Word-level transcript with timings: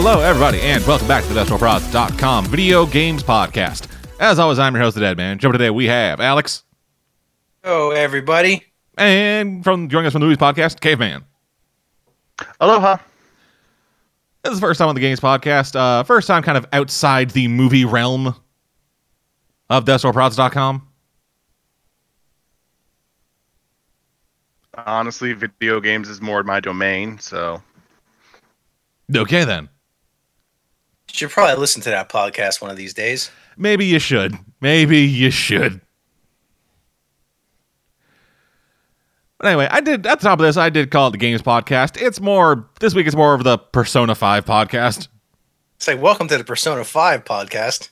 Hello, 0.00 0.20
everybody, 0.20 0.60
and 0.60 0.86
welcome 0.86 1.08
back 1.08 1.24
to 1.24 1.34
the 1.34 1.42
DestroProds.com 1.42 2.46
video 2.46 2.86
games 2.86 3.24
podcast. 3.24 3.88
As 4.20 4.38
always, 4.38 4.60
I'm 4.60 4.72
your 4.72 4.84
host, 4.84 4.94
the 4.94 5.00
Dead 5.00 5.16
Man. 5.16 5.38
Jump 5.40 5.52
today, 5.54 5.70
we 5.70 5.86
have 5.86 6.20
Alex, 6.20 6.62
Oh, 7.64 7.90
everybody. 7.90 8.64
and 8.96 9.64
from 9.64 9.88
joining 9.88 10.06
us 10.06 10.12
from 10.12 10.20
the 10.20 10.26
Movies 10.28 10.38
Podcast, 10.38 10.78
Caveman. 10.80 11.24
Aloha. 12.60 12.98
This 14.44 14.52
is 14.52 14.60
the 14.60 14.66
first 14.66 14.78
time 14.78 14.88
on 14.88 14.94
the 14.94 15.00
Games 15.00 15.18
Podcast. 15.18 15.74
Uh, 15.74 16.04
first 16.04 16.28
time 16.28 16.44
kind 16.44 16.56
of 16.56 16.64
outside 16.72 17.30
the 17.30 17.48
movie 17.48 17.84
realm 17.84 18.36
of 19.68 19.84
DestroProds.com. 19.84 20.86
Honestly, 24.86 25.32
video 25.32 25.80
games 25.80 26.08
is 26.08 26.20
more 26.20 26.44
my 26.44 26.60
domain, 26.60 27.18
so 27.18 27.60
Okay, 29.14 29.42
then. 29.42 29.68
You 31.10 31.14
should 31.14 31.30
probably 31.30 31.56
listen 31.56 31.82
to 31.82 31.90
that 31.90 32.08
podcast 32.08 32.60
one 32.60 32.70
of 32.70 32.76
these 32.76 32.94
days. 32.94 33.30
Maybe 33.56 33.84
you 33.84 33.98
should. 33.98 34.36
Maybe 34.60 34.98
you 35.00 35.30
should. 35.30 35.80
But 39.38 39.48
anyway, 39.48 39.68
I 39.70 39.80
did 39.80 40.06
at 40.06 40.20
the 40.20 40.24
top 40.28 40.40
of 40.40 40.44
this, 40.44 40.56
I 40.56 40.68
did 40.68 40.90
call 40.90 41.08
it 41.08 41.10
the 41.12 41.18
Games 41.18 41.42
Podcast. 41.42 42.00
It's 42.00 42.20
more 42.20 42.68
this 42.80 42.94
week. 42.94 43.06
It's 43.06 43.16
more 43.16 43.34
of 43.34 43.44
the 43.44 43.56
Persona 43.56 44.14
Five 44.14 44.44
podcast. 44.44 45.08
It's 45.76 45.86
like, 45.86 46.02
welcome 46.02 46.26
to 46.26 46.36
the 46.36 46.42
Persona 46.42 46.82
5 46.82 47.24
podcast. 47.24 47.90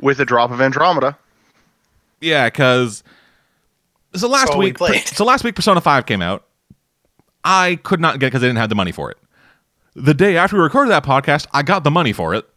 with 0.00 0.18
a 0.18 0.24
drop 0.24 0.50
of 0.50 0.60
Andromeda. 0.60 1.16
Yeah, 2.20 2.48
because 2.48 3.04
so 4.14 4.28
last 4.28 4.50
all 4.50 4.58
we 4.58 4.72
week, 4.72 5.06
so 5.08 5.24
last 5.24 5.44
week 5.44 5.54
Persona 5.54 5.80
Five 5.80 6.04
came 6.06 6.20
out. 6.20 6.44
I 7.44 7.78
could 7.84 8.00
not 8.00 8.18
get 8.18 8.26
it 8.26 8.30
because 8.30 8.42
I 8.42 8.46
didn't 8.48 8.58
have 8.58 8.68
the 8.68 8.74
money 8.74 8.90
for 8.92 9.10
it. 9.10 9.18
The 9.94 10.14
day 10.14 10.36
after 10.36 10.56
we 10.56 10.62
recorded 10.62 10.90
that 10.90 11.04
podcast, 11.04 11.46
I 11.52 11.62
got 11.62 11.84
the 11.84 11.90
money 11.90 12.12
for 12.12 12.34
it. 12.34 12.48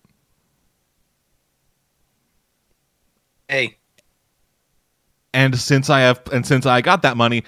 Hey, 3.50 3.78
And 5.34 5.60
since 5.60 5.90
I 5.90 6.00
have, 6.00 6.22
and 6.32 6.48
since 6.48 6.66
I 6.66 6.82
got 6.82 7.02
that 7.04 7.16
money, 7.18 7.44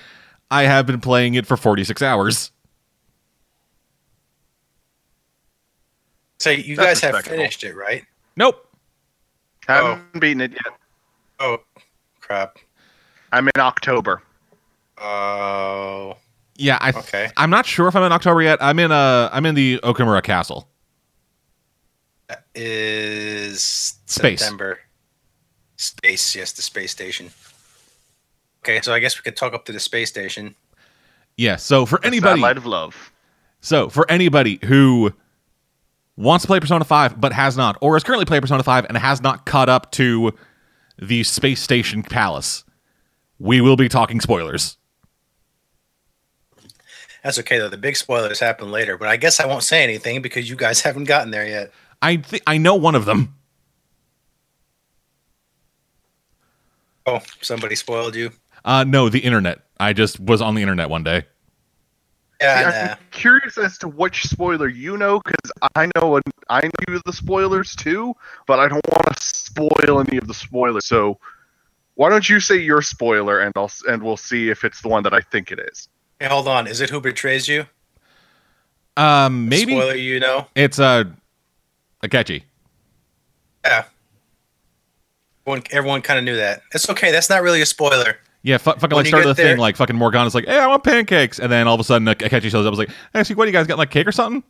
I 0.52 0.64
have 0.64 0.86
been 0.86 1.02
playing 1.02 1.34
it 1.34 1.48
for 1.48 1.58
forty 1.58 1.84
six 1.84 2.02
hours. 2.02 2.52
so 6.40 6.52
you 6.52 6.76
That's 6.76 7.02
guys 7.02 7.14
have 7.14 7.26
finished 7.26 7.64
it, 7.64 7.76
right? 7.76 8.04
Nope. 8.36 8.68
I 9.68 9.76
haven't 9.76 10.06
oh. 10.16 10.20
beaten 10.20 10.42
it 10.42 10.52
yet. 10.52 10.74
Oh, 11.40 11.58
crap. 12.22 12.58
I'm 13.32 13.48
in 13.48 13.60
October. 13.60 14.22
Oh, 14.98 16.16
Yeah, 16.58 16.78
I. 16.82 16.90
Okay. 16.90 17.30
I'm 17.38 17.50
not 17.50 17.66
sure 17.66 17.88
if 17.88 17.96
I'm 17.96 18.04
in 18.04 18.12
October 18.12 18.42
yet. 18.42 18.58
I'm 18.62 18.80
in 18.80 18.92
uh 18.92 19.30
I'm 19.32 19.46
in 19.46 19.56
the 19.56 19.80
Okumura 19.84 20.24
Castle. 20.24 20.68
that 22.28 22.44
is 22.56 23.62
Space. 24.06 24.40
September. 24.40 24.80
Space, 25.78 26.36
yes, 26.36 26.52
the 26.54 26.62
space 26.64 26.92
station. 26.92 27.30
Okay, 28.64 28.82
so 28.82 28.92
I 28.94 29.00
guess 29.00 29.18
we 29.18 29.22
could 29.22 29.38
talk 29.38 29.54
up 29.54 29.66
to 29.66 29.72
the 29.72 29.80
space 29.80 30.10
station. 30.10 30.56
Yeah. 31.38 31.58
So 31.58 31.86
for 31.86 32.00
The 32.00 32.08
anybody, 32.08 32.32
Satellite 32.42 32.58
of 32.58 32.66
Love. 32.66 33.12
so 33.62 33.88
for 33.90 34.10
anybody 34.10 34.60
who 34.66 35.14
wants 36.16 36.42
to 36.44 36.48
play 36.48 36.60
Persona 36.60 36.84
Five 36.84 37.22
but 37.22 37.32
has 37.34 37.56
not, 37.56 37.78
or 37.82 37.96
is 37.96 38.04
currently 38.04 38.26
playing 38.26 38.42
Persona 38.42 38.64
Five 38.64 38.86
and 38.90 38.98
has 38.98 39.22
not 39.22 39.46
caught 39.46 39.70
up 39.70 39.92
to 39.92 40.34
the 41.00 41.24
space 41.24 41.62
station 41.62 42.02
palace, 42.02 42.64
we 43.38 43.62
will 43.62 43.76
be 43.78 43.88
talking 43.88 44.20
spoilers. 44.20 44.78
That's 47.28 47.40
okay, 47.40 47.58
though. 47.58 47.68
The 47.68 47.76
big 47.76 47.98
spoilers 47.98 48.40
happen 48.40 48.72
later, 48.72 48.98
but 48.98 49.10
I 49.10 49.18
guess 49.18 49.42
I 49.42 49.48
won't 49.48 49.64
say 49.64 49.84
anything 49.84 50.22
because 50.22 50.50
you 50.50 50.56
guys 50.56 50.80
haven't 50.88 51.04
gotten 51.04 51.30
there 51.30 51.46
yet. 51.46 51.74
I 52.02 52.16
th- 52.16 52.42
I 52.48 52.58
know 52.58 52.76
one 52.76 52.96
of 52.96 53.04
them. 53.04 53.36
Oh, 57.06 57.20
somebody 57.42 57.76
spoiled 57.76 58.16
you. 58.16 58.32
Uh, 58.64 58.86
no, 58.86 59.10
the 59.10 59.20
internet. 59.20 59.60
I 59.78 59.92
just 59.92 60.22
was 60.22 60.42
on 60.42 60.56
the 60.56 60.62
internet 60.62 60.90
one 60.90 61.04
day. 61.04 61.26
Yeah, 62.40 62.72
See. 62.72 62.92
I'm 62.92 62.98
curious 63.12 63.58
as 63.58 63.78
to 63.80 63.90
which 63.90 64.24
spoiler 64.24 64.70
you 64.70 64.96
know, 64.96 65.20
because 65.20 65.52
I 65.76 65.92
know 65.98 66.22
I 66.50 66.70
know 66.88 67.02
the 67.06 67.12
spoilers 67.12 67.76
too, 67.76 68.16
but 68.46 68.60
I 68.60 68.70
don't 68.70 68.88
want 68.88 69.18
to 69.18 69.22
spoil 69.22 70.00
any 70.00 70.18
of 70.18 70.28
the 70.28 70.34
spoilers. 70.34 70.86
So 70.86 71.20
why 71.96 72.08
don't 72.08 72.30
you 72.30 72.40
say 72.40 72.56
your 72.56 72.82
spoiler, 72.82 73.42
and 73.42 73.52
I'll 73.58 73.72
and 73.86 74.02
we'll 74.02 74.16
see 74.16 74.50
if 74.50 74.64
it's 74.64 74.80
the 74.80 74.88
one 74.88 75.04
that 75.04 75.14
I 75.14 75.20
think 75.20 75.52
it 75.52 75.60
is. 75.60 75.90
Hey, 76.20 76.28
hold 76.28 76.48
on. 76.48 76.68
Is 76.68 76.82
it 76.82 76.90
who 76.90 77.00
betrays 77.00 77.48
you? 77.48 77.66
Um, 78.96 79.48
maybe 79.48 79.74
Spoiler, 79.74 79.96
you 79.96 80.20
know? 80.20 80.48
it's 80.56 80.80
uh, 80.80 81.04
catchy. 82.10 82.44
Yeah. 83.64 83.86
Everyone, 85.46 85.64
everyone 85.72 86.02
kind 86.02 86.18
of 86.18 86.26
knew 86.26 86.36
that. 86.36 86.62
It's 86.74 86.90
okay. 86.90 87.12
That's 87.12 87.30
not 87.30 87.42
really 87.44 87.62
a 87.62 87.66
spoiler. 87.66 88.18
Yeah, 88.44 88.58
fu- 88.58 88.72
fucking 88.72 88.90
When 88.90 88.98
like 88.98 89.08
start 89.08 89.24
started 89.24 89.38
the 89.38 89.44
get 89.44 89.50
thing 89.50 89.58
like 89.60 89.76
fucking 89.76 89.96
Morgana's 89.96 90.34
like, 90.34 90.46
hey, 90.46 90.58
I 90.58 90.68
want 90.68 90.84
pancakes, 90.84 91.40
and 91.40 91.52
then 91.52 91.68
all 91.68 91.74
of 91.74 91.80
a 91.80 91.84
sudden 91.84 92.08
Akechi 92.08 92.44
shows 92.50 92.66
up. 92.66 92.68
I 92.68 92.70
was 92.70 92.80
like, 92.80 92.90
hey, 93.14 93.24
see, 93.24 93.34
what 93.34 93.46
do 93.46 93.50
you 93.50 93.54
guys 93.54 93.68
got 93.68 93.78
like 93.78 93.92
cake 93.92 94.08
or 94.08 94.12
something? 94.12 94.44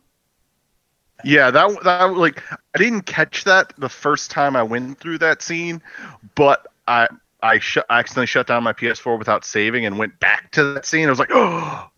Yeah, 1.24 1.50
that 1.50 1.82
that 1.84 2.16
like 2.16 2.42
I 2.52 2.78
didn't 2.78 3.02
catch 3.02 3.44
that 3.44 3.72
the 3.76 3.88
first 3.88 4.30
time 4.30 4.54
I 4.54 4.62
went 4.62 4.98
through 5.00 5.18
that 5.18 5.42
scene, 5.42 5.82
but 6.36 6.66
I 6.86 7.08
I, 7.42 7.58
sh- 7.58 7.78
I 7.88 8.00
accidentally 8.00 8.26
shut 8.26 8.46
down 8.46 8.62
my 8.64 8.72
PS4 8.72 9.18
without 9.18 9.44
saving 9.44 9.86
and 9.86 9.98
went 9.98 10.18
back 10.20 10.50
to 10.52 10.74
that 10.74 10.86
scene. 10.86 11.06
I 11.06 11.10
was 11.10 11.18
like, 11.18 11.30
oh, 11.32 11.88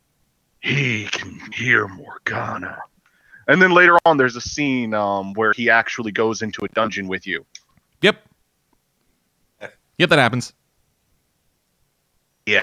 he 0.60 1.06
can 1.06 1.38
hear 1.52 1.88
Morgana. 1.88 2.78
And 3.48 3.60
then 3.60 3.72
later 3.72 3.98
on, 4.04 4.16
there's 4.16 4.36
a 4.36 4.40
scene 4.40 4.94
um, 4.94 5.32
where 5.34 5.52
he 5.52 5.70
actually 5.70 6.12
goes 6.12 6.42
into 6.42 6.64
a 6.64 6.68
dungeon 6.68 7.08
with 7.08 7.26
you. 7.26 7.44
Yep. 8.02 8.16
Yep, 9.98 10.08
that 10.10 10.18
happens. 10.18 10.52
Yeah, 12.46 12.62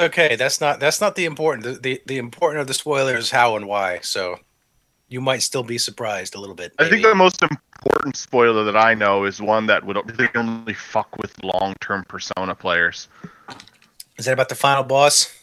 Okay, 0.00 0.36
that's 0.36 0.60
not 0.60 0.78
that's 0.78 1.00
not 1.00 1.16
the 1.16 1.24
important. 1.24 1.64
The, 1.64 1.72
the 1.72 2.02
the 2.06 2.18
important 2.18 2.60
of 2.60 2.68
the 2.68 2.74
spoiler 2.74 3.16
is 3.16 3.30
how 3.32 3.56
and 3.56 3.66
why. 3.66 3.98
So 4.00 4.38
you 5.08 5.20
might 5.20 5.42
still 5.42 5.62
be 5.62 5.78
surprised 5.78 6.34
a 6.34 6.40
little 6.40 6.54
bit. 6.54 6.72
I 6.78 6.88
think 6.88 7.02
the 7.02 7.14
most 7.14 7.42
important 7.42 8.16
spoiler 8.16 8.64
that 8.64 8.76
I 8.76 8.94
know 8.94 9.24
is 9.24 9.40
one 9.40 9.66
that 9.66 9.84
would 9.84 9.98
only 10.36 10.74
fuck 10.74 11.16
with 11.18 11.32
long-term 11.42 12.04
Persona 12.04 12.54
players. 12.54 13.08
is 14.18 14.26
that 14.26 14.32
about 14.32 14.48
the 14.48 14.54
final 14.54 14.84
boss? 14.84 15.34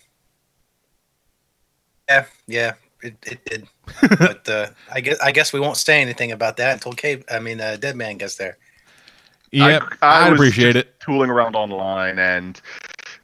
Yeah, 2.07 2.25
yeah, 2.47 2.73
it, 3.01 3.15
it 3.25 3.45
did. 3.45 3.67
but 4.19 4.47
uh, 4.47 4.67
I 4.91 5.01
guess 5.01 5.19
I 5.19 5.31
guess 5.31 5.53
we 5.53 5.59
won't 5.59 5.77
say 5.77 6.01
anything 6.01 6.31
about 6.31 6.57
that 6.57 6.73
until 6.73 6.93
Cave. 6.93 7.23
I 7.31 7.39
mean, 7.39 7.59
uh, 7.59 7.77
Dead 7.77 7.95
Man 7.95 8.17
gets 8.17 8.35
there. 8.35 8.57
Yep, 9.51 9.83
I, 10.01 10.07
I, 10.07 10.23
would 10.23 10.31
was 10.31 10.39
appreciate 10.39 10.73
just 10.73 10.85
it. 10.85 10.99
Tooling 10.99 11.29
around 11.29 11.55
online 11.55 12.19
and 12.19 12.59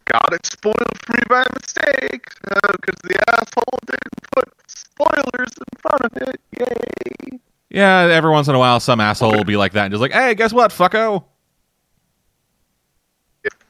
got 0.05 0.33
it 0.33 0.45
spoiled 0.45 0.75
for 1.03 1.13
me 1.13 1.23
by 1.29 1.45
mistake 1.53 2.27
uh, 2.51 2.71
because 2.73 2.99
the 3.03 3.17
asshole 3.29 3.79
didn't 3.85 4.31
put 4.35 4.49
spoilers 4.67 5.51
in 5.57 5.79
front 5.79 6.01
of 6.01 6.17
it. 6.17 6.39
Yay! 6.59 7.39
Yeah, 7.69 8.09
every 8.11 8.31
once 8.31 8.47
in 8.47 8.55
a 8.55 8.59
while, 8.59 8.79
some 8.79 8.99
asshole 8.99 9.31
will 9.31 9.43
be 9.45 9.57
like 9.57 9.73
that 9.73 9.85
and 9.85 9.91
just 9.91 10.01
like, 10.01 10.11
hey, 10.11 10.35
guess 10.35 10.51
what, 10.51 10.71
fucko? 10.71 11.23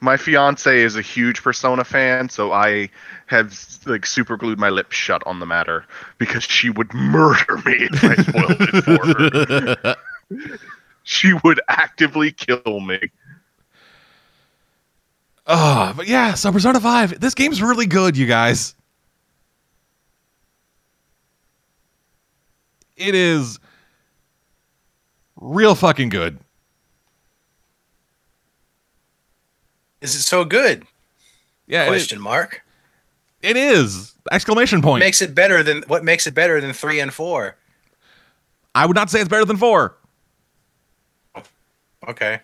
My 0.00 0.16
fiance 0.16 0.82
is 0.82 0.96
a 0.96 1.02
huge 1.02 1.42
Persona 1.42 1.84
fan, 1.84 2.28
so 2.28 2.52
I 2.52 2.90
have 3.26 3.56
like 3.86 4.04
super 4.04 4.36
glued 4.36 4.58
my 4.58 4.68
lips 4.68 4.96
shut 4.96 5.22
on 5.26 5.38
the 5.38 5.46
matter 5.46 5.86
because 6.18 6.42
she 6.42 6.68
would 6.68 6.92
murder 6.92 7.56
me 7.64 7.88
if 7.90 8.04
I 8.04 8.14
spoiled 8.16 8.56
it 8.60 8.84
for 8.84 9.86
her. 9.86 9.96
She 11.04 11.32
would 11.42 11.60
actively 11.68 12.30
kill 12.30 12.80
me. 12.80 13.10
Oh, 15.46 15.92
but 15.96 16.06
yeah, 16.06 16.34
so 16.34 16.52
Persona 16.52 16.80
5, 16.80 17.18
this 17.20 17.34
game's 17.34 17.60
really 17.60 17.86
good, 17.86 18.16
you 18.16 18.26
guys. 18.26 18.74
It 22.96 23.14
is 23.14 23.58
real 25.36 25.74
fucking 25.74 26.10
good. 26.10 26.38
Is 30.00 30.14
it 30.14 30.22
so 30.22 30.44
good? 30.44 30.84
Yeah, 31.66 31.84
it, 31.84 31.88
Question 31.88 32.20
mark. 32.20 32.62
it 33.40 33.56
is. 33.56 34.14
Exclamation 34.30 34.82
point. 34.82 35.00
Makes 35.00 35.22
it 35.22 35.34
better 35.34 35.62
than 35.62 35.82
what 35.88 36.04
makes 36.04 36.26
it 36.26 36.34
better 36.34 36.60
than 36.60 36.72
three 36.72 37.00
and 37.00 37.12
four? 37.12 37.56
I 38.74 38.86
would 38.86 38.94
not 38.96 39.10
say 39.10 39.20
it's 39.20 39.28
better 39.28 39.44
than 39.44 39.58
4. 39.58 39.94
Okay. 42.08 42.40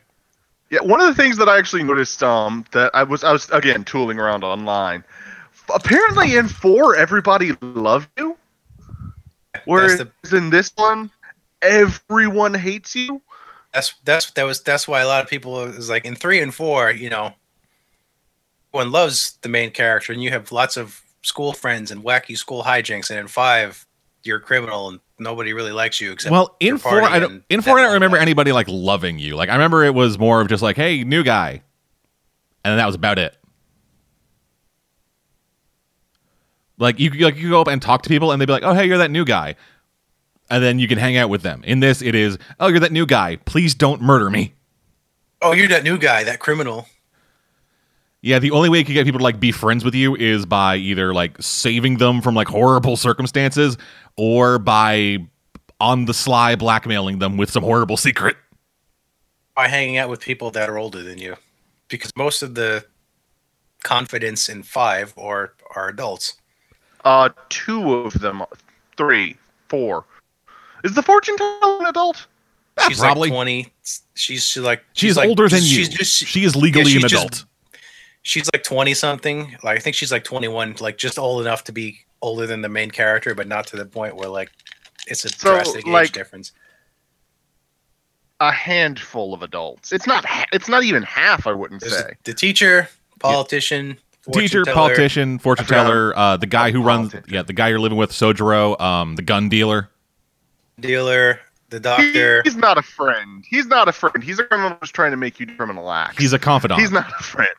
Yeah, 0.71 0.81
one 0.81 1.01
of 1.01 1.07
the 1.07 1.15
things 1.15 1.39
that 1.39 1.49
I 1.49 1.59
actually 1.59 1.83
noticed 1.83 2.23
um 2.23 2.65
that 2.73 2.91
I 2.95 3.03
was 3.03 3.25
I 3.25 3.33
was 3.33 3.49
again 3.51 3.85
tooling 3.85 4.19
around 4.19 4.45
online. 4.45 5.05
Apparently 5.75 6.37
in 6.37 6.49
four 6.49 6.97
everybody 6.97 7.53
loved 7.61 8.09
you. 8.19 8.37
Whereas 9.65 9.99
That's 9.99 10.33
in 10.33 10.51
this 10.51 10.73
one, 10.77 11.11
everyone 11.63 12.55
hates 12.55 12.95
you. 12.95 13.21
That's 13.73 13.95
that's 14.05 14.31
that 14.33 14.45
was 14.45 14.63
that's 14.63 14.89
why 14.89 15.01
a 15.01 15.07
lot 15.07 15.23
of 15.23 15.31
people 15.31 15.63
is 15.65 15.91
like 15.91 16.05
in 16.05 16.15
three 16.15 16.41
and 16.41 16.55
four, 16.55 16.91
you 16.91 17.11
know, 17.11 17.35
one 18.71 18.91
loves 18.91 19.39
the 19.43 19.49
main 19.49 19.71
character, 19.71 20.13
and 20.13 20.23
you 20.23 20.31
have 20.31 20.53
lots 20.53 20.77
of 20.77 21.03
school 21.23 21.53
friends 21.53 21.91
and 21.91 22.03
wacky 22.05 22.37
school 22.37 22.63
hijinks, 22.65 23.11
and 23.11 23.19
in 23.19 23.29
five, 23.29 23.87
you're 24.23 24.39
a 24.39 24.41
criminal 24.41 24.89
and 24.89 25.01
nobody 25.19 25.53
really 25.53 25.73
likes 25.73 26.01
you 26.01 26.13
except 26.13 26.33
Well, 26.33 26.57
in 26.61 26.79
four, 26.79 27.03
I 27.03 27.19
don't, 27.19 27.45
in 27.49 27.63
four, 27.63 27.79
I 27.79 27.83
don't 27.83 27.95
remember 27.95 28.17
anybody 28.17 28.53
like 28.53 28.67
loving 28.69 29.19
you. 29.19 29.37
Like 29.37 29.49
I 29.49 29.55
remember 29.55 29.85
it 29.85 29.95
was 29.95 30.19
more 30.19 30.41
of 30.41 30.49
just 30.49 30.63
like, 30.63 30.77
hey, 30.77 31.05
new 31.05 31.23
guy, 31.23 31.63
and 32.65 32.79
that 32.79 32.87
was 32.87 32.95
about 32.95 33.19
it. 33.19 33.37
Like 36.79 37.01
you, 37.01 37.11
like 37.11 37.37
you 37.37 37.51
go 37.51 37.61
up 37.61 37.69
and 37.69 37.83
talk 37.83 38.03
to 38.03 38.09
people, 38.09 38.31
and 38.31 38.41
they'd 38.41 38.47
be 38.47 38.53
like, 38.53 38.63
"Oh, 38.63 38.73
hey, 38.73 38.87
you're 38.87 38.99
that 38.99 39.11
new 39.11 39.25
guy," 39.25 39.57
and 40.49 40.63
then 40.63 40.79
you 40.79 40.87
can 40.87 40.97
hang 40.97 41.17
out 41.17 41.29
with 41.29 41.43
them. 41.43 41.63
In 41.65 41.81
this, 41.81 42.03
it 42.03 42.15
is, 42.15 42.39
"Oh, 42.61 42.69
you're 42.69 42.81
that 42.81 42.93
new 42.93 43.05
guy. 43.05 43.37
Please 43.37 43.75
don't 43.75 44.01
murder 44.01 44.31
me." 44.31 44.55
Oh, 45.43 45.53
you're 45.53 45.69
that 45.69 45.83
new 45.83 45.99
guy, 45.99 46.25
that 46.25 46.39
criminal. 46.39 46.87
Yeah, 48.21 48.39
the 48.41 48.51
only 48.51 48.69
way 48.69 48.79
you 48.79 48.85
can 48.85 48.95
get 48.95 49.05
people 49.05 49.19
to 49.19 49.25
like 49.25 49.39
be 49.39 49.53
friends 49.53 49.85
with 49.85 49.95
you 49.95 50.17
is 50.17 50.45
by 50.45 50.77
either 50.77 51.15
like 51.15 51.37
saving 51.41 51.99
them 51.99 52.21
from 52.21 52.35
like 52.35 52.49
horrible 52.49 52.97
circumstances 53.09 53.77
or 54.17 54.59
by 54.59 55.19
on 55.81 56.07
the 56.07 56.15
sly 56.15 56.57
blackmailing 56.57 57.21
them 57.21 57.37
with 57.37 57.51
some 57.51 57.63
horrible 57.63 57.97
secret. 58.09 58.37
By 59.55 59.69
hanging 59.69 59.97
out 59.99 60.09
with 60.09 60.21
people 60.21 60.51
that 60.53 60.69
are 60.69 60.79
older 60.79 61.03
than 61.03 61.19
you, 61.19 61.37
because 61.89 62.13
most 62.17 62.43
of 62.43 62.55
the 62.55 62.85
confidants 63.83 64.49
in 64.49 64.63
five 64.63 65.13
are 65.17 65.53
are 65.75 65.89
adults. 65.89 66.35
Uh, 67.05 67.29
two 67.49 67.95
of 67.95 68.15
them, 68.21 68.43
three, 68.97 69.37
four. 69.69 70.05
Is 70.85 70.95
the 70.95 71.03
fortune 71.03 71.37
teller 71.37 71.79
an 71.81 71.87
adult? 71.87 72.27
She's 72.87 73.01
probably. 73.01 73.31
like 73.31 73.37
twenty. 73.37 73.73
She's 74.15 74.45
she 74.45 74.61
like 74.61 74.85
She's 74.93 75.17
like- 75.17 75.29
older 75.29 75.49
than 75.49 75.61
you. 75.63 75.69
She's 75.69 75.89
just 75.89 76.15
she 76.27 76.45
is 76.45 76.55
legally 76.55 76.93
she's 76.93 77.03
an 77.03 77.09
just- 77.09 77.25
adult. 77.25 77.45
She's 78.29 78.49
like 78.55 78.63
20 78.63 78.95
something 78.95 79.57
like 79.63 79.77
i 79.77 79.81
think 79.81 79.97
she's 79.97 80.13
like 80.13 80.23
21 80.25 80.77
like 80.81 80.99
just 80.99 81.19
old 81.19 81.41
enough 81.41 81.65
to 81.65 81.73
be 81.73 81.99
older 82.23 82.47
than 82.47 82.61
the 82.63 82.69
main 82.69 82.91
character 82.91 83.35
but 83.35 83.49
not 83.49 83.67
to 83.67 83.77
the 83.77 83.85
point 83.87 84.15
where 84.17 84.29
like 84.29 84.51
it's 85.07 85.25
a 85.25 85.29
So, 85.31 85.55
drastic 85.55 85.87
age 85.89 86.13
difference 86.13 86.53
A 88.41 88.53
handful 88.53 89.35
of 89.35 89.43
adults. 89.43 89.91
It's 89.93 90.07
not. 90.07 90.25
ha- 90.25 90.45
It's 90.53 90.69
not 90.69 90.85
even 90.85 91.03
half. 91.03 91.47
I 91.47 91.53
wouldn't 91.53 91.81
There's 91.81 91.97
say. 91.97 92.13
the, 92.23 92.31
the 92.33 92.35
teacher 92.35 92.89
politician 93.19 93.99
fortune 94.23 94.43
Teacher, 94.43 94.63
teller, 94.65 94.75
politician, 94.77 95.39
fortune 95.41 95.67
teller, 95.67 96.17
uh, 96.17 96.37
the 96.37 96.47
guy 96.47 96.71
who 96.71 96.81
runs, 96.83 97.11
Politician. 97.11 97.35
yeah, 97.35 97.43
the 97.43 97.53
guy 97.53 97.69
you're 97.69 97.81
living 97.81 97.99
with, 97.99 98.11
Sojiro, 98.13 98.79
um, 98.81 99.17
the 99.17 99.23
gun 99.23 99.49
dealer. 99.49 99.89
dealer 100.79 101.41
the 101.71 101.81
doctor 101.81 102.43
He's 102.45 102.55
not 102.57 102.79
a 102.79 102.83
friend. 102.83 103.45
He's 103.49 103.67
not 103.67 103.89
a 103.89 103.93
friend. 103.93 104.23
He's 104.23 104.39
a 104.39 104.45
criminal 104.45 104.77
who's 104.81 104.93
trying 104.93 105.11
to 105.11 105.17
make 105.17 105.41
you 105.41 105.47
criminal 105.47 105.91
act. 105.91 106.21
He's 106.21 106.33
a 106.33 106.39
confidant. 106.39 106.81
He's 106.81 106.93
not 106.93 107.11
a 107.19 107.23
friend. 107.23 107.51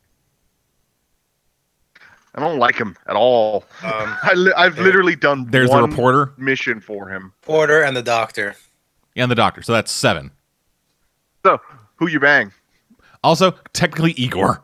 I 2.35 2.39
don't 2.41 2.59
like 2.59 2.75
him 2.75 2.95
at 3.07 3.15
all. 3.15 3.65
um, 3.83 3.91
I 4.23 4.33
li- 4.35 4.53
I've 4.55 4.75
There- 4.75 4.85
literally 4.85 5.15
done 5.15 5.47
There's 5.49 5.69
the 5.69 5.81
reporter 5.81 6.33
mission 6.37 6.79
for 6.79 7.09
him. 7.09 7.33
porter 7.41 7.81
and 7.83 7.95
the 7.97 8.03
doctor 8.03 8.55
and 9.15 9.29
the 9.29 9.35
doctor. 9.35 9.61
So 9.61 9.73
that's 9.73 9.91
seven. 9.91 10.31
So, 11.45 11.59
who 11.95 12.07
you 12.07 12.19
bang? 12.19 12.51
Also, 13.23 13.51
technically 13.73 14.11
Igor. 14.13 14.61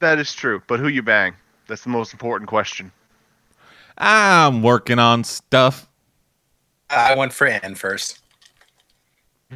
That 0.00 0.18
is 0.18 0.32
true, 0.34 0.62
but 0.66 0.80
who 0.80 0.88
you 0.88 1.02
bang? 1.02 1.34
That's 1.68 1.84
the 1.84 1.90
most 1.90 2.12
important 2.12 2.48
question. 2.48 2.90
I'm 3.98 4.62
working 4.62 4.98
on 4.98 5.22
stuff. 5.24 5.86
i 6.90 7.14
went 7.14 7.32
for 7.32 7.46
anne 7.46 7.74
first 7.74 8.20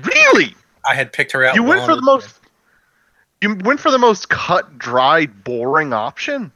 Really? 0.02 0.54
i 0.88 0.94
had 0.94 1.12
picked 1.12 1.32
her 1.32 1.44
out 1.44 1.54
You 1.56 1.62
went 1.64 1.80
for 1.80 1.92
the 1.92 1.98
ago. 1.98 2.04
most. 2.04 2.38
You 3.40 3.54
went 3.56 3.80
for 3.80 3.90
the 3.90 3.98
most 3.98 4.28
cut, 4.28 4.78
dry, 4.78 5.26
boring 5.26 5.92
option. 5.92 6.52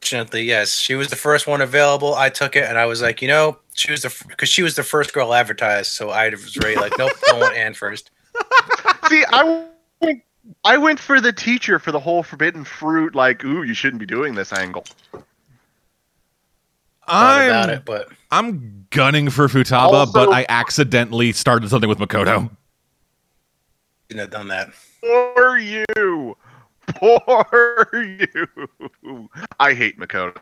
Gently, 0.00 0.42
yes, 0.42 0.78
she 0.78 0.94
was 0.94 1.08
the 1.08 1.16
first 1.16 1.46
one 1.46 1.60
available. 1.60 2.14
I 2.14 2.30
took 2.30 2.56
it, 2.56 2.64
and 2.64 2.78
I 2.78 2.86
was 2.86 3.02
like, 3.02 3.20
you 3.20 3.28
know, 3.28 3.58
she 3.74 3.90
was 3.90 4.02
the 4.02 4.24
because 4.28 4.48
she 4.48 4.62
was 4.62 4.74
the 4.74 4.82
first 4.82 5.12
girl 5.12 5.34
advertised. 5.34 5.92
So 5.92 6.10
I 6.10 6.28
was 6.30 6.56
really 6.56 6.76
like, 6.76 6.92
nope, 6.96 7.12
I 7.30 7.38
want 7.38 7.54
Anne 7.56 7.74
first. 7.74 8.10
See, 9.08 9.24
I 9.30 9.66
went, 10.00 10.22
I 10.64 10.78
went 10.78 11.00
for 11.00 11.20
the 11.20 11.32
teacher 11.32 11.78
for 11.78 11.92
the 11.92 12.00
whole 12.00 12.22
forbidden 12.22 12.64
fruit. 12.64 13.14
Like, 13.14 13.44
ooh, 13.44 13.62
you 13.62 13.74
shouldn't 13.74 14.00
be 14.00 14.06
doing 14.06 14.34
this 14.34 14.52
angle. 14.52 14.84
Thought 17.06 17.50
I'm, 17.50 17.70
it, 17.70 17.84
but 17.84 18.08
I'm 18.30 18.86
gunning 18.90 19.30
for 19.30 19.48
Futaba, 19.48 19.92
Also- 19.92 20.12
but 20.12 20.32
I 20.32 20.46
accidentally 20.48 21.32
started 21.32 21.68
something 21.68 21.88
with 21.88 21.98
Makoto. 21.98 22.48
shouldn't 24.08 24.20
have 24.20 24.30
done 24.30 24.48
that. 24.48 24.70
Poor 25.02 25.58
you. 25.58 26.36
Poor 26.88 27.88
you. 27.92 29.28
I 29.58 29.74
hate 29.74 29.98
Makoto. 29.98 30.36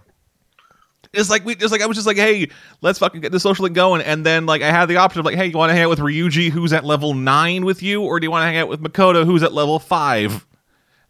It's 1.14 1.30
like 1.30 1.44
we 1.44 1.54
just 1.54 1.72
like 1.72 1.80
I 1.80 1.86
was 1.86 1.96
just 1.96 2.06
like, 2.06 2.16
hey, 2.18 2.48
let's 2.82 2.98
fucking 2.98 3.20
get 3.22 3.32
the 3.32 3.40
social 3.40 3.62
link 3.62 3.74
going, 3.74 4.02
and 4.02 4.26
then 4.26 4.44
like 4.46 4.60
I 4.60 4.70
had 4.70 4.86
the 4.86 4.96
option 4.96 5.20
of 5.20 5.24
like, 5.26 5.36
hey, 5.36 5.46
you 5.46 5.56
want 5.56 5.70
to 5.70 5.74
hang 5.74 5.84
out 5.84 5.90
with 5.90 6.00
Ryuji, 6.00 6.50
who's 6.50 6.72
at 6.72 6.84
level 6.84 7.14
nine 7.14 7.64
with 7.64 7.82
you, 7.82 8.02
or 8.02 8.20
do 8.20 8.26
you 8.26 8.30
want 8.30 8.42
to 8.42 8.46
hang 8.46 8.58
out 8.58 8.68
with 8.68 8.80
Makoto, 8.82 9.24
who's 9.24 9.42
at 9.42 9.54
level 9.54 9.78
five? 9.78 10.32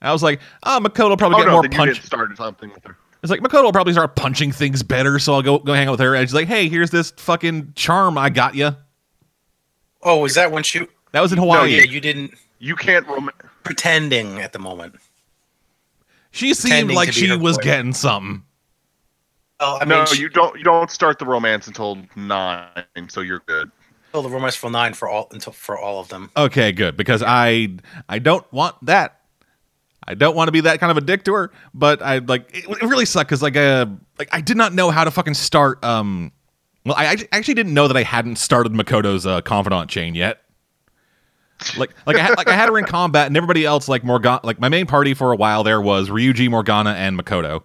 And 0.00 0.08
I 0.08 0.12
was 0.12 0.22
like, 0.22 0.40
oh, 0.62 0.78
Makoto 0.80 1.08
will 1.08 1.16
probably 1.16 1.36
Oh 1.36 1.38
get 1.40 1.46
no, 1.46 1.52
more 1.54 1.62
then 1.62 1.72
you 1.72 1.78
punch. 1.78 2.08
didn't 2.10 2.36
something 2.36 2.70
with 2.72 2.84
her. 2.84 2.96
It's 3.24 3.30
like 3.32 3.40
Makoto 3.40 3.64
will 3.64 3.72
probably 3.72 3.92
start 3.92 4.14
punching 4.14 4.52
things 4.52 4.84
better, 4.84 5.18
so 5.18 5.34
I'll 5.34 5.42
go 5.42 5.58
go 5.58 5.72
hang 5.74 5.88
out 5.88 5.92
with 5.92 6.00
her. 6.00 6.14
And 6.14 6.28
she's 6.28 6.34
like, 6.34 6.46
hey, 6.46 6.68
here's 6.68 6.90
this 6.90 7.10
fucking 7.16 7.72
charm 7.74 8.16
I 8.16 8.30
got 8.30 8.54
you. 8.54 8.76
Oh, 10.02 10.18
was 10.18 10.34
that 10.34 10.52
when 10.52 10.62
she? 10.62 10.86
That 11.10 11.22
was 11.22 11.32
in 11.32 11.36
No, 11.38 11.42
Hawaii. 11.42 11.74
yeah, 11.76 11.82
you 11.82 12.00
didn't 12.00 12.34
You 12.58 12.76
can't. 12.76 13.06
Rom- 13.06 13.30
pretending 13.64 14.38
at 14.40 14.52
the 14.52 14.58
moment. 14.58 14.94
she 16.30 16.54
seemed 16.54 16.70
pretending 16.70 16.96
like 16.96 17.12
she 17.12 17.36
was 17.36 17.58
boy. 17.58 17.62
getting 17.62 17.92
something. 17.92 18.42
Oh, 19.60 19.78
I 19.80 19.84
no, 19.84 19.98
mean, 19.98 20.06
she, 20.06 20.22
you 20.22 20.28
don't. 20.28 20.56
You 20.56 20.64
don't 20.64 20.90
start 20.90 21.18
the 21.18 21.26
romance 21.26 21.66
until 21.66 21.98
nine, 22.16 22.68
so 23.08 23.20
you're 23.20 23.42
good. 23.46 23.70
told 24.12 24.24
the 24.24 24.30
romance 24.30 24.54
for 24.54 24.70
nine 24.70 24.94
for 24.94 25.08
all 25.08 25.28
until 25.32 25.52
for 25.52 25.76
all 25.76 26.00
of 26.00 26.08
them. 26.08 26.30
Okay, 26.36 26.72
good 26.72 26.96
because 26.96 27.22
I 27.26 27.76
I 28.08 28.18
don't 28.20 28.50
want 28.52 28.76
that. 28.86 29.20
I 30.06 30.14
don't 30.14 30.34
want 30.34 30.48
to 30.48 30.52
be 30.52 30.60
that 30.62 30.80
kind 30.80 30.90
of 30.90 30.96
a 30.96 31.02
dick 31.02 31.24
to 31.24 31.34
her, 31.34 31.50
but 31.74 32.00
I 32.00 32.18
like 32.18 32.48
it, 32.56 32.64
it 32.70 32.82
really 32.82 33.04
sucked 33.04 33.28
because 33.28 33.42
like 33.42 33.56
uh 33.56 33.86
like 34.18 34.28
I 34.32 34.40
did 34.40 34.56
not 34.56 34.72
know 34.72 34.90
how 34.90 35.04
to 35.04 35.10
fucking 35.10 35.34
start. 35.34 35.84
Um, 35.84 36.32
well, 36.86 36.94
I, 36.96 37.06
I 37.08 37.16
actually 37.32 37.54
didn't 37.54 37.74
know 37.74 37.88
that 37.88 37.96
I 37.96 38.04
hadn't 38.04 38.36
started 38.36 38.72
Makoto's 38.72 39.26
uh, 39.26 39.42
confidant 39.42 39.90
chain 39.90 40.14
yet. 40.14 40.42
Like 41.76 41.90
like 42.06 42.16
I 42.16 42.20
had, 42.20 42.36
like 42.36 42.48
I 42.48 42.54
had 42.54 42.68
her 42.68 42.78
in 42.78 42.84
combat, 42.84 43.26
and 43.26 43.36
everybody 43.36 43.64
else 43.64 43.88
like 43.88 44.04
Morgana. 44.04 44.40
Like 44.44 44.60
my 44.60 44.68
main 44.68 44.86
party 44.86 45.14
for 45.14 45.32
a 45.32 45.36
while 45.36 45.64
there 45.64 45.80
was 45.80 46.08
Ryuji, 46.08 46.48
Morgana, 46.48 46.90
and 46.90 47.18
Makoto. 47.18 47.62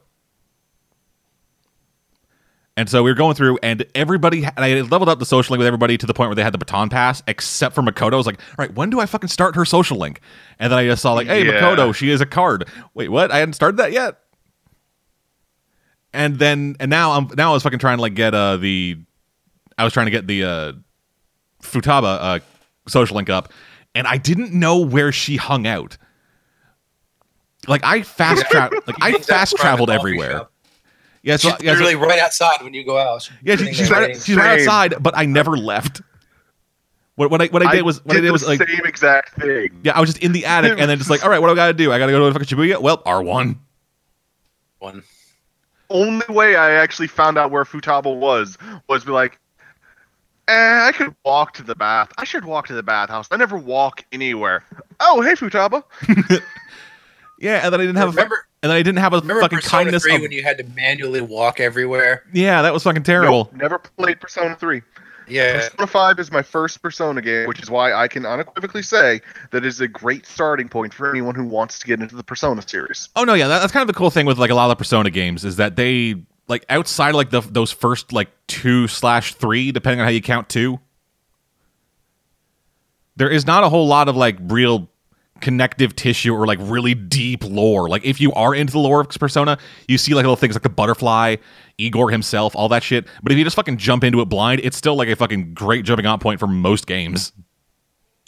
And 2.76 2.90
so 2.90 3.04
we 3.04 3.12
were 3.12 3.16
going 3.16 3.36
through, 3.36 3.60
and 3.62 3.86
everybody, 3.94 4.44
and 4.46 4.54
I 4.58 4.70
had 4.70 4.90
leveled 4.92 5.08
up 5.08 5.20
the 5.20 5.28
social 5.28 5.54
link 5.54 5.60
with 5.60 5.68
everybody 5.68 5.96
to 5.96 6.08
the 6.08 6.14
point 6.14 6.30
where 6.30 6.36
they 6.36 6.44
had 6.44 6.56
the 6.56 6.58
baton 6.58 6.90
pass, 6.90 7.22
except 7.28 7.76
for 7.76 7.84
Makoto. 7.84 8.14
I 8.14 8.18
was 8.18 8.26
like, 8.26 8.40
all 8.50 8.56
right, 8.66 8.74
when 8.74 8.90
do 8.90 9.00
I 9.00 9.06
fucking 9.06 9.30
start 9.30 9.56
her 9.56 9.64
social 9.64 10.00
link? 10.00 10.22
And 10.58 10.72
then 10.72 10.80
I 10.80 10.86
just 10.86 11.04
saw, 11.04 11.14
like, 11.14 11.28
hey, 11.28 11.46
Yeah. 11.46 11.62
Makoto, 11.62 11.94
she 11.94 12.10
is 12.10 12.20
a 12.20 12.26
card. 12.26 12.68
Wait, 12.96 13.10
what? 13.10 13.30
I 13.30 13.38
hadn't 13.38 13.54
started 13.54 13.78
that 13.78 13.92
yet. 13.92 14.18
And 16.14 16.40
then, 16.40 16.76
and 16.80 16.90
now 16.90 17.12
I'm 17.12 17.28
now 17.38 17.52
I 17.52 17.54
was 17.54 17.62
fucking 17.62 17.78
trying 17.78 17.98
to 17.98 18.02
like 18.02 18.16
get 18.16 18.34
uh 18.34 18.58
the, 18.58 18.98
I 19.78 19.84
was 19.84 19.94
trying 19.94 20.08
to 20.08 20.12
get 20.12 20.26
the 20.26 20.44
uh 20.44 20.74
Futaba 21.62 22.18
uh 22.20 22.40
social 22.88 23.16
link 23.16 23.30
up, 23.30 23.52
and 23.96 24.08
I 24.08 24.18
didn't 24.18 24.54
know 24.54 24.80
where 24.80 25.12
she 25.12 25.38
hung 25.38 25.68
out. 25.68 25.98
Like 27.68 27.84
I 27.84 28.02
fast 28.04 28.46
travel, 28.52 28.80
like 28.88 28.98
I 29.02 29.14
fast 29.20 29.56
traveled 29.58 29.90
everywhere. 29.90 30.32
shop. 30.32 30.52
Yeah, 31.22 31.38
so, 31.38 31.52
She's 31.52 31.62
yeah, 31.64 31.76
so- 31.78 32.00
right 32.00 32.20
outside 32.20 32.62
when 32.62 32.74
you 32.74 32.84
go 32.84 32.98
out. 32.98 33.30
yeah, 33.44 33.56
she, 33.56 33.74
she's 33.74 33.90
right. 33.90 34.08
waiting. 34.08 34.22
She's 34.22 34.36
right 34.36 34.60
outside, 34.60 34.96
but 35.02 35.18
I 35.18 35.26
never 35.26 35.58
left. 35.58 36.02
What, 37.16 37.30
what 37.32 37.42
I 37.42 37.46
what 37.48 37.66
I 37.66 37.76
did 37.76 37.84
was 37.84 38.04
what 38.04 38.18
I 38.18 38.22
did 38.22 38.32
was 38.32 38.42
the 38.42 38.48
like 38.50 38.68
same 38.68 38.86
exact 38.86 39.36
thing. 39.40 39.80
yeah, 39.84 39.96
I 39.96 40.02
was 40.02 40.10
just 40.12 40.24
in 40.24 40.32
the 40.32 40.46
attic 40.46 40.80
and 40.80 40.90
then 40.90 40.98
just 40.98 41.10
like, 41.10 41.24
all 41.24 41.30
right, 41.30 41.40
what 41.40 41.48
do 41.48 41.54
I 41.54 41.56
got 41.56 41.68
to 41.68 41.74
do? 41.74 41.92
I 41.94 42.00
got 42.00 42.08
to 42.08 42.12
go 42.12 42.20
to 42.20 42.26
the 42.26 42.40
fucking 42.40 42.58
Shibuya. 42.58 42.82
Well, 42.82 43.02
R 43.06 43.22
one. 43.22 43.60
One. 44.80 45.04
Only 45.90 46.26
way 46.28 46.56
I 46.56 46.72
actually 46.72 47.08
found 47.08 47.38
out 47.38 47.52
where 47.52 47.64
Futaba 47.66 48.14
was 48.18 48.58
was 48.90 49.06
be 49.06 49.12
like, 49.12 49.40
eh, 50.48 50.88
I 50.88 50.92
could 50.92 51.16
walk 51.24 51.54
to 51.56 51.64
the 51.64 51.76
bath. 51.76 52.12
I 52.18 52.24
should 52.24 52.46
walk 52.46 52.68
to 52.68 52.74
the 52.74 52.84
bathhouse. 52.84 53.28
I 53.32 53.38
never 53.38 53.58
walk 53.58 54.04
anywhere. 54.12 54.64
Oh, 55.00 55.22
hey 55.22 55.34
Futaba. 55.34 55.84
Yeah, 57.40 57.66
and 57.66 57.74
then 57.74 57.82
I 57.82 57.86
didn't 57.86 57.98
have 57.98 58.18
a, 58.18 58.22
and 58.22 58.32
then 58.62 58.72
I 58.72 58.82
didn't 58.82 59.00
have 59.00 59.12
a 59.14 59.20
Remember 59.20 59.42
fucking 59.42 59.58
Persona 59.58 59.84
kindness. 59.84 60.04
3 60.04 60.16
Of, 60.16 60.22
when 60.22 60.32
you 60.32 60.44
had 60.44 60.58
to 60.60 60.64
manually 60.76 61.20
walk 61.20 61.60
everywhere? 61.60 62.24
yeah, 62.32 62.62
that 62.62 62.72
was 62.72 62.84
fucking 62.84 63.04
terrible. 63.04 63.50
Nope, 63.52 63.62
never 63.62 63.80
played 63.80 64.22
Persona 64.22 64.56
3. 64.56 64.82
Yeah. 65.28 65.68
Persona 65.70 65.88
5 65.88 66.20
is 66.20 66.32
my 66.32 66.42
first 66.42 66.82
Persona 66.82 67.22
game, 67.22 67.48
which 67.48 67.62
is 67.62 67.70
why 67.70 67.92
I 67.92 68.08
can 68.08 68.26
unequivocally 68.26 68.84
say 68.84 69.20
that 69.52 69.66
is 69.66 69.82
a 69.82 69.90
great 69.90 70.26
starting 70.26 70.70
point 70.70 70.94
for 70.94 71.10
anyone 71.10 71.36
who 71.36 71.46
wants 71.46 71.80
to 71.80 71.88
get 71.88 72.00
into 72.02 72.16
the 72.16 72.24
Persona 72.24 72.62
series. 72.66 73.10
Oh 73.18 73.26
no, 73.26 73.34
yeah, 73.34 73.50
that, 73.50 73.60
that's 73.60 73.74
kind 73.74 73.82
of 73.82 73.88
the 73.88 73.98
cool 73.98 74.10
thing 74.12 74.26
with 74.26 74.38
like 74.38 74.52
a 74.52 74.56
lot 74.56 74.66
of 74.66 74.70
the 74.70 74.76
Persona 74.78 75.10
games 75.10 75.44
is 75.44 75.58
that 75.58 75.76
they 75.76 76.16
like 76.48 76.66
outside 76.70 77.10
of 77.10 77.16
like 77.16 77.30
the 77.30 77.42
those 77.42 77.72
first 77.72 78.14
like 78.14 78.30
two 78.48 78.88
slash 78.88 79.34
three, 79.36 79.72
depending 79.72 80.00
on 80.00 80.06
how 80.06 80.12
you 80.12 80.22
count 80.22 80.50
two. 80.50 80.80
There 83.16 83.30
is 83.30 83.46
not 83.46 83.64
a 83.64 83.70
whole 83.70 83.88
lot 83.88 84.10
of 84.10 84.16
like 84.16 84.38
real 84.42 84.90
connective 85.40 85.96
tissue 85.96 86.34
or 86.34 86.48
like 86.48 86.58
really 86.62 86.96
deep 86.96 87.44
lore. 87.44 87.90
Like 87.90 88.06
if 88.06 88.20
you 88.22 88.32
are 88.34 88.56
into 88.56 88.72
the 88.72 88.80
lore 88.80 89.02
of 89.02 89.10
Persona, 89.10 89.58
you 89.88 89.98
see 89.98 90.14
like 90.14 90.24
little 90.24 90.36
things 90.36 90.56
like 90.56 90.64
the 90.64 90.70
butterfly, 90.70 91.36
Igor 91.78 92.10
himself, 92.10 92.56
all 92.56 92.70
that 92.70 92.82
shit. 92.82 93.06
But 93.22 93.32
if 93.32 93.38
you 93.38 93.44
just 93.44 93.56
fucking 93.56 93.78
jump 93.78 94.04
into 94.04 94.22
it 94.22 94.26
blind, 94.26 94.62
it's 94.64 94.78
still 94.78 94.96
like 94.96 95.10
a 95.10 95.16
fucking 95.16 95.54
great 95.54 95.86
jumping 95.86 96.06
on 96.06 96.20
point 96.20 96.40
for 96.40 96.48
most 96.48 96.88
games. 96.88 97.34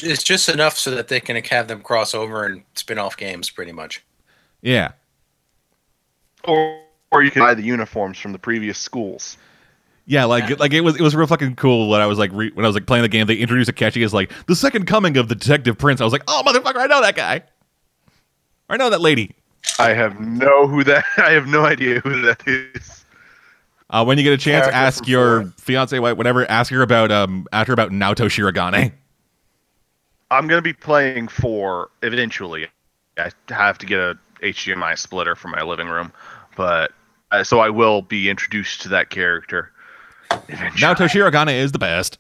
It's 0.04 0.24
just 0.24 0.50
enough 0.50 0.78
so 0.78 0.92
that 0.92 1.08
they 1.08 1.22
can 1.22 1.42
have 1.42 1.70
them 1.70 1.82
cross 1.82 2.14
over 2.14 2.46
and 2.46 2.64
spin 2.76 3.00
off 3.00 3.16
games, 3.16 3.50
pretty 3.50 3.72
much. 3.72 4.04
Yeah. 4.62 4.92
Or, 6.44 6.82
or 7.16 7.24
you 7.24 7.32
can 7.32 7.42
buy 7.42 7.54
the 7.54 7.64
uniforms 7.64 8.18
from 8.18 8.32
the 8.32 8.40
previous 8.40 8.78
schools. 8.78 9.38
Yeah, 10.08 10.26
like 10.26 10.60
like 10.60 10.72
it 10.74 10.82
was 10.82 10.96
it 10.96 11.02
was 11.02 11.16
real 11.16 11.26
fucking 11.26 11.56
cool 11.56 11.90
when 11.90 12.00
I 12.00 12.06
was 12.06 12.20
like 12.20 12.32
re- 12.32 12.52
when 12.54 12.64
I 12.64 12.70
was 12.70 12.76
like 12.76 12.86
playing 12.86 13.02
the 13.02 13.10
game. 13.10 13.26
They 13.26 13.36
introduced 13.36 13.72
Akechi 13.72 14.04
as 14.06 14.14
like 14.14 14.32
the 14.46 14.56
second 14.56 14.86
coming 14.86 15.18
of 15.18 15.30
the 15.30 15.36
Detective 15.36 15.78
Prince. 15.78 16.00
I 16.00 16.04
was 16.04 16.14
like, 16.14 16.24
oh 16.28 16.44
motherfucker, 16.46 16.78
I 16.78 16.86
know 16.86 17.02
that 17.02 17.16
guy. 17.16 17.42
I 18.70 18.78
know 18.78 18.90
that 18.92 19.02
lady. 19.02 19.36
I 19.80 19.94
have 19.94 20.20
no 20.20 20.68
who 20.68 20.84
that. 20.84 21.04
I 21.18 21.32
have 21.32 21.48
no 21.48 21.66
idea 21.66 22.02
who 22.02 22.22
that 22.22 22.44
is. 22.48 23.04
Uh, 23.90 24.04
when 24.04 24.18
you 24.18 24.24
get 24.24 24.34
a 24.34 24.38
chance, 24.38 24.66
Character 24.66 24.78
ask 24.78 25.08
your 25.08 25.42
four. 25.44 25.54
fiance, 25.58 25.98
wife, 26.00 26.18
whatever. 26.18 26.50
Ask 26.50 26.72
her 26.72 26.82
about 26.82 27.12
um, 27.12 27.48
ask 27.52 27.68
her 27.68 27.74
about 27.74 27.92
Naoto 27.92 28.26
Shirogane. 28.28 28.92
I'm 30.32 30.48
gonna 30.48 30.62
be 30.62 30.74
playing 30.74 31.28
for 31.28 31.90
eventually. 32.04 32.68
I 33.18 33.32
have 33.50 33.78
to 33.80 33.86
get 33.86 34.00
a 34.00 34.18
HDMI 34.42 34.98
splitter 34.98 35.36
for 35.36 35.48
my 35.48 35.62
living 35.62 35.88
room, 35.88 36.12
but 36.56 36.92
uh, 37.32 37.44
so 37.44 37.60
I 37.60 37.70
will 37.70 38.02
be 38.02 38.30
introduced 38.30 38.82
to 38.82 38.90
that 38.90 39.10
character. 39.10 39.72
Eventually. 40.50 40.82
Naoto 40.82 41.08
Shirogane 41.08 41.58
is 41.58 41.72
the 41.72 41.80
best. 41.80 42.18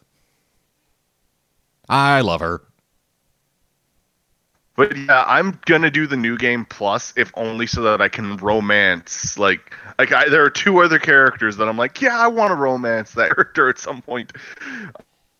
I 1.89 2.21
love 2.21 2.41
her. 2.41 2.61
But 4.75 4.97
yeah, 4.97 5.23
I'm 5.25 5.57
gonna 5.65 5.89
do 5.89 6.05
the 6.05 6.17
new 6.17 6.37
game 6.37 6.65
plus, 6.65 7.13
if 7.15 7.31
only 7.35 7.65
so 7.65 7.81
that 7.83 8.01
I 8.01 8.09
can 8.09 8.35
romance. 8.37 9.37
Like, 9.37 9.73
like 9.97 10.11
I, 10.11 10.27
there 10.27 10.43
are 10.43 10.49
two 10.49 10.79
other 10.79 10.99
characters 10.99 11.55
that 11.57 11.69
I'm 11.69 11.77
like, 11.77 12.01
yeah, 12.01 12.19
I 12.19 12.27
want 12.27 12.51
to 12.51 12.55
romance 12.55 13.13
that 13.13 13.29
character 13.35 13.69
at 13.69 13.77
some 13.77 14.01
point. 14.01 14.33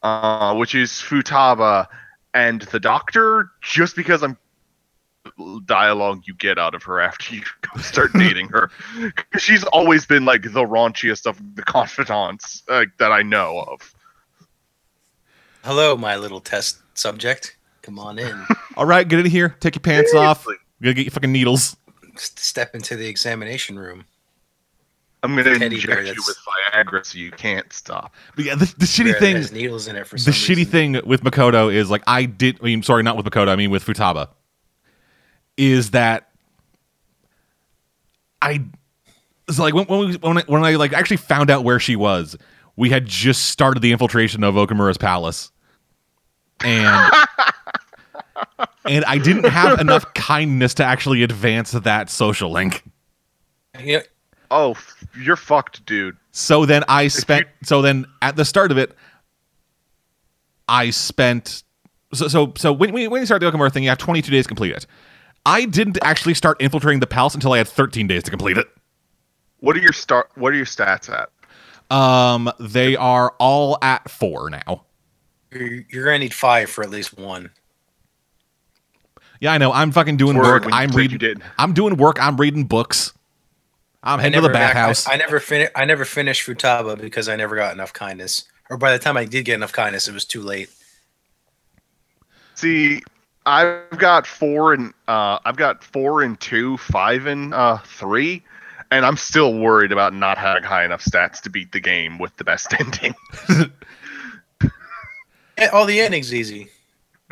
Uh, 0.04 0.54
which 0.56 0.76
is 0.76 0.92
Futaba 0.92 1.88
and 2.34 2.62
the 2.62 2.80
Doctor, 2.80 3.50
just 3.62 3.96
because 3.96 4.22
I'm 4.22 4.38
dialogue 5.66 6.22
you 6.26 6.34
get 6.36 6.58
out 6.58 6.76
of 6.76 6.84
her 6.84 7.00
after 7.00 7.36
you 7.36 7.42
start 7.80 8.12
dating 8.14 8.48
her. 8.50 8.70
'Cause 9.32 9.42
She's 9.42 9.64
always 9.66 10.06
been 10.06 10.26
like 10.26 10.44
the 10.44 10.64
raunchiest 10.66 11.26
of 11.26 11.40
the 11.56 11.64
confidants 11.64 12.64
like 12.68 12.90
that 13.00 13.12
I 13.12 13.22
know 13.22 13.62
of. 13.68 13.94
Hello, 15.64 15.98
my 15.98 16.16
little 16.16 16.40
test 16.42 16.78
subject. 16.94 17.58
Come 17.82 18.00
on 18.00 18.20
in. 18.20 18.46
All 18.78 18.86
right, 18.86 19.08
get 19.08 19.20
in 19.20 19.26
here. 19.26 19.56
Take 19.60 19.76
your 19.76 19.82
pants 19.82 20.14
off. 20.14 20.44
Seriously. 20.44 20.64
Go 20.84 20.94
get 20.94 21.06
your 21.06 21.12
fucking 21.12 21.32
needles. 21.32 21.76
Step 22.18 22.76
into 22.76 22.96
the 22.96 23.08
examination 23.08 23.78
room. 23.78 24.06
I'm 25.24 25.32
gonna 25.36 25.58
Teddy 25.58 25.84
bear 25.84 26.00
inject 26.02 26.18
you 26.18 26.24
with 26.28 26.38
Viagra 26.72 27.04
so 27.04 27.18
you 27.18 27.32
can't 27.32 27.72
stop. 27.74 28.14
But 28.36 28.46
yeah, 28.46 28.54
the, 28.54 28.66
the 28.78 28.86
shitty 28.86 29.06
Where 29.06 29.14
thing 29.20 29.36
has 29.38 29.52
needles 29.52 29.88
in 29.88 29.96
it 29.96 30.06
for 30.06 30.18
the 30.18 30.22
some 30.22 30.34
shitty 30.34 30.68
thing 30.68 31.02
with 31.04 31.24
Makoto 31.24 31.74
is 31.74 31.90
like 31.90 32.04
I 32.06 32.26
did. 32.26 32.60
I 32.62 32.66
mean, 32.66 32.84
sorry, 32.84 33.02
not 33.02 33.18
with 33.18 33.26
Makoto. 33.26 33.48
I 33.50 33.56
mean 33.56 33.72
with 33.72 33.84
Futaba. 33.84 34.30
Is 35.58 35.92
that 35.92 36.30
I? 38.42 38.64
It's 39.48 39.60
like 39.60 39.74
when 39.74 39.86
when, 39.86 40.00
we, 40.00 40.16
when 40.18 40.38
I 40.38 40.44
when 40.48 40.64
I 40.64 40.76
like 40.76 40.94
actually 40.94 41.18
found 41.18 41.50
out 41.50 41.64
where 41.64 41.80
she 41.80 41.96
was. 41.96 42.38
We 42.78 42.90
had 42.90 43.06
just 43.06 43.46
started 43.46 43.82
the 43.82 43.94
infiltration 43.94 44.44
of 44.44 44.56
Okumura's 44.56 44.98
palace, 44.98 45.50
and 46.62 47.14
and 48.86 49.06
I 49.06 49.18
didn't 49.18 49.46
have 49.46 49.80
enough 49.80 50.14
kindness 50.14 50.74
to 50.76 50.84
actually 50.84 51.24
advance 51.24 51.72
that 51.72 52.10
social 52.10 52.52
link. 52.52 52.84
You 53.80 53.98
know, 53.98 54.02
Oh, 54.52 54.76
you're 55.20 55.36
fucked, 55.36 55.86
dude. 55.86 56.18
So 56.32 56.66
then 56.66 56.84
I 56.88 57.08
spent. 57.08 57.48
So 57.64 57.82
then 57.82 58.06
at 58.22 58.36
the 58.36 58.46
start 58.46 58.72
of 58.72 58.78
it, 58.78 58.96
I 60.68 60.90
spent. 60.92 61.64
So 62.14 62.28
so 62.28 62.54
so 62.56 62.72
when 62.72 62.94
when 62.94 63.10
when 63.10 63.22
you 63.22 63.26
start 63.26 63.42
the 63.42 63.52
Okumura 63.52 63.72
thing, 63.72 63.84
you 63.84 63.90
have 63.90 63.98
22 63.98 64.32
days 64.32 64.46
to 64.46 64.48
complete 64.48 64.72
it. 64.74 64.86
I 65.46 65.66
didn't 65.66 65.98
actually 66.02 66.34
start 66.34 66.60
infiltrating 66.62 67.00
the 67.00 67.08
palace 67.08 67.36
until 67.36 67.54
I 67.54 67.60
had 67.60 67.68
13 67.68 68.08
days 68.08 68.24
to 68.24 68.32
complete 68.32 68.58
it. 68.58 68.68
What 69.60 69.76
are 69.76 69.80
your 69.80 69.94
start? 69.94 70.30
What 70.36 70.54
are 70.54 70.56
your 70.56 70.66
stats 70.66 71.10
at? 71.10 71.30
Um, 71.96 72.52
they 72.60 72.96
are 72.96 73.34
all 73.40 73.78
at 73.82 74.10
four 74.10 74.50
now. 74.50 74.86
you're, 75.52 75.84
you're 75.90 76.06
gonna 76.06 76.20
need 76.20 76.34
five 76.34 76.70
for 76.70 76.84
at 76.84 76.90
least 76.90 77.18
one. 77.18 77.52
Yeah, 79.40 79.54
I 79.54 79.58
know. 79.58 79.72
I'm 79.72 79.92
fucking 79.92 80.18
doing 80.18 80.38
Word, 80.38 80.66
work. 80.66 80.74
I'm 80.74 80.90
reading. 80.92 81.42
I'm 81.60 81.74
doing 81.74 81.98
work. 81.98 82.18
I'm 82.20 82.38
reading 82.38 82.64
books. 82.66 83.14
I'm 84.02 84.20
heading 84.20 84.40
to 84.40 84.42
the 84.42 84.54
back- 84.54 84.74
bathhouse. 84.74 85.08
I, 85.08 85.14
I 85.14 85.18
never 85.18 85.40
finished. 85.40 85.72
I 85.76 85.86
never 85.86 86.06
finished 86.06 86.48
Futaba 86.48 87.00
because 87.00 87.28
I 87.30 87.36
never 87.36 87.56
got 87.56 87.74
enough 87.74 87.94
kindness. 87.94 88.46
Or 88.70 88.78
by 88.78 88.92
the 88.92 89.00
time 89.00 89.18
I 89.18 89.26
did 89.26 89.46
get 89.46 89.56
enough 89.56 89.74
kindness, 89.74 90.08
it 90.08 90.14
was 90.14 90.26
too 90.26 90.42
late. 90.42 90.70
See, 92.56 93.02
I've 93.46 93.98
got 93.98 94.26
four 94.26 94.74
and 94.74 94.94
uh, 95.08 95.40
I've 95.46 95.58
got 95.58 95.84
four 95.84 96.22
and 96.22 96.40
two, 96.40 96.78
five 96.78 97.26
and 97.28 97.54
uh, 97.54 97.78
three, 97.86 98.44
and 98.92 99.06
I'm 99.06 99.18
still 99.18 99.54
worried 99.54 99.92
about 99.92 100.14
not 100.14 100.38
having 100.38 100.64
high 100.64 100.84
enough 100.86 101.04
stats 101.04 101.42
to 101.42 101.50
beat 101.50 101.72
the 101.72 101.80
game 101.80 102.18
with 102.18 102.36
the 102.38 102.44
best 102.44 102.74
ending. 102.80 103.14
All 105.72 105.86
the 105.86 106.00
endings 106.02 106.34
easy. 106.34 106.70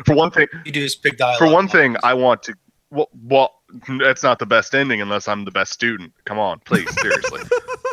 for 0.06 0.14
one 0.14 0.30
thing, 0.30 0.46
You 0.64 0.72
do 0.72 0.82
is 0.82 0.94
pick 0.96 1.18
dialogue. 1.18 1.38
for 1.38 1.50
one 1.50 1.68
thing, 1.68 1.96
I 2.02 2.14
want 2.14 2.42
to. 2.44 2.54
Well, 2.90 3.08
well, 3.24 3.54
that's 3.98 4.22
not 4.22 4.38
the 4.38 4.46
best 4.46 4.74
ending 4.74 5.00
unless 5.00 5.26
I'm 5.28 5.44
the 5.44 5.50
best 5.50 5.72
student. 5.72 6.12
Come 6.24 6.38
on, 6.38 6.60
please, 6.60 6.88
seriously. 7.00 7.40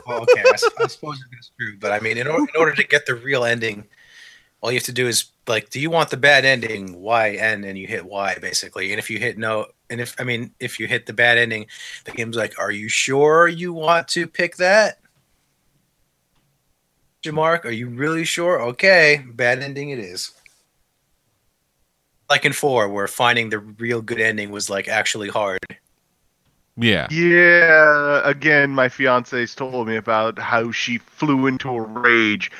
Oh, 0.07 0.21
okay, 0.21 0.43
I 0.51 0.55
suppose 0.55 1.23
it's 1.37 1.51
true, 1.59 1.77
but 1.79 1.91
I 1.91 1.99
mean, 1.99 2.17
in, 2.17 2.27
or, 2.27 2.39
in 2.39 2.47
order 2.57 2.73
to 2.73 2.83
get 2.83 3.05
the 3.05 3.13
real 3.13 3.45
ending, 3.45 3.85
all 4.61 4.71
you 4.71 4.77
have 4.77 4.85
to 4.85 4.91
do 4.91 5.07
is 5.07 5.25
like, 5.47 5.69
do 5.71 5.79
you 5.79 5.89
want 5.89 6.11
the 6.11 6.17
bad 6.17 6.45
ending? 6.45 7.01
Y 7.01 7.31
N, 7.31 7.63
and 7.63 7.77
you 7.77 7.87
hit 7.87 8.05
Y 8.05 8.37
basically. 8.39 8.91
And 8.91 8.99
if 8.99 9.09
you 9.09 9.17
hit 9.17 9.37
no, 9.37 9.65
and 9.89 9.99
if 9.99 10.15
I 10.19 10.23
mean, 10.23 10.53
if 10.59 10.79
you 10.79 10.87
hit 10.87 11.07
the 11.07 11.13
bad 11.13 11.37
ending, 11.37 11.65
the 12.05 12.11
game's 12.11 12.37
like, 12.37 12.57
are 12.59 12.71
you 12.71 12.87
sure 12.87 13.47
you 13.47 13.73
want 13.73 14.07
to 14.09 14.27
pick 14.27 14.57
that? 14.57 14.99
Question 17.23 17.35
Mark, 17.35 17.65
are 17.65 17.71
you 17.71 17.87
really 17.87 18.23
sure? 18.23 18.61
Okay, 18.61 19.23
bad 19.33 19.59
ending 19.59 19.89
it 19.89 19.99
is. 19.99 20.31
Like 22.29 22.45
in 22.45 22.53
four, 22.53 22.87
where 22.87 23.07
finding 23.07 23.49
the 23.49 23.59
real 23.59 24.01
good 24.01 24.21
ending 24.21 24.51
was 24.51 24.69
like 24.69 24.87
actually 24.87 25.29
hard. 25.29 25.59
yeah. 26.77 27.07
Yeah, 27.11 28.21
again, 28.23 28.71
my 28.71 28.89
fiance's 28.89 29.53
told 29.53 29.87
me 29.87 29.95
about 29.97 30.39
how 30.39 30.71
she 30.71 30.97
flew 30.97 31.47
into 31.47 31.69
a 31.69 31.81
rage 31.81 32.51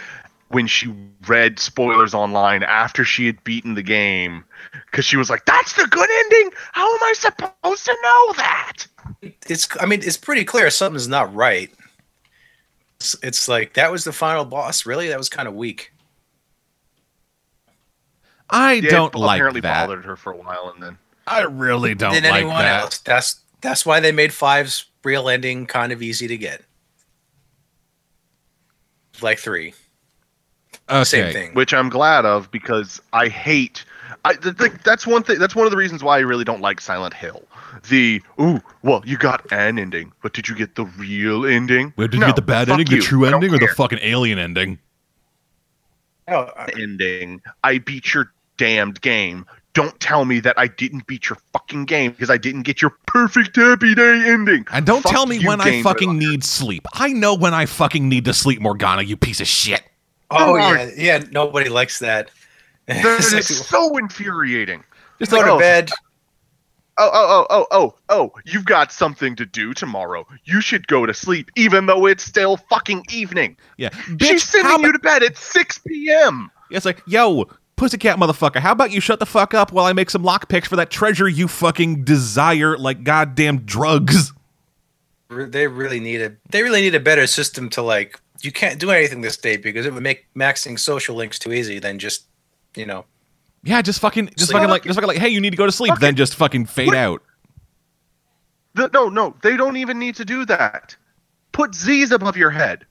when 0.52 0.68
she 0.68 0.94
read 1.28 1.60
spoilers 1.60 2.14
online 2.14 2.64
after 2.64 3.04
she 3.06 3.26
had 3.26 3.44
beaten 3.44 3.76
the 3.76 3.84
game 3.84 4.44
because 4.86 5.06
she 5.06 5.18
was 5.18 5.30
like, 5.30 5.46
"That's 5.46 5.74
the 5.74 5.88
good 5.88 6.10
ending. 6.10 6.52
How 6.74 6.92
am 6.94 7.04
I 7.04 7.14
supposed 7.14 7.86
to 7.86 7.98
know 8.04 8.34
that?" 8.38 8.88
it's 9.48 9.68
i 9.80 9.86
mean 9.86 10.02
it's 10.04 10.18
pretty 10.18 10.44
clear 10.44 10.70
something's 10.70 11.08
not 11.08 11.34
right 11.34 11.72
it's, 13.00 13.16
it's 13.24 13.48
like 13.48 13.74
that 13.74 13.92
was 13.92 14.04
the 14.04 14.14
final 14.14 14.46
boss 14.46 14.86
really 14.86 15.08
that 15.10 15.18
was 15.18 15.30
kind 15.30 15.48
of 15.48 15.54
weak 15.56 15.92
I 18.52 18.82
Yeah, 18.82 19.04
don't 19.04 19.16
it 19.16 19.16
like 19.16 19.32
apparently 19.32 19.62
that. 19.62 19.92
bothered 19.92 20.06
her 20.06 20.16
for 20.16 20.32
a 20.32 20.38
while, 20.38 20.70
and 20.74 20.82
then 20.84 20.98
I 21.28 21.42
really 21.44 21.96
don't 21.96 22.24
than 22.24 22.26
like 22.26 22.54
anyone 22.54 22.56
that. 22.56 22.68
else 22.68 23.00
that's 23.00 23.42
that's 23.62 23.86
why 23.86 24.00
they 24.00 24.12
made 24.12 24.34
five's 24.34 24.86
real 25.04 25.30
ending 25.30 25.66
kind 25.66 25.92
of 25.92 26.02
easy 26.02 26.28
to 26.28 26.38
get 26.38 26.64
like 29.22 29.40
three 29.40 29.74
Okay. 30.92 31.04
same 31.04 31.34
thing 31.34 31.54
which 31.54 31.74
I'm 31.74 31.90
glad 31.90 32.26
of 32.26 32.52
because 32.52 33.02
I 33.14 33.28
hate. 33.28 33.84
I 34.26 34.34
the, 34.34 34.52
the, 34.52 34.80
that's 34.84 35.08
one 35.08 35.24
thing. 35.24 35.40
That's 35.40 35.56
one 35.56 35.66
of 35.66 35.72
the 35.72 35.78
reasons 35.78 36.04
why 36.04 36.18
I 36.18 36.20
really 36.22 36.44
don't 36.44 36.62
like 36.62 36.80
Silent 36.82 37.14
Hill. 37.14 37.44
The 37.90 38.22
ooh, 38.40 38.60
well, 38.84 39.02
you 39.06 39.18
got 39.18 39.52
an 39.52 39.80
ending, 39.80 40.12
but 40.22 40.34
did 40.34 40.48
you 40.48 40.56
get 40.56 40.76
the 40.76 40.86
real 40.86 41.46
ending? 41.46 41.94
Wait, 41.98 42.12
did 42.12 42.20
No, 42.20 42.28
you 42.28 42.34
get 42.34 42.36
the 42.36 42.42
bad 42.44 42.68
fuck 42.68 42.80
ending, 42.80 42.98
the 42.98 43.02
true 43.04 43.26
I 43.26 43.32
don't 43.32 43.44
ending, 43.44 43.56
or 43.56 43.66
the 43.66 43.74
fucking 43.74 44.00
alien 44.02 44.38
ending? 44.38 44.78
oh, 46.28 46.50
I- 46.56 46.70
ending. 46.80 47.42
I 47.64 47.78
beat 47.80 48.14
your 48.14 48.32
damned 48.58 49.02
game. 49.02 49.46
Don't 49.74 49.98
tell 50.02 50.26
me 50.26 50.42
that 50.42 50.60
I 50.60 50.68
didn't 50.68 51.08
beat 51.08 51.30
your 51.30 51.38
fucking 51.54 51.86
game 51.86 52.12
because 52.12 52.30
I 52.30 52.38
didn't 52.38 52.64
get 52.64 52.82
your 52.82 52.92
perfect 53.08 53.56
happy 53.56 53.96
day 53.96 54.24
ending. 54.28 54.66
And 54.72 54.86
don't 54.86 55.02
Fuck 55.02 55.12
tell 55.14 55.26
me 55.26 55.44
when 55.46 55.62
I 55.62 55.82
fucking 55.82 56.18
need 56.20 56.44
sleep. 56.44 56.86
I 56.94 57.14
know 57.14 57.34
when 57.34 57.54
I 57.54 57.66
fucking 57.66 58.08
need 58.10 58.26
to 58.26 58.34
sleep, 58.34 58.60
Morgana, 58.60 59.04
you 59.04 59.16
piece 59.16 59.40
of 59.40 59.48
shit. 59.48 59.82
Oh 60.32 60.56
yeah 60.56 60.90
yeah 60.96 61.24
nobody 61.32 61.70
likes 61.70 62.00
that 62.00 62.32
That 62.88 63.20
It's 63.20 63.28
is 63.28 63.34
like, 63.34 63.44
so 63.44 63.98
infuriating. 63.98 64.84
Just 65.20 65.32
go 65.32 65.38
like, 65.38 65.46
to 65.46 65.52
oh. 65.54 65.60
bed 65.60 65.92
Oh, 66.98 67.10
oh, 67.14 67.28
oh, 67.30 67.48
oh, 67.50 67.68
oh, 67.72 67.96
oh! 68.10 68.40
You've 68.46 68.66
got 68.66 68.92
something 68.92 69.36
to 69.38 69.46
do 69.46 69.74
tomorrow. 69.74 70.28
You 70.44 70.62
should 70.62 70.86
go 70.88 71.06
to 71.06 71.14
sleep, 71.14 71.50
even 71.56 71.86
though 71.86 72.06
it's 72.06 72.24
still 72.24 72.58
fucking 72.58 73.06
evening. 73.10 73.58
yeah, 73.78 73.90
She's 74.20 74.44
sending 74.44 74.70
how 74.70 74.78
you 74.78 74.92
to 74.92 75.00
bed 75.00 75.24
at 75.24 75.38
6 75.38 75.80
p.m. 75.80 76.52
It's 76.70 76.86
like, 76.86 77.02
yo, 77.08 77.46
pussycat 77.76 78.18
motherfucker, 78.18 78.58
how 78.58 78.74
about 78.74 78.92
you 78.92 79.00
shut 79.00 79.20
the 79.20 79.26
fuck 79.26 79.54
up 79.54 79.72
while 79.72 79.86
I 79.86 79.94
make 79.94 80.10
some 80.10 80.22
lock 80.22 80.50
picks 80.50 80.68
for 80.68 80.76
that 80.76 80.92
treasure 80.92 81.28
you 81.28 81.48
fucking 81.48 82.04
desire 82.04 82.78
like 82.78 83.04
goddamn 83.04 83.62
drugs? 83.62 84.34
They 85.30 85.68
really 85.68 86.02
need 86.02 86.22
a 86.22 86.34
they 86.50 86.62
really 86.62 86.82
need 86.82 86.94
a 86.94 87.00
better 87.00 87.26
system 87.26 87.70
to 87.70 87.82
like 87.82 88.20
you 88.44 88.52
can't 88.52 88.80
do 88.80 88.92
anything 88.92 89.22
this 89.22 89.38
day 89.38 89.58
because 89.58 89.86
it 89.86 89.94
would 89.94 90.04
make 90.04 90.26
maxing 90.36 90.78
social 90.80 91.16
links 91.16 91.38
too 91.40 91.52
easy 91.54 91.80
than 91.80 92.00
just 92.00 92.26
you 92.76 92.86
know 92.86 93.06
Yeah, 93.64 93.82
just 93.82 94.00
fucking, 94.00 94.28
just 94.38 94.48
Sleep. 94.52 94.54
fucking 94.54 94.70
like, 94.70 94.84
just 94.84 94.96
fucking 94.96 95.08
like, 95.08 95.18
hey, 95.18 95.30
you 95.30 95.40
need 95.42 95.52
to 95.52 95.58
go 95.58 95.66
to 95.66 95.72
sleep, 95.72 95.90
Fuck 95.92 96.00
then 96.00 96.16
just 96.16 96.36
fucking 96.36 96.66
fade 96.66 96.88
What? 96.88 96.98
out. 96.98 97.24
The, 98.74 98.90
no, 98.94 99.10
no, 99.10 99.36
they 99.44 99.58
don't 99.58 99.76
even 99.78 100.00
need 100.00 100.16
to 100.16 100.26
do 100.26 100.46
that. 100.46 100.96
Put 101.52 101.76
Z's 101.76 102.12
above 102.12 102.38
your 102.38 102.50
head. 102.52 102.86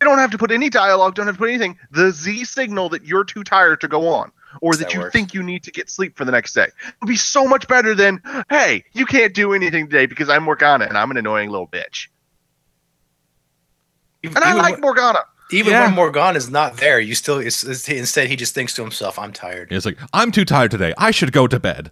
They 0.00 0.04
don't 0.06 0.18
have 0.18 0.30
to 0.32 0.38
put 0.38 0.50
any 0.50 0.68
dialogue, 0.70 1.14
don't 1.14 1.26
have 1.26 1.36
to 1.36 1.38
put 1.38 1.50
anything. 1.50 1.78
The 1.90 2.10
Z 2.10 2.44
signal 2.44 2.88
that 2.90 3.04
you're 3.04 3.24
too 3.24 3.42
tired 3.44 3.80
to 3.80 3.88
go 3.88 4.08
on, 4.08 4.30
or 4.60 4.74
that, 4.74 4.86
That 4.86 4.94
you 4.94 5.00
works. 5.00 5.12
think 5.12 5.34
you 5.34 5.42
need 5.42 5.62
to 5.64 5.70
get 5.72 5.88
sleep 5.90 6.16
for 6.16 6.24
the 6.24 6.32
next 6.32 6.52
day. 6.54 6.64
It 6.66 6.94
would 7.00 7.08
be 7.08 7.16
so 7.16 7.46
much 7.46 7.66
better 7.68 7.94
than, 7.94 8.20
hey, 8.50 8.84
you 8.92 9.06
can't 9.06 9.34
do 9.34 9.52
anything 9.54 9.86
today 9.88 10.06
because 10.06 10.28
I'm 10.28 10.44
Morgana 10.44 10.84
and 10.86 10.96
I'm 10.98 11.10
an 11.10 11.16
annoying 11.16 11.50
little 11.50 11.66
bitch. 11.68 12.08
Even, 14.22 14.36
And 14.36 14.44
I 14.44 14.50
even 14.50 14.62
like 14.62 14.72
when, 14.74 14.80
Morgana. 14.82 15.18
even 15.52 15.72
Yeah. 15.72 15.84
when 15.86 15.94
Morgan 15.94 16.36
is 16.36 16.50
not 16.50 16.76
there, 16.78 16.98
you 17.00 17.14
still 17.14 17.38
it's, 17.38 17.62
it's, 17.64 17.88
instead 17.88 18.28
he 18.28 18.36
just 18.36 18.54
thinks 18.54 18.74
to 18.74 18.82
himself, 18.82 19.18
"I'm 19.18 19.32
tired. 19.32 19.72
It's 19.72 19.86
like, 19.86 19.98
I'm 20.12 20.30
too 20.32 20.44
tired 20.44 20.70
today. 20.70 20.92
I 20.98 21.10
should 21.10 21.32
go 21.32 21.46
to 21.46 21.58
bed. 21.60 21.90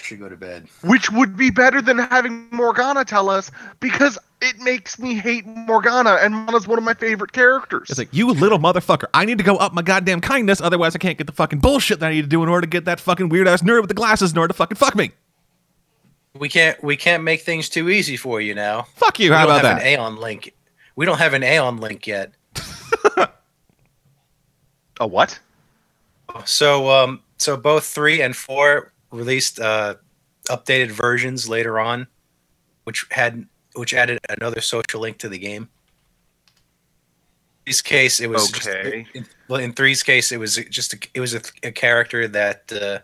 Should 0.00 0.20
go 0.20 0.28
to 0.28 0.36
bed." 0.36 0.68
Which 0.82 1.10
would 1.10 1.36
be 1.36 1.50
better 1.50 1.82
than 1.82 1.98
having 1.98 2.48
Morgana 2.50 3.04
tell 3.04 3.28
us 3.28 3.50
because 3.80 4.18
it 4.40 4.56
makes 4.60 4.98
me 5.00 5.14
hate 5.14 5.44
Morgana, 5.46 6.14
and 6.22 6.32
Morgana's 6.32 6.68
one 6.68 6.78
of 6.78 6.84
my 6.84 6.94
favorite 6.94 7.32
characters. 7.32 7.90
It's 7.90 7.98
like, 7.98 8.08
you 8.12 8.30
little 8.32 8.60
motherfucker. 8.60 9.06
I 9.12 9.24
need 9.24 9.38
to 9.38 9.44
go 9.44 9.56
up 9.56 9.74
my 9.74 9.82
goddamn 9.82 10.20
kindness, 10.20 10.60
otherwise 10.60 10.94
I 10.94 10.98
can't 10.98 11.18
get 11.18 11.26
the 11.26 11.32
fucking 11.32 11.58
bullshit 11.58 11.98
that 12.00 12.06
I 12.06 12.10
need 12.12 12.22
to 12.22 12.28
do 12.28 12.42
in 12.44 12.48
order 12.48 12.60
to 12.62 12.70
get 12.70 12.84
that 12.84 13.00
fucking 13.00 13.28
weird 13.30 13.48
ass 13.48 13.62
nerd 13.62 13.80
with 13.80 13.88
the 13.88 13.94
glasses 13.94 14.30
in 14.32 14.38
order 14.38 14.52
to 14.52 14.56
fucking 14.56 14.76
fuck 14.76 14.94
me. 14.94 15.10
We 16.38 16.48
can't 16.48 16.80
we 16.84 16.96
can't 16.96 17.24
make 17.24 17.40
things 17.40 17.68
too 17.68 17.88
easy 17.90 18.16
for 18.16 18.40
you 18.40 18.54
now. 18.54 18.86
Fuck 18.94 19.18
you. 19.18 19.30
We 19.30 19.36
How 19.36 19.46
don't 19.46 19.56
about 19.58 19.64
have 19.66 19.78
that? 19.78 19.86
an 19.86 19.88
Aeon 20.00 20.16
link. 20.16 20.54
We 20.98 21.06
don't 21.06 21.18
have 21.18 21.32
an 21.32 21.44
Aeon 21.44 21.76
link 21.76 22.08
yet. 22.08 22.32
a 24.98 25.06
what? 25.06 25.38
So 26.44 26.90
um 26.90 27.22
so 27.36 27.56
both 27.56 27.84
3 27.84 28.20
and 28.20 28.34
4 28.34 28.92
released 29.12 29.60
uh 29.60 29.94
updated 30.50 30.90
versions 30.90 31.48
later 31.48 31.78
on 31.78 32.08
which 32.82 33.06
had 33.12 33.46
which 33.76 33.94
added 33.94 34.18
another 34.28 34.60
social 34.60 34.98
link 34.98 35.18
to 35.18 35.28
the 35.28 35.38
game. 35.38 35.68
In 37.64 37.74
case 37.84 38.18
it 38.18 38.28
was 38.28 38.50
just- 38.50 38.66
Okay. 38.66 39.06
in, 39.14 39.24
well 39.46 39.60
in 39.60 39.74
three's 39.74 40.02
case 40.02 40.32
it 40.32 40.38
was 40.40 40.56
just 40.68 40.94
a, 40.94 40.98
it 41.14 41.20
was 41.20 41.32
a, 41.32 41.42
a 41.62 41.70
character 41.70 42.26
that 42.26 42.72
uh 42.72 42.98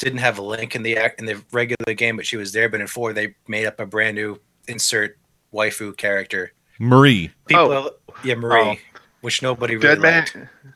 didn't 0.00 0.18
have 0.18 0.38
a 0.38 0.42
link 0.42 0.74
in 0.74 0.82
the 0.82 0.96
act 0.96 1.20
in 1.20 1.26
the 1.26 1.40
regular 1.52 1.94
game 1.94 2.16
but 2.16 2.26
she 2.26 2.36
was 2.36 2.50
there 2.50 2.68
but 2.68 2.80
in 2.80 2.88
4 2.88 3.12
they 3.12 3.36
made 3.46 3.64
up 3.64 3.78
a 3.78 3.86
brand 3.86 4.16
new 4.16 4.40
insert 4.66 5.16
waifu 5.52 5.96
character. 5.96 6.52
Marie. 6.78 7.30
People 7.46 7.72
Oh. 7.72 7.90
yeah 8.24 8.34
Marie 8.34 8.60
Oh. 8.60 8.98
which 9.20 9.42
nobody 9.42 9.76
really 9.76 9.88
Dead 9.96 10.00
man, 10.00 10.26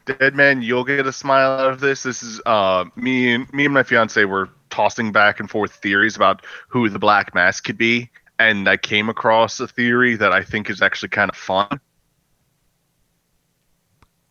liked. 0.07 0.19
dead 0.21 0.35
man, 0.35 0.63
you'll 0.63 0.85
get 0.85 1.07
a 1.07 1.13
smile 1.13 1.53
out 1.53 1.71
of 1.73 1.81
this. 1.81 2.03
This 2.03 2.23
is 2.23 2.41
uh, 2.47 2.85
me 2.97 3.33
and 3.33 3.53
me 3.53 3.65
and 3.67 3.75
my 3.75 3.83
fiance 3.83 4.25
were 4.25 4.49
tossing 4.71 5.13
back 5.13 5.41
and 5.41 5.51
forth 5.51 5.73
theories 5.73 6.17
about 6.17 6.45
who 6.69 6.89
the 6.89 6.99
Black 6.99 7.35
Mask 7.35 7.65
could 7.65 7.77
be, 7.79 8.11
and 8.39 8.69
I 8.69 8.77
came 8.77 9.09
across 9.09 9.59
a 9.61 9.69
theory 9.69 10.15
that 10.17 10.33
I 10.33 10.43
think 10.43 10.71
is 10.71 10.81
actually 10.83 11.09
kind 11.11 11.31
of 11.31 11.37
fun. 11.37 11.81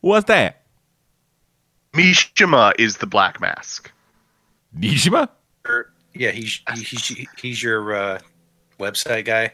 What's 0.01 0.27
that? 0.27 0.62
Mishima 1.93 2.73
is 2.77 2.97
the 2.97 3.08
Black 3.08 3.41
Mask. 3.41 3.91
Mishima? 4.77 5.30
Yeah, 6.13 6.32
he's 6.32 6.62
he's 6.75 7.25
he's 7.39 7.62
your 7.63 7.95
uh, 7.95 8.19
website 8.80 9.25
guy. 9.25 9.53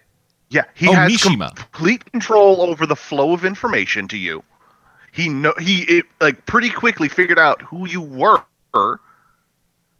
Yeah, 0.54 0.66
he 0.76 0.88
Oh, 0.88 0.94
has 0.94 1.12
Mishima. 1.12 1.56
complete 1.56 2.06
control 2.12 2.62
over 2.62 2.86
the 2.86 2.96
flow 2.96 3.34
of 3.34 3.44
information 3.44 4.08
to 4.10 4.18
you. 4.18 4.44
He 5.12 5.28
know 5.28 5.54
he 5.60 5.82
it, 5.84 6.06
like 6.22 6.46
pretty 6.46 6.70
quickly 6.70 7.10
figured 7.10 7.40
out 7.40 7.60
who 7.64 7.88
you 7.88 8.02
were, 8.02 8.44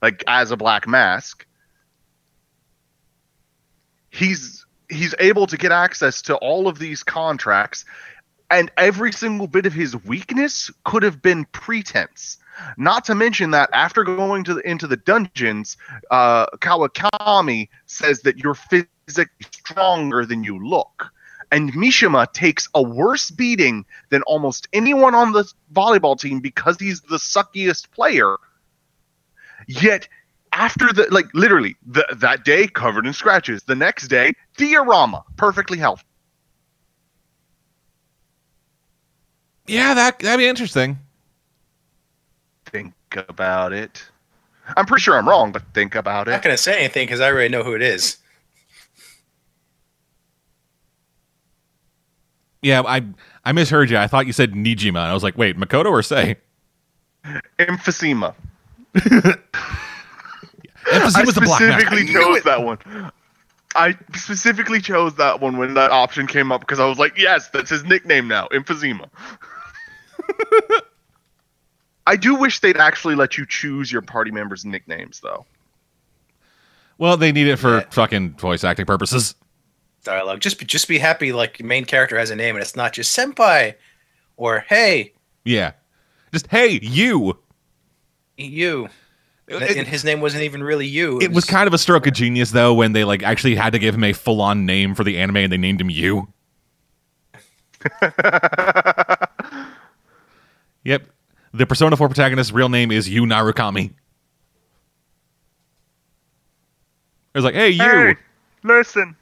like 0.04 0.24
as 0.28 0.52
a 0.52 0.58
black 0.58 0.88
mask. 0.88 1.48
He's 4.12 4.64
he's 4.90 5.16
able 5.20 5.48
to 5.48 5.58
get 5.58 5.72
access 5.72 6.22
to 6.24 6.36
all 6.36 6.68
of 6.68 6.78
these 6.78 7.02
contracts, 7.02 7.84
and 8.52 8.72
every 8.78 9.12
single 9.12 9.48
bit 9.48 9.66
of 9.66 9.74
his 9.74 9.96
weakness 10.06 10.70
could 10.84 11.02
have 11.02 11.20
been 11.22 11.46
pretense. 11.46 12.38
Not 12.78 13.06
to 13.06 13.16
mention 13.16 13.50
that 13.52 13.72
after 13.74 14.04
going 14.04 14.44
to 14.44 14.54
the, 14.54 14.70
into 14.70 14.86
the 14.86 14.98
dungeons, 14.98 15.78
uh, 16.12 16.46
Kawakami 16.58 17.70
says 17.88 18.22
that 18.22 18.38
you're 18.38 18.54
physically 19.14 19.48
stronger 19.52 20.26
than 20.26 20.44
you 20.44 20.64
look. 20.66 21.12
And 21.52 21.72
Mishima 21.74 22.32
takes 22.34 22.68
a 22.74 22.82
worse 22.82 23.30
beating 23.30 23.86
than 24.10 24.24
almost 24.24 24.68
anyone 24.74 25.14
on 25.14 25.34
the 25.34 25.52
volleyball 25.72 26.20
team 26.20 26.40
because 26.40 26.78
he's 26.80 27.02
the 27.02 27.18
suckiest 27.18 27.92
player. 27.92 28.38
Yet, 29.68 30.08
after 30.52 30.92
the 30.92 31.08
like, 31.12 31.28
literally 31.34 31.76
the, 31.86 32.06
that 32.18 32.44
day 32.44 32.68
covered 32.68 33.06
in 33.06 33.14
scratches. 33.14 33.64
The 33.64 33.76
next 33.76 34.08
day, 34.08 34.34
diorama, 34.58 35.24
perfectly 35.38 35.78
healthy. 35.78 36.04
Yeah, 39.68 39.94
that, 39.94 40.20
that'd 40.20 40.40
be 40.40 40.48
interesting. 40.48 40.98
Think 42.66 42.94
about 43.30 43.74
it. 43.74 44.04
I'm 44.76 44.86
pretty 44.86 45.02
sure 45.02 45.18
I'm 45.18 45.30
wrong, 45.30 45.52
but 45.52 45.62
think 45.74 45.96
about 45.96 46.28
it 46.28 46.32
I'm 46.32 46.38
not 46.38 46.44
gonna 46.44 46.58
say 46.58 46.80
anything 46.80 47.06
because 47.06 47.22
I 47.22 47.32
already 47.32 47.50
know 47.50 47.64
who 47.64 47.74
it 47.74 47.82
is. 47.82 48.18
Yeah, 52.64 52.82
I 52.82 53.04
I 53.46 53.52
misheard 53.52 53.90
you. 53.90 53.98
I 53.98 54.08
thought 54.08 54.26
you 54.26 54.34
said 54.34 54.54
Nijima. 54.54 54.88
And 54.90 54.98
I 54.98 55.14
was 55.14 55.22
like, 55.24 55.38
wait, 55.38 55.58
Makoto 55.58 55.92
or 55.92 56.02
Sae? 56.02 56.38
Emphysema. 57.60 58.34
Emphasis 60.92 61.16
I 61.16 61.24
was 61.24 61.36
the 61.36 61.42
black 61.42 61.62
mask. 61.62 61.88
I 61.88 61.96
specifically 61.96 62.14
chose 62.14 62.38
it. 62.38 62.44
that 62.46 62.64
one. 62.64 63.12
I 63.76 63.98
specifically 64.16 64.82
chose 64.82 65.16
that 65.16 65.40
one 65.42 65.58
when 65.58 65.74
that 65.76 65.92
option 65.92 66.28
came 66.28 66.52
up 66.52 66.62
because 66.62 66.80
I 66.80 66.86
was 66.86 67.00
like, 67.00 67.18
yes, 67.18 67.50
that's 67.50 67.70
his 67.70 67.84
nickname 67.84 68.28
now, 68.28 68.48
Emphysema. 68.50 69.10
I 72.06 72.16
do 72.18 72.36
wish 72.36 72.60
they'd 72.60 72.78
actually 72.78 73.16
let 73.16 73.38
you 73.38 73.46
choose 73.48 73.92
your 73.92 74.02
party 74.02 74.30
members' 74.32 74.66
nicknames, 74.66 75.22
though. 75.22 75.46
Well, 76.98 77.16
they 77.18 77.32
need 77.32 77.48
it 77.48 77.58
for 77.58 77.78
Yeah. 77.78 77.86
fucking 77.90 78.34
voice 78.34 78.64
acting 78.64 78.86
purposes. 78.86 79.36
Dialogue. 80.04 80.40
Just 80.40 80.60
be, 80.60 80.66
just 80.66 80.88
be 80.88 80.98
happy. 80.98 81.34
Like 81.34 81.60
your 81.60 81.68
main 81.68 81.86
character 81.86 82.18
has 82.18 82.30
a 82.30 82.36
name 82.36 82.56
and 82.56 82.62
it's 82.62 82.76
not 82.76 82.94
just 82.94 83.18
senpai 83.18 83.76
or 84.38 84.60
hey 84.68 85.14
Yeah. 85.46 85.72
Just 86.32 86.48
hey, 86.48 86.80
you. 86.82 87.38
you. 88.38 88.90
It, 89.48 89.78
and 89.78 89.88
his 89.88 90.04
name 90.06 90.22
wasn't 90.22 90.44
even 90.44 90.64
really 90.64 90.88
you. 90.88 91.20
it 91.22 91.32
was 91.32 91.46
kind 91.46 91.68
of 91.68 91.74
a 91.74 91.78
stroke 91.78 92.08
of 92.08 92.14
genius 92.14 92.52
though 92.52 92.74
when 92.74 92.94
they 92.94 93.04
like 93.04 93.24
actually 93.24 93.56
had 93.56 93.74
to 93.74 93.80
give 93.80 93.94
him 93.94 94.04
a 94.04 94.14
full-on 94.14 94.66
name 94.66 94.96
for 94.96 95.04
the 95.04 95.18
anime 95.20 95.38
and 95.38 95.52
they 95.52 95.58
named 95.58 95.82
him 95.82 95.90
you. 95.90 96.28
Yep. 100.84 101.08
The 101.54 101.66
Persona 101.66 101.96
4 101.96 102.08
protagonist's 102.08 102.52
real 102.52 102.70
name 102.70 102.92
is 102.92 103.08
Yu 103.08 103.24
Narukami. 103.24 103.86
It 107.34 107.38
was 107.38 107.46
like, 107.46 107.56
hey, 107.56 107.70
you. 107.70 107.82
Hey, 107.84 108.16
listen. 108.64 109.16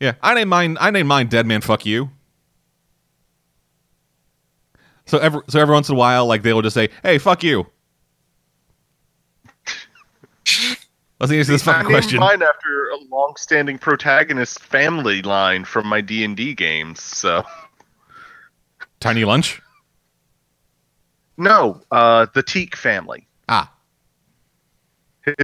Yeah, 0.00 0.12
I 0.22 0.34
name 0.34 0.48
mine. 0.48 0.76
I 0.80 0.90
name 0.90 1.06
mine 1.06 1.28
Dead 1.28 1.46
Man. 1.46 1.60
Fuck 1.62 1.86
you. 1.86 2.10
So 5.06 5.18
every 5.18 5.40
so 5.48 5.60
every 5.60 5.72
once 5.72 5.88
in 5.88 5.94
a 5.94 5.98
while, 5.98 6.26
like 6.26 6.42
they 6.42 6.52
will 6.52 6.62
just 6.62 6.74
say, 6.74 6.90
"Hey, 7.02 7.18
fuck 7.18 7.42
you." 7.42 7.66
Let's 11.18 11.32
answer 11.32 11.52
this 11.52 11.62
I 11.66 11.72
fucking 11.72 11.82
named 11.88 11.94
question. 12.02 12.20
mine 12.20 12.42
after 12.42 12.90
a 12.90 12.98
long-standing 13.10 13.78
protagonist 13.78 14.60
family 14.60 15.22
line 15.22 15.64
from 15.64 15.86
my 15.86 16.02
D 16.02 16.22
and 16.24 16.36
D 16.36 16.54
games. 16.54 17.00
So 17.00 17.42
Tiny 19.00 19.24
lunch. 19.24 19.62
no, 21.38 21.80
uh, 21.90 22.26
the 22.34 22.42
Teak 22.42 22.76
family. 22.76 23.26
Ah, 23.48 23.72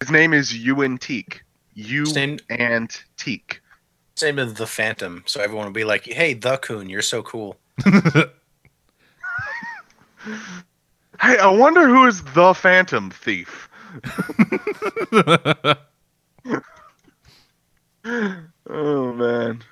His 0.00 0.10
name 0.10 0.34
is 0.34 0.54
Ewan 0.54 0.98
Teak. 0.98 1.42
You 1.74 2.04
Same- 2.04 2.38
and 2.50 2.94
Teak. 3.16 3.61
Same 4.22 4.38
as 4.38 4.54
the 4.54 4.66
Phantom. 4.66 5.24
So 5.26 5.40
everyone 5.40 5.66
will 5.66 5.72
be 5.72 5.84
like, 5.84 6.04
"Hey, 6.04 6.34
the 6.34 6.56
Coon, 6.58 6.88
you're 6.88 7.02
so 7.02 7.22
cool." 7.22 7.56
Hey, 11.20 11.36
I 11.38 11.48
wonder 11.50 11.86
who 11.86 12.06
is 12.06 12.22
the 12.22 12.54
Phantom 12.54 13.10
Thief. 13.10 13.68
oh 18.68 19.12
man. 19.12 19.62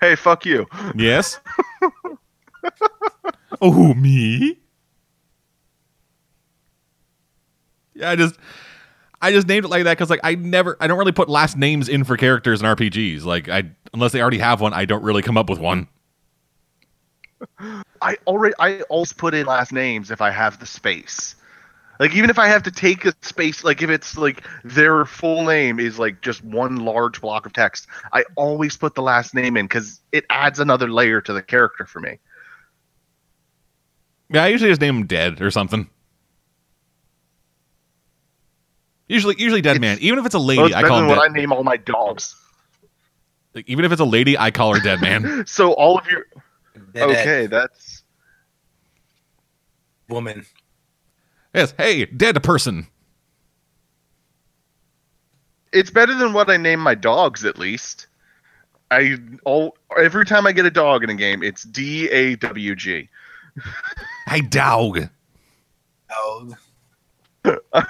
Hey, 0.00 0.16
fuck 0.16 0.46
you. 0.46 0.66
yes. 0.94 1.40
Oh, 3.62 3.94
me? 3.94 4.58
Yeah, 7.94 8.10
I 8.10 8.16
just 8.16 8.36
I 9.20 9.32
just 9.32 9.46
named 9.46 9.64
it 9.64 9.68
like 9.68 9.84
that 9.84 9.96
because 9.96 10.10
like 10.10 10.20
I 10.22 10.34
never 10.34 10.76
I 10.80 10.86
don't 10.86 10.98
really 10.98 11.12
put 11.12 11.28
last 11.28 11.56
names 11.56 11.88
in 11.88 12.04
for 12.04 12.16
characters 12.16 12.60
in 12.60 12.66
RPGs. 12.66 13.24
Like 13.24 13.48
I 13.48 13.64
unless 13.94 14.12
they 14.12 14.20
already 14.20 14.38
have 14.38 14.60
one, 14.60 14.74
I 14.74 14.84
don't 14.84 15.02
really 15.02 15.22
come 15.22 15.38
up 15.38 15.48
with 15.48 15.58
one. 15.58 15.88
I 18.02 18.16
already 18.26 18.54
I 18.58 18.82
always 18.82 19.12
put 19.12 19.34
in 19.34 19.46
last 19.46 19.72
names 19.72 20.10
if 20.10 20.20
I 20.20 20.30
have 20.30 20.58
the 20.58 20.66
space. 20.66 21.34
Like 21.98 22.14
even 22.14 22.28
if 22.28 22.38
I 22.38 22.48
have 22.48 22.62
to 22.64 22.70
take 22.70 23.06
a 23.06 23.14
space, 23.22 23.64
like 23.64 23.80
if 23.82 23.88
it's 23.88 24.18
like 24.18 24.44
their 24.64 25.06
full 25.06 25.44
name 25.44 25.80
is 25.80 25.98
like 25.98 26.20
just 26.20 26.44
one 26.44 26.76
large 26.76 27.20
block 27.20 27.46
of 27.46 27.54
text, 27.54 27.86
I 28.12 28.24
always 28.36 28.76
put 28.76 28.94
the 28.94 29.02
last 29.02 29.34
name 29.34 29.56
in 29.56 29.64
because 29.64 30.00
it 30.12 30.26
adds 30.28 30.60
another 30.60 30.90
layer 30.90 31.22
to 31.22 31.32
the 31.32 31.42
character 31.42 31.86
for 31.86 32.00
me. 32.00 32.18
Yeah, 34.28 34.44
I 34.44 34.48
usually 34.48 34.70
just 34.70 34.80
name 34.80 34.96
them 34.96 35.06
dead 35.06 35.40
or 35.40 35.50
something. 35.50 35.88
Usually, 39.08 39.36
usually 39.38 39.60
dead 39.62 39.80
man. 39.80 39.98
Even 40.00 40.18
if 40.18 40.26
it's 40.26 40.34
a 40.34 40.38
lady, 40.38 40.58
Well, 40.58 40.66
it's 40.66 40.74
I 40.76 40.82
better 40.82 40.88
call 40.88 40.96
than 40.98 41.04
him 41.10 41.16
what 41.16 41.22
dead. 41.22 41.30
I 41.30 41.40
name 41.40 41.52
all 41.52 41.62
my 41.64 41.76
dogs. 41.76 42.34
like, 43.54 43.68
even 43.68 43.84
if 43.84 43.92
it's 43.92 44.00
a 44.00 44.04
lady, 44.04 44.36
I 44.36 44.50
call 44.50 44.74
her 44.74 44.80
dead 44.80 45.00
man. 45.00 45.44
So 45.46 45.72
all 45.72 45.98
of 45.98 46.06
your 46.10 46.26
Dead 46.92 47.08
okay, 47.10 47.46
that's 47.46 48.02
woman. 50.08 50.44
yes, 51.54 51.72
hey, 51.78 52.04
dead 52.06 52.42
person. 52.42 52.86
it's 55.72 55.90
better 55.90 56.14
than 56.14 56.32
what 56.32 56.48
I 56.50 56.56
name 56.56 56.80
my 56.80 56.94
dogs 56.94 57.44
at 57.44 57.58
least. 57.58 58.06
I 58.90 59.16
all 59.44 59.76
every 59.98 60.24
time 60.24 60.46
I 60.46 60.52
get 60.52 60.64
a 60.66 60.70
dog 60.70 61.02
in 61.04 61.10
a 61.10 61.14
game, 61.14 61.42
it's 61.42 61.62
D 61.64 62.08
A 62.10 62.36
W 62.36 62.74
G. 62.74 63.08
Hey, 64.28 64.40
dog. 64.40 65.08
Oh, 66.10 66.52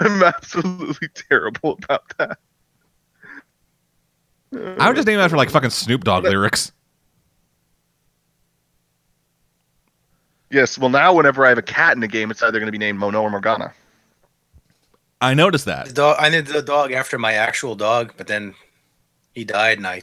I'm 0.01 0.23
absolutely 0.23 1.09
terrible 1.15 1.79
about 1.83 2.05
that. 2.19 2.39
I 4.79 4.89
would 4.89 4.97
just 4.97 5.07
name 5.07 5.19
it 5.19 5.23
after 5.23 5.37
like 5.37 5.51
fucking 5.51 5.71
Snoop 5.71 6.05
Dogg 6.05 6.25
lyrics. 6.25 6.73
Yes, 10.51 10.79
well 10.79 10.91
now 10.91 11.13
whenever 11.13 11.45
I 11.45 11.51
have 11.51 11.59
a 11.59 11.63
cat 11.63 11.97
in 11.97 12.03
a 12.03 12.09
game, 12.09 12.31
it's 12.31 12.43
either 12.43 12.59
going 12.59 12.67
to 12.67 12.73
be 12.73 12.79
named 12.79 12.99
Mona 12.99 13.21
or 13.21 13.31
Morgana. 13.31 13.73
I 15.21 15.35
noticed 15.35 15.65
the 15.65 15.73
that. 15.73 15.95
dog. 15.95 16.17
I 16.19 16.29
named 16.29 16.47
the 16.49 16.63
dog 16.63 16.93
after 16.93 17.19
my 17.19 17.33
actual 17.33 17.75
dog, 17.75 18.15
but 18.17 18.27
then 18.27 18.55
he 19.35 19.45
died, 19.45 19.79
and 19.79 19.87
I 19.87 20.03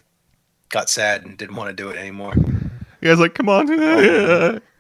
got 0.70 0.90
sad 0.90 1.24
and 1.24 1.38
didn't 1.38 1.56
want 1.56 1.70
to 1.70 1.74
do 1.74 1.90
it 1.90 1.98
anymore. 1.98 2.34
You 2.36 3.10
guys 3.10 3.20
like, 3.20 3.36
come 3.36 3.50
on. 3.50 3.70
Oh. 3.70 4.60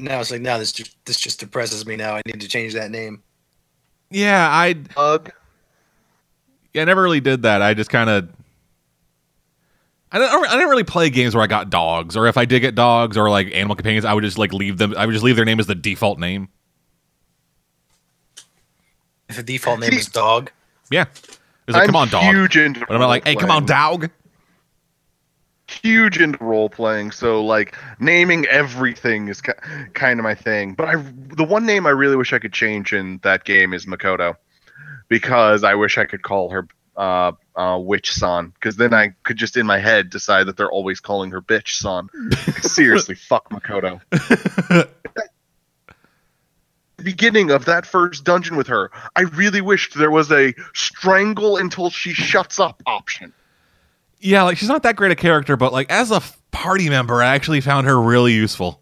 Now 0.00 0.20
it's 0.20 0.30
like, 0.30 0.40
now 0.40 0.58
this 0.58 0.72
just 0.72 0.96
this 1.04 1.18
just 1.18 1.40
depresses 1.40 1.86
me. 1.86 1.96
Now 1.96 2.14
I 2.14 2.22
need 2.26 2.40
to 2.40 2.48
change 2.48 2.74
that 2.74 2.90
name. 2.90 3.22
yeah, 4.10 4.48
I 4.50 4.74
Bug. 4.74 5.30
yeah, 6.74 6.82
I 6.82 6.84
never 6.84 7.02
really 7.02 7.20
did 7.20 7.42
that. 7.42 7.62
I 7.62 7.74
just 7.74 7.90
kind 7.90 8.10
of. 8.10 8.28
I 10.12 10.18
don't, 10.18 10.48
I 10.48 10.54
didn't 10.54 10.70
really 10.70 10.82
play 10.82 11.08
games 11.08 11.36
where 11.36 11.44
I 11.44 11.46
got 11.46 11.70
dogs, 11.70 12.16
or 12.16 12.26
if 12.26 12.36
I 12.36 12.44
did 12.44 12.60
get 12.60 12.74
dogs 12.74 13.16
or 13.16 13.30
like 13.30 13.54
animal 13.54 13.76
companions, 13.76 14.04
I 14.04 14.12
would 14.12 14.24
just 14.24 14.38
like 14.38 14.52
leave 14.52 14.76
them. 14.76 14.92
I 14.96 15.06
would 15.06 15.12
just 15.12 15.24
leave 15.24 15.36
their 15.36 15.44
name 15.44 15.60
as 15.60 15.66
the 15.68 15.74
default 15.76 16.18
name. 16.18 16.48
If 19.28 19.36
the 19.36 19.42
default 19.44 19.78
name 19.78 19.92
is 19.92 20.08
dog, 20.08 20.50
Yeah, 20.90 21.04
it's 21.14 21.38
like, 21.68 21.82
I'm 21.82 21.86
come 21.86 21.96
on, 21.96 22.08
dog. 22.08 22.24
huge 22.34 22.56
into 22.56 22.80
But 22.80 22.96
I'm 22.96 23.02
like, 23.02 23.24
hey, 23.24 23.36
come 23.36 23.50
on, 23.52 23.64
dog. 23.64 24.10
Huge 25.70 26.18
into 26.18 26.42
role 26.42 26.68
playing, 26.68 27.12
so 27.12 27.44
like 27.44 27.76
naming 28.00 28.44
everything 28.46 29.28
is 29.28 29.40
ki- 29.40 29.52
kind 29.94 30.18
of 30.18 30.24
my 30.24 30.34
thing. 30.34 30.74
But 30.74 30.88
I, 30.88 30.96
the 30.96 31.44
one 31.44 31.64
name 31.64 31.86
I 31.86 31.90
really 31.90 32.16
wish 32.16 32.32
I 32.32 32.40
could 32.40 32.52
change 32.52 32.92
in 32.92 33.20
that 33.22 33.44
game 33.44 33.72
is 33.72 33.86
Makoto, 33.86 34.34
because 35.08 35.62
I 35.62 35.74
wish 35.76 35.96
I 35.96 36.06
could 36.06 36.22
call 36.22 36.50
her 36.50 36.66
uh, 36.96 37.32
uh, 37.54 37.78
Witch 37.80 38.12
Son, 38.12 38.48
because 38.54 38.76
then 38.76 38.92
I 38.92 39.14
could 39.22 39.36
just 39.36 39.56
in 39.56 39.64
my 39.64 39.78
head 39.78 40.10
decide 40.10 40.48
that 40.48 40.56
they're 40.56 40.70
always 40.70 40.98
calling 40.98 41.30
her 41.30 41.40
Bitch 41.40 41.74
Son. 41.74 42.08
Seriously, 42.62 43.14
fuck 43.14 43.48
Makoto. 43.50 44.00
The 44.10 44.88
beginning 47.04 47.52
of 47.52 47.66
that 47.66 47.86
first 47.86 48.24
dungeon 48.24 48.56
with 48.56 48.66
her, 48.66 48.90
I 49.14 49.22
really 49.22 49.60
wished 49.60 49.96
there 49.96 50.10
was 50.10 50.32
a 50.32 50.52
strangle 50.74 51.58
until 51.58 51.90
she 51.90 52.12
shuts 52.12 52.58
up 52.58 52.82
option. 52.86 53.32
Yeah, 54.20 54.42
like 54.42 54.58
she's 54.58 54.68
not 54.68 54.82
that 54.82 54.96
great 54.96 55.12
a 55.12 55.16
character, 55.16 55.56
but 55.56 55.72
like 55.72 55.90
as 55.90 56.10
a 56.10 56.16
f- 56.16 56.40
party 56.50 56.88
member, 56.90 57.22
I 57.22 57.34
actually 57.34 57.60
found 57.60 57.86
her 57.86 58.00
really 58.00 58.32
useful. 58.32 58.80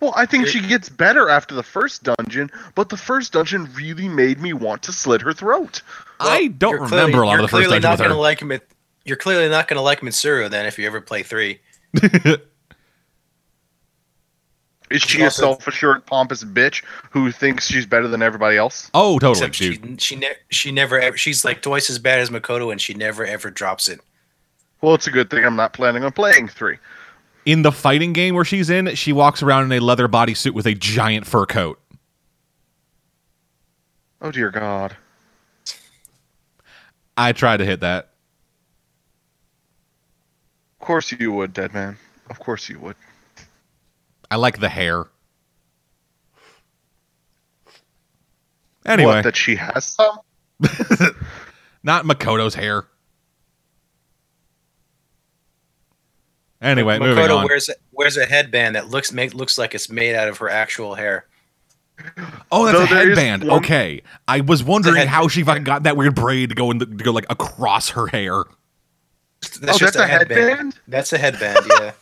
Well, 0.00 0.12
I 0.16 0.26
think 0.26 0.46
she 0.46 0.60
gets 0.60 0.88
better 0.88 1.28
after 1.28 1.54
the 1.54 1.62
first 1.62 2.02
dungeon, 2.02 2.50
but 2.74 2.90
the 2.90 2.96
first 2.96 3.32
dungeon 3.32 3.68
really 3.74 4.08
made 4.08 4.40
me 4.40 4.52
want 4.52 4.82
to 4.82 4.92
slit 4.92 5.22
her 5.22 5.32
throat. 5.32 5.82
I 6.20 6.48
don't 6.48 6.74
remember 6.74 6.88
clearly- 6.96 7.12
a 7.14 7.24
lot 7.26 7.34
of 7.36 7.42
the 7.42 7.48
first 7.48 7.50
clearly 7.52 7.80
dungeon 7.80 7.82
not 7.82 7.90
with 7.92 8.08
gonna 8.08 8.20
like 8.20 8.40
him. 8.42 8.60
You're 9.04 9.16
clearly 9.16 9.48
not 9.48 9.68
going 9.68 9.76
to 9.76 9.82
like 9.82 10.00
Mitsuru 10.00 10.48
then 10.48 10.64
if 10.66 10.78
you 10.78 10.86
ever 10.86 11.00
play 11.00 11.22
three. 11.22 11.60
Is 14.94 15.02
she 15.02 15.22
a 15.22 15.30
self-assured, 15.30 16.06
pompous 16.06 16.44
bitch 16.44 16.84
who 17.10 17.32
thinks 17.32 17.66
she's 17.66 17.84
better 17.86 18.06
than 18.06 18.22
everybody 18.22 18.56
else? 18.56 18.90
oh, 18.94 19.18
totally, 19.18 19.46
Except 19.46 19.58
dude. 19.82 20.00
she 20.00 20.14
she 20.14 20.20
ne- 20.20 20.36
she 20.50 20.70
never 20.70 21.00
ever, 21.00 21.16
she's 21.16 21.44
like 21.44 21.62
twice 21.62 21.90
as 21.90 21.98
bad 21.98 22.20
as 22.20 22.30
Makoto 22.30 22.70
and 22.70 22.80
she 22.80 22.94
never 22.94 23.24
ever 23.26 23.50
drops 23.50 23.88
it. 23.88 24.00
Well, 24.80 24.94
it's 24.94 25.06
a 25.06 25.10
good 25.10 25.30
thing 25.30 25.44
I'm 25.44 25.56
not 25.56 25.72
planning 25.72 26.04
on 26.04 26.12
playing 26.12 26.48
three. 26.48 26.78
In 27.44 27.62
the 27.62 27.72
fighting 27.72 28.12
game 28.12 28.34
where 28.34 28.44
she's 28.44 28.70
in, 28.70 28.94
she 28.94 29.12
walks 29.12 29.42
around 29.42 29.64
in 29.64 29.72
a 29.72 29.80
leather 29.84 30.08
bodysuit 30.08 30.52
with 30.52 30.66
a 30.66 30.74
giant 30.74 31.26
fur 31.26 31.44
coat. 31.46 31.80
Oh 34.22 34.30
dear 34.30 34.50
God! 34.50 34.96
I 37.16 37.32
tried 37.32 37.58
to 37.58 37.64
hit 37.64 37.80
that. 37.80 38.10
Of 40.80 40.86
course 40.86 41.12
you 41.12 41.32
would, 41.32 41.52
dead 41.52 41.74
man. 41.74 41.96
Of 42.30 42.38
course 42.38 42.68
you 42.68 42.78
would. 42.78 42.96
I 44.34 44.36
like 44.36 44.58
the 44.58 44.68
hair. 44.68 45.04
Anyway, 48.84 49.06
What, 49.12 49.22
that 49.22 49.36
she 49.36 49.54
has 49.54 49.84
some. 49.84 50.18
not 51.84 52.04
Makoto's 52.04 52.56
hair. 52.56 52.84
Anyway, 56.60 56.98
moving 56.98 57.22
Makoto 57.24 57.38
on. 57.38 57.44
wears 57.44 57.70
wears 57.92 58.16
a 58.16 58.26
headband 58.26 58.74
that 58.74 58.88
looks 58.88 59.12
make, 59.12 59.34
looks 59.34 59.56
like 59.56 59.72
it's 59.72 59.88
made 59.88 60.16
out 60.16 60.26
of 60.26 60.38
her 60.38 60.48
actual 60.48 60.96
hair. 60.96 61.26
Oh, 62.50 62.64
that's 62.64 62.76
Though 62.76 62.82
a 62.82 62.86
headband. 62.86 63.44
one- 63.44 63.58
Okay, 63.58 64.02
I 64.26 64.40
was 64.40 64.64
wondering 64.64 64.96
head- 64.96 65.06
how 65.06 65.28
she 65.28 65.44
fucking 65.44 65.62
got 65.62 65.84
that 65.84 65.96
weird 65.96 66.16
braid 66.16 66.48
to 66.48 66.56
go 66.56 66.72
in 66.72 66.78
the, 66.78 66.86
to 66.86 67.04
go 67.04 67.12
like 67.12 67.26
across 67.30 67.90
her 67.90 68.08
hair. 68.08 68.42
That's 69.42 69.58
oh, 69.62 69.66
just 69.78 69.80
that's 69.80 69.96
a 69.96 70.08
headband. 70.08 70.80
That's 70.88 71.12
a 71.12 71.18
headband. 71.18 71.60
Yeah. 71.70 71.92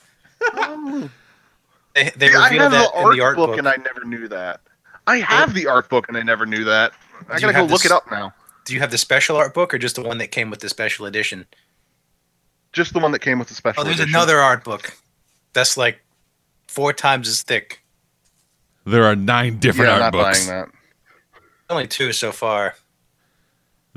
They, 1.95 2.11
they 2.17 2.29
See, 2.29 2.35
I 2.35 2.45
reveal 2.49 2.63
have 2.63 2.73
that 2.73 2.93
the 2.93 2.99
in 2.99 3.05
art, 3.05 3.15
the 3.17 3.21
art 3.23 3.37
book, 3.37 3.51
book. 3.51 3.59
and 3.59 3.69
I 3.69 3.77
never 3.77 4.05
knew 4.05 4.29
that. 4.29 4.61
I 5.07 5.19
have 5.19 5.53
the 5.55 5.67
art 5.67 5.89
book 5.89 6.07
and 6.09 6.17
I 6.17 6.23
never 6.23 6.47
knew 6.47 6.65
that. 6.65 6.93
I 6.93 7.17
Do 7.17 7.25
you 7.35 7.41
gotta 7.41 7.53
go 7.53 7.53
have 7.61 7.71
look 7.71 7.83
this- 7.83 7.91
it 7.91 7.95
up 7.95 8.11
now. 8.11 8.33
Do 8.65 8.75
you 8.75 8.81
have 8.81 8.91
the 8.93 8.99
special 8.99 9.37
art 9.37 9.55
book 9.55 9.75
or 9.75 9.79
just 9.79 9.97
the 9.97 10.03
one 10.03 10.19
that 10.19 10.29
came 10.29 10.49
with 10.49 10.61
the 10.61 10.69
special 10.69 11.05
edition? 11.07 11.47
Just 12.73 12.93
the 12.93 13.01
one 13.01 13.11
that 13.13 13.19
came 13.19 13.39
with 13.41 13.49
the 13.49 13.55
special. 13.55 13.81
Oh, 13.81 13.85
there's 13.85 13.97
edition. 13.99 14.15
another 14.15 14.39
art 14.39 14.63
book 14.65 14.97
that's 15.53 15.77
like 15.77 16.01
four 16.69 16.93
times 16.93 17.29
as 17.29 17.43
thick. 17.43 17.83
There 18.87 19.05
are 19.05 19.17
nine 19.17 19.59
different 19.59 19.89
Yeah, 19.91 19.97
I'm 19.97 20.03
art 20.03 20.15
not 20.15 20.19
books. 20.25 20.47
buying 20.47 20.61
that. 20.61 20.69
Only 21.69 21.87
two 21.89 22.13
so 22.13 22.31
far. 22.33 22.75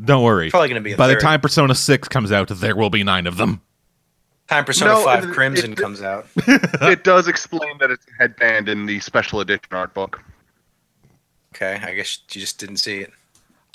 Don't 0.04 0.24
worry. 0.24 0.50
Probably 0.50 0.68
going 0.70 0.82
to 0.82 0.84
be 0.84 0.94
a 0.94 0.98
By 0.98 1.08
the 1.08 1.16
time 1.16 1.40
Persona 1.42 1.74
6 1.76 2.08
comes 2.10 2.32
out, 2.32 2.50
there 2.50 2.76
will 2.76 2.90
be 2.90 3.04
nine 3.04 3.28
of 3.28 3.38
them. 3.38 3.62
Time 4.48 4.66
Persona 4.66 4.92
No, 4.94 5.04
5 5.04 5.24
it- 5.26 5.34
Crimson 5.34 5.72
it- 5.74 5.78
comes 5.78 6.02
out. 6.02 6.28
it 6.48 7.04
does 7.04 7.28
explain 7.28 7.78
that 7.80 7.92
it's 7.92 8.06
a 8.08 8.12
headband 8.22 8.70
in 8.70 8.86
the 8.86 9.00
special 9.00 9.40
edition 9.40 9.68
art 9.72 9.94
book. 9.94 10.22
Okay, 11.56 11.80
I 11.82 11.94
guess 11.96 12.20
you 12.34 12.42
just 12.42 12.60
didn't 12.60 12.78
see 12.78 12.98
it. 13.00 13.12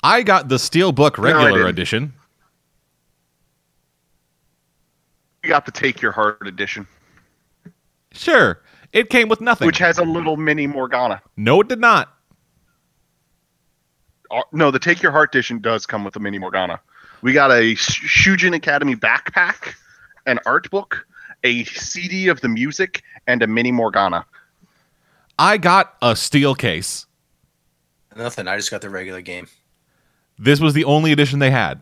I 0.03 0.23
got 0.23 0.49
the 0.49 0.55
Steelbook 0.57 1.19
I 1.19 1.23
regular 1.23 1.51
didn't. 1.51 1.67
edition. 1.67 2.13
You 5.43 5.49
got 5.49 5.65
the 5.65 5.71
Take 5.71 6.01
Your 6.01 6.11
Heart 6.11 6.47
edition, 6.47 6.87
Sure. 8.13 8.59
It 8.93 9.09
came 9.09 9.29
with 9.29 9.39
nothing. 9.39 9.65
which 9.65 9.77
has 9.77 9.97
a 9.97 10.03
little 10.03 10.35
mini 10.37 10.67
Morgana. 10.67 11.21
no, 11.37 11.61
it 11.61 11.67
did 11.69 11.79
not. 11.79 12.13
Uh, 14.29 14.41
No, 14.51 14.69
the 14.69 14.79
Take 14.79 15.01
Your 15.01 15.11
Heart 15.13 15.33
edition 15.33 15.59
does 15.59 15.85
come 15.85 16.03
with 16.03 16.15
a 16.15 16.19
mini 16.19 16.37
Morgana. 16.37 16.79
We 17.21 17.33
got 17.33 17.51
a 17.51 17.73
Sh- 17.75 18.25
Shujin 18.27 18.53
Academy 18.55 18.95
backpack, 18.95 19.75
an 20.25 20.39
art 20.45 20.69
book, 20.69 21.07
a 21.43 21.63
CD 21.65 22.27
of 22.27 22.41
the 22.41 22.49
music, 22.49 23.03
and 23.27 23.41
a 23.41 23.47
mini 23.47 23.71
Morgana. 23.71 24.25
I 25.39 25.57
got 25.57 25.95
a 26.01 26.15
steel 26.15 26.55
case. 26.55 27.05
Nothing. 28.15 28.47
I 28.47 28.57
just 28.57 28.71
got 28.71 28.81
the 28.81 28.89
regular 28.89 29.21
game. 29.21 29.47
This 30.37 30.59
was 30.59 30.73
the 30.73 30.85
only 30.85 31.11
edition 31.11 31.39
they 31.39 31.51
had. 31.51 31.81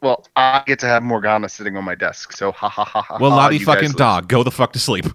Well, 0.00 0.26
I 0.34 0.62
get 0.66 0.80
to 0.80 0.86
have 0.86 1.02
Morgana 1.02 1.48
sitting 1.48 1.76
on 1.76 1.84
my 1.84 1.94
desk, 1.94 2.32
so 2.32 2.50
ha 2.50 2.68
ha 2.68 2.84
ha 2.84 3.02
ha. 3.02 3.18
Well, 3.20 3.30
Lottie 3.30 3.58
you 3.58 3.66
guys 3.66 3.74
fucking 3.74 3.90
lose. 3.90 3.96
dog, 3.96 4.28
go 4.28 4.42
the 4.42 4.50
fuck 4.50 4.72
to 4.72 4.80
sleep. 4.80 5.06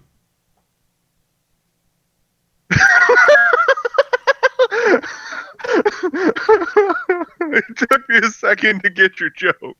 it 7.40 7.76
took 7.76 8.08
me 8.08 8.18
a 8.18 8.30
second 8.30 8.82
to 8.82 8.90
get 8.90 9.20
your 9.20 9.30
joke. 9.30 9.76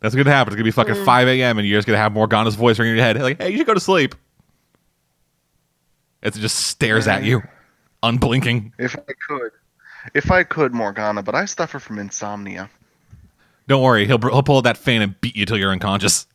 That's 0.00 0.14
gonna 0.14 0.30
happen. 0.30 0.52
It's 0.52 0.56
gonna 0.56 0.64
be 0.64 0.70
fucking 0.70 0.94
Mm. 0.96 1.04
5 1.04 1.28
a.m. 1.28 1.58
and 1.58 1.66
you're 1.66 1.78
just 1.78 1.86
gonna 1.86 1.98
have 1.98 2.12
Morgana's 2.12 2.54
voice 2.56 2.78
ringing 2.78 2.92
in 2.92 2.96
your 2.98 3.06
head, 3.06 3.20
like, 3.20 3.40
"Hey, 3.40 3.50
you 3.50 3.56
should 3.58 3.66
go 3.66 3.74
to 3.74 3.80
sleep." 3.80 4.14
It 6.22 6.34
just 6.34 6.56
stares 6.56 7.06
at 7.06 7.24
you, 7.24 7.42
unblinking. 8.02 8.72
If 8.78 8.96
I 8.96 9.12
could, 9.28 9.50
if 10.14 10.30
I 10.30 10.42
could, 10.42 10.72
Morgana, 10.74 11.22
but 11.22 11.34
I 11.34 11.44
suffer 11.44 11.78
from 11.78 11.98
insomnia. 11.98 12.70
Don't 13.68 13.82
worry, 13.82 14.06
he'll 14.06 14.18
he'll 14.18 14.42
pull 14.42 14.60
that 14.62 14.76
fan 14.76 15.02
and 15.02 15.18
beat 15.20 15.36
you 15.36 15.46
till 15.46 15.58
you're 15.58 15.72
unconscious. 15.72 16.26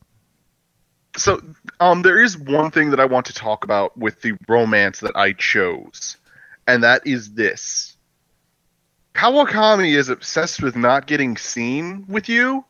So, 1.16 1.42
um, 1.80 2.02
there 2.02 2.22
is 2.22 2.38
one 2.38 2.70
thing 2.70 2.90
that 2.90 3.00
I 3.00 3.04
want 3.04 3.26
to 3.26 3.32
talk 3.32 3.64
about 3.64 3.96
with 3.98 4.22
the 4.22 4.36
romance 4.48 5.00
that 5.00 5.16
I 5.16 5.32
chose, 5.32 6.16
and 6.68 6.82
that 6.84 7.04
is 7.04 7.32
this. 7.34 7.96
Kawakami 9.14 9.96
is 9.96 10.08
obsessed 10.08 10.62
with 10.62 10.76
not 10.76 11.06
getting 11.06 11.36
seen 11.36 12.04
with 12.08 12.28
you, 12.28 12.64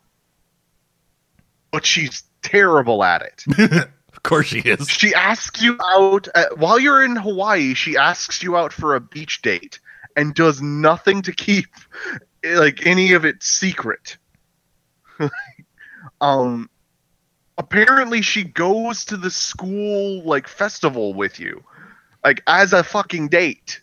but 1.71 1.85
she's 1.87 2.23
terrible 2.43 3.03
at 3.05 3.23
it. 3.23 3.89
Of 4.13 4.25
course 4.25 4.49
she 4.49 4.59
is. 4.59 4.89
she 4.89 5.15
asks 5.15 5.63
you 5.63 5.79
out 5.83 6.29
at, 6.35 6.59
while 6.59 6.79
you're 6.79 7.03
in 7.03 7.17
Hawaii. 7.17 7.73
She 7.75 7.97
asks 7.97 8.43
you 8.43 8.55
out 8.57 8.73
for 8.73 8.95
a 8.95 9.01
beach 9.01 9.41
date 9.41 9.79
and 10.17 10.35
does 10.35 10.61
nothing 10.61 11.23
to 11.23 11.33
keep 11.33 11.69
like 12.45 12.85
any 12.87 13.13
of 13.13 13.25
it 13.25 13.43
secret. 13.43 14.19
um, 16.21 16.69
apparently 17.57 18.21
she 18.21 18.45
goes 18.45 19.07
to 19.07 19.17
the 19.17 19.31
school 19.31 20.23
like 20.25 20.49
festival 20.49 21.15
with 21.15 21.39
you, 21.41 21.63
like 22.25 22.43
as 22.47 22.73
a 22.73 22.83
fucking 22.83 23.29
date, 23.29 23.81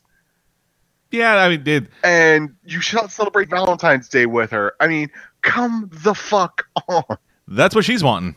Yeah, 1.12 1.36
I 1.38 1.50
mean, 1.50 1.64
dude, 1.64 1.90
and 2.04 2.56
you 2.66 2.82
should 2.82 3.10
celebrate 3.12 3.50
Valentine's 3.50 4.10
Day 4.10 4.26
with 4.26 4.52
her. 4.52 4.74
I 4.80 4.88
mean, 4.88 5.10
come 5.42 5.90
the 5.92 6.14
fuck 6.14 6.68
on. 6.88 7.18
That's 7.48 7.76
what 7.76 7.86
she's 7.86 8.04
wanting. 8.04 8.36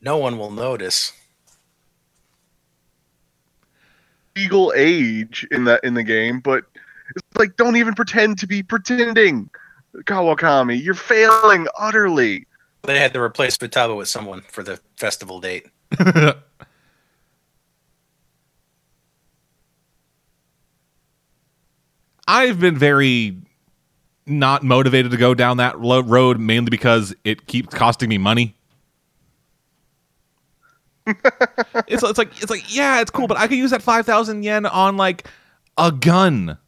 No 0.00 0.16
one 0.16 0.38
will 0.38 0.50
notice. 0.50 1.12
legal 4.38 4.72
age 4.76 5.46
in 5.50 5.64
that 5.64 5.82
in 5.82 5.94
the 5.94 6.02
game, 6.02 6.38
but 6.40 6.64
it's 7.16 7.36
like 7.36 7.56
don't 7.56 7.76
even 7.76 7.94
pretend 7.94 8.38
to 8.38 8.46
be 8.46 8.62
pretending. 8.62 9.50
Kawakami, 9.96 10.82
you're 10.82 10.94
failing 10.94 11.66
utterly. 11.78 12.46
They 12.82 12.98
had 12.98 13.12
to 13.14 13.20
replace 13.20 13.56
Futaba 13.56 13.96
with 13.96 14.08
someone 14.08 14.42
for 14.42 14.62
the 14.62 14.78
festival 14.96 15.40
date. 15.40 15.66
I've 22.28 22.60
been 22.60 22.76
very 22.78 23.36
not 24.28 24.62
motivated 24.62 25.10
to 25.12 25.16
go 25.16 25.34
down 25.34 25.56
that 25.58 25.80
lo- 25.80 26.02
road 26.02 26.38
mainly 26.38 26.70
because 26.70 27.14
it 27.24 27.46
keeps 27.46 27.74
costing 27.74 28.08
me 28.08 28.18
money. 28.18 28.54
it's, 31.86 32.02
it's 32.02 32.18
like 32.18 32.30
it's 32.42 32.50
like 32.50 32.74
yeah, 32.74 33.00
it's 33.00 33.10
cool, 33.10 33.26
but 33.26 33.38
I 33.38 33.46
could 33.46 33.56
use 33.56 33.70
that 33.70 33.82
five 33.82 34.04
thousand 34.04 34.42
yen 34.42 34.66
on 34.66 34.96
like 34.96 35.26
a 35.78 35.90
gun. 35.90 36.58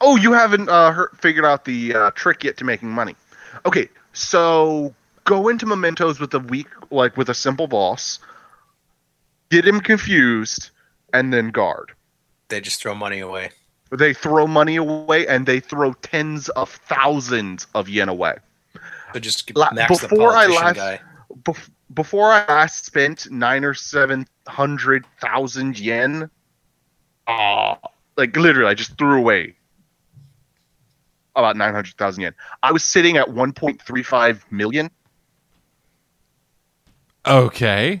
Oh, 0.00 0.16
you 0.16 0.32
haven't 0.32 0.68
uh, 0.68 0.92
heard, 0.92 1.10
figured 1.18 1.44
out 1.44 1.64
the 1.64 1.94
uh, 1.94 2.10
trick 2.12 2.44
yet 2.44 2.56
to 2.58 2.64
making 2.64 2.88
money. 2.88 3.16
Okay, 3.66 3.88
so 4.12 4.94
go 5.24 5.48
into 5.48 5.66
mementos 5.66 6.20
with 6.20 6.32
a 6.34 6.38
weak, 6.38 6.68
like 6.90 7.16
with 7.16 7.28
a 7.28 7.34
simple 7.34 7.66
boss, 7.66 8.18
get 9.50 9.66
him 9.66 9.80
confused, 9.80 10.70
and 11.12 11.32
then 11.32 11.50
guard. 11.50 11.92
They 12.48 12.60
just 12.60 12.80
throw 12.82 12.94
money 12.94 13.20
away. 13.20 13.50
They 13.92 14.14
throw 14.14 14.46
money 14.46 14.76
away, 14.76 15.26
and 15.26 15.44
they 15.46 15.60
throw 15.60 15.92
tens 15.92 16.48
of 16.50 16.70
thousands 16.70 17.66
of 17.74 17.88
yen 17.88 18.08
away. 18.08 18.36
So 19.12 19.20
just 19.20 19.54
La- 19.54 19.70
max 19.72 20.00
the 20.00 20.08
before 20.08 20.30
I 20.30 20.46
politician 20.46 20.64
last- 20.64 20.76
guy. 20.76 21.00
Bef- 21.42 21.70
before 21.94 22.32
I 22.32 22.46
last 22.46 22.86
spent 22.86 23.30
nine 23.30 23.64
or 23.64 23.74
seven 23.74 24.26
hundred 24.48 25.04
thousand 25.20 25.78
yen, 25.78 26.30
uh, 27.26 27.74
like 28.16 28.34
literally, 28.34 28.70
I 28.70 28.74
just 28.74 28.96
threw 28.96 29.18
away 29.18 29.54
about 31.36 31.56
nine 31.56 31.74
hundred 31.74 31.94
thousand 31.98 32.22
yen. 32.22 32.34
I 32.62 32.72
was 32.72 32.82
sitting 32.84 33.18
at 33.18 33.30
one 33.30 33.52
point 33.52 33.82
three 33.82 34.02
five 34.02 34.44
million. 34.50 34.90
Okay, 37.26 38.00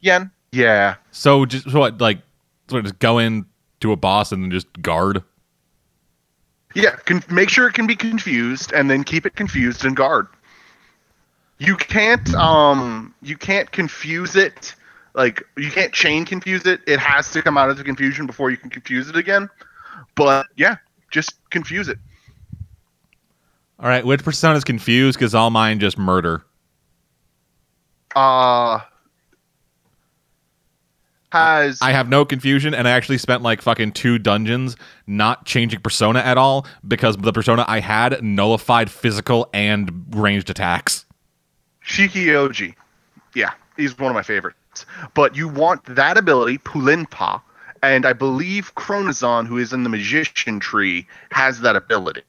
yen. 0.00 0.30
Yeah, 0.52 0.96
so 1.10 1.44
just 1.46 1.70
so 1.70 1.80
what 1.80 1.98
like 2.00 2.18
so 2.68 2.80
just 2.80 2.98
go 2.98 3.18
in 3.18 3.46
to 3.80 3.92
a 3.92 3.96
boss 3.96 4.32
and 4.32 4.42
then 4.42 4.50
just 4.50 4.66
guard. 4.82 5.22
yeah. 6.74 6.96
Con- 7.04 7.22
make 7.30 7.48
sure 7.48 7.66
it 7.66 7.74
can 7.74 7.86
be 7.86 7.96
confused, 7.96 8.72
and 8.72 8.90
then 8.90 9.04
keep 9.04 9.26
it 9.26 9.36
confused 9.36 9.84
and 9.84 9.96
guard. 9.96 10.26
You 11.58 11.76
can't 11.76 12.34
um 12.34 13.14
you 13.22 13.36
can't 13.36 13.70
confuse 13.72 14.36
it 14.36 14.74
like 15.14 15.42
you 15.56 15.70
can't 15.70 15.92
chain 15.92 16.26
confuse 16.26 16.66
it. 16.66 16.80
It 16.86 16.98
has 16.98 17.30
to 17.32 17.42
come 17.42 17.56
out 17.56 17.70
of 17.70 17.78
the 17.78 17.84
confusion 17.84 18.26
before 18.26 18.50
you 18.50 18.58
can 18.58 18.68
confuse 18.68 19.08
it 19.08 19.16
again. 19.16 19.48
But 20.16 20.46
yeah, 20.56 20.76
just 21.10 21.34
confuse 21.50 21.88
it. 21.88 21.98
All 23.78 23.88
right, 23.88 24.04
which 24.04 24.22
persona 24.22 24.56
is 24.56 24.64
confused? 24.64 25.18
Because 25.18 25.34
all 25.34 25.48
mine 25.50 25.78
just 25.80 25.96
murder. 25.96 26.44
Uh 28.14 28.80
has 31.36 31.78
I 31.82 31.92
have 31.92 32.08
no 32.08 32.24
confusion, 32.24 32.74
and 32.74 32.88
I 32.88 32.92
actually 32.92 33.18
spent 33.18 33.42
like 33.42 33.62
fucking 33.62 33.92
two 33.92 34.18
dungeons 34.18 34.76
not 35.06 35.44
changing 35.44 35.80
persona 35.80 36.20
at 36.20 36.38
all 36.38 36.66
because 36.86 37.16
the 37.16 37.32
persona 37.32 37.64
I 37.68 37.80
had 37.80 38.22
nullified 38.22 38.90
physical 38.90 39.48
and 39.52 40.04
ranged 40.10 40.50
attacks. 40.50 41.04
Shiki-Ouji. 41.86 42.74
Yeah, 43.34 43.52
he's 43.76 43.98
one 43.98 44.10
of 44.10 44.14
my 44.14 44.22
favorites. 44.22 44.86
But 45.14 45.36
you 45.36 45.48
want 45.48 45.84
that 45.86 46.18
ability, 46.18 46.58
Pulinpa, 46.58 47.40
and 47.82 48.04
I 48.04 48.12
believe 48.12 48.74
Choronzon, 48.74 49.46
who 49.46 49.58
is 49.58 49.72
in 49.72 49.82
the 49.84 49.88
Magician 49.88 50.60
Tree, 50.60 51.06
has 51.30 51.60
that 51.60 51.76
ability. 51.76 52.22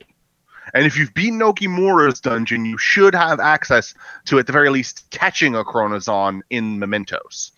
And 0.73 0.85
if 0.85 0.97
you've 0.97 1.13
beaten 1.13 1.39
Okumura's 1.39 2.19
dungeon, 2.19 2.65
you 2.65 2.77
should 2.77 3.13
have 3.15 3.39
access 3.39 3.93
to, 4.25 4.39
at 4.39 4.47
the 4.47 4.53
very 4.53 4.69
least, 4.69 5.09
catching 5.11 5.55
a 5.55 5.63
Choronzon 5.63 6.41
in 6.49 6.79
Mementos. 6.79 7.51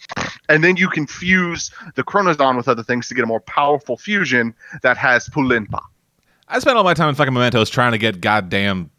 And 0.48 0.64
then 0.64 0.78
you 0.78 0.90
can 0.90 1.08
fuse 1.08 1.72
the 1.96 2.04
Choronzon 2.04 2.58
with 2.58 2.68
other 2.68 2.84
things 2.84 3.08
to 3.08 3.16
get 3.16 3.24
a 3.24 3.28
more 3.28 3.42
powerful 3.42 3.98
fusion 3.98 4.54
that 4.82 4.98
has 4.98 5.28
Pulinpa. 5.30 5.82
I 6.48 6.60
spent 6.60 6.78
all 6.78 6.84
my 6.84 6.94
time 6.94 7.10
in 7.10 7.16
fucking 7.16 7.34
mementos 7.34 7.70
trying 7.70 7.92
to 7.92 7.98
get 7.98 8.22
goddamn 8.22 8.90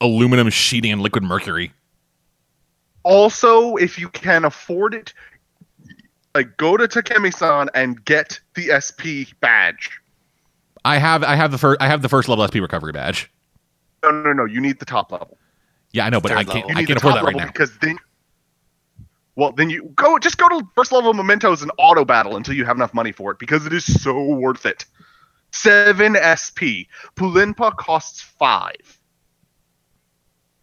aluminum 0.00 0.50
sheeting 0.50 0.92
and 0.92 1.00
liquid 1.00 1.24
mercury. 1.24 1.72
Also, 3.02 3.76
if 3.76 3.98
you 3.98 4.08
can 4.08 4.44
afford 4.44 4.94
it, 4.94 5.12
like 6.34 6.56
go 6.56 6.76
to 6.76 6.86
Takemi-san 6.86 7.68
and 7.74 8.04
get 8.04 8.40
the 8.54 8.70
SP 8.78 9.34
badge. 9.40 10.00
I 10.84 10.98
have 10.98 11.22
I 11.22 11.36
have 11.36 11.50
the 11.50 11.58
first 11.58 11.80
I 11.80 11.88
have 11.88 12.02
the 12.02 12.08
first 12.08 12.28
level 12.28 12.46
SP 12.46 12.56
recovery 12.56 12.92
badge. 12.92 13.30
No, 14.02 14.10
no, 14.10 14.32
no. 14.32 14.44
You 14.44 14.60
need 14.60 14.78
the 14.78 14.84
top 14.84 15.12
level. 15.12 15.38
Yeah, 15.92 16.06
I 16.06 16.10
know, 16.10 16.20
but 16.20 16.30
Third 16.30 16.38
I 16.38 16.44
can't 16.44 16.66
level. 16.66 16.78
I 16.82 16.84
can't 16.84 16.98
afford 16.98 17.14
that 17.16 17.24
right 17.24 17.36
now. 17.36 17.46
because 17.46 17.76
then. 17.78 17.98
Well, 19.36 19.52
then 19.52 19.70
you 19.70 19.90
go. 19.94 20.18
Just 20.18 20.38
go 20.38 20.48
to 20.48 20.66
first 20.74 20.92
level 20.92 21.14
mementos 21.14 21.62
and 21.62 21.70
auto 21.78 22.04
battle 22.04 22.36
until 22.36 22.54
you 22.54 22.64
have 22.64 22.76
enough 22.76 22.92
money 22.94 23.12
for 23.12 23.30
it 23.30 23.38
because 23.38 23.64
it 23.66 23.72
is 23.72 24.02
so 24.02 24.22
worth 24.22 24.66
it. 24.66 24.84
Seven 25.52 26.16
SP. 26.16 26.88
Pulinpa 27.16 27.76
costs 27.76 28.20
five. 28.20 28.98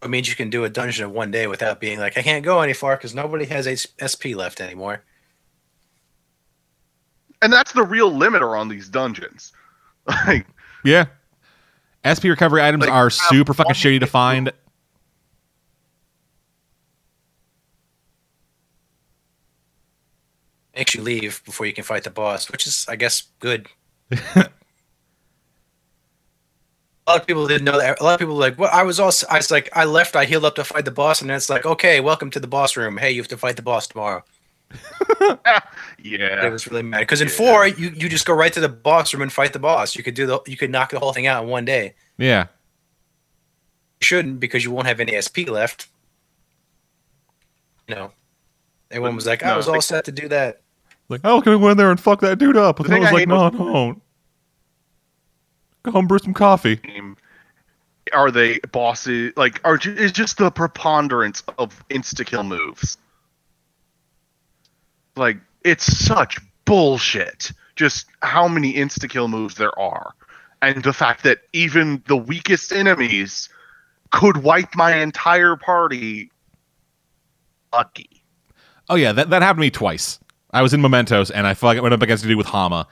It 0.02 0.08
means 0.08 0.28
you 0.28 0.34
can 0.34 0.50
do 0.50 0.64
a 0.64 0.68
dungeon 0.68 1.08
in 1.08 1.14
one 1.14 1.30
day 1.30 1.46
without 1.46 1.78
being 1.78 1.98
like, 2.00 2.16
I 2.16 2.22
can't 2.22 2.44
go 2.44 2.60
any 2.60 2.72
far 2.72 2.96
because 2.96 3.14
nobody 3.14 3.44
has 3.46 3.66
H- 3.66 3.86
SP 4.00 4.32
left 4.34 4.60
anymore. 4.60 5.04
And 7.42 7.52
that's 7.52 7.72
the 7.72 7.82
real 7.82 8.10
limiter 8.10 8.58
on 8.58 8.68
these 8.68 8.88
dungeons. 8.88 9.52
Like, 10.26 10.46
Yeah. 10.84 11.06
SP 12.04 12.24
recovery 12.24 12.62
items 12.62 12.82
Like, 12.82 12.92
are 12.92 13.06
uh, 13.06 13.10
super 13.10 13.52
fucking 13.54 13.74
shitty 13.74 14.00
to 14.00 14.06
find. 14.06 14.52
Makes 20.74 20.94
you 20.94 21.02
leave 21.02 21.42
before 21.44 21.66
you 21.66 21.74
can 21.74 21.84
fight 21.84 22.04
the 22.04 22.10
boss, 22.10 22.50
which 22.50 22.66
is, 22.66 22.86
I 22.88 22.96
guess, 22.96 23.24
good. 23.38 23.68
a 24.10 24.48
lot 27.06 27.20
of 27.20 27.26
people 27.26 27.46
didn't 27.46 27.64
know 27.64 27.78
that. 27.78 28.00
A 28.00 28.04
lot 28.04 28.14
of 28.14 28.20
people 28.20 28.34
were 28.34 28.40
like, 28.40 28.58
"Well, 28.58 28.70
I 28.72 28.82
was 28.82 28.98
also." 28.98 29.26
I 29.28 29.36
was 29.36 29.50
like, 29.50 29.68
"I 29.74 29.84
left. 29.84 30.16
I 30.16 30.24
healed 30.24 30.44
up 30.44 30.54
to 30.54 30.64
fight 30.64 30.84
the 30.86 30.90
boss," 30.90 31.20
and 31.20 31.28
then 31.28 31.36
it's 31.36 31.50
like, 31.50 31.66
"Okay, 31.66 32.00
welcome 32.00 32.30
to 32.30 32.40
the 32.40 32.46
boss 32.46 32.76
room. 32.76 32.96
Hey, 32.96 33.10
you 33.10 33.20
have 33.20 33.28
to 33.28 33.36
fight 33.36 33.56
the 33.56 33.62
boss 33.62 33.88
tomorrow." 33.88 34.24
yeah. 36.02 36.46
It 36.46 36.52
was 36.52 36.66
really 36.68 36.82
mad 36.82 37.00
because 37.00 37.20
in 37.20 37.28
four, 37.28 37.66
you, 37.66 37.90
you 37.90 38.08
just 38.08 38.26
go 38.26 38.34
right 38.34 38.52
to 38.52 38.60
the 38.60 38.68
boss 38.68 39.12
room 39.12 39.22
and 39.22 39.32
fight 39.32 39.52
the 39.52 39.58
boss. 39.58 39.96
You 39.96 40.02
could 40.02 40.14
do 40.14 40.26
the 40.26 40.40
you 40.46 40.56
could 40.56 40.70
knock 40.70 40.90
the 40.90 40.98
whole 40.98 41.12
thing 41.12 41.26
out 41.26 41.42
in 41.44 41.48
one 41.50 41.64
day. 41.64 41.94
Yeah. 42.18 42.46
You 44.00 44.04
shouldn't 44.06 44.40
because 44.40 44.64
you 44.64 44.70
won't 44.70 44.86
have 44.86 45.00
any 45.00 45.20
SP 45.20 45.48
left. 45.48 45.88
You 47.88 47.94
know, 47.96 48.12
everyone 48.90 49.16
was 49.16 49.26
like, 49.26 49.42
"I 49.42 49.56
was 49.56 49.68
all 49.68 49.80
set 49.80 50.04
to 50.04 50.12
do 50.12 50.28
that." 50.28 50.60
Like, 51.08 51.22
oh, 51.24 51.40
can 51.40 51.52
we 51.52 51.58
go 51.58 51.68
in 51.70 51.76
there 51.76 51.90
and 51.90 51.98
fuck 51.98 52.20
that 52.20 52.38
dude 52.38 52.56
up? 52.56 52.76
But 52.76 52.84
The 52.84 52.90
then 52.90 52.98
I 52.98 53.00
was 53.00 53.08
I 53.08 53.12
like, 53.12 53.20
hate 53.22 53.28
no, 53.28 53.50
don't. 53.50 54.02
Go 55.82 55.90
home, 55.90 56.06
brew 56.06 56.18
some 56.20 56.34
coffee. 56.34 56.80
are 58.12 58.30
they 58.30 58.58
bosses 58.70 59.32
like 59.36 59.60
are 59.64 59.76
ju- 59.76 59.94
is 59.94 60.12
just 60.12 60.38
the 60.38 60.50
preponderance 60.50 61.42
of 61.58 61.82
insta 61.88 62.24
kill 62.24 62.44
moves 62.44 62.96
like 65.20 65.38
it's 65.64 65.84
such 65.84 66.38
bullshit 66.64 67.52
just 67.76 68.06
how 68.22 68.48
many 68.48 68.74
insta 68.74 69.08
kill 69.08 69.28
moves 69.28 69.54
there 69.54 69.76
are 69.78 70.12
and 70.62 70.82
the 70.82 70.92
fact 70.92 71.22
that 71.22 71.38
even 71.52 72.02
the 72.08 72.16
weakest 72.16 72.72
enemies 72.72 73.48
could 74.10 74.38
wipe 74.38 74.74
my 74.74 74.96
entire 74.96 75.54
party 75.56 76.30
lucky 77.72 78.20
Oh 78.90 78.96
yeah, 78.96 79.12
that, 79.12 79.30
that 79.30 79.40
happened 79.40 79.60
to 79.60 79.66
me 79.66 79.70
twice. 79.70 80.18
I 80.50 80.62
was 80.62 80.74
in 80.74 80.82
Mementos 80.82 81.30
and 81.30 81.46
I 81.46 81.54
fucking 81.54 81.80
went 81.80 81.94
up 81.94 82.02
against 82.02 82.24
a 82.24 82.26
dude 82.26 82.36
with 82.36 82.48
Hama, 82.48 82.88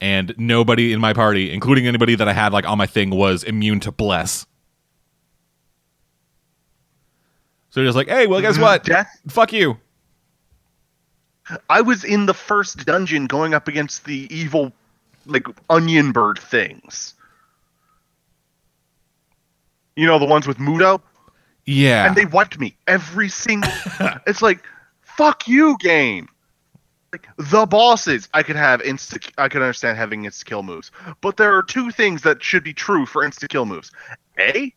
and 0.00 0.32
nobody 0.38 0.92
in 0.92 1.00
my 1.00 1.12
party, 1.12 1.52
including 1.52 1.88
anybody 1.88 2.14
that 2.14 2.28
I 2.28 2.32
had 2.32 2.52
like 2.52 2.64
on 2.64 2.78
my 2.78 2.86
thing, 2.86 3.10
was 3.10 3.42
immune 3.42 3.80
to 3.80 3.90
bless. 3.90 4.46
So 7.70 7.80
he 7.80 7.86
was 7.86 7.96
like, 7.96 8.08
"Hey, 8.08 8.28
well, 8.28 8.40
guess 8.40 8.54
mm-hmm. 8.54 8.62
what? 8.62 8.84
Death 8.84 9.08
Fuck 9.26 9.52
you." 9.52 9.76
I 11.68 11.80
was 11.80 12.04
in 12.04 12.26
the 12.26 12.34
first 12.34 12.84
dungeon 12.86 13.26
going 13.26 13.54
up 13.54 13.68
against 13.68 14.04
the 14.04 14.28
evil, 14.34 14.72
like 15.26 15.46
onion 15.68 16.12
bird 16.12 16.38
things. 16.38 17.14
You 19.96 20.06
know 20.06 20.18
the 20.18 20.26
ones 20.26 20.46
with 20.46 20.58
Mudo, 20.58 21.00
Yeah, 21.66 22.06
and 22.06 22.16
they 22.16 22.24
wiped 22.24 22.58
me 22.58 22.76
every 22.86 23.28
single. 23.28 23.72
it's 24.26 24.42
like, 24.42 24.64
fuck 25.02 25.46
you, 25.46 25.76
game. 25.78 26.28
Like 27.12 27.26
the 27.36 27.66
bosses, 27.66 28.28
I 28.32 28.42
could 28.42 28.56
have 28.56 28.80
insta. 28.82 29.30
I 29.36 29.48
could 29.48 29.62
understand 29.62 29.98
having 29.98 30.22
insta 30.22 30.44
kill 30.44 30.62
moves, 30.62 30.90
but 31.20 31.36
there 31.36 31.56
are 31.56 31.62
two 31.62 31.90
things 31.90 32.22
that 32.22 32.42
should 32.42 32.62
be 32.62 32.72
true 32.72 33.04
for 33.04 33.22
insta 33.24 33.48
kill 33.48 33.66
moves. 33.66 33.90
A, 34.38 34.72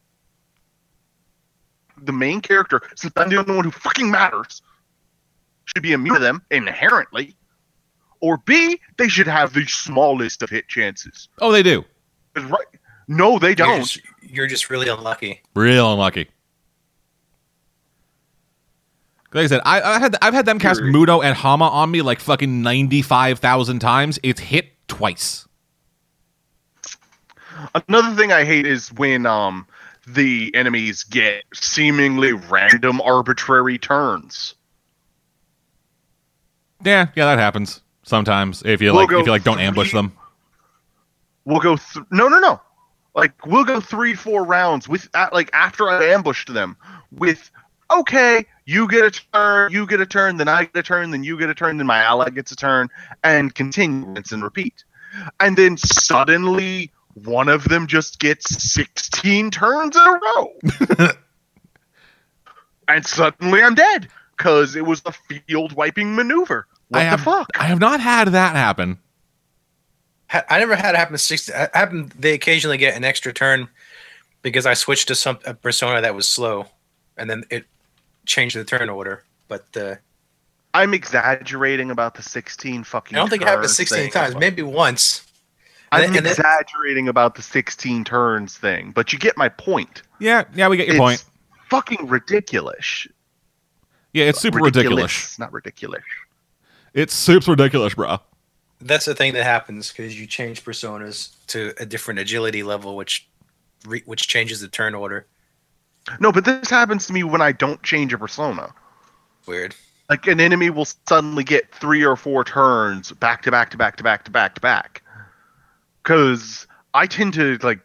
the 2.02 2.12
main 2.12 2.42
character, 2.42 2.82
since 2.96 3.14
I'm 3.16 3.30
the 3.30 3.38
only 3.38 3.56
one 3.56 3.66
who 3.66 3.72
fucking 3.72 4.10
matters, 4.10 4.62
should 5.65 5.84
be 5.84 5.91
immune 5.93 6.15
to 6.15 6.19
them 6.19 6.41
inherently. 6.52 7.36
Or 8.19 8.38
B, 8.38 8.80
they 8.97 9.10
should 9.10 9.28
have 9.28 9.54
the 9.54 9.65
smallest 9.65 10.41
of 10.43 10.49
hit 10.49 10.67
chances. 10.69 11.28
oh, 11.41 11.52
they 11.52 11.62
do. 11.63 11.84
Right? 12.36 12.65
No, 13.08 13.38
they 13.38 13.49
You're 13.49 13.56
don't. 13.56 13.80
just, 13.82 13.99
you're 14.21 14.47
just 14.47 14.69
really 14.69 14.88
unlucky. 14.88 15.41
Real 15.56 15.91
unlucky. 15.93 16.30
Like 19.34 19.45
I 19.45 19.47
said, 19.47 19.62
I, 19.65 19.82
I 19.82 19.99
had 19.99 20.15
I've 20.21 20.34
had 20.34 20.45
them 20.45 20.60
cast 20.60 20.80
Period. 20.80 20.95
Mudo 20.95 21.23
and 21.23 21.36
Hama 21.36 21.67
on 21.67 21.89
me 21.89 22.02
like 22.04 22.19
fucking 22.19 22.62
ninety 22.62 23.02
five 23.02 23.39
thousand 23.39 23.80
times. 23.80 24.19
It's 24.21 24.39
hit 24.39 24.67
twice. 24.88 25.47
Another 27.88 28.15
thing 28.15 28.32
I 28.32 28.43
hate 28.45 28.65
is 28.67 28.93
when 28.93 29.26
um 29.26 29.65
the 30.06 30.52
enemies 30.54 31.04
get 31.04 31.43
seemingly 31.54 32.34
random 32.34 33.02
arbitrary 33.02 33.78
turns. 33.80 34.54
Yeah, 36.84 37.08
yeah, 37.15 37.26
that 37.26 37.39
happens 37.39 37.82
sometimes. 38.04 38.63
If 38.63 38.82
you 38.82 38.93
We'll 38.93 39.06
like, 39.06 39.12
if 39.12 39.26
you 39.26 39.32
like, 39.32 39.43
don't 39.43 39.60
ambush 39.60 39.91
them. 39.91 40.13
We'll 41.46 41.60
go 41.60 41.76
th- 41.78 42.06
no 42.12 42.28
no 42.28 42.39
no. 42.39 42.62
Like 43.15 43.46
we'll 43.46 43.65
go 43.65 43.80
3 43.80 44.15
4 44.15 44.43
rounds 44.43 44.88
with 44.88 45.08
uh, 45.13 45.30
like 45.32 45.50
after 45.54 45.89
I 45.89 46.06
ambushed 46.06 46.52
them 46.54 46.78
with 47.12 47.52
okay, 47.91 48.46
you 48.65 48.88
get 48.88 49.06
a 49.06 49.12
turn, 49.12 49.72
you 49.72 49.86
get 49.86 50.00
a 50.00 50.06
turn, 50.06 50.38
then 50.38 50.48
I 50.48 50.63
get 50.63 50.76
a 50.76 50.84
turn, 50.84 51.12
then 51.12 51.24
you 51.24 51.38
get 51.38 51.50
a 51.50 51.54
turn, 51.54 51.78
then 51.78 51.88
my 51.88 52.02
ally 52.02 52.30
gets 52.30 52.52
a 52.52 52.56
turn 52.56 52.89
and 53.24 53.54
continue 53.54 54.15
and 54.15 54.43
repeat. 54.43 54.84
And 55.39 55.58
then 55.58 55.78
suddenly 55.78 56.91
one 57.13 57.50
of 57.50 57.65
them 57.65 57.88
just 57.88 58.19
gets 58.19 58.74
16 58.74 59.52
turns 59.52 59.96
in 59.96 60.02
a 60.02 60.12
row. 60.12 60.54
and 62.88 63.06
suddenly 63.06 63.62
I'm 63.62 63.76
dead 63.76 64.08
because 64.36 64.76
it 64.76 64.86
was 64.86 65.02
the 65.02 65.12
field 65.12 65.74
wiping 65.74 66.15
maneuver. 66.15 66.67
What 66.93 67.01
I 67.01 67.03
the 67.06 67.10
have, 67.12 67.21
fuck? 67.21 67.47
I 67.60 67.63
have 67.65 67.79
not 67.79 67.99
had 67.99 68.27
that 68.29 68.56
happen. 68.56 68.99
I 70.49 70.60
never 70.60 70.75
had 70.75 70.95
it 70.95 70.97
happen 70.97 71.13
to 71.13 71.17
six. 71.19 71.49
I 71.51 71.69
happened. 71.73 72.12
They 72.17 72.34
occasionally 72.34 72.77
get 72.77 72.95
an 72.95 73.03
extra 73.03 73.32
turn 73.34 73.67
because 74.41 74.65
I 74.65 74.73
switched 74.73 75.08
to 75.10 75.15
some 75.15 75.38
a 75.45 75.53
persona 75.53 76.01
that 76.01 76.15
was 76.15 76.27
slow, 76.27 76.67
and 77.17 77.29
then 77.29 77.43
it 77.51 77.65
changed 78.25 78.56
the 78.56 78.63
turn 78.63 78.89
order. 78.89 79.23
But 79.47 79.65
uh, 79.77 79.95
I'm 80.73 80.93
exaggerating 80.95 81.91
about 81.91 82.15
the 82.15 82.23
16 82.23 82.84
fucking 82.84 83.15
I 83.15 83.21
don't 83.21 83.29
think 83.29 83.43
it 83.43 83.47
happened 83.47 83.63
turns 83.65 83.75
16 83.77 83.97
thing. 84.03 84.12
times. 84.12 84.36
Maybe 84.36 84.63
once. 84.63 85.25
I'm 85.91 86.06
And 86.06 86.15
then- 86.15 86.25
exaggerating 86.25 87.08
about 87.10 87.36
the 87.36 87.43
16 87.43 88.03
turns 88.03 88.58
thing, 88.58 88.91
but 88.91 89.13
you 89.13 89.19
get 89.19 89.38
my 89.38 89.49
point. 89.49 90.01
Yeah, 90.19 90.45
yeah, 90.56 90.67
we 90.67 90.77
get 90.77 90.88
your 90.88 90.95
it's 90.95 90.99
point. 91.01 91.25
fucking 91.69 92.08
ridiculous. 92.08 93.08
Yeah, 94.13 94.25
it's 94.25 94.39
super 94.41 94.58
ridiculous. 94.60 95.12
It's 95.25 95.39
not 95.39 95.53
ridiculous. 95.53 96.01
It's 96.93 97.13
super 97.13 97.51
ridiculous, 97.51 97.93
bro. 97.93 98.19
That's 98.82 99.06
the 99.06 99.15
thing 99.15 99.34
that 99.34 99.43
happens 99.43 99.91
because 99.91 100.19
you 100.19 100.27
change 100.27 100.63
personas 100.63 101.36
to 101.47 101.73
a 101.79 101.86
different 101.86 102.19
agility 102.19 102.63
level, 102.63 102.95
which 102.95 103.27
re- 103.86 104.03
which 104.06 104.27
changes 104.27 104.62
the 104.62 104.67
turn 104.67 104.93
order. 104.93 105.25
No, 106.19 106.32
but 106.32 106.45
this 106.45 106.69
happens 106.69 107.08
to 107.08 107.13
me 107.13 107.23
when 107.23 107.41
I 107.41 107.53
don't 107.53 107.82
change 107.82 108.13
a 108.13 108.17
persona. 108.17 108.73
Weird. 109.45 109.73
Like 110.10 110.27
an 110.27 110.41
enemy 110.41 110.69
will 110.69 110.88
suddenly 111.08 111.43
get 111.43 111.73
three 111.73 112.03
or 112.03 112.15
four 112.15 112.43
turns 112.43 113.12
back 113.13 113.41
to 113.43 113.51
back 113.51 113.69
to 113.71 113.77
back 113.77 113.95
to 113.97 114.03
back 114.03 114.25
to 114.25 114.32
back 114.32 114.56
to 114.56 114.62
back. 114.62 115.01
Cause 116.03 116.67
I 116.93 117.08
tend 117.08 117.34
to 117.36 117.58
like 117.63 117.79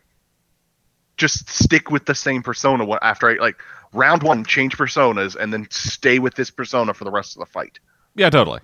just 1.16 1.48
stick 1.48 1.90
with 1.90 2.06
the 2.06 2.14
same 2.14 2.42
persona 2.42 2.84
wh- 2.84 2.98
after 3.02 3.28
I 3.28 3.34
like 3.34 3.56
round 3.92 4.24
one 4.24 4.44
change 4.44 4.76
personas 4.76 5.36
and 5.36 5.52
then 5.52 5.68
stay 5.70 6.18
with 6.18 6.34
this 6.34 6.50
persona 6.50 6.92
for 6.92 7.04
the 7.04 7.10
rest 7.10 7.36
of 7.36 7.40
the 7.40 7.46
fight. 7.46 7.78
Yeah, 8.16 8.30
totally. 8.30 8.60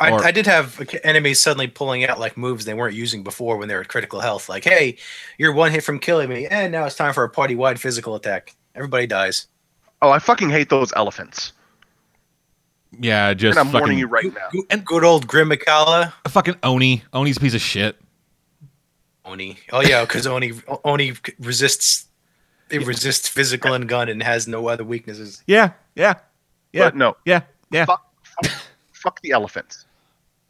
I, 0.00 0.12
Or- 0.12 0.24
I 0.24 0.30
did 0.30 0.46
have 0.46 0.80
enemies 1.02 1.40
suddenly 1.40 1.66
pulling 1.66 2.04
out 2.04 2.20
like 2.20 2.36
moves 2.36 2.64
they 2.64 2.74
weren't 2.74 2.94
using 2.94 3.24
before 3.24 3.56
when 3.56 3.66
they 3.68 3.74
were 3.74 3.80
at 3.80 3.88
critical 3.88 4.20
health. 4.20 4.48
Like, 4.48 4.62
hey, 4.64 4.96
you're 5.38 5.52
one 5.52 5.72
hit 5.72 5.82
from 5.82 5.98
killing 5.98 6.28
me, 6.28 6.46
and 6.46 6.70
now 6.72 6.84
it's 6.84 6.94
time 6.94 7.12
for 7.12 7.24
a 7.24 7.28
party 7.28 7.54
wide 7.56 7.80
physical 7.80 8.14
attack. 8.14 8.54
Everybody 8.76 9.06
dies. 9.08 9.48
Oh, 10.00 10.10
I 10.10 10.20
fucking 10.20 10.50
hate 10.50 10.68
those 10.70 10.92
elephants. 10.94 11.52
Yeah, 12.98 13.34
just 13.34 13.58
and 13.58 13.68
I'm 13.68 13.72
warning 13.72 13.98
you 13.98 14.06
right 14.06 14.32
now. 14.32 14.48
good- 14.52 14.64
And 14.70 14.84
good 14.84 15.04
old 15.04 15.26
Girimehkala. 15.26 16.12
fucking 16.28 16.56
Oni. 16.62 17.02
Oni's 17.12 17.36
a 17.36 17.40
piece 17.40 17.54
of 17.54 17.60
shit. 17.60 17.96
Oni. 19.24 19.58
Oh 19.72 19.80
yeah, 19.80 20.02
because 20.04 20.26
Oni 20.26 20.52
Oni 20.84 21.12
resists. 21.40 22.06
It 22.70 22.86
resists 22.86 23.28
physical 23.28 23.72
and 23.74 23.88
gun 23.88 24.08
and 24.08 24.22
has 24.22 24.46
no 24.46 24.68
other 24.68 24.84
weaknesses. 24.84 25.42
Yeah, 25.46 25.72
yeah, 25.96 26.14
yeah, 26.72 26.84
But 26.84 26.96
no, 26.96 27.16
yeah, 27.24 27.40
yeah. 27.70 27.86
fuck, 27.86 28.04
fuck, 28.22 28.52
fuck 28.92 29.20
the 29.22 29.30
elephants. 29.30 29.86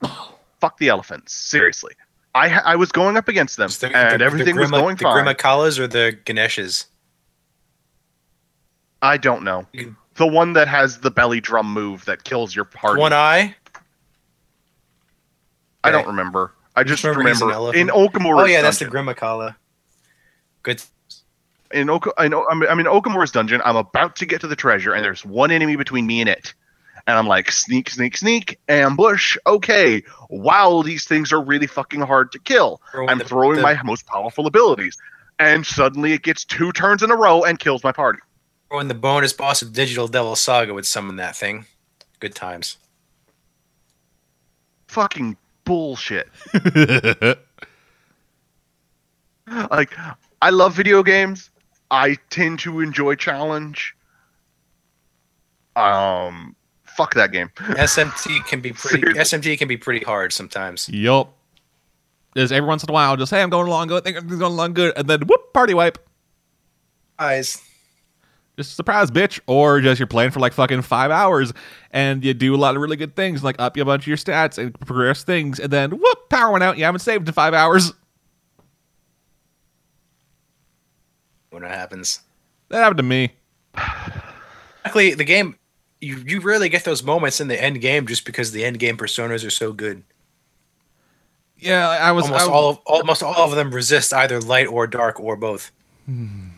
fuck 0.61 0.79
the 0.79 0.89
elephants. 0.89 1.33
Seriously. 1.35 1.95
I 2.35 2.49
I 2.61 2.77
was 2.77 2.93
going 2.93 3.17
up 3.17 3.29
against 3.29 3.57
them, 3.57 3.69
the- 3.81 3.91
and 3.97 4.21
the- 4.21 4.25
everything 4.25 4.55
the 4.55 4.61
was 4.61 4.71
Grima- 4.71 4.81
going 4.81 4.97
the 4.97 5.03
fine. 5.05 5.25
Girimehkalas 5.25 5.79
or 5.79 5.87
the 5.87 6.17
Ganeshes? 6.25 6.87
I 9.03 9.17
don't 9.17 9.43
know. 9.45 9.67
You- 9.73 9.97
The 10.17 10.27
one 10.27 10.53
that 10.55 10.67
has 10.69 10.99
the 10.99 11.11
belly 11.11 11.41
drum 11.41 11.73
move 11.73 12.05
that 12.07 12.25
kills 12.25 12.55
your 12.55 12.65
party. 12.65 13.01
One 13.01 13.13
eye. 13.13 13.55
I 15.85 15.91
don't 15.93 16.07
remember. 16.09 16.53
I 16.77 16.83
just 16.85 17.03
remember 17.05 17.21
remember 17.49 17.75
in. 17.77 17.89
Okumura's 17.89 18.43
Oh 18.43 18.45
yeah, 18.45 18.63
that's 18.63 18.79
the 18.79 18.87
dungeon. 18.87 19.07
Girimehkala. 19.15 19.57
Good. 20.65 20.83
in 21.73 21.89
Oka, 21.91 22.13
I 22.19 22.29
know 22.29 22.47
I'm, 22.51 22.63
I'm 22.65 22.81
in 22.81 22.87
Okumura's 22.87 23.31
dungeon. 23.31 23.63
I'm 23.65 23.77
about 23.77 24.17
to 24.17 24.27
get 24.27 24.41
to 24.43 24.47
the 24.49 24.57
treasure, 24.57 24.93
and 24.95 25.05
there's 25.05 25.25
one 25.25 25.51
enemy 25.51 25.77
between 25.77 26.07
me 26.07 26.21
and 26.21 26.29
it. 26.29 26.53
And 27.09 27.17
I'm 27.17 27.27
like, 27.27 27.51
sneak, 27.51 27.89
sneak, 27.89 28.19
sneak, 28.19 28.61
ambush. 28.69 29.39
Okay, 29.47 30.03
wow, 30.29 30.83
these 30.83 31.07
things 31.07 31.33
are 31.33 31.43
really 31.43 31.67
fucking 31.67 32.03
hard 32.03 32.31
to 32.33 32.39
kill. 32.39 32.83
Throwing 32.93 33.09
I'm 33.09 33.17
the- 33.19 33.25
throwing 33.25 33.57
the- 33.57 33.63
my 33.63 33.83
most 33.83 34.07
powerful 34.07 34.47
abilities, 34.47 34.95
and 35.39 35.65
suddenly 35.67 36.13
it 36.13 36.23
gets 36.23 36.45
two 36.45 36.71
turns 36.71 37.03
in 37.03 37.11
a 37.11 37.17
row 37.17 37.45
and 37.45 37.59
kills 37.59 37.83
my 37.83 37.93
party. 37.93 38.19
When 38.69 38.89
the 38.89 38.95
bonus 38.95 39.33
boss 39.33 39.63
of 39.63 39.73
Digital 39.73 40.07
Devil 40.07 40.37
Saga 40.37 40.75
would 40.75 40.85
summon 40.85 41.17
that 41.17 41.35
thing. 41.35 41.65
Good 42.21 42.35
times. 42.35 42.77
Fucking 44.89 45.39
bullshit. 45.65 46.29
like 49.71 49.97
I 50.43 50.51
love 50.51 50.75
video 50.75 51.03
games. 51.03 51.49
I 51.91 52.19
tend 52.29 52.59
to 52.61 52.81
enjoy 52.81 53.15
challenge. 53.15 53.95
Um 55.75 56.55
Fuck 56.99 57.15
that 57.15 57.31
game. 57.31 57.49
SMT 57.55 58.45
can 58.47 58.61
be 58.61 58.73
pretty. 58.73 59.01
Seriously. 59.01 59.39
SMT 59.39 59.57
can 59.57 59.69
be 59.69 59.77
pretty 59.77 60.05
hard 60.05 60.33
sometimes. 60.33 60.89
Yup. 60.89 61.33
Is 62.35 62.51
every 62.51 62.67
once 62.67 62.83
in 62.83 62.91
a 62.91 62.93
while, 62.93 63.17
just 63.17 63.31
hey, 63.31 63.41
I'm 63.41 63.51
going 63.51 63.69
along 63.69 63.87
good, 63.87 64.03
think 64.03 64.17
it's 64.17 64.27
going 64.27 64.43
along 64.53 64.75
good, 64.75 64.95
and 64.97 65.07
then 65.09 65.21
whoop, 65.21 65.53
party 65.53 65.75
wipe. 65.75 65.97
Guys, 67.17 67.63
Just 68.57 68.75
surprise, 68.75 69.13
bitch. 69.13 69.39
Or 69.47 69.81
just 69.81 70.01
you're 70.01 70.09
playing 70.09 70.33
for 70.33 70.41
like 70.41 70.53
fucking 70.53 70.83
five 70.83 71.13
hours 71.13 71.53
and 71.93 72.25
you 72.25 72.35
do 72.35 72.53
a 72.53 72.59
lot 72.59 72.75
of 72.75 72.83
really 72.83 72.97
good 72.97 73.15
things, 73.15 73.45
like 73.45 73.55
up 73.61 73.77
you 73.77 73.83
a 73.85 73.87
bunch 73.87 74.03
of 74.03 74.09
your 74.09 74.17
stats 74.17 74.59
and 74.59 74.75
progress 74.81 75.23
things, 75.23 75.61
and 75.61 75.73
then 75.73 75.93
whoop, 75.93 76.29
power 76.31 76.51
went 76.51 76.65
out. 76.65 76.79
You 76.79 76.85
haven't 76.85 76.99
saved 76.99 77.29
in 77.29 77.33
five 77.33 77.55
hours. 77.55 77.93
when 81.51 81.63
it 81.63 81.71
happens. 81.71 82.23
That 82.71 82.79
happened 82.79 82.99
to 82.99 83.03
me. 83.05 83.35
Luckily, 84.85 85.15
the 85.15 85.25
game 85.25 85.55
you 86.01 86.23
you 86.27 86.41
rarely 86.41 86.69
get 86.69 86.85
those 86.85 87.03
moments 87.03 87.41
in 87.41 87.49
the 87.49 87.61
end 87.63 87.81
game 87.81 88.07
just 88.07 88.25
because 88.25 88.53
the 88.53 88.65
end 88.65 88.79
game 88.79 88.97
personas 88.97 89.45
are 89.47 89.51
so 89.51 89.73
good. 89.73 90.03
Yeah, 91.59 91.89
I 91.89 92.13
was 92.13 92.27
Almost 92.27 92.45
I- 92.47 92.53
all 92.53 92.71
of, 92.71 92.79
almost 92.87 93.23
all 93.23 93.51
of 93.51 93.57
them 93.57 93.73
resist 93.75 94.13
either 94.13 94.41
light 94.41 94.69
or 94.69 94.87
dark 94.87 95.19
or 95.19 95.35
both. 95.37 95.73
Hmm. 96.07 96.49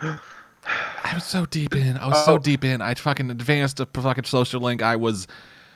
I 0.00 1.14
was 1.14 1.24
so 1.24 1.46
deep 1.46 1.74
in. 1.74 1.96
I 1.96 2.06
was 2.08 2.24
so 2.24 2.34
Oh. 2.34 2.38
deep 2.38 2.64
in. 2.64 2.80
I 2.80 2.94
fucking 2.94 3.30
advanced 3.30 3.80
a 3.80 3.86
fucking 3.86 4.24
social 4.24 4.60
link. 4.60 4.82
I 4.82 4.96
was, 4.96 5.26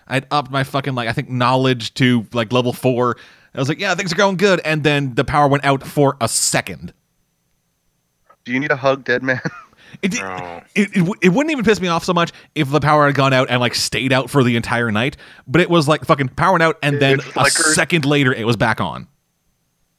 I'd 0.06 0.26
upped 0.30 0.50
my 0.50 0.62
fucking 0.64 0.94
like 0.94 1.08
I 1.08 1.12
think 1.12 1.28
knowledge 1.28 1.94
to 1.94 2.26
like 2.32 2.52
level 2.52 2.72
four. 2.72 3.16
I 3.54 3.58
was 3.58 3.68
like, 3.68 3.78
yeah, 3.80 3.94
things 3.94 4.12
are 4.12 4.16
going 4.16 4.36
good, 4.36 4.60
and 4.64 4.82
then 4.82 5.14
the 5.14 5.24
power 5.24 5.46
went 5.48 5.64
out 5.64 5.82
for 5.84 6.16
a 6.20 6.28
second. 6.28 6.92
Do 8.44 8.52
you 8.52 8.60
need 8.60 8.70
a 8.72 8.76
hug, 8.76 9.04
dead 9.04 9.22
man? 9.22 9.40
It, 10.02 10.20
Oh. 10.22 10.60
it, 10.74 10.96
it, 10.96 11.08
it 11.22 11.28
wouldn't 11.30 11.50
even 11.52 11.64
piss 11.64 11.80
me 11.80 11.88
off 11.88 12.04
so 12.04 12.12
much 12.12 12.32
if 12.54 12.70
the 12.70 12.80
power 12.80 13.06
had 13.06 13.14
gone 13.14 13.32
out 13.32 13.48
and 13.50 13.60
like 13.60 13.74
stayed 13.74 14.12
out 14.12 14.28
for 14.30 14.42
the 14.44 14.56
entire 14.56 14.90
night, 14.90 15.16
but 15.46 15.60
it 15.60 15.70
was 15.70 15.86
like 15.88 16.04
fucking 16.04 16.28
powering 16.28 16.62
out 16.62 16.78
and 16.82 17.00
then 17.00 17.20
It 17.20 17.36
a 17.36 17.50
second 17.50 18.04
later 18.04 18.32
it 18.32 18.44
was 18.46 18.56
back 18.56 18.80
on. 18.80 19.06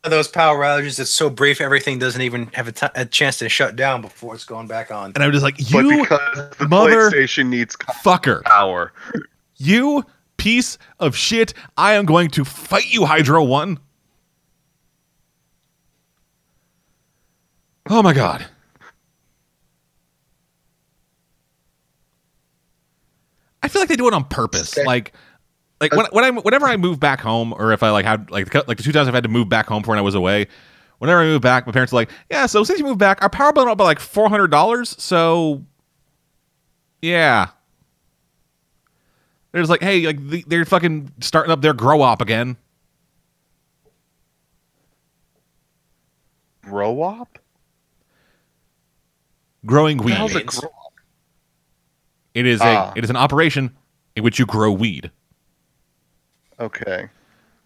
Those 0.04 0.28
power 0.28 0.60
outages 0.64 0.98
that's 0.98 1.10
so 1.10 1.32
brief, 1.32 1.60
everything 1.60 1.98
doesn't 1.98 2.22
even 2.22 2.48
have 2.54 2.68
a 2.94 3.06
chance 3.06 3.38
to 3.40 3.50
shut 3.50 3.76
down 3.76 4.02
before 4.02 4.36
it's 4.36 4.46
going 4.46 4.68
back 4.68 4.92
on. 4.92 5.14
And 5.16 5.24
I 5.24 5.28
was 5.28 5.34
just 5.34 5.44
like, 5.44 5.56
you 5.72 6.02
because 6.02 6.56
the 6.58 6.68
mother- 6.68 7.10
PlayStation 7.10 7.48
needs 7.48 7.76
fucker, 8.04 8.44
power. 8.44 8.94
you 9.58 10.06
piece 10.38 10.78
of 11.00 11.16
shit, 11.16 11.56
I 11.76 11.94
am 11.94 12.06
going 12.06 12.30
to 12.32 12.46
fight 12.46 12.94
you, 12.94 13.06
Hydro 13.06 13.44
One. 13.46 13.80
Oh 17.90 18.02
my 18.02 18.14
god. 18.14 18.46
I 23.66 23.68
feel 23.68 23.82
like 23.82 23.90
they 23.90 23.96
do 23.96 24.08
it 24.08 24.14
on 24.14 24.26
purpose. 24.26 24.78
Okay. 24.78 24.86
Like, 24.86 25.12
like 25.82 25.92
when, 25.94 26.06
when 26.12 26.24
I 26.24 26.30
whenever 26.30 26.68
I 26.68 26.78
move 26.78 27.00
back 27.00 27.20
home, 27.20 27.52
or 27.52 27.72
if 27.72 27.82
I 27.82 27.90
like 27.90 28.06
had 28.06 28.30
like 28.30 28.52
the- 28.52 28.64
like 28.68 28.78
the 28.78 28.84
two 28.84 28.92
times 28.92 29.08
I've 29.08 29.14
had 29.16 29.24
to 29.24 29.30
move 29.30 29.50
back 29.50 29.66
home 29.66 29.82
for 29.82 29.90
when 29.90 29.98
I 29.98 30.04
was 30.04 30.14
away. 30.14 30.48
Whenever 31.00 31.20
I 31.22 31.24
move 31.26 31.42
back, 31.42 31.66
my 31.66 31.74
parents 31.74 31.92
are 31.92 31.96
like, 31.98 32.12
"Yeah, 32.30 32.46
so 32.46 32.64
since 32.64 32.78
you 32.80 32.86
moved 32.86 33.00
back, 33.00 33.22
our 33.24 33.30
power 33.30 33.52
bill 33.52 33.64
went 33.64 33.72
up 33.72 33.78
by 33.80 33.84
like 33.86 34.00
four 34.00 34.30
hundred 34.30 34.52
dollars. 34.52 34.96
So, 35.02 35.66
yeah." 37.02 37.48
They're 39.52 39.62
just 39.64 39.70
like, 39.72 39.82
"Hey, 39.82 40.06
like 40.06 40.26
the- 40.30 40.46
they're 40.48 40.64
fucking 40.64 41.12
starting 41.22 41.52
up 41.52 41.62
their 41.62 41.74
grow 41.74 42.02
op 42.04 42.22
again." 42.22 42.56
Grow 46.62 47.02
up? 47.02 47.40
Growing 49.66 49.98
weed. 49.98 50.14
How's 50.14 50.32
it 50.32 50.38
means? 50.46 50.60
grow 50.60 50.70
It 52.36 52.46
is 52.46 52.62
Ah. 52.62 52.92
a 52.94 52.98
it 52.98 53.04
is 53.04 53.10
an 53.10 53.16
operation 53.16 53.76
in 54.16 54.24
which 54.24 54.38
you 54.38 54.46
grow 54.46 54.72
weed. 54.72 55.10
Okay. 56.60 57.10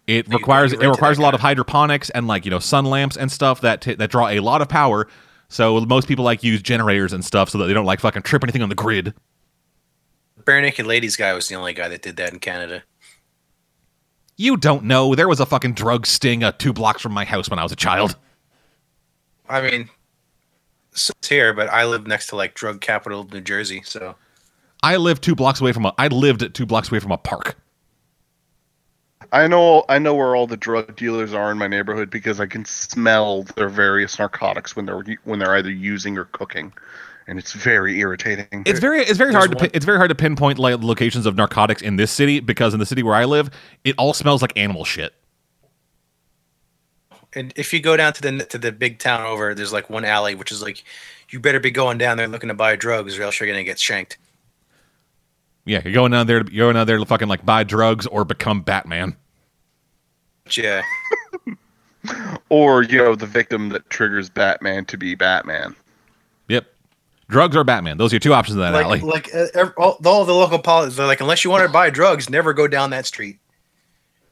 It 0.06 0.26
You- 0.28 0.36
requires 0.38 0.72
you 0.72 0.80
it 0.80 0.88
requires 0.88 1.18
a 1.18 1.22
lot 1.22 1.34
of 1.34 1.40
hydroponics 1.40 2.08
and 2.10 2.26
like 2.26 2.44
you 2.46 2.50
know 2.50 2.58
sun 2.58 2.86
lamps 2.86 3.16
and 3.16 3.30
stuff 3.30 3.60
that 3.60 3.82
t- 3.82 3.94
that 3.94 4.10
draw 4.10 4.28
a 4.28 4.40
lot 4.40 4.62
of 4.62 4.68
power. 4.68 5.06
So 5.48 5.80
most 5.80 6.08
people 6.08 6.24
like 6.24 6.42
use 6.42 6.62
generators 6.62 7.12
and 7.12 7.24
stuff 7.24 7.50
so 7.50 7.58
that 7.58 7.66
they 7.66 7.74
don't 7.74 7.84
like 7.84 8.00
fucking 8.00 8.22
trip 8.22 8.42
anything 8.44 8.62
on 8.62 8.68
the 8.70 8.74
grid. 8.74 9.12
Barenaked 10.44 10.86
Ladies 10.86 11.16
guy 11.16 11.32
was 11.34 11.48
the 11.48 11.54
only 11.56 11.74
guy 11.74 11.88
that 11.88 12.02
did 12.02 12.16
that 12.16 12.32
in 12.32 12.38
Canada. 12.38 12.82
You 14.36 14.56
don't 14.56 14.84
know. 14.84 15.14
There 15.14 15.28
was 15.28 15.38
a 15.38 15.44
fucking 15.46 15.74
drug 15.74 16.06
sting 16.06 16.42
uh, 16.42 16.52
two 16.52 16.72
blocks 16.72 17.02
from 17.02 17.12
my 17.12 17.24
house 17.26 17.50
when 17.50 17.58
I 17.58 17.62
was 17.62 17.72
a 17.72 17.76
child. 17.76 18.16
I 19.48 19.60
mean, 19.60 19.90
so 20.94 21.12
it's 21.18 21.28
here, 21.28 21.52
but 21.52 21.68
I 21.68 21.84
live 21.84 22.06
next 22.06 22.28
to 22.28 22.36
like 22.36 22.54
drug 22.54 22.80
capital 22.80 23.24
New 23.30 23.40
Jersey, 23.42 23.82
so 23.84 24.14
I 24.82 24.96
lived 24.96 25.22
two 25.22 25.34
blocks 25.34 25.60
away 25.60 25.72
from 25.72 25.86
a. 25.86 25.94
I 25.98 26.08
lived 26.08 26.54
two 26.54 26.66
blocks 26.66 26.90
away 26.90 27.00
from 27.00 27.12
a 27.12 27.18
park. 27.18 27.56
I 29.32 29.46
know 29.46 29.84
I 29.88 29.98
know 29.98 30.14
where 30.14 30.34
all 30.34 30.46
the 30.46 30.56
drug 30.56 30.96
dealers 30.96 31.32
are 31.34 31.50
in 31.52 31.58
my 31.58 31.68
neighborhood 31.68 32.10
because 32.10 32.40
I 32.40 32.46
can 32.46 32.64
smell 32.64 33.44
their 33.56 33.68
various 33.68 34.18
narcotics 34.18 34.74
when 34.74 34.86
they're 34.86 35.04
when 35.24 35.38
they're 35.38 35.54
either 35.56 35.70
using 35.70 36.18
or 36.18 36.24
cooking, 36.26 36.72
and 37.28 37.38
it's 37.38 37.52
very 37.52 38.00
irritating. 38.00 38.46
It's 38.66 38.80
very 38.80 39.00
it's 39.02 39.18
very 39.18 39.30
There's 39.32 39.44
hard 39.44 39.50
to 39.52 39.56
one- 39.56 39.66
pin, 39.66 39.70
it's 39.74 39.84
very 39.84 39.98
hard 39.98 40.08
to 40.08 40.14
pinpoint 40.16 40.58
like 40.58 40.82
locations 40.82 41.26
of 41.26 41.36
narcotics 41.36 41.82
in 41.82 41.96
this 41.96 42.10
city 42.10 42.40
because 42.40 42.74
in 42.74 42.80
the 42.80 42.86
city 42.86 43.02
where 43.02 43.14
I 43.14 43.24
live, 43.26 43.50
it 43.84 43.94
all 43.98 44.14
smells 44.14 44.42
like 44.42 44.56
animal 44.56 44.84
shit. 44.84 45.14
and 47.34 47.52
if 47.54 47.72
you 47.72 47.78
go 47.80 47.96
down 47.96 48.12
to 48.14 48.22
the 48.22 48.44
to 48.46 48.58
the 48.58 48.72
big 48.72 48.98
town 48.98 49.24
over, 49.24 49.54
there's 49.54 49.72
like 49.72 49.88
one 49.90 50.04
alley 50.04 50.34
which 50.34 50.50
is 50.50 50.60
like 50.62 50.82
you 51.28 51.38
better 51.38 51.60
be 51.60 51.70
going 51.70 51.98
down 51.98 52.16
there 52.16 52.26
looking 52.26 52.48
to 52.48 52.54
buy 52.54 52.74
drugs 52.74 53.16
or 53.16 53.22
else 53.22 53.38
you're 53.38 53.48
gonna 53.48 53.62
get 53.62 53.78
shanked. 53.78 54.18
Yeah, 55.70 55.82
you're 55.84 55.92
going 55.92 56.10
down 56.10 56.26
there. 56.26 56.42
You're 56.50 56.66
going 56.66 56.74
down 56.74 56.88
there 56.88 56.98
to 56.98 57.06
fucking 57.06 57.28
like 57.28 57.46
buy 57.46 57.62
drugs 57.62 58.04
or 58.08 58.24
become 58.24 58.60
Batman. 58.60 59.16
Yeah, 60.50 60.82
or 62.48 62.82
you 62.82 62.98
know 62.98 63.14
the 63.14 63.26
victim 63.26 63.68
that 63.68 63.88
triggers 63.88 64.28
Batman 64.28 64.84
to 64.86 64.98
be 64.98 65.14
Batman. 65.14 65.76
Yep, 66.48 66.66
drugs 67.28 67.54
or 67.54 67.62
Batman. 67.62 67.98
Those 67.98 68.12
are 68.12 68.16
your 68.16 68.20
two 68.20 68.34
options 68.34 68.56
in 68.56 68.62
that 68.62 68.72
like 68.72 68.84
alley. 68.84 68.98
like 68.98 69.32
uh, 69.32 69.46
ev- 69.54 69.74
all, 69.78 69.96
all 70.04 70.24
the 70.24 70.34
local 70.34 70.58
politics, 70.58 70.96
they're 70.96 71.06
like 71.06 71.20
unless 71.20 71.44
you 71.44 71.50
want 71.50 71.64
to 71.64 71.72
buy 71.72 71.88
drugs, 71.88 72.28
never 72.28 72.52
go 72.52 72.66
down 72.66 72.90
that 72.90 73.06
street 73.06 73.38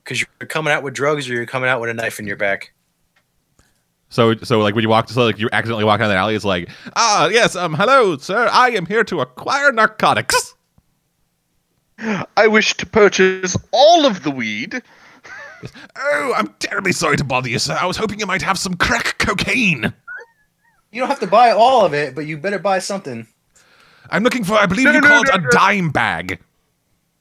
because 0.03 0.20
you're 0.20 0.49
coming 0.49 0.72
out 0.72 0.82
with 0.82 0.93
drugs 0.93 1.30
or 1.30 1.34
you're 1.34 1.47
coming 1.47 1.70
out 1.70 1.80
with 1.80 1.89
a 1.89 1.95
knife 1.95 2.18
in 2.18 2.26
your 2.26 2.36
back. 2.36 2.72
So 4.09 4.34
so 4.39 4.59
like 4.59 4.74
when 4.74 4.82
you 4.82 4.89
walk, 4.89 5.09
so 5.09 5.24
like 5.24 5.39
you 5.39 5.49
accidentally 5.53 5.84
walk 5.84 6.01
down 6.01 6.09
that 6.09 6.18
alley, 6.18 6.34
it's 6.34 6.45
like 6.45 6.68
ah 6.97 7.28
yes 7.28 7.55
um 7.55 7.74
hello 7.74 8.16
sir, 8.16 8.49
I 8.51 8.70
am 8.70 8.86
here 8.86 9.05
to 9.05 9.20
acquire 9.20 9.70
narcotics. 9.70 10.47
I 12.36 12.46
wish 12.46 12.74
to 12.74 12.86
purchase 12.86 13.57
all 13.72 14.07
of 14.07 14.22
the 14.22 14.30
weed. 14.30 14.82
Oh, 15.96 16.34
I'm 16.36 16.55
terribly 16.61 16.92
sorry 16.92 17.16
to 17.16 17.24
bother 17.24 17.49
you, 17.49 17.59
sir. 17.59 17.76
I 17.80 17.86
was 17.86 17.96
hoping 17.96 18.20
you 18.20 18.26
might 18.26 18.42
have 18.42 18.59
some 18.59 18.74
crack 18.74 19.18
cocaine. 19.18 19.92
You 20.92 21.01
don't 21.01 21.09
have 21.09 21.20
to 21.20 21.26
buy 21.26 21.51
all 21.51 21.84
of 21.84 21.94
it, 21.94 22.14
but 22.14 22.26
you 22.26 22.38
better 22.38 22.59
buy 22.59 22.78
something. 22.78 23.26
I'm 24.11 24.22
looking 24.22 24.44
for, 24.44 24.55
I 24.55 24.66
believe 24.66 24.86
No, 24.86 24.92
you 24.92 25.01
no, 25.01 25.09
called 25.09 25.26
no, 25.28 25.34
a 25.34 25.40
no. 25.40 25.51
dime 25.51 25.90
bag. 25.90 26.38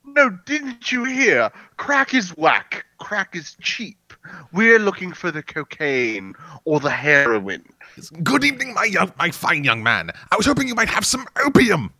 No, 0.05 0.30
didn't 0.45 0.91
you 0.91 1.03
hear? 1.03 1.51
Crack 1.78 2.13
is 2.13 2.30
whack. 2.38 2.86
Crack 2.99 3.36
is 3.36 3.55
cheap. 3.61 4.13
We're 4.51 4.80
looking 4.80 5.11
for 5.11 5.32
the 5.32 5.43
cocaine 5.43 6.34
or 6.65 6.80
the 6.80 6.89
heroin. 6.89 7.65
Good 8.23 8.43
evening, 8.43 8.73
my 8.73 8.86
young, 8.86 9.11
my 9.17 9.32
fine 9.32 9.63
young 9.63 9.82
man. 9.84 10.11
I 10.32 10.36
was 10.38 10.45
hoping 10.45 10.67
you 10.67 10.75
might 10.75 10.89
have 10.89 11.05
some 11.05 11.25
opium. 11.43 11.91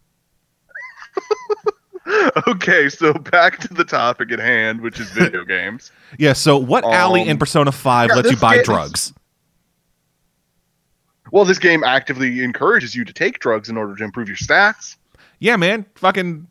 Okay, 2.47 2.88
so 2.89 3.14
back 3.14 3.60
to 3.60 3.74
the 3.74 3.84
topic 3.84 4.32
at 4.32 4.39
hand, 4.39 4.82
which 4.82 4.99
is 4.99 5.10
video 5.12 5.43
games. 5.55 5.91
Yeah. 6.18 6.34
So, 6.34 6.58
what 6.58 6.84
alley 6.86 7.22
Um, 7.24 7.30
in 7.30 7.38
Persona 7.38 7.72
Five 7.72 8.10
yeah, 8.10 8.16
lets 8.16 8.32
you 8.32 8.38
buy 8.38 8.55
game- 8.55 8.64
drugs? 8.64 9.14
Well, 11.32 11.43
this 11.45 11.60
game 11.60 11.84
actively 11.84 12.41
encourages 12.43 12.95
you 12.95 13.03
to 13.03 13.12
take 13.14 13.39
drugs 13.39 13.68
in 13.70 13.76
order 13.78 13.95
to 13.95 14.03
improve 14.03 14.28
your 14.30 14.38
stats. 14.38 14.95
Yeah, 15.39 15.58
man. 15.58 15.86
Fucking. 15.95 16.47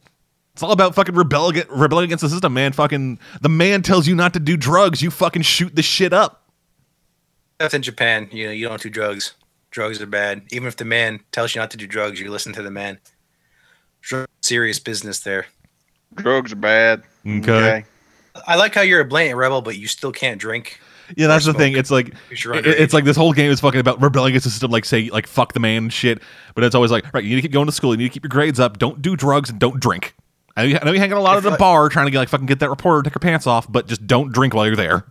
It's 0.53 0.63
all 0.63 0.73
about 0.73 0.95
fucking 0.95 1.15
rebel 1.15 1.49
ag- 1.51 1.67
rebelling 1.71 2.05
against 2.07 2.23
the 2.23 2.29
system, 2.31 2.53
man. 2.55 2.73
Fucking 2.73 3.19
the 3.41 3.49
man 3.49 3.83
tells 3.83 4.07
you 4.07 4.15
not 4.15 4.33
to 4.35 4.41
do 4.41 4.57
drugs, 4.57 5.01
you 5.03 5.11
fucking 5.11 5.43
shoot 5.43 5.75
the 5.77 5.83
shit 5.83 6.13
up. 6.13 6.43
That's 7.59 7.75
in 7.75 7.83
Japan. 7.83 8.29
You 8.33 8.47
know, 8.47 8.53
you 8.53 8.69
don't 8.69 8.81
do 8.83 8.91
drugs. 8.91 9.35
Drugs 9.71 10.01
are 10.01 10.07
bad. 10.07 10.43
Even 10.51 10.69
if 10.69 10.77
the 10.77 10.85
man 10.85 11.21
tells 11.33 11.55
you 11.55 11.61
not 11.61 11.71
to 11.73 11.77
do 11.77 11.87
drugs, 11.87 12.21
you 12.21 12.31
listen 12.31 12.53
to 12.55 12.63
the 12.63 12.71
man. 12.71 12.99
Drug- 14.07 14.29
Serious 14.41 14.79
business 14.79 15.19
there. 15.21 15.47
Drugs 16.15 16.53
are 16.53 16.57
bad. 16.57 17.03
Okay. 17.27 17.85
I 18.47 18.55
like 18.57 18.75
how 18.75 18.83
you're 18.83 19.01
a 19.01 19.05
blatant 19.05 19.37
rebel, 19.37 19.63
but 19.63 19.77
you 19.77 19.89
still 19.89 20.13
can't 20.13 20.41
drink. 20.41 20.79
Yeah, 21.17 21.27
that's 21.27 21.47
Or 21.49 21.53
the 21.53 21.59
thing. 21.59 21.77
It's 21.77 21.91
like 21.91 22.09
it- 22.31 22.67
it's 22.67 22.95
like 22.95 23.05
this 23.05 23.17
whole 23.17 23.33
game 23.33 23.51
is 23.51 23.61
fucking 23.61 23.81
about 23.81 24.01
rebelling 24.01 24.31
against 24.31 24.45
the 24.45 24.51
system, 24.51 24.71
like 24.71 24.85
say 24.85 25.09
like 25.11 25.27
fuck 25.27 25.53
the 25.55 25.61
man 25.61 25.85
and 25.85 25.93
shit. 25.93 26.23
But 26.55 26.63
it's 26.65 26.75
always 26.75 26.91
like 26.93 27.13
right, 27.13 27.23
you 27.25 27.31
need 27.31 27.37
to 27.37 27.43
keep 27.43 27.53
going 27.53 27.67
to 27.67 27.73
school, 27.73 27.93
you 27.93 27.97
need 27.99 28.05
to 28.09 28.13
keep 28.13 28.23
your 28.25 28.29
grades 28.31 28.61
up, 28.61 28.79
don't 28.79 29.03
do 29.03 29.17
drugs 29.17 29.51
and 29.51 29.59
don't 29.59 29.81
drink. 29.81 30.15
I 30.57 30.63
know 30.63 30.69
you, 30.69 30.79
I 30.81 30.85
know 30.85 30.93
you 30.93 30.99
hang 31.01 31.13
out 31.13 31.19
a 31.19 31.21
lot 31.21 31.35
I 31.35 31.39
at 31.39 31.43
the 31.43 31.51
like- 31.51 31.59
bar 31.59 31.89
trying 31.89 32.07
to 32.07 32.11
get 32.13 32.19
like 32.19 32.29
fucking 32.29 32.47
get 32.47 32.61
that 32.61 32.71
reporter 32.71 33.03
to 33.03 33.11
take 33.11 33.15
her 33.15 33.21
pants 33.21 33.47
off, 33.47 33.71
but 33.71 33.87
just 33.89 34.07
don't 34.07 34.33
drink 34.33 34.55
while 34.55 34.67
you're 34.67 34.77
there. 34.77 35.05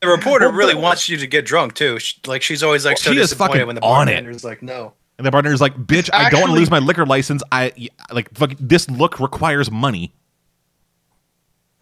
The 0.00 0.08
reporter 0.08 0.50
really 0.50 0.74
wants 0.74 1.08
you 1.08 1.18
to 1.18 1.26
get 1.26 1.44
drunk 1.44 1.74
too. 1.74 1.98
She, 1.98 2.18
like 2.26 2.40
she's 2.42 2.62
always 2.62 2.84
like 2.86 2.92
Well, 2.96 3.02
so 3.02 3.12
she 3.12 3.18
is 3.18 3.28
disappointed 3.30 3.52
fucking 3.52 3.66
when 3.66 3.76
the 3.76 3.82
on 3.82 4.08
it. 4.08 4.12
bartender's 4.24 4.44
like, 4.44 4.62
"No." 4.62 4.94
And 5.20 5.26
the 5.26 5.30
bartender's 5.30 5.60
like, 5.60 5.76
"Bitch, 5.76 6.08
I 6.12 6.30
don't 6.30 6.40
want 6.40 6.52
to 6.52 6.58
lose 6.58 6.70
my 6.70 6.78
liquor 6.78 7.04
license. 7.04 7.42
I 7.52 7.72
like 8.10 8.32
fuck, 8.34 8.52
this 8.58 8.88
look 8.88 9.20
requires 9.20 9.70
money." 9.70 10.14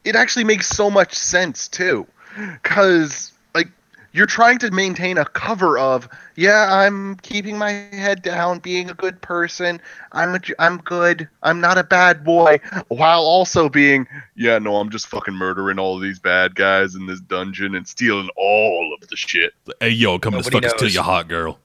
it 0.09 0.17
actually 0.17 0.45
makes 0.45 0.67
so 0.67 0.91
much 0.91 1.15
sense 1.15 1.69
too 1.69 2.07
because 2.55 3.33
like 3.55 3.69
you're 4.13 4.27
trying 4.27 4.59
to 4.59 4.71
maintain 4.71 5.19
a 5.19 5.25
cover 5.25 5.79
of 5.79 6.09
yeah 6.37 6.73
i'm 6.73 7.17
keeping 7.17 7.59
my 7.59 7.73
head 7.93 8.23
down 8.23 8.59
being 8.59 8.89
a 8.89 8.95
good 8.95 9.21
person 9.21 9.81
i'm 10.13 10.35
a, 10.35 10.41
i'm 10.59 10.79
good 10.79 11.29
i'm 11.43 11.61
not 11.61 11.77
a 11.77 11.85
bad 11.85 12.25
boy 12.25 12.59
while 12.89 13.21
also 13.21 13.69
being 13.69 14.07
yeah 14.35 14.59
no 14.59 14.77
i'm 14.77 14.89
just 14.89 15.07
fucking 15.09 15.35
murdering 15.35 15.79
all 15.79 15.97
of 15.97 16.03
these 16.03 16.19
bad 16.19 16.55
guys 16.55 16.95
in 16.95 17.07
this 17.07 17.21
dungeon 17.21 17.75
and 17.75 17.87
stealing 17.87 18.31
all 18.37 18.97
of 19.01 19.09
the 19.09 19.17
shit 19.17 19.53
Hey 19.81 19.91
yo, 19.91 20.19
come 20.19 20.33
to 20.33 20.39
Nobody 20.39 20.57
fucking 20.57 20.71
steal 20.71 20.89
your 20.89 21.03
hot 21.05 21.29
girl. 21.29 21.59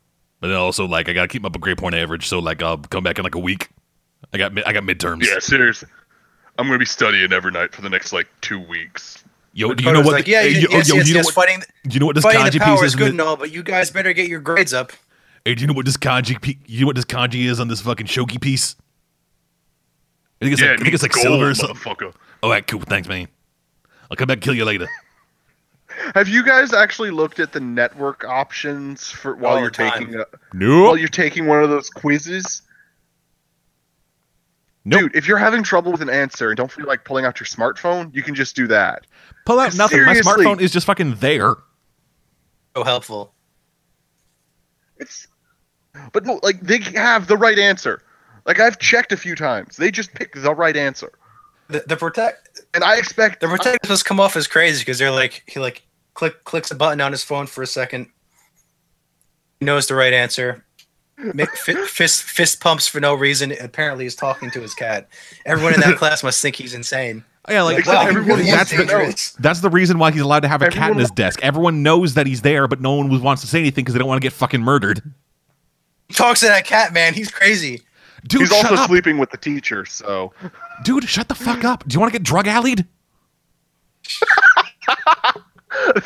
But 0.43 0.49
then 0.49 0.57
also 0.57 0.85
like 0.85 1.07
I 1.07 1.13
gotta 1.13 1.29
keep 1.29 1.45
up 1.45 1.55
a 1.55 1.59
grade 1.59 1.77
point 1.77 1.95
average, 1.95 2.27
so 2.27 2.39
like 2.39 2.61
I'll 2.61 2.77
come 2.77 3.01
back 3.01 3.17
in 3.17 3.23
like 3.23 3.35
a 3.35 3.39
week. 3.39 3.69
I 4.33 4.37
got 4.37 4.51
I 4.67 4.73
got 4.73 4.83
midterms. 4.83 5.25
yeah 5.25 5.39
seriously 5.39 5.87
i'm 6.57 6.67
gonna 6.67 6.77
be 6.79 6.85
studying 6.85 7.31
every 7.31 7.51
night 7.51 7.73
for 7.73 7.81
the 7.81 7.89
next 7.89 8.11
like 8.11 8.27
two 8.41 8.59
weeks 8.59 9.23
Yo, 9.53 9.73
do 9.73 9.83
you 9.85 9.91
know 9.93 10.01
what? 10.01 10.11
Like, 10.13 10.25
the- 10.25 10.31
yeah, 10.31 10.41
hey, 10.41 10.49
yes, 10.49 10.61
yo, 10.63 10.69
yes, 10.71 10.89
yo, 10.89 10.95
yes, 10.95 11.07
you 11.07 11.13
know 11.13 11.19
yes, 11.19 11.25
what? 11.27 11.35
fighting, 11.35 11.63
Do 11.87 11.93
you 11.93 11.99
know 12.01 12.05
what 12.07 12.15
this 12.15 12.23
fighting 12.25 12.41
kanji 12.41 12.51
piece 12.53 12.61
power 12.63 12.75
is? 12.83 12.91
is 12.91 12.95
good 12.97 13.05
the- 13.05 13.11
and 13.11 13.21
all, 13.21 13.37
but 13.37 13.51
you 13.53 13.63
guys 13.63 13.89
better 13.89 14.11
get 14.11 14.27
your 14.27 14.41
grades 14.41 14.73
up. 14.73 14.91
Hey, 15.45 15.55
do 15.55 15.61
you 15.61 15.67
know 15.67 15.73
what 15.73 15.85
this 15.85 15.95
kanji? 15.97 16.41
Pe- 16.41 16.57
you 16.65 16.81
know 16.81 16.87
what 16.87 16.95
this 16.97 17.05
kanji 17.05 17.45
is 17.45 17.59
on 17.61 17.69
this 17.69 17.79
fucking 17.81 18.07
shogi 18.07 18.41
piece? 18.41 18.75
I 20.41 20.45
think 20.45 20.53
it's 20.53 20.61
yeah 20.61 20.71
like, 20.71 20.79
I 20.79 20.83
think 20.83 20.93
it's 20.95 21.03
like 21.03 21.11
gold, 21.13 21.23
silver 21.23 21.49
or 21.51 21.53
something. 21.53 21.75
motherfucker 21.77 22.13
All 22.41 22.49
right, 22.49 22.65
cool. 22.67 22.81
Thanks, 22.81 23.07
man. 23.07 23.27
I'll 24.11 24.17
come 24.17 24.27
back 24.27 24.37
and 24.37 24.43
kill 24.43 24.55
you 24.55 24.65
later. 24.65 24.89
Have 26.15 26.27
you 26.27 26.43
guys 26.43 26.73
actually 26.73 27.11
looked 27.11 27.39
at 27.39 27.51
the 27.51 27.59
network 27.59 28.23
options 28.23 29.09
for 29.09 29.35
while 29.35 29.55
All 29.55 29.61
you're 29.61 29.69
taking 29.69 30.15
a, 30.15 30.25
No, 30.53 30.83
while 30.83 30.97
you're 30.97 31.07
taking 31.07 31.47
one 31.47 31.63
of 31.63 31.69
those 31.69 31.89
quizzes? 31.89 32.61
Nope. 34.85 35.01
Dude, 35.01 35.15
if 35.15 35.27
you're 35.27 35.37
having 35.37 35.63
trouble 35.63 35.91
with 35.91 36.01
an 36.01 36.09
answer 36.09 36.49
and 36.49 36.57
don't 36.57 36.71
feel 36.71 36.85
like 36.85 37.05
pulling 37.05 37.25
out 37.25 37.39
your 37.39 37.47
smartphone, 37.47 38.13
you 38.13 38.21
can 38.21 38.35
just 38.35 38.55
do 38.55 38.67
that. 38.67 39.07
pull 39.45 39.59
out 39.59 39.73
nothing. 39.75 40.03
My 40.05 40.15
smartphone 40.15 40.59
is 40.59 40.71
just 40.71 40.85
fucking 40.85 41.15
there. 41.15 41.55
So 42.75 42.83
helpful. 42.83 43.33
It's 44.97 45.27
but 46.11 46.25
no, 46.25 46.39
like 46.43 46.59
they 46.61 46.79
have 46.79 47.27
the 47.27 47.37
right 47.37 47.57
answer. 47.57 48.01
Like 48.45 48.59
I've 48.59 48.79
checked 48.79 49.11
a 49.11 49.17
few 49.17 49.35
times. 49.35 49.77
They 49.77 49.91
just 49.91 50.13
pick 50.13 50.33
the 50.33 50.53
right 50.53 50.75
answer. 50.75 51.11
The, 51.69 51.83
the 51.87 51.95
protect 51.95 52.52
And 52.73 52.83
I 52.83 52.97
expect 52.97 53.39
the 53.41 53.47
protect 53.47 53.87
must 53.89 54.03
to 54.03 54.09
come 54.09 54.19
off 54.19 54.35
as 54.35 54.47
crazy 54.47 54.81
because 54.81 54.97
they're 54.97 55.11
like 55.11 55.43
he 55.47 55.59
like 55.59 55.83
click 56.13 56.43
clicks 56.43 56.71
a 56.71 56.75
button 56.75 57.01
on 57.01 57.11
his 57.11 57.23
phone 57.23 57.45
for 57.47 57.61
a 57.61 57.67
second. 57.67 58.07
Knows 59.61 59.87
the 59.87 59.95
right 59.95 60.13
answer. 60.13 60.65
Ma- 61.17 61.45
Fist 61.55 62.23
fist 62.23 62.59
pumps 62.59 62.87
for 62.87 62.99
no 62.99 63.13
reason. 63.13 63.53
Apparently, 63.61 64.05
he's 64.05 64.15
talking 64.15 64.49
to 64.51 64.59
his 64.59 64.73
cat. 64.73 65.07
Everyone 65.45 65.73
in 65.73 65.79
that 65.81 65.97
class 65.99 66.23
must 66.23 66.41
think 66.41 66.55
he's 66.55 66.73
insane. 66.73 67.23
Oh, 67.47 67.51
yeah, 67.53 67.61
like 67.61 67.79
Except 67.79 67.95
wow, 67.95 68.07
everyone 68.07 68.29
really 68.29 68.43
that's 68.49 68.71
the 68.71 69.35
that's 69.39 69.59
the 69.59 69.69
reason 69.69 69.99
why 69.99 70.11
he's 70.11 70.21
allowed 70.21 70.41
to 70.41 70.47
have 70.47 70.61
a 70.61 70.69
cat 70.69 70.91
in 70.91 70.97
his 70.97 71.11
desk. 71.11 71.41
Everyone 71.43 71.83
knows 71.83 72.13
that 72.13 72.25
he's 72.25 72.41
there, 72.41 72.67
but 72.67 72.79
no 72.81 72.93
one 72.95 73.21
wants 73.21 73.41
to 73.41 73.47
say 73.47 73.59
anything 73.59 73.83
because 73.83 73.93
they 73.93 73.99
don't 73.99 74.07
want 74.07 74.21
to 74.21 74.25
get 74.25 74.33
fucking 74.33 74.61
murdered. 74.61 75.01
He 76.07 76.13
talks 76.13 76.39
to 76.39 76.47
that 76.47 76.65
cat, 76.65 76.93
man. 76.93 77.13
He's 77.13 77.29
crazy. 77.29 77.81
Dude, 78.27 78.41
he's 78.41 78.49
shut 78.49 78.65
also 78.71 78.81
up. 78.81 78.89
sleeping 78.89 79.17
with 79.17 79.29
the 79.31 79.37
teacher, 79.37 79.85
so 79.85 80.33
Dude, 80.83 81.07
shut 81.07 81.27
the 81.27 81.35
fuck 81.35 81.63
up. 81.63 81.87
Do 81.87 81.93
you 81.93 81.99
want 81.99 82.11
to 82.11 82.19
get 82.19 82.25
drug 82.25 82.47
alleyed? 82.47 82.85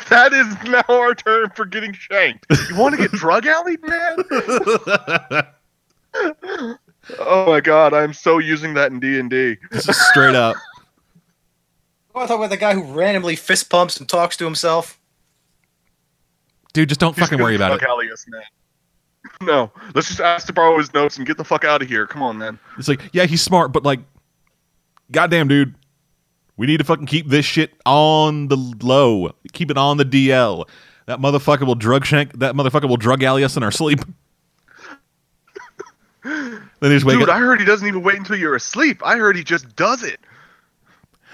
that 0.08 0.32
is 0.32 0.70
now 0.70 0.84
our 0.88 1.14
term 1.14 1.50
for 1.54 1.64
getting 1.64 1.92
shanked. 1.92 2.46
You 2.70 2.76
want 2.76 2.94
to 2.96 3.00
get 3.00 3.12
drug 3.12 3.46
alleyed, 3.46 3.80
man? 3.82 4.18
Oh 7.18 7.46
my 7.46 7.60
god, 7.60 7.94
I'm 7.94 8.12
so 8.12 8.38
using 8.38 8.74
that 8.74 8.92
in 8.92 9.00
D 9.00 9.18
and 9.18 9.30
D. 9.30 9.56
This 9.70 9.88
is 9.88 9.98
straight 10.08 10.34
up. 10.34 10.56
I 12.14 12.18
want 12.18 12.28
to 12.28 12.32
talk 12.34 12.38
about 12.38 12.50
the 12.50 12.56
guy 12.56 12.74
who 12.74 12.82
randomly 12.82 13.36
fist 13.36 13.70
pumps 13.70 13.98
and 13.98 14.08
talks 14.08 14.36
to 14.38 14.44
himself. 14.44 15.00
Dude, 16.72 16.88
just 16.88 17.00
don't 17.00 17.16
fucking 17.16 17.38
worry 17.38 17.56
about 17.56 17.80
it. 17.80 17.82
Alley 17.82 18.10
us, 18.10 18.26
man. 18.28 18.42
No, 19.40 19.70
let's 19.94 20.08
just 20.08 20.20
ask 20.20 20.46
to 20.48 20.52
borrow 20.52 20.76
his 20.78 20.92
notes 20.92 21.16
and 21.16 21.26
get 21.26 21.36
the 21.38 21.44
fuck 21.44 21.64
out 21.64 21.80
of 21.80 21.88
here. 21.88 22.06
Come 22.06 22.22
on, 22.22 22.38
man. 22.38 22.58
It's 22.76 22.88
like, 22.88 23.00
yeah, 23.12 23.24
he's 23.24 23.42
smart, 23.42 23.72
but 23.72 23.84
like, 23.84 24.00
goddamn, 25.10 25.48
dude, 25.48 25.74
we 26.56 26.66
need 26.66 26.78
to 26.78 26.84
fucking 26.84 27.06
keep 27.06 27.28
this 27.28 27.46
shit 27.46 27.72
on 27.86 28.48
the 28.48 28.56
low. 28.56 29.32
Keep 29.52 29.70
it 29.70 29.78
on 29.78 29.96
the 29.96 30.04
DL. 30.04 30.68
That 31.06 31.20
motherfucker 31.20 31.66
will 31.66 31.76
drug 31.76 32.04
shank. 32.04 32.38
That 32.38 32.54
motherfucker 32.54 32.88
will 32.88 32.96
drug 32.96 33.22
alley 33.22 33.44
us 33.44 33.56
in 33.56 33.62
our 33.62 33.70
sleep. 33.70 34.00
then 36.24 36.60
they 36.80 36.90
just 36.90 37.06
wake 37.06 37.18
Dude, 37.18 37.28
up. 37.28 37.36
I 37.36 37.38
heard 37.38 37.60
he 37.60 37.64
doesn't 37.64 37.86
even 37.86 38.02
wait 38.02 38.18
until 38.18 38.36
you're 38.36 38.56
asleep. 38.56 39.00
I 39.04 39.16
heard 39.16 39.36
he 39.36 39.44
just 39.44 39.74
does 39.76 40.02
it. 40.02 40.20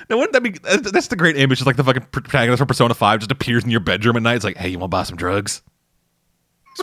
now, 0.08 0.18
wouldn't 0.18 0.34
that 0.34 0.42
be? 0.42 0.50
That's 0.90 1.08
the 1.08 1.16
great 1.16 1.36
image. 1.36 1.58
It's 1.58 1.66
like 1.66 1.76
the 1.76 1.84
fucking 1.84 2.06
protagonist 2.12 2.58
from 2.58 2.68
Persona 2.68 2.94
Five 2.94 3.20
just 3.20 3.32
appears 3.32 3.64
in 3.64 3.70
your 3.70 3.80
bedroom 3.80 4.16
at 4.16 4.22
night. 4.22 4.36
It's 4.36 4.44
like, 4.44 4.58
hey, 4.58 4.68
you 4.68 4.78
want 4.78 4.90
to 4.90 4.96
buy 4.96 5.02
some 5.04 5.16
drugs? 5.16 5.62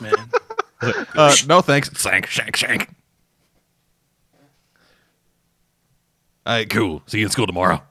Man. 0.02 0.14
Like, 0.82 0.96
uh, 1.16 1.36
no, 1.48 1.62
thanks. 1.62 1.96
Shank, 1.98 2.26
shank, 2.26 2.56
shank. 2.56 2.90
All 6.52 6.58
right, 6.58 6.70
cool. 6.70 7.02
See 7.06 7.20
you 7.20 7.26
in 7.28 7.32
school 7.32 7.48
tomorrow. 7.48 7.82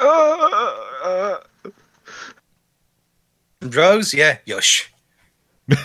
Uh, 0.00 0.74
uh, 1.04 1.36
Drugs? 3.60 4.12
Yeah. 4.12 4.38
Yosh. 4.44 4.92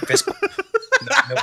Fist 0.08 0.26
pump. 0.26 0.40
No, 1.30 1.36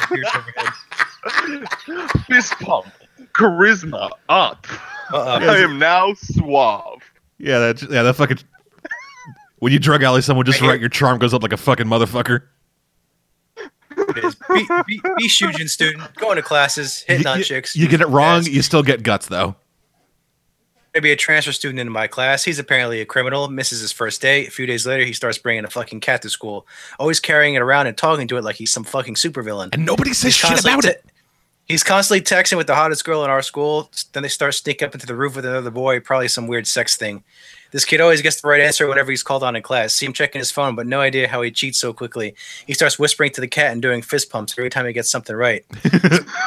no, 1.95 2.07
fist 2.27 2.55
pump, 2.59 2.87
charisma 3.35 4.11
up. 4.29 4.67
Uh-uh. 5.13 5.39
I 5.43 5.59
am 5.59 5.79
now 5.79 6.13
suave. 6.15 7.01
Yeah, 7.39 7.61
that 7.61 7.83
yeah, 7.83 8.03
that 8.03 8.17
fucking. 8.17 8.39
when 9.61 9.73
you 9.73 9.79
drug 9.79 10.03
alley 10.03 10.23
someone 10.23 10.45
just 10.45 10.61
Right 10.61 10.65
here. 10.65 10.71
right, 10.73 10.81
your 10.81 10.89
charm 10.89 11.21
goes 11.21 11.33
up 11.35 11.43
like 11.43 11.53
a 11.53 11.57
fucking 11.57 11.87
motherfucker. 11.87 12.43
It 14.17 14.25
is. 14.25 14.35
Be, 14.35 14.67
be, 14.87 15.01
be 15.17 15.29
Shujin 15.29 15.69
student, 15.69 16.15
going 16.17 16.37
to 16.37 16.43
classes, 16.43 17.03
hitting 17.07 17.25
you, 17.25 17.31
on 17.31 17.39
you- 17.39 17.45
chicks. 17.45 17.77
you 17.77 17.89
get 17.89 18.01
it 18.01 18.09
wrong, 18.09 18.45
you 18.45 18.63
still 18.63 18.83
get 18.83 19.03
guts 19.03 19.27
though. 19.27 19.57
Maybe 20.95 21.13
a 21.13 21.17
transfer 21.17 21.53
student 21.53 21.79
in 21.79 21.89
my 21.89 22.09
class. 22.09 22.43
He's 22.43 22.59
apparently 22.59 23.01
a 23.01 23.05
criminal, 23.07 23.47
misses 23.49 23.81
his 23.81 23.93
first 23.93 24.21
day. 24.21 24.47
A 24.47 24.51
few 24.51 24.67
days 24.67 24.85
later, 24.87 25.05
he 25.05 25.13
starts 25.13 25.39
bringing 25.39 25.65
a 25.65 25.71
fucking 25.71 26.01
cat 26.01 26.21
to 26.23 26.29
school, 26.31 26.67
always 26.99 27.21
carrying 27.21 27.55
it 27.55 27.63
around 27.63 27.87
and 27.87 27.97
talking 27.97 28.27
to 28.27 28.37
it 28.37 28.43
like 28.43 28.57
he's 28.57 28.73
some 28.73 28.83
fucking 28.83 29.15
supervillain. 29.15 29.69
And 29.73 29.87
nobody 29.87 30.13
says 30.13 30.35
shit 30.35 30.59
about 30.61 30.83
te- 30.83 30.89
it. 30.89 31.05
He's 31.67 31.85
constantly 31.85 32.23
texting 32.23 32.57
with 32.57 32.67
the 32.67 32.75
hottest 32.75 33.05
girl 33.05 33.23
in 33.23 33.31
our 33.31 33.43
school. 33.43 33.89
Then 34.13 34.25
they 34.25 34.29
start 34.29 34.55
sneaking 34.55 34.89
up 34.89 34.95
into 34.95 35.07
the 35.07 35.15
roof 35.15 35.37
with 35.37 35.45
another 35.45 35.71
boy, 35.71 36.01
probably 36.01 36.27
some 36.27 36.49
weird 36.49 36.67
sex 36.67 36.97
thing. 36.97 37.23
This 37.71 37.85
kid 37.85 38.01
always 38.01 38.23
gets 38.23 38.41
the 38.41 38.49
right 38.49 38.61
answer 38.61 38.87
whenever 38.87 39.11
he's 39.11 39.23
called 39.23 39.43
on 39.43 39.57
in 39.57 39.63
class. 39.63 39.95
See 39.95 40.07
him 40.07 40.13
checking 40.13 40.41
his 40.41 40.51
phone, 40.51 40.75
but 40.75 40.87
no 40.87 41.01
idea 41.01 41.29
how 41.29 41.43
he 41.43 41.51
cheats 41.51 41.79
so 41.79 41.93
quickly. 41.93 42.35
He 42.67 42.75
starts 42.75 42.99
whispering 42.99 43.31
to 43.33 43.41
the 43.41 43.49
cat 43.49 43.73
and 43.73 43.81
doing 43.81 44.03
fist 44.03 44.31
pumps 44.31 44.55
every 44.59 44.71
time 44.71 44.87
he 44.87 44.93
gets 44.93 45.11
something 45.11 45.37
right. 45.37 45.65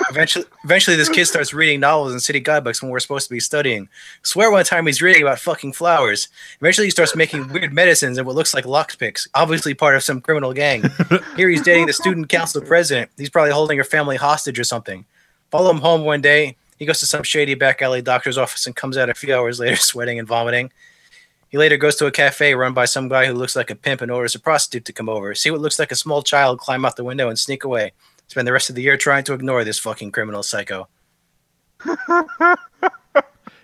eventually, 0.09 0.45
eventually, 0.63 0.97
this 0.97 1.09
kid 1.09 1.25
starts 1.25 1.53
reading 1.53 1.79
novels 1.79 2.11
and 2.11 2.21
city 2.21 2.39
guidebooks 2.39 2.81
when 2.81 2.91
we're 2.91 2.99
supposed 2.99 3.27
to 3.27 3.33
be 3.33 3.39
studying. 3.39 3.87
Swear 4.23 4.51
one 4.51 4.65
time 4.65 4.85
he's 4.85 5.01
reading 5.01 5.21
about 5.21 5.39
fucking 5.39 5.73
flowers. 5.73 6.27
Eventually, 6.59 6.87
he 6.87 6.91
starts 6.91 7.15
making 7.15 7.47
weird 7.49 7.73
medicines 7.73 8.17
and 8.17 8.27
what 8.27 8.35
looks 8.35 8.53
like 8.53 8.65
lockpicks, 8.65 9.27
obviously 9.33 9.73
part 9.73 9.95
of 9.95 10.03
some 10.03 10.21
criminal 10.21 10.53
gang. 10.53 10.83
Here 11.35 11.49
he's 11.49 11.61
dating 11.61 11.87
the 11.87 11.93
student 11.93 12.29
council 12.29 12.61
president. 12.61 13.11
He's 13.17 13.29
probably 13.29 13.51
holding 13.51 13.77
her 13.77 13.83
family 13.83 14.17
hostage 14.17 14.59
or 14.59 14.63
something. 14.63 15.05
Follow 15.51 15.69
him 15.69 15.77
home 15.77 16.03
one 16.03 16.21
day. 16.21 16.57
He 16.79 16.85
goes 16.85 16.99
to 16.99 17.05
some 17.05 17.23
shady 17.23 17.53
back 17.53 17.81
alley 17.81 18.01
doctor's 18.01 18.37
office 18.37 18.65
and 18.65 18.75
comes 18.75 18.97
out 18.97 19.09
a 19.09 19.13
few 19.13 19.33
hours 19.33 19.59
later 19.59 19.75
sweating 19.77 20.19
and 20.19 20.27
vomiting. 20.27 20.71
He 21.53 21.59
later 21.59 21.77
goes 21.77 21.95
to 21.97 22.07
a 22.07 22.11
cafe 22.11 22.55
run 22.55 22.73
by 22.73 22.85
some 22.85 23.07
guy 23.07 23.27
who 23.27 23.33
looks 23.33 23.55
like 23.55 23.69
a 23.69 23.75
pimp 23.75 24.01
and 24.01 24.09
orders 24.09 24.33
a 24.33 24.39
prostitute 24.39 24.85
to 24.85 24.91
come 24.91 25.07
over. 25.07 25.35
See 25.35 25.51
what 25.51 25.61
looks 25.61 25.77
like 25.77 25.91
a 25.91 25.95
small 25.95 26.23
child 26.23 26.57
climb 26.57 26.83
out 26.83 26.95
the 26.95 27.03
window 27.03 27.29
and 27.29 27.37
sneak 27.37 27.63
away. 27.63 27.91
Spend 28.27 28.47
the 28.47 28.51
rest 28.51 28.71
of 28.71 28.75
the 28.75 28.81
year 28.81 28.97
trying 28.97 29.23
to 29.25 29.33
ignore 29.33 29.63
this 29.63 29.77
fucking 29.77 30.11
criminal 30.13 30.41
psycho. 30.41 30.87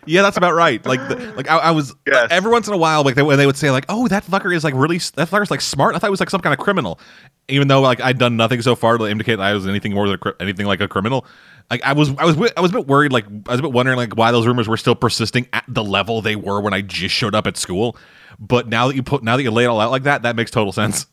Yeah, 0.06 0.24
that's 0.24 0.38
about 0.38 0.54
right. 0.54 0.84
Like, 0.86 1.00
the, 1.08 1.34
like 1.36 1.50
I, 1.50 1.58
I 1.58 1.72
was 1.72 1.94
Yes. 2.08 2.30
every 2.32 2.50
once 2.52 2.68
in 2.68 2.74
a 2.74 2.78
while, 2.78 3.04
like 3.04 3.14
they, 3.16 3.22
when 3.22 3.38
they 3.38 3.46
would 3.46 3.58
say 3.58 3.70
like, 3.70 3.86
"Oh, 3.90 4.08
that 4.08 4.24
fucker 4.24 4.56
is 4.56 4.64
like 4.64 4.74
really 4.74 4.98
that 4.98 5.30
fucker's 5.30 5.52
like 5.52 5.62
smart." 5.62 5.94
I 5.94 6.00
thought 6.00 6.08
it 6.08 6.12
was 6.12 6.20
like 6.22 6.32
some 6.32 6.42
kind 6.42 6.54
of 6.54 6.60
criminal, 6.60 7.00
even 7.48 7.68
though 7.68 7.82
like 7.82 8.02
I'd 8.02 8.18
done 8.18 8.36
nothing 8.36 8.62
so 8.64 8.76
far 8.76 8.98
to 8.98 9.06
indicate 9.06 9.40
I 9.40 9.54
was 9.54 9.68
anything 9.68 9.94
more 9.94 10.08
than 10.08 10.18
a, 10.26 10.34
anything 10.42 10.66
like 10.66 10.80
a 10.82 10.88
criminal. 10.88 11.28
Like 11.70 11.84
I 11.84 11.94
was, 11.94 12.10
I 12.18 12.26
was, 12.26 12.52
I 12.58 12.62
was 12.62 12.72
a 12.72 12.74
bit 12.74 12.88
worried. 12.88 13.12
Like 13.12 13.26
I 13.48 13.52
was 13.52 13.60
a 13.60 13.64
bit 13.64 13.72
wondering 13.72 13.98
like 13.98 14.16
why 14.18 14.32
those 14.32 14.48
rumors 14.48 14.68
were 14.68 14.78
still 14.78 14.96
persisting 14.96 15.48
at 15.54 15.64
the 15.68 15.84
level 15.84 16.22
they 16.22 16.36
were 16.36 16.62
when 16.62 16.74
I 16.74 16.82
just 16.82 17.14
showed 17.14 17.36
up 17.36 17.46
at 17.46 17.58
school. 17.58 17.96
But 18.40 18.68
now 18.68 18.88
that 18.88 18.96
you 18.96 19.04
put, 19.04 19.24
now 19.24 19.38
that 19.38 19.44
you 19.44 19.52
lay 19.52 19.66
it 19.66 19.68
all 19.68 19.80
out 19.80 19.92
like 19.92 20.04
that, 20.04 20.24
that 20.24 20.36
makes 20.36 20.50
total 20.52 20.72
sense. 20.72 21.06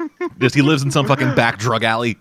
Just 0.38 0.54
he 0.54 0.62
lives 0.62 0.82
in 0.82 0.90
some 0.90 1.06
fucking 1.06 1.34
back 1.34 1.58
drug 1.58 1.84
alley. 1.84 2.18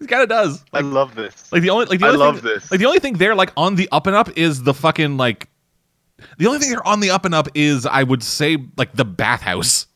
He 0.00 0.06
kind 0.06 0.22
of 0.22 0.28
does. 0.28 0.64
I 0.72 0.80
love 0.80 1.14
this. 1.14 1.52
Like 1.52 1.62
the 1.62 1.70
only 1.70 1.86
like 1.86 2.00
the 2.00 2.06
only 2.08 2.20
I 2.20 2.26
love 2.26 2.40
thing, 2.40 2.44
this. 2.54 2.70
Like 2.70 2.80
the 2.80 2.86
only 2.86 2.98
thing 2.98 3.14
there 3.14 3.34
like 3.34 3.52
on 3.56 3.76
the 3.76 3.88
up 3.92 4.06
and 4.06 4.16
up 4.16 4.36
is 4.36 4.62
the 4.62 4.74
fucking 4.74 5.16
like 5.16 5.48
the 6.38 6.46
only 6.46 6.58
thing 6.58 6.70
there 6.70 6.86
on 6.86 7.00
the 7.00 7.10
up 7.10 7.24
and 7.24 7.34
up 7.34 7.48
is 7.54 7.86
I 7.86 8.02
would 8.02 8.22
say 8.22 8.58
like 8.76 8.92
the 8.94 9.04
bathhouse. 9.04 9.86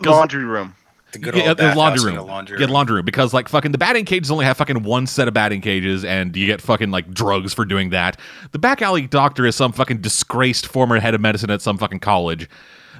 Laundry 0.00 0.44
room. 0.44 0.74
The 1.12 1.18
good 1.18 1.34
Yeah, 1.36 1.48
old 1.48 1.56
the 1.58 1.74
laundry 1.74 2.04
room. 2.04 2.16
the 2.16 2.22
laundry 2.22 2.58
Get 2.58 2.66
room. 2.66 2.74
laundry 2.74 2.96
room 2.96 3.04
because 3.06 3.32
like 3.32 3.48
fucking 3.48 3.72
the 3.72 3.78
batting 3.78 4.04
cages 4.04 4.30
only 4.30 4.44
have 4.44 4.58
fucking 4.58 4.82
one 4.82 5.06
set 5.06 5.26
of 5.26 5.32
batting 5.34 5.60
cages, 5.62 6.04
and 6.04 6.36
you 6.36 6.46
get 6.46 6.60
fucking 6.60 6.90
like 6.90 7.10
drugs 7.12 7.54
for 7.54 7.64
doing 7.64 7.90
that. 7.90 8.18
The 8.52 8.58
back 8.58 8.82
alley 8.82 9.06
doctor 9.06 9.46
is 9.46 9.56
some 9.56 9.72
fucking 9.72 10.02
disgraced 10.02 10.66
former 10.66 11.00
head 11.00 11.14
of 11.14 11.20
medicine 11.22 11.50
at 11.50 11.62
some 11.62 11.78
fucking 11.78 12.00
college. 12.00 12.48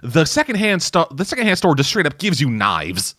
The 0.02 0.24
secondhand 0.24 0.82
sto- 0.82 1.08
the 1.10 1.24
secondhand 1.24 1.58
store 1.58 1.74
just 1.74 1.90
straight 1.90 2.06
up 2.06 2.16
gives 2.18 2.40
you 2.40 2.48
knives. 2.48 3.14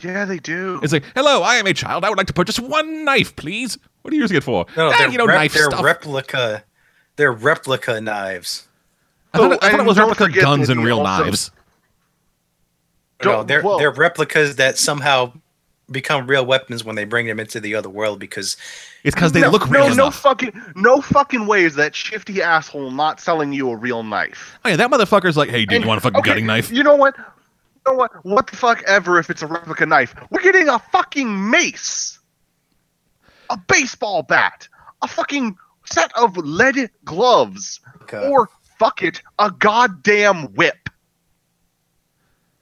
Yeah, 0.00 0.24
they 0.24 0.38
do. 0.38 0.80
It's 0.82 0.92
like, 0.94 1.04
hello, 1.14 1.42
I 1.42 1.56
am 1.56 1.66
a 1.66 1.74
child. 1.74 2.04
I 2.04 2.08
would 2.08 2.16
like 2.16 2.26
to 2.28 2.32
purchase 2.32 2.58
one 2.58 3.04
knife, 3.04 3.36
please. 3.36 3.76
What 4.02 4.12
are 4.12 4.14
you 4.16 4.22
using 4.22 4.38
it 4.38 4.42
for? 4.44 4.64
No, 4.76 4.88
"Ah, 4.88 4.94
they're, 4.98 5.10
you 5.10 5.18
know, 5.18 5.26
rep- 5.26 5.36
knife 5.36 5.52
they're 5.52 5.64
stuff. 5.70 5.84
replica. 5.84 6.64
They're 7.16 7.32
replica 7.32 8.00
knives. 8.00 8.66
I 9.32 9.38
thought, 9.38 9.52
Oh, 9.52 9.58
I 9.62 9.70
thought 9.70 9.80
it 9.80 9.86
was 9.86 9.96
don't 9.96 10.08
replica 10.08 10.40
guns 10.40 10.68
and 10.68 10.84
real 10.84 11.00
also- 11.00 11.24
knives. 11.24 11.50
No, 13.24 13.42
they're 13.42 13.62
well- 13.62 13.78
they're 13.78 13.90
replicas 13.90 14.56
that 14.56 14.78
somehow 14.78 15.32
become 15.90 16.26
real 16.26 16.46
weapons 16.46 16.84
when 16.84 16.94
they 16.96 17.04
bring 17.04 17.26
them 17.26 17.40
into 17.40 17.58
the 17.60 17.74
other 17.74 17.88
world 17.88 18.18
because 18.20 18.56
It's 19.02 19.14
because 19.14 19.32
they 19.32 19.40
no, 19.40 19.50
look 19.50 19.68
real 19.68 19.88
no, 19.88 19.94
no 19.94 20.10
fucking, 20.10 20.52
no 20.76 21.00
fucking 21.00 21.46
way 21.46 21.64
is 21.64 21.74
that 21.74 21.94
shifty 21.96 22.40
asshole 22.40 22.92
not 22.92 23.18
selling 23.20 23.52
you 23.52 23.68
a 23.70 23.76
real 23.76 24.02
knife. 24.04 24.58
oh 24.64 24.68
yeah, 24.68 24.76
that 24.76 24.88
motherfucker's 24.90 25.36
like, 25.36 25.50
hey, 25.50 25.60
dude, 25.64 25.72
And- 25.74 25.84
you 25.84 25.88
want 25.88 25.98
a 25.98 26.02
fucking 26.02 26.18
okay, 26.20 26.30
gutting 26.30 26.46
knife? 26.46 26.70
You 26.70 26.82
know 26.84 26.94
what? 26.96 27.16
You 27.18 27.24
know 27.92 27.94
what? 27.94 28.24
What 28.24 28.46
the 28.46 28.56
fuck 28.56 28.82
ever 28.84 29.18
if 29.18 29.30
it's 29.30 29.42
a 29.42 29.46
replica 29.46 29.84
knife? 29.84 30.14
We're 30.30 30.42
getting 30.42 30.68
a 30.68 30.78
fucking 30.78 31.50
mace, 31.50 32.18
a 33.50 33.56
baseball 33.56 34.22
bat, 34.22 34.68
a 35.02 35.08
fucking 35.08 35.56
set 35.86 36.12
of 36.16 36.36
lead 36.36 36.88
gloves, 37.04 37.80
Okay. 38.02 38.28
or 38.28 38.48
fuck 38.80 39.02
it, 39.02 39.22
a 39.38 39.50
goddamn 39.50 40.54
whip. 40.54 40.88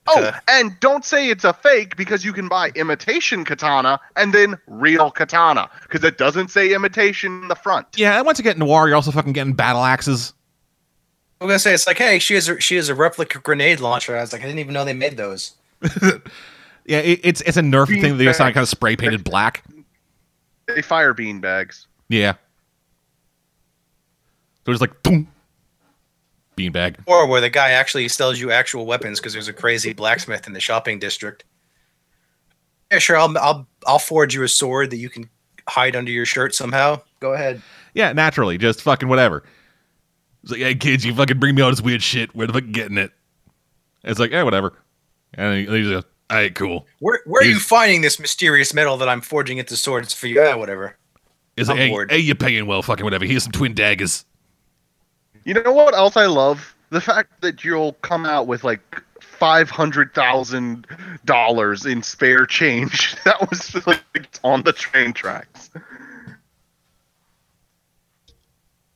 Oh, 0.07 0.31
and 0.47 0.77
don't 0.79 1.05
say 1.05 1.29
it's 1.29 1.45
a 1.45 1.53
fake 1.53 1.95
because 1.95 2.25
you 2.25 2.33
can 2.33 2.47
buy 2.47 2.71
imitation 2.75 3.45
katana 3.45 3.99
and 4.15 4.33
then 4.33 4.57
real 4.67 5.11
katana 5.11 5.69
because 5.83 6.03
it 6.03 6.17
doesn't 6.17 6.49
say 6.49 6.73
imitation 6.73 7.43
in 7.43 7.47
the 7.47 7.55
front. 7.55 7.87
Yeah, 7.95 8.17
and 8.17 8.25
once 8.25 8.37
you 8.37 8.43
get 8.43 8.57
noir, 8.57 8.87
you're 8.87 8.95
also 8.95 9.11
fucking 9.11 9.33
getting 9.33 9.53
battle 9.53 9.83
axes. 9.83 10.33
I'm 11.39 11.47
gonna 11.47 11.59
say 11.59 11.73
it's 11.73 11.87
like, 11.87 11.99
hey, 11.99 12.19
she 12.19 12.33
has 12.33 12.49
a, 12.49 12.59
she 12.59 12.75
has 12.75 12.89
a 12.89 12.95
replica 12.95 13.39
grenade 13.39 13.79
launcher. 13.79 14.17
I 14.17 14.21
was 14.21 14.33
like, 14.33 14.41
I 14.41 14.45
didn't 14.45 14.59
even 14.59 14.73
know 14.73 14.83
they 14.83 14.93
made 14.93 15.15
those. 15.15 15.53
Yeah, 16.85 16.99
it, 17.01 17.19
it's 17.23 17.41
it's 17.41 17.55
a 17.55 17.61
Nerf 17.61 17.87
Bean 17.87 18.01
thing 18.01 18.11
that 18.13 18.17
they 18.17 18.25
just 18.25 18.39
bag. 18.39 18.55
kind 18.55 18.63
of 18.63 18.67
spray 18.67 18.95
painted 18.95 19.23
black. 19.23 19.63
They 20.65 20.81
fire 20.81 21.13
bean 21.13 21.39
bags. 21.39 21.85
Yeah. 22.07 22.33
So 24.65 24.71
it's 24.71 24.81
like 24.81 25.03
boom, 25.03 25.27
beanbag. 26.59 26.97
Or 27.05 27.27
where 27.27 27.41
the 27.41 27.49
guy 27.49 27.71
actually 27.71 28.07
sells 28.07 28.39
you 28.39 28.51
actual 28.51 28.85
weapons 28.85 29.19
because 29.19 29.33
there's 29.33 29.47
a 29.47 29.53
crazy 29.53 29.93
blacksmith 29.93 30.47
in 30.47 30.53
the 30.53 30.59
shopping 30.59 30.99
district. 30.99 31.45
Yeah, 32.91 32.99
sure. 32.99 33.17
I'll 33.17 33.37
I'll 33.37 33.67
I'll 33.85 33.99
forge 33.99 34.33
you 34.33 34.43
a 34.43 34.47
sword 34.47 34.89
that 34.91 34.97
you 34.97 35.09
can 35.09 35.29
hide 35.67 35.95
under 35.95 36.11
your 36.11 36.25
shirt 36.25 36.55
somehow. 36.55 37.01
Go 37.19 37.33
ahead. 37.33 37.61
Yeah, 37.93 38.13
naturally, 38.13 38.57
just 38.57 38.81
fucking 38.81 39.07
whatever. 39.07 39.43
It's 40.43 40.51
like, 40.51 40.61
hey 40.61 40.75
kids, 40.75 41.05
you 41.05 41.13
fucking 41.13 41.39
bring 41.39 41.55
me 41.55 41.61
all 41.61 41.69
this 41.69 41.81
weird 41.81 42.01
shit. 42.01 42.33
Where 42.35 42.47
the 42.47 42.53
fuck 42.53 42.63
you 42.63 42.71
getting 42.71 42.97
it? 42.97 43.11
It's 44.03 44.19
like, 44.19 44.31
yeah, 44.31 44.43
whatever. 44.43 44.73
And 45.33 45.55
he, 45.55 45.65
he 45.65 45.81
just 45.83 45.91
goes, 45.91 46.03
all 46.29 46.37
right, 46.37 46.55
cool. 46.55 46.87
Where 46.99 47.21
where 47.25 47.41
are 47.41 47.45
you 47.45 47.59
finding 47.59 48.01
this 48.01 48.19
mysterious 48.19 48.73
metal 48.73 48.97
that 48.97 49.09
I'm 49.09 49.21
forging 49.21 49.57
into 49.57 49.75
swords 49.75 50.13
for 50.13 50.27
you? 50.27 50.41
Yeah, 50.41 50.55
whatever. 50.55 50.97
It's 51.57 51.67
like, 51.69 51.79
I'm 51.79 51.89
hey, 51.89 52.05
hey, 52.09 52.19
you're 52.19 52.35
paying 52.35 52.65
well, 52.67 52.81
fucking 52.81 53.03
whatever. 53.03 53.25
Here's 53.25 53.43
some 53.43 53.51
twin 53.51 53.73
daggers. 53.73 54.25
You 55.43 55.53
know 55.53 55.71
what 55.71 55.93
else 55.93 56.17
I 56.17 56.25
love? 56.25 56.75
The 56.89 57.01
fact 57.01 57.41
that 57.41 57.63
you'll 57.63 57.93
come 57.93 58.25
out 58.25 58.47
with 58.47 58.63
like 58.63 59.01
five 59.21 59.69
hundred 59.69 60.13
thousand 60.13 60.85
dollars 61.25 61.85
in 61.85 62.03
spare 62.03 62.45
change. 62.45 63.15
That 63.23 63.49
was 63.49 63.87
like 63.87 64.29
on 64.43 64.63
the 64.63 64.73
train 64.73 65.13
tracks. 65.13 65.69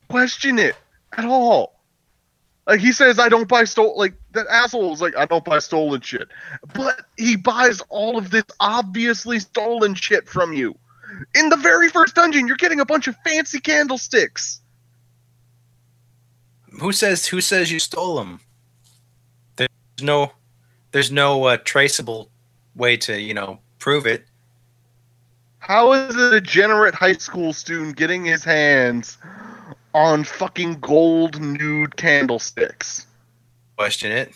Question 0.08 0.58
it 0.58 0.76
at 1.16 1.24
all. 1.24 1.74
Like 2.66 2.80
he 2.80 2.92
says, 2.92 3.18
I 3.18 3.28
don't 3.28 3.48
buy 3.48 3.64
stolen. 3.64 3.96
Like 3.96 4.14
that 4.32 4.46
asshole 4.48 4.92
is 4.92 5.00
like, 5.00 5.16
I 5.16 5.26
don't 5.26 5.44
buy 5.44 5.58
stolen 5.58 6.00
shit. 6.00 6.28
But 6.74 7.02
he 7.16 7.36
buys 7.36 7.80
all 7.88 8.16
of 8.16 8.30
this 8.30 8.44
obviously 8.60 9.38
stolen 9.38 9.94
shit 9.94 10.28
from 10.28 10.52
you. 10.52 10.74
In 11.34 11.48
the 11.48 11.56
very 11.56 11.88
first 11.88 12.14
dungeon, 12.14 12.46
you're 12.46 12.56
getting 12.56 12.80
a 12.80 12.86
bunch 12.86 13.06
of 13.06 13.16
fancy 13.24 13.60
candlesticks. 13.60 14.60
Who 16.80 16.92
says 16.92 17.26
who 17.26 17.40
says 17.40 17.70
you 17.70 17.78
stole 17.78 18.16
them? 18.16 18.40
There's 19.56 19.68
no 20.02 20.32
there's 20.92 21.10
no 21.10 21.44
uh, 21.44 21.56
traceable 21.58 22.30
way 22.74 22.96
to 22.98 23.20
you 23.20 23.34
know 23.34 23.60
prove 23.78 24.06
it. 24.06 24.26
How 25.58 25.92
is 25.92 26.14
a 26.16 26.30
degenerate 26.30 26.94
high 26.94 27.14
school 27.14 27.52
student 27.52 27.96
getting 27.96 28.24
his 28.24 28.44
hands 28.44 29.16
on 29.94 30.24
fucking 30.24 30.80
gold 30.80 31.40
nude 31.40 31.96
candlesticks? 31.96 33.06
Question 33.76 34.12
it. 34.12 34.34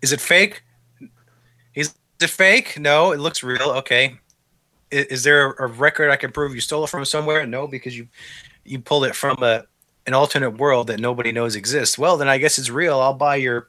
Is 0.00 0.12
it 0.12 0.20
fake? 0.20 0.62
Is 1.74 1.94
it 2.20 2.30
fake? 2.30 2.78
No, 2.78 3.12
it 3.12 3.18
looks 3.18 3.42
real. 3.42 3.70
Okay. 3.70 4.18
Is, 4.90 5.06
is 5.06 5.22
there 5.24 5.50
a 5.52 5.66
record 5.66 6.10
I 6.10 6.16
can 6.16 6.32
prove 6.32 6.54
you 6.54 6.60
stole 6.60 6.84
it 6.84 6.90
from 6.90 7.04
somewhere? 7.04 7.46
No, 7.46 7.66
because 7.66 7.98
you 7.98 8.08
you 8.68 8.78
pulled 8.78 9.04
it 9.04 9.14
from 9.14 9.42
a 9.42 9.64
an 10.06 10.14
alternate 10.14 10.52
world 10.52 10.86
that 10.86 11.00
nobody 11.00 11.32
knows 11.32 11.54
exists. 11.54 11.98
Well, 11.98 12.16
then 12.16 12.28
I 12.28 12.38
guess 12.38 12.58
it's 12.58 12.70
real. 12.70 12.98
I'll 12.98 13.14
buy 13.14 13.36
your 13.36 13.68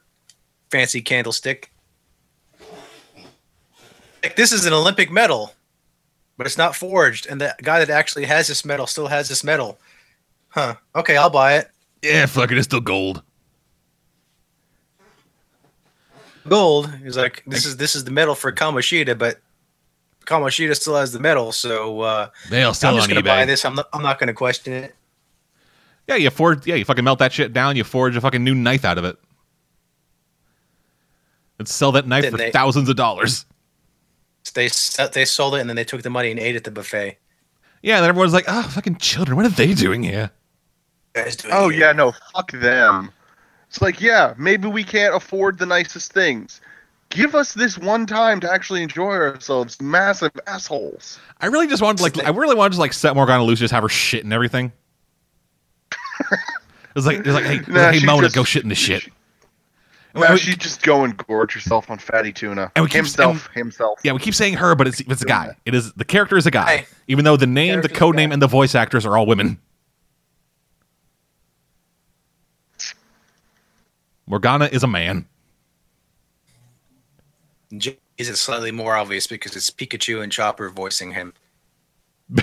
fancy 0.70 1.02
candlestick. 1.02 1.70
Like 4.22 4.36
this 4.36 4.52
is 4.52 4.66
an 4.66 4.72
Olympic 4.72 5.10
medal, 5.10 5.54
but 6.36 6.46
it's 6.46 6.58
not 6.58 6.76
forged, 6.76 7.26
and 7.26 7.40
the 7.40 7.54
guy 7.62 7.78
that 7.78 7.90
actually 7.90 8.26
has 8.26 8.48
this 8.48 8.64
medal 8.64 8.86
still 8.86 9.08
has 9.08 9.28
this 9.28 9.44
medal. 9.44 9.78
Huh. 10.48 10.76
Okay, 10.94 11.16
I'll 11.16 11.30
buy 11.30 11.56
it. 11.56 11.70
Yeah, 12.02 12.26
fuck 12.26 12.50
it, 12.50 12.58
it's 12.58 12.66
still 12.66 12.80
gold. 12.80 13.22
gold. 16.48 16.92
He's 17.02 17.16
like, 17.16 17.42
this 17.46 17.64
is 17.64 17.76
this 17.78 17.94
is 17.94 18.04
the 18.04 18.10
medal 18.10 18.34
for 18.34 18.52
Kamoshida, 18.52 19.16
but 19.16 19.38
Kamoshida 20.26 20.76
still 20.76 20.96
has 20.96 21.12
the 21.12 21.18
medal, 21.20 21.50
so 21.52 22.00
uh, 22.02 22.28
They'll 22.50 22.74
sell 22.74 22.90
I'm 22.92 22.96
just 22.98 23.08
on 23.10 23.14
gonna 23.14 23.24
buy 23.26 23.42
eBay. 23.44 23.46
this. 23.46 23.64
I'm 23.64 23.74
not, 23.74 23.88
I'm 23.92 24.02
not 24.02 24.18
gonna 24.18 24.34
question 24.34 24.72
it. 24.72 24.94
Yeah, 26.06 26.16
you 26.16 26.30
forge. 26.30 26.66
Yeah, 26.66 26.74
you 26.76 26.84
fucking 26.84 27.04
melt 27.04 27.18
that 27.20 27.32
shit 27.32 27.52
down. 27.52 27.76
You 27.76 27.84
forge 27.84 28.16
a 28.16 28.20
fucking 28.20 28.42
new 28.44 28.54
knife 28.54 28.84
out 28.84 28.98
of 28.98 29.04
it, 29.04 29.16
and 31.58 31.68
sell 31.68 31.92
that 31.92 32.06
knife 32.06 32.22
Then 32.22 32.32
for 32.32 32.38
they- 32.38 32.50
thousands 32.50 32.88
of 32.88 32.96
dollars. 32.96 33.46
They 34.54 34.68
they 35.12 35.24
sold 35.26 35.54
it 35.54 35.60
and 35.60 35.68
then 35.68 35.76
they 35.76 35.84
took 35.84 36.02
the 36.02 36.10
money 36.10 36.30
and 36.30 36.40
ate 36.40 36.56
at 36.56 36.64
the 36.64 36.70
buffet. 36.70 37.18
Yeah, 37.82 37.96
and 37.96 38.02
then 38.02 38.08
everyone's 38.08 38.32
like, 38.32 38.46
"Oh, 38.48 38.62
fucking 38.62 38.96
children! 38.96 39.36
What 39.36 39.46
are 39.46 39.50
they 39.50 39.74
doing 39.74 40.02
here?" 40.02 40.30
Doing 41.14 41.34
Oh 41.52 41.68
it. 41.70 41.76
yeah, 41.76 41.92
no, 41.92 42.12
fuck 42.34 42.50
them. 42.52 43.10
It's 43.68 43.80
like, 43.82 44.00
yeah, 44.00 44.34
maybe 44.38 44.66
we 44.68 44.82
can't 44.82 45.14
afford 45.14 45.58
the 45.58 45.66
nicest 45.66 46.12
things. 46.12 46.60
Give 47.10 47.34
us 47.34 47.52
this 47.54 47.76
one 47.76 48.06
time 48.06 48.40
to 48.40 48.50
actually 48.52 48.82
enjoy 48.82 49.10
ourselves, 49.12 49.80
massive 49.82 50.30
assholes. 50.46 51.18
I 51.40 51.46
really 51.46 51.66
just 51.66 51.82
wanted, 51.82 52.02
like, 52.02 52.24
I 52.24 52.30
really 52.30 52.54
wanted 52.54 52.74
to 52.74 52.80
like 52.80 52.92
set 52.92 53.14
Morgana 53.16 53.42
loose, 53.44 53.58
just 53.58 53.72
have 53.72 53.82
her 53.82 53.88
shit 53.88 54.24
and 54.24 54.32
everything. 54.32 54.72
It's 56.96 57.06
like, 57.06 57.18
it's 57.18 57.28
like, 57.28 57.44
hey, 57.44 57.60
Nah, 57.68 57.92
hey, 57.92 57.98
she 58.00 58.06
Mona, 58.06 58.22
just- 58.22 58.34
go 58.34 58.42
shit 58.42 58.64
in 58.64 58.68
the 58.68 58.74
shit. 58.74 59.04
And 60.12 60.24
Now 60.24 60.32
we- 60.32 60.38
she 60.40 60.56
just 60.56 60.82
go 60.82 61.04
and 61.04 61.16
gorge 61.16 61.52
herself 61.54 61.88
on 61.88 61.98
fatty 61.98 62.32
tuna. 62.32 62.72
And 62.74 62.82
we 62.82 62.88
keep- 62.88 62.96
himself, 62.96 63.48
himself. 63.54 64.00
yeah, 64.02 64.10
we 64.10 64.18
keep 64.18 64.34
saying 64.34 64.54
her, 64.54 64.74
but 64.74 64.88
it's 64.88 64.98
it's 65.00 65.22
a 65.22 65.24
guy. 65.24 65.54
It 65.64 65.72
is 65.76 65.92
the 65.92 66.04
character 66.04 66.36
is 66.36 66.46
a 66.46 66.50
guy, 66.50 66.78
Hey. 66.78 66.86
even 67.06 67.24
though 67.24 67.36
the 67.36 67.46
name, 67.46 67.68
the 67.76 67.88
Character's 67.88 67.96
code 67.98 68.16
name, 68.16 68.32
and 68.32 68.42
the 68.42 68.48
voice 68.48 68.74
actors 68.74 69.06
are 69.06 69.16
all 69.16 69.24
women. 69.24 69.60
Morgana 74.26 74.66
is 74.72 74.82
a 74.82 74.88
man. 74.88 75.26
J- 77.76 77.98
Is 78.18 78.28
it 78.28 78.36
slightly 78.36 78.72
more 78.72 78.96
obvious 78.96 79.26
because 79.26 79.54
it's 79.56 79.70
Pikachu 79.70 80.22
and 80.22 80.32
Chopper 80.32 80.68
voicing 80.70 81.12
him? 81.12 81.32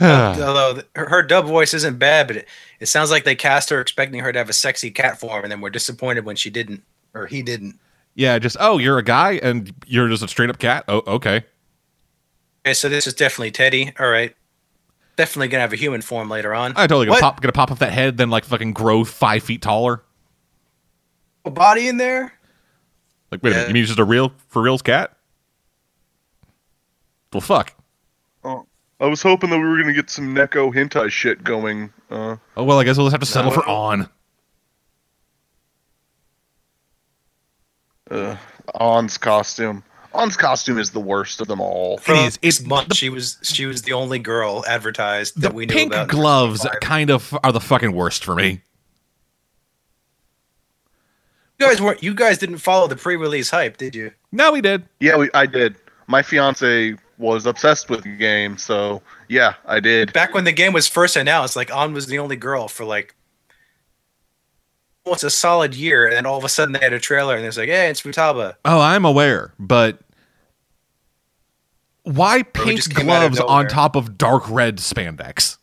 Although 0.00 0.80
her, 0.96 1.08
her 1.08 1.22
dub 1.22 1.44
voice 1.46 1.74
isn't 1.74 1.98
bad, 1.98 2.26
but 2.26 2.36
it, 2.36 2.48
it 2.80 2.86
sounds 2.86 3.10
like 3.10 3.24
they 3.24 3.34
cast 3.34 3.68
her 3.70 3.80
expecting 3.80 4.20
her 4.20 4.32
to 4.32 4.38
have 4.38 4.48
a 4.48 4.54
sexy 4.54 4.90
cat 4.90 5.20
form, 5.20 5.42
and 5.42 5.52
then 5.52 5.60
were 5.60 5.70
disappointed 5.70 6.24
when 6.24 6.36
she 6.36 6.48
didn't 6.48 6.82
or 7.14 7.26
he 7.26 7.42
didn't. 7.42 7.78
Yeah, 8.14 8.38
just 8.38 8.56
oh, 8.60 8.78
you're 8.78 8.98
a 8.98 9.02
guy 9.04 9.32
and 9.42 9.72
you're 9.86 10.08
just 10.08 10.22
a 10.22 10.28
straight 10.28 10.48
up 10.50 10.58
cat. 10.58 10.84
Oh, 10.88 11.02
okay. 11.06 11.44
Okay, 12.66 12.74
so 12.74 12.88
this 12.88 13.06
is 13.06 13.14
definitely 13.14 13.50
Teddy. 13.50 13.92
All 13.98 14.08
right, 14.08 14.34
definitely 15.16 15.48
gonna 15.48 15.60
have 15.62 15.72
a 15.72 15.76
human 15.76 16.00
form 16.00 16.30
later 16.30 16.54
on. 16.54 16.72
I 16.76 16.86
totally 16.86 17.06
gonna 17.06 17.16
What? 17.16 17.20
pop, 17.20 17.40
gonna 17.42 17.52
pop 17.52 17.70
off 17.70 17.78
that 17.80 17.92
head, 17.92 18.16
then 18.16 18.30
like 18.30 18.44
fucking 18.44 18.72
grow 18.72 19.04
five 19.04 19.42
feet 19.42 19.60
taller. 19.60 20.02
A 21.50 21.52
body 21.52 21.88
in 21.88 21.96
there? 21.96 22.32
Like, 23.32 23.42
wait 23.42 23.50
a 23.50 23.52
Yeah. 23.52 23.56
minute, 23.58 23.68
you 23.68 23.74
mean 23.74 23.82
it's 23.82 23.90
just 23.90 23.98
a 23.98 24.04
real 24.04 24.32
for 24.48 24.62
reals 24.62 24.82
cat? 24.82 25.16
Well, 27.32 27.40
fuck. 27.40 27.74
Oh. 28.44 28.66
I 29.00 29.06
was 29.06 29.20
hoping 29.22 29.50
that 29.50 29.58
we 29.58 29.64
were 29.64 29.78
gonna 29.80 29.92
get 29.94 30.10
some 30.10 30.34
Neko 30.34 30.72
hentai 30.72 31.10
shit 31.10 31.42
going. 31.42 31.92
Uh, 32.10 32.36
Oh 32.56 32.62
well, 32.64 32.78
I 32.78 32.84
guess 32.84 32.96
we'll 32.98 33.06
just 33.06 33.14
have 33.14 33.20
to 33.20 33.26
settle 33.26 33.50
for 33.50 33.66
on. 33.68 34.08
uh, 38.10 38.36
Ann's 38.78 39.16
costume. 39.18 39.82
Ann's 40.14 40.36
costume 40.36 40.78
is 40.78 40.90
the 40.90 41.00
worst 41.00 41.40
of 41.40 41.46
them 41.48 41.60
all. 41.60 41.98
It 42.06 42.10
is. 42.10 42.38
It's 42.42 42.58
It's 42.60 42.66
month. 42.68 42.88
the- 42.88 42.94
she 42.94 43.08
was 43.08 43.38
she 43.42 43.64
was 43.66 43.82
the 43.82 43.92
only 43.92 44.18
girl 44.18 44.64
advertised 44.68 45.36
The 45.36 45.40
that 45.42 45.54
we 45.54 45.66
knew 45.66 45.74
pink 45.74 45.94
gloves 46.08 46.66
kind 46.80 47.10
of 47.10 47.36
are 47.44 47.52
the 47.52 47.60
fucking 47.60 47.92
worst 47.92 48.24
for 48.24 48.34
me. 48.34 48.60
You 51.60 51.66
guys 51.66 51.80
weren't. 51.82 52.02
You 52.02 52.14
guys 52.14 52.38
didn't 52.38 52.58
follow 52.58 52.86
the 52.86 52.96
pre-release 52.96 53.50
hype, 53.50 53.76
did 53.76 53.94
you? 53.94 54.12
No, 54.32 54.50
we 54.50 54.62
did. 54.62 54.82
Yeah, 54.98 55.18
we, 55.18 55.28
I 55.34 55.44
did. 55.44 55.76
My 56.06 56.22
fiance 56.22 56.96
was 57.18 57.44
obsessed 57.44 57.90
with 57.90 58.02
the 58.02 58.16
game, 58.16 58.56
so 58.56 59.02
yeah, 59.28 59.54
I 59.66 59.78
did. 59.78 60.10
Back 60.14 60.32
when 60.32 60.44
the 60.44 60.52
game 60.52 60.72
was 60.72 60.88
first 60.88 61.16
announced, 61.16 61.56
like 61.56 61.70
Ann 61.70 61.92
was 61.92 62.06
the 62.06 62.18
only 62.18 62.36
girl 62.36 62.66
for 62.66 62.86
like 62.86 63.14
almost 65.04 65.22
a 65.22 65.28
solid 65.28 65.74
year, 65.74 66.06
and 66.06 66.16
then 66.16 66.24
all 66.24 66.38
of 66.38 66.44
a 66.44 66.48
sudden 66.48 66.72
they 66.72 66.78
had 66.78 66.94
a 66.94 66.98
trailer, 66.98 67.36
and 67.36 67.44
it's 67.44 67.58
like, 67.58 67.68
hey, 67.68 67.90
it's 67.90 68.00
Futaba. 68.00 68.54
Oh, 68.64 68.80
I'm 68.80 69.04
aware, 69.04 69.52
but 69.58 70.00
why 72.04 72.42
pink 72.42 72.76
just 72.76 72.96
came 72.96 73.10
out 73.10 73.22
of 73.22 73.32
gloves 73.32 73.50
on 73.50 73.68
top 73.68 73.96
of 73.96 74.16
dark 74.16 74.48
red 74.48 74.78
spandex? 74.78 75.58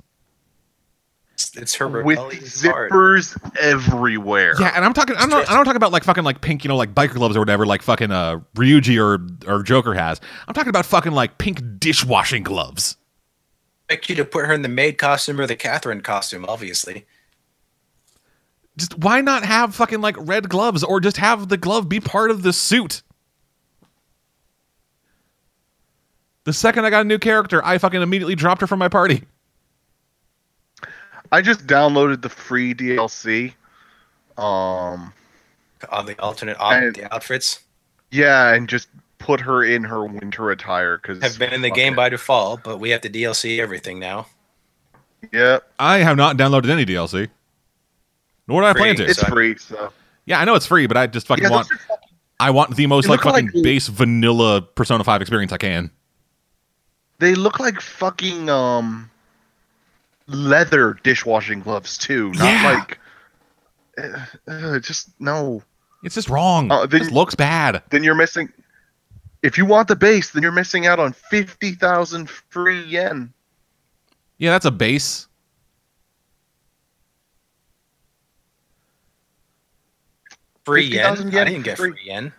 It's, 1.38 1.56
it's 1.56 1.76
her 1.76 1.88
With 1.88 2.18
rebellious 2.18 2.64
heart. 2.66 2.92
zippers 2.92 3.38
everywhere. 3.60 4.56
Yeah, 4.60 4.72
and 4.76 4.84
I'm 4.84 4.94
talking. 4.94 5.16
I'm 5.20 5.30
not. 5.30 5.48
I 5.48 5.54
don't 5.54 5.66
talk 5.66 5.76
about 5.76 5.92
like 5.92 6.04
fucking 6.04 6.24
like 6.24 6.42
pink, 6.42 6.64
you 6.64 6.68
know, 6.68 6.76
like 6.76 6.96
biker 6.96 7.14
gloves 7.14 7.36
or 7.38 7.40
whatever, 7.42 7.64
like 7.64 7.84
fucking 7.84 8.12
uh 8.12 8.40
Ryuji 8.56 9.00
or 9.00 9.20
or 9.48 9.62
Joker 9.62 9.94
has. 9.94 10.20
I'm 10.48 10.56
talking 10.56 10.72
about 10.72 10.88
fucking 10.88 11.12
like 11.12 11.38
pink 11.38 11.62
dishwashing 11.80 12.42
gloves. 12.42 12.98
expect 13.88 14.10
you 14.10 14.16
to 14.16 14.26
put 14.26 14.48
her 14.48 14.54
in 14.54 14.64
the 14.64 14.68
maid 14.68 14.98
costume 14.98 15.40
or 15.40 15.46
the 15.46 15.56
Catherine 15.56 16.02
costume, 16.02 16.44
obviously. 16.48 17.06
Just 18.76 18.98
why 18.98 19.22
not 19.22 19.44
have 19.46 19.76
fucking 19.76 20.02
like 20.02 20.16
red 20.20 20.50
gloves 20.50 20.84
or 20.84 21.00
just 21.00 21.18
have 21.18 21.50
the 21.50 21.58
glove 21.58 21.88
be 21.88 22.00
part 22.00 22.32
of 22.32 22.42
the 22.42 22.52
suit? 22.52 23.04
The 26.46 26.54
second 26.54 26.84
I 26.86 26.90
got 26.90 27.02
a 27.02 27.08
new 27.08 27.20
character, 27.20 27.64
I 27.64 27.78
fucking 27.78 28.02
immediately 28.02 28.34
dropped 28.36 28.62
her 28.62 28.68
from 28.68 28.80
my 28.80 28.88
party. 28.90 29.24
I 31.32 31.42
just 31.42 31.68
downloaded 31.68 32.22
the 32.22 32.30
free 32.30 32.74
DLC. 32.74 33.54
Um, 34.38 35.14
On 35.92 36.06
the 36.06 36.20
alternate 36.22 36.58
op- 36.60 36.74
And- 36.74 36.96
the 36.96 37.14
outfits 37.14 37.60
yeah, 38.12 38.54
and 38.54 38.70
just 38.70 38.88
put 39.20 39.42
her 39.42 39.64
in 39.64 39.84
her 39.84 40.06
winter 40.06 40.50
attire 40.52 40.98
because 40.98 41.22
have 41.22 41.38
been 41.40 41.52
in 41.54 41.62
the 41.62 41.70
game 41.72 41.96
by 41.96 42.08
default, 42.10 42.64
but 42.64 42.78
we 42.80 42.90
have 42.92 43.02
to 43.02 43.10
DLC 43.10 43.60
everything 43.60 44.00
now. 44.00 44.28
Yeah, 45.34 45.60
I 45.80 45.98
have 46.00 46.16
not 46.16 46.38
downloaded 46.38 46.70
any 46.70 46.86
DLC. 46.86 47.30
Nor 48.48 48.62
do 48.62 48.68
I 48.68 48.74
plan 48.74 48.96
to. 48.96 49.06
it's 49.06 49.20
So- 49.20 49.28
free. 49.28 49.58
So 49.58 49.92
Yeah, 50.26 50.40
I 50.40 50.46
know 50.46 50.56
it's 50.56 50.66
free, 50.68 50.88
but 50.88 50.96
I 50.98 51.08
just 51.08 51.28
fucking 51.28 51.44
yeah, 51.46 51.50
want 51.50 51.68
those 51.70 51.80
fucking- 51.82 52.08
I 52.40 52.50
want 52.52 52.76
the 52.76 52.86
most 52.88 53.10
like 53.10 53.22
fucking 53.22 53.48
like- 53.54 53.64
base 53.64 53.88
vanilla 53.88 54.62
Persona 54.62 55.04
5 55.04 55.22
experience 55.22 55.52
I 55.52 55.58
can. 55.58 55.90
they 57.20 57.34
look 57.34 57.60
like 57.60 57.82
fucking 57.82 58.48
um 58.50 59.10
leather 60.28 60.94
dishwashing 61.04 61.62
gloves 61.62 61.98
too. 61.98 62.32
Not 62.34 62.44
Yeah. 62.44 62.74
like 62.74 63.00
uh, 63.98 64.26
uh, 64.52 64.80
just 64.80 65.10
no. 65.20 65.64
It's 66.04 66.16
just 66.16 66.30
wrong. 66.30 66.72
Uh, 66.72 66.84
it 66.84 66.90
then- 66.92 67.00
just 67.02 67.12
looks 67.12 67.36
bad. 67.36 67.82
Then 67.90 68.04
you're 68.04 68.16
missing. 68.16 68.52
If 69.44 69.58
you 69.58 69.66
want 69.66 69.88
the 69.88 69.96
base, 69.96 70.32
then 70.32 70.44
you're 70.44 70.52
missing 70.52 70.86
out 70.88 71.00
on 71.00 71.14
fifty 71.14 71.72
thousand 71.72 72.30
free 72.30 72.84
yen. 72.84 73.34
Yeah, 74.38 74.52
that's 74.52 74.66
a 74.66 74.72
base. 74.72 75.28
Free 80.66 80.84
yen. 80.86 81.16
50,000 81.16 81.36
I 81.40 81.44
didn't 81.46 81.62
get 81.64 81.78
free. 81.78 81.92
free 81.92 82.02
yen. 82.06 82.34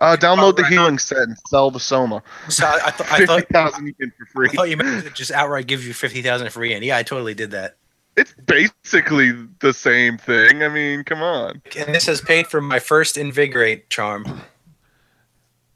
Uh, 0.00 0.16
download 0.16 0.56
the 0.56 0.62
right. 0.62 0.72
healing 0.72 0.98
set 0.98 1.18
and 1.18 1.36
sell 1.46 1.70
the 1.70 1.78
Soma. 1.78 2.22
So 2.48 2.66
I, 2.66 2.80
I, 2.86 2.90
th- 2.90 3.10
I 3.12 3.18
Fifty 3.18 3.26
thought 3.26 3.48
thousand 3.48 3.94
yen 3.98 4.12
for 4.18 4.26
free. 4.26 4.48
I 4.50 4.52
thought 4.52 4.68
you 4.68 4.76
meant 4.76 5.14
just 5.14 5.30
outright 5.30 5.66
give 5.66 5.84
you 5.84 5.94
fifty 5.94 6.20
thousand 6.20 6.50
free 6.50 6.70
yen. 6.70 6.82
Yeah, 6.82 6.96
I 6.96 7.02
totally 7.02 7.34
did 7.34 7.52
that. 7.52 7.76
It's 8.16 8.34
basically 8.46 9.30
the 9.60 9.72
same 9.72 10.18
thing. 10.18 10.64
I 10.64 10.68
mean, 10.68 11.04
come 11.04 11.22
on. 11.22 11.62
And 11.76 11.94
this 11.94 12.06
has 12.06 12.20
paid 12.20 12.48
for 12.48 12.60
my 12.60 12.80
first 12.80 13.16
invigorate 13.16 13.88
charm. 13.90 14.42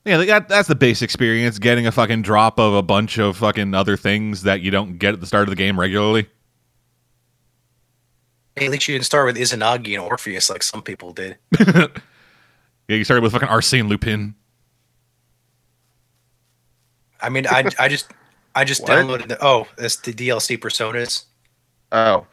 Yeah, 0.04 0.16
that, 0.24 0.48
that's 0.48 0.66
the 0.66 0.74
base 0.74 1.02
experience. 1.02 1.60
Getting 1.60 1.86
a 1.86 1.92
fucking 1.92 2.22
drop 2.22 2.58
of 2.58 2.74
a 2.74 2.82
bunch 2.82 3.18
of 3.18 3.36
fucking 3.36 3.74
other 3.74 3.96
things 3.96 4.42
that 4.42 4.60
you 4.60 4.72
don't 4.72 4.98
get 4.98 5.14
at 5.14 5.20
the 5.20 5.26
start 5.26 5.44
of 5.44 5.50
the 5.50 5.56
game 5.56 5.78
regularly. 5.78 6.28
Hey, 8.56 8.66
at 8.66 8.72
least 8.72 8.88
you 8.88 8.94
didn't 8.94 9.06
start 9.06 9.26
with 9.26 9.36
Izanagi 9.36 9.94
and 9.94 10.02
Orpheus 10.02 10.50
like 10.50 10.64
some 10.64 10.82
people 10.82 11.12
did. 11.12 11.38
Yeah, 12.92 12.98
you 12.98 13.04
started 13.04 13.22
with 13.22 13.32
fucking 13.32 13.48
Arsene 13.48 13.88
Lupin. 13.88 14.34
I 17.22 17.30
mean, 17.30 17.46
I, 17.46 17.64
I 17.78 17.88
just 17.88 18.12
I 18.54 18.64
just 18.64 18.82
What? 18.86 18.90
downloaded 18.90 19.28
the 19.28 19.38
oh, 19.40 19.66
that's 19.78 19.96
the 19.96 20.12
DLC 20.12 20.58
personas. 20.58 21.24
Oh, 21.90 22.26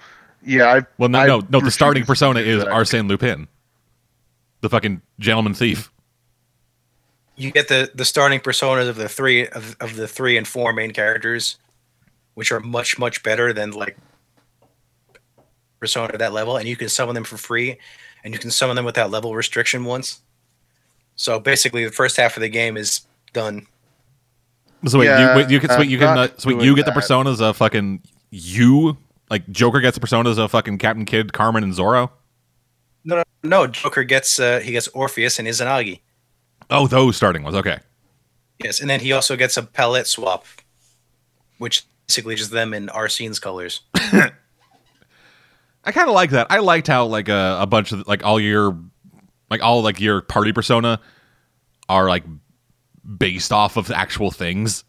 yeah. 0.43 0.65
I 0.65 0.81
Well, 0.97 1.07
no, 1.07 1.19
I 1.19 1.27
no, 1.27 1.41
no. 1.49 1.61
The 1.61 1.71
starting 1.71 2.03
persona 2.05 2.41
is. 2.41 2.61
Arsene 2.65 3.07
Lupin, 3.07 3.47
the 4.59 4.69
fucking 4.69 5.01
gentleman 5.17 5.53
thief. 5.53 5.89
You 7.37 7.51
get 7.51 7.69
the 7.69 7.89
the 7.95 8.03
starting 8.03 8.41
personas 8.41 8.89
of 8.89 8.97
the 8.97 9.07
three 9.07 9.47
of, 9.47 9.77
of 9.79 9.95
the 9.95 10.09
three 10.09 10.35
and 10.35 10.45
four 10.45 10.73
main 10.73 10.91
characters, 10.91 11.57
which 12.33 12.51
are 12.51 12.59
much 12.59 12.99
much 12.99 13.23
better 13.23 13.53
than 13.53 13.71
like 13.71 13.95
persona 15.79 16.11
at 16.11 16.19
that 16.19 16.33
level, 16.33 16.57
and 16.57 16.67
you 16.67 16.75
can 16.75 16.89
summon 16.89 17.15
them 17.15 17.23
for 17.23 17.37
free, 17.37 17.77
and 18.25 18.33
you 18.33 18.39
can 18.41 18.51
summon 18.51 18.75
them 18.75 18.83
without 18.83 19.09
level 19.09 19.33
restriction 19.37 19.85
once. 19.85 20.21
So 21.19 21.37
basically, 21.37 21.83
the 21.83 21.91
first 21.91 22.15
half 22.15 22.37
of 22.37 22.41
the 22.41 22.47
game 22.47 22.77
is 22.77 23.01
done. 23.33 23.67
So 24.85 24.99
wait, 24.99 25.07
Yeah, 25.07 25.33
you, 25.33 25.37
wait, 25.37 25.49
you 25.49 25.59
can, 25.59 25.69
so 25.69 25.79
wait, 25.79 25.89
you 25.89 25.97
can, 25.97 26.17
uh, 26.17 26.29
so 26.37 26.47
wait, 26.47 26.63
you 26.63 26.73
get 26.73 26.85
the 26.85 26.93
personas 26.93 27.41
of 27.41 27.57
fucking 27.57 28.01
you, 28.29 28.95
like 29.29 29.45
Joker 29.49 29.81
gets 29.81 29.97
the 29.97 30.07
personas 30.07 30.37
of 30.37 30.49
fucking 30.51 30.77
Captain 30.77 31.03
Kidd, 31.05 31.33
Carmen, 31.33 31.61
and 31.61 31.73
Zorro. 31.73 32.09
No, 33.03 33.17
no, 33.17 33.23
no. 33.43 33.67
Joker 33.67 34.05
gets 34.05 34.39
uh, 34.39 34.61
he 34.61 34.71
gets 34.71 34.87
Orpheus 34.89 35.39
and 35.39 35.47
Izanagi. 35.47 35.99
Oh, 36.69 36.87
those 36.87 37.17
starting 37.17 37.43
ones. 37.43 37.57
Okay. 37.57 37.79
Yes, 38.63 38.79
and 38.79 38.89
then 38.89 39.01
he 39.01 39.11
also 39.11 39.35
gets 39.35 39.57
a 39.57 39.63
palette 39.63 40.07
swap, 40.07 40.45
which 41.57 41.85
basically 42.07 42.35
just 42.35 42.51
them 42.51 42.73
in 42.73 42.87
Arsene's 42.87 43.39
colors. 43.39 43.81
I 43.93 44.31
kind 45.91 46.07
of 46.07 46.15
like 46.15 46.29
that. 46.29 46.47
I 46.49 46.59
liked 46.59 46.87
how 46.87 47.07
like 47.07 47.27
a, 47.27 47.57
a 47.59 47.67
bunch 47.67 47.91
of 47.91 48.07
like 48.07 48.23
all 48.23 48.39
your 48.39 48.77
like 49.49 49.61
all 49.61 49.81
like 49.81 49.99
your 49.99 50.21
party 50.21 50.53
persona 50.53 50.99
are 51.87 52.07
like 52.07 52.23
based 53.17 53.51
off 53.51 53.77
of 53.77 53.89
actual 53.91 54.31
things. 54.31 54.83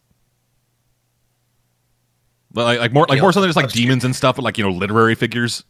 Like, 2.52 2.80
like 2.80 2.92
more 2.92 3.06
like 3.08 3.16
Yeah, 3.16 3.22
more 3.22 3.32
so 3.32 3.40
than 3.40 3.48
just 3.48 3.56
like 3.56 3.70
demons 3.70 4.04
and 4.04 4.14
stuff, 4.14 4.36
but 4.36 4.42
like 4.42 4.58
you 4.58 4.64
know 4.64 4.70
literary 4.70 5.14
figures. 5.14 5.64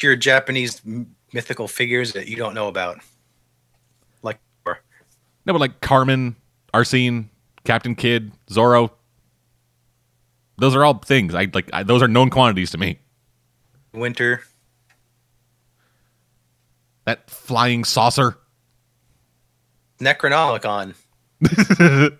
Your 0.00 0.16
Japanese 0.16 0.80
m- 0.84 1.14
mythical 1.32 1.68
figures 1.68 2.12
that 2.12 2.28
you 2.28 2.36
don't 2.36 2.54
know 2.54 2.68
about, 2.68 2.98
like 4.22 4.38
No, 4.64 4.74
but 5.52 5.60
like 5.60 5.80
Carmen, 5.80 6.36
Arsene, 6.74 7.30
Captain 7.64 7.94
Kidd, 7.94 8.32
Zorro. 8.50 8.90
Those 10.58 10.74
are 10.74 10.84
all 10.84 10.94
things. 10.98 11.34
I 11.34 11.48
like. 11.54 11.70
I, 11.72 11.84
those 11.84 12.02
are 12.02 12.08
known 12.08 12.30
quantities 12.30 12.72
to 12.72 12.78
me. 12.78 12.98
Winter. 13.92 14.42
That 17.08 17.30
flying 17.30 17.84
saucer. 17.84 18.36
Necronomicon. 19.98 20.94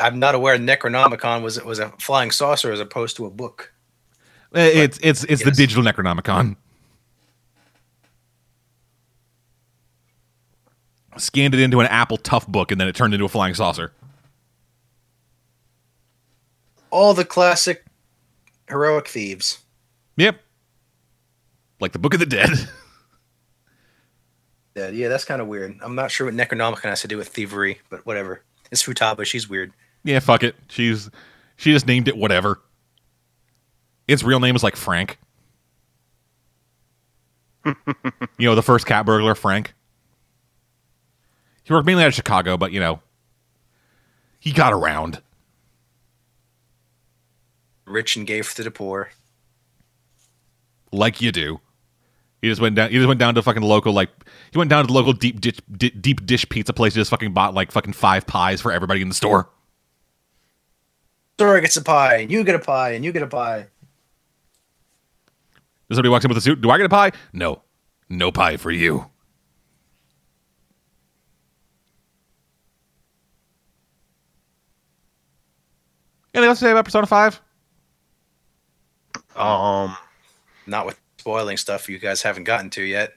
I'm 0.00 0.18
not 0.18 0.34
aware 0.34 0.58
Necronomicon 0.58 1.44
was 1.44 1.62
was 1.62 1.78
a 1.78 1.90
flying 2.00 2.32
saucer 2.32 2.72
as 2.72 2.80
opposed 2.80 3.16
to 3.18 3.26
a 3.26 3.30
book. 3.30 3.72
Eh, 4.52 4.82
It's 4.82 4.98
it's 5.00 5.22
it's 5.22 5.44
the 5.44 5.52
digital 5.52 5.84
Necronomicon. 5.84 6.56
Scanned 11.18 11.54
it 11.54 11.60
into 11.60 11.78
an 11.78 11.86
Apple 11.86 12.16
Tough 12.16 12.48
book, 12.48 12.72
and 12.72 12.80
then 12.80 12.88
it 12.88 12.96
turned 12.96 13.14
into 13.14 13.26
a 13.26 13.28
flying 13.28 13.54
saucer. 13.54 13.92
All 16.90 17.14
the 17.14 17.24
classic 17.24 17.84
heroic 18.68 19.06
thieves. 19.06 19.60
Yep. 20.16 20.40
Like 21.82 21.92
the 21.92 21.98
Book 21.98 22.14
of 22.14 22.20
the 22.20 22.26
Dead. 22.26 22.50
Yeah, 24.74 24.88
yeah, 24.88 25.08
that's 25.08 25.26
kind 25.26 25.42
of 25.42 25.48
weird. 25.48 25.78
I'm 25.82 25.94
not 25.94 26.10
sure 26.10 26.24
what 26.26 26.34
Necronomicon 26.34 26.84
has 26.84 27.02
to 27.02 27.06
do 27.06 27.18
with 27.18 27.28
thievery, 27.28 27.80
but 27.90 28.06
whatever. 28.06 28.42
It's 28.70 28.82
Futaba. 28.82 29.26
She's 29.26 29.46
weird. 29.46 29.70
yeah, 30.02 30.18
fuck 30.18 30.42
it. 30.42 30.56
She's 30.68 31.10
she 31.56 31.72
just 31.74 31.86
named 31.86 32.08
it 32.08 32.16
whatever. 32.16 32.58
Its 34.08 34.22
real 34.22 34.40
name 34.40 34.56
is 34.56 34.62
like 34.62 34.76
Frank. 34.76 35.18
you 37.66 37.74
know, 38.38 38.54
the 38.54 38.62
first 38.62 38.86
cat 38.86 39.04
burglar, 39.04 39.34
Frank. 39.34 39.74
He 41.64 41.74
worked 41.74 41.84
mainly 41.86 42.04
out 42.04 42.08
of 42.08 42.14
Chicago, 42.14 42.56
but 42.56 42.72
you 42.72 42.80
know, 42.80 43.00
he 44.40 44.52
got 44.52 44.72
around. 44.72 45.20
rich 47.84 48.16
and 48.16 48.26
gave 48.26 48.54
to 48.54 48.62
the 48.62 48.70
poor. 48.70 49.10
like 50.90 51.20
you 51.20 51.30
do. 51.30 51.60
He 52.42 52.48
just 52.48 52.60
went 52.60 52.74
down. 52.74 52.90
He 52.90 52.96
just 52.96 53.06
went 53.06 53.20
down 53.20 53.36
to 53.36 53.42
fucking 53.42 53.62
local 53.62 53.92
like 53.92 54.10
he 54.50 54.58
went 54.58 54.68
down 54.68 54.82
to 54.82 54.88
the 54.88 54.92
local 54.92 55.12
deep 55.12 55.40
dish, 55.40 55.58
di- 55.70 55.90
deep 55.90 56.26
dish 56.26 56.46
pizza 56.48 56.72
place. 56.72 56.92
He 56.94 57.00
Just 57.00 57.10
fucking 57.10 57.32
bought 57.32 57.54
like 57.54 57.70
fucking 57.70 57.92
five 57.92 58.26
pies 58.26 58.60
for 58.60 58.72
everybody 58.72 59.00
in 59.00 59.08
the 59.08 59.14
store. 59.14 59.48
Sora 61.38 61.60
gets 61.60 61.76
a 61.76 61.82
pie, 61.82 62.16
and 62.16 62.30
you 62.30 62.42
get 62.44 62.56
a 62.56 62.58
pie, 62.58 62.90
and 62.90 63.04
you 63.04 63.12
get 63.12 63.22
a 63.22 63.26
pie. 63.28 63.68
Does 65.88 65.96
Somebody 65.96 66.08
walks 66.08 66.24
in 66.24 66.28
with 66.30 66.38
a 66.38 66.40
suit. 66.40 66.60
Do 66.60 66.70
I 66.70 66.78
get 66.78 66.86
a 66.86 66.88
pie? 66.88 67.12
No, 67.32 67.62
no 68.08 68.32
pie 68.32 68.56
for 68.56 68.70
you. 68.72 69.06
Anything 76.34 76.48
else 76.48 76.58
to 76.60 76.64
say 76.64 76.70
about 76.70 76.84
Persona 76.86 77.06
Five? 77.06 77.40
Um, 79.36 79.96
Not 80.66 80.86
with 80.86 80.98
spoiling 81.22 81.56
stuff 81.56 81.88
you 81.88 82.00
guys 82.00 82.22
haven't 82.22 82.42
gotten 82.42 82.68
to 82.70 82.82
yet. 82.82 83.12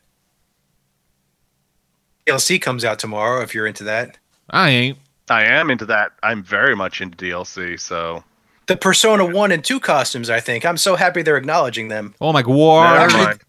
DLC 2.28 2.62
comes 2.62 2.86
out 2.86 3.00
tomorrow 3.00 3.42
if 3.42 3.56
you're 3.56 3.66
into 3.66 3.84
that. 3.86 4.20
I 4.52 4.70
ain't. 4.70 5.00
I 5.28 5.46
am 5.46 5.72
into 5.72 5.88
that. 5.88 6.12
I'm 6.22 6.44
very 6.44 6.76
much 6.76 7.02
into 7.02 7.18
DLC. 7.18 7.80
So 7.80 8.24
The 8.68 8.78
Persona 8.78 9.26
1 9.26 9.52
and 9.52 9.64
2 9.64 9.80
costumes, 9.80 10.30
I 10.30 10.40
think. 10.40 10.68
I'm 10.68 10.78
so 10.78 10.96
happy 10.96 11.24
they're 11.24 11.36
acknowledging 11.36 11.88
them. 11.88 12.14
Oh 12.22 12.32
my 12.32 12.44
god! 12.44 12.94
Never 12.94 13.04
actually- 13.06 13.26
mind. 13.26 13.42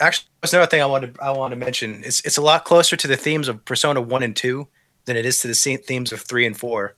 Actually, 0.00 0.28
that's 0.40 0.54
another 0.54 0.70
thing 0.70 0.80
I 0.80 0.86
wanted 0.86 1.18
I 1.20 1.30
want 1.32 1.52
to 1.52 1.56
mention. 1.56 2.02
It's 2.06 2.20
it's 2.24 2.38
a 2.38 2.42
lot 2.42 2.64
closer 2.64 2.96
to 2.96 3.06
the 3.06 3.18
themes 3.18 3.48
of 3.48 3.62
Persona 3.66 4.00
1 4.00 4.22
and 4.22 4.34
2 4.34 4.66
than 5.04 5.18
it 5.18 5.26
is 5.26 5.40
to 5.40 5.46
the 5.48 5.54
se- 5.54 5.76
themes 5.88 6.10
of 6.10 6.22
3 6.22 6.46
and 6.46 6.56
4, 6.56 6.96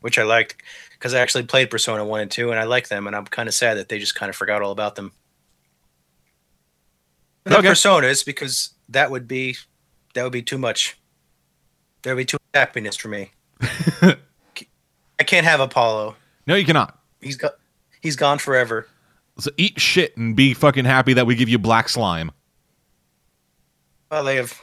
which 0.00 0.18
I 0.18 0.22
liked 0.22 0.56
because 0.92 1.12
I 1.12 1.20
actually 1.20 1.44
played 1.44 1.68
Persona 1.70 2.02
1 2.06 2.20
and 2.22 2.30
2 2.30 2.50
and 2.50 2.58
I 2.58 2.64
like 2.64 2.88
them 2.88 3.06
and 3.06 3.14
I'm 3.14 3.26
kind 3.26 3.46
of 3.50 3.54
sad 3.54 3.76
that 3.76 3.90
they 3.90 3.98
just 3.98 4.14
kind 4.14 4.30
of 4.30 4.36
forgot 4.36 4.62
all 4.62 4.72
about 4.72 4.94
them. 4.96 5.12
The 7.44 7.56
Okay. 7.58 7.68
personas 7.68 8.24
because 8.24 8.70
that 8.88 9.10
would 9.10 9.28
be 9.28 9.56
that 10.14 10.22
would 10.22 10.32
be 10.32 10.42
too 10.42 10.58
much. 10.58 10.96
There 12.02 12.14
would 12.14 12.20
be 12.20 12.24
too 12.24 12.36
much 12.36 12.60
happiness 12.60 12.96
for 12.96 13.08
me. 13.08 13.30
I 13.60 15.24
can't 15.24 15.46
have 15.46 15.60
Apollo. 15.60 16.16
no, 16.46 16.54
you 16.54 16.64
cannot. 16.64 16.98
He's 17.20 17.36
got 17.36 17.54
he's 18.00 18.16
gone 18.16 18.38
forever. 18.38 18.88
So 19.38 19.50
eat 19.56 19.80
shit 19.80 20.16
and 20.16 20.36
be 20.36 20.54
fucking 20.54 20.84
happy 20.84 21.12
that 21.14 21.26
we 21.26 21.34
give 21.34 21.48
you 21.48 21.58
black 21.58 21.88
slime. 21.88 22.30
Well, 24.10 24.22
they 24.24 24.36
have 24.36 24.60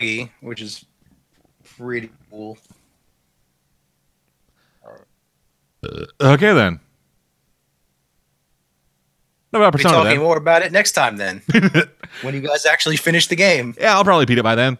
E, 0.00 0.28
which 0.40 0.60
is 0.60 0.84
pretty 1.76 2.10
cool. 2.30 2.58
Uh, 5.82 6.04
okay 6.20 6.52
then. 6.52 6.78
What 9.50 9.58
about 9.60 9.74
We'll 9.74 9.78
be 9.78 9.82
Persona 9.82 9.94
talking 10.04 10.10
then? 10.18 10.20
more 10.20 10.36
about 10.36 10.62
it 10.62 10.70
next 10.72 10.92
time 10.92 11.16
then. 11.16 11.42
when 12.22 12.34
you 12.34 12.40
guys 12.40 12.64
actually 12.66 12.96
finish 12.96 13.26
the 13.26 13.36
game. 13.36 13.74
Yeah, 13.80 13.94
I'll 13.94 14.04
probably 14.04 14.26
beat 14.26 14.38
it 14.38 14.44
by 14.44 14.54
then. 14.54 14.78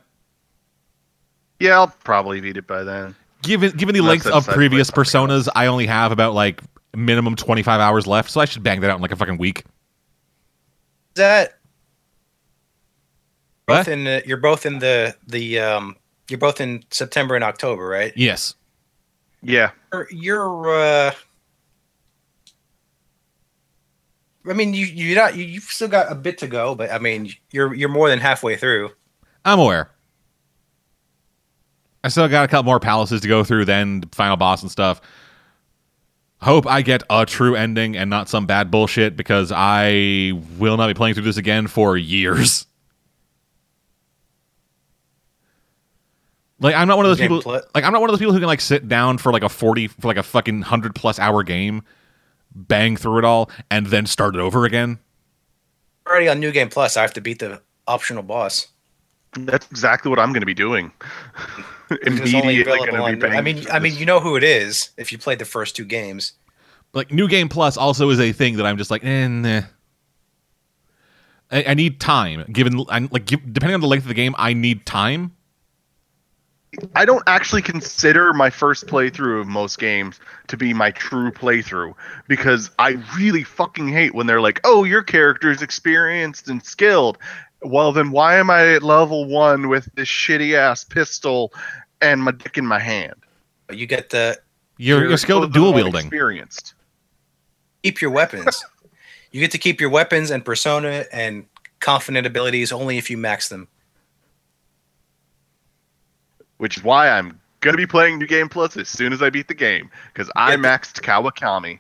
yeah, 1.58 1.72
I'll 1.74 1.88
probably 2.04 2.40
beat 2.40 2.56
it 2.56 2.66
by 2.66 2.84
then. 2.84 3.14
Given 3.42 3.72
given 3.72 3.94
the 3.94 4.00
Unless 4.00 4.26
length 4.26 4.48
of 4.48 4.54
previous 4.54 4.90
personas, 4.90 5.48
I 5.54 5.66
only 5.66 5.86
have 5.86 6.12
about 6.12 6.34
like 6.34 6.60
minimum 6.94 7.36
twenty 7.36 7.62
five 7.62 7.80
hours 7.80 8.06
left, 8.06 8.30
so 8.30 8.40
I 8.40 8.44
should 8.44 8.62
bang 8.62 8.80
that 8.80 8.90
out 8.90 8.96
in 8.96 9.02
like 9.02 9.12
a 9.12 9.16
fucking 9.16 9.38
week. 9.38 9.58
Is 9.60 9.64
that 11.16 11.58
What? 13.66 13.76
both 13.78 13.88
in 13.88 14.04
the, 14.04 14.22
you're 14.26 14.36
both 14.36 14.66
in 14.66 14.78
the 14.78 15.16
the 15.26 15.58
um 15.60 15.96
you're 16.28 16.38
both 16.38 16.60
in 16.60 16.84
September 16.90 17.34
and 17.34 17.42
October, 17.42 17.86
right? 17.86 18.12
Yes. 18.14 18.54
Yeah, 19.42 19.70
You're, 19.92 20.06
you're 20.10 20.70
uh 21.08 21.12
I 24.48 24.52
mean 24.54 24.72
you 24.74 24.86
you 24.86 25.14
not 25.14 25.36
you, 25.36 25.44
you've 25.44 25.64
still 25.64 25.88
got 25.88 26.10
a 26.10 26.14
bit 26.14 26.38
to 26.38 26.46
go, 26.46 26.74
but 26.74 26.90
I 26.90 26.98
mean 26.98 27.32
you're 27.50 27.74
you're 27.74 27.88
more 27.88 28.08
than 28.08 28.18
halfway 28.18 28.56
through. 28.56 28.90
I'm 29.44 29.58
aware. 29.58 29.90
I 32.02 32.08
still 32.08 32.28
got 32.28 32.44
a 32.44 32.48
couple 32.48 32.64
more 32.64 32.80
palaces 32.80 33.20
to 33.20 33.28
go 33.28 33.44
through, 33.44 33.66
then 33.66 34.00
the 34.00 34.08
final 34.12 34.36
boss 34.36 34.62
and 34.62 34.70
stuff. 34.70 35.00
Hope 36.38 36.66
I 36.66 36.80
get 36.80 37.02
a 37.10 37.26
true 37.26 37.54
ending 37.54 37.96
and 37.96 38.08
not 38.08 38.30
some 38.30 38.46
bad 38.46 38.70
bullshit 38.70 39.14
because 39.14 39.52
I 39.54 40.32
will 40.58 40.78
not 40.78 40.86
be 40.88 40.94
playing 40.94 41.14
through 41.14 41.24
this 41.24 41.36
again 41.36 41.66
for 41.66 41.98
years. 41.98 42.66
Like 46.58 46.74
I'm 46.74 46.88
not 46.88 46.96
one 46.98 47.06
of 47.06 47.10
those 47.10 47.18
Game 47.18 47.28
people. 47.28 47.42
pl- 47.42 47.62
Like 47.74 47.84
I'm 47.84 47.92
not 47.92 48.00
one 48.00 48.10
of 48.10 48.12
those 48.12 48.18
people 48.18 48.34
who 48.34 48.38
can 48.38 48.46
like 48.46 48.60
sit 48.60 48.88
down 48.88 49.18
for 49.18 49.32
like 49.32 49.42
a 49.42 49.48
forty 49.48 49.88
for 49.88 50.08
like 50.08 50.18
a 50.18 50.22
fucking 50.22 50.62
hundred 50.62 50.94
plus 50.94 51.18
hour 51.18 51.42
game, 51.42 51.82
bang 52.54 52.96
through 52.96 53.18
it 53.18 53.24
all, 53.24 53.50
and 53.70 53.86
then 53.86 54.06
start 54.06 54.34
it 54.34 54.40
over 54.40 54.64
again. 54.64 54.98
Already 56.08 56.28
on 56.28 56.40
New 56.40 56.50
Game 56.52 56.68
Plus, 56.68 56.96
I 56.96 57.02
have 57.02 57.12
to 57.14 57.20
beat 57.20 57.38
the 57.38 57.60
optional 57.86 58.22
boss. 58.22 58.66
that's 59.32 59.70
exactly 59.70 60.10
what 60.10 60.18
I'm 60.18 60.32
going 60.32 60.40
to 60.40 60.46
be 60.46 60.54
doing. 60.54 60.92
which 61.88 62.00
is 62.06 62.34
only 62.34 62.54
Immediately 62.54 62.60
available 62.60 62.96
going 62.98 63.18
to 63.20 63.26
be 63.26 63.32
on- 63.32 63.36
I 63.36 63.40
mean, 63.40 63.66
I 63.70 63.78
mean, 63.80 63.96
you 63.96 64.06
know 64.06 64.20
who 64.20 64.36
it 64.36 64.44
is 64.44 64.90
if 64.96 65.10
you 65.12 65.18
played 65.18 65.38
the 65.38 65.44
first 65.44 65.74
two 65.76 65.84
games. 65.84 66.32
like 66.92 67.12
new 67.12 67.28
game 67.28 67.48
plus 67.48 67.76
also 67.76 68.10
is 68.10 68.18
a 68.20 68.32
thing 68.32 68.56
that 68.56 68.66
i'm 68.66 68.76
just 68.76 68.90
like 68.90 69.04
eh, 69.04 69.28
nah. 69.28 69.62
I, 71.50 71.64
I 71.68 71.74
need 71.74 72.00
time 72.00 72.44
given 72.52 72.84
I'm 72.88 73.08
like 73.12 73.26
give, 73.26 73.40
depending 73.52 73.74
on 73.74 73.80
the 73.80 73.86
length 73.86 74.02
of 74.04 74.08
the 74.08 74.14
game 74.14 74.34
i 74.38 74.52
need 74.52 74.86
time 74.86 75.36
I 76.94 77.04
don't 77.04 77.24
actually 77.26 77.62
consider 77.62 78.32
my 78.32 78.48
first 78.48 78.86
playthrough 78.86 79.40
of 79.40 79.48
most 79.48 79.78
games 79.78 80.20
to 80.48 80.56
be 80.56 80.72
my 80.72 80.92
true 80.92 81.32
playthrough 81.32 81.94
because 82.28 82.70
I 82.78 83.02
really 83.16 83.42
fucking 83.42 83.88
hate 83.88 84.14
when 84.14 84.26
they're 84.26 84.40
like, 84.40 84.60
"Oh, 84.62 84.84
your 84.84 85.02
character 85.02 85.50
is 85.50 85.62
experienced 85.62 86.48
and 86.48 86.64
skilled." 86.64 87.18
Well, 87.62 87.92
then 87.92 88.10
why 88.12 88.36
am 88.36 88.50
I 88.50 88.74
at 88.74 88.82
level 88.82 89.24
one 89.26 89.68
with 89.68 89.88
this 89.96 90.08
shitty 90.08 90.54
ass 90.54 90.84
pistol 90.84 91.52
and 92.00 92.22
my 92.22 92.30
dick 92.30 92.56
in 92.56 92.66
my 92.66 92.78
hand? 92.78 93.14
You 93.70 93.86
get 93.86 94.10
the 94.10 94.38
you're, 94.78 95.08
you're 95.08 95.18
skilled 95.18 95.44
at 95.44 95.48
supposed 95.48 95.54
to 95.54 95.58
be 95.58 95.64
dual 95.64 95.72
wielding 95.74 96.06
Experienced. 96.06 96.74
keep 97.82 98.00
your 98.00 98.10
weapons. 98.12 98.64
you 99.32 99.40
get 99.40 99.50
to 99.50 99.58
keep 99.58 99.80
your 99.80 99.90
weapons 99.90 100.30
and 100.30 100.44
persona 100.44 101.04
and 101.12 101.46
confidant 101.80 102.26
abilities 102.26 102.72
only 102.72 102.96
if 102.96 103.10
you 103.10 103.18
max 103.18 103.48
them. 103.48 103.68
Which 106.60 106.76
is 106.76 106.84
why 106.84 107.08
I'm 107.08 107.40
gonna 107.60 107.76
be 107.78 107.86
playing 107.86 108.18
New 108.18 108.26
Game 108.26 108.48
Plus 108.48 108.76
as 108.76 108.88
soon 108.88 109.12
as 109.12 109.22
I 109.22 109.30
beat 109.30 109.48
the 109.48 109.54
game 109.54 109.90
because 110.12 110.30
I 110.36 110.50
Yeah, 110.50 110.56
the- 110.56 110.62
maxed 110.62 111.00
Kawakami. 111.00 111.78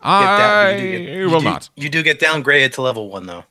I 0.00 0.38
down- 0.38 0.74
you 0.74 0.80
do 0.80 0.90
get- 1.04 1.14
you 1.16 1.30
will 1.30 1.40
do- 1.40 1.44
not 1.44 1.68
You 1.76 1.88
do 1.88 2.02
get 2.02 2.18
downgraded 2.20 2.72
to 2.74 2.82
level 2.82 3.08
one 3.10 3.26
though. 3.26 3.44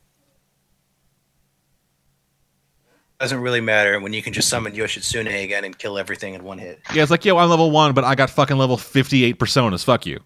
Doesn't 3.19 3.39
really 3.41 3.61
matter 3.61 3.99
when 3.99 4.13
you 4.13 4.21
can 4.23 4.33
just 4.33 4.49
summon 4.49 4.73
Yoshitsune 4.73 5.27
again 5.43 5.63
and 5.63 5.77
kill 5.77 5.97
everything 5.99 6.33
in 6.33 6.43
one 6.43 6.57
hit. 6.57 6.79
yeah 6.93 7.03
it's 7.03 7.11
like 7.11 7.23
yo 7.23 7.37
i'm 7.37 7.49
level 7.51 7.69
one 7.69 7.93
but 7.93 8.03
i 8.03 8.15
got 8.15 8.31
fucking 8.31 8.57
level 8.57 8.77
58 8.77 9.37
personas 9.37 9.83
fuck 9.83 10.05
you 10.07 10.19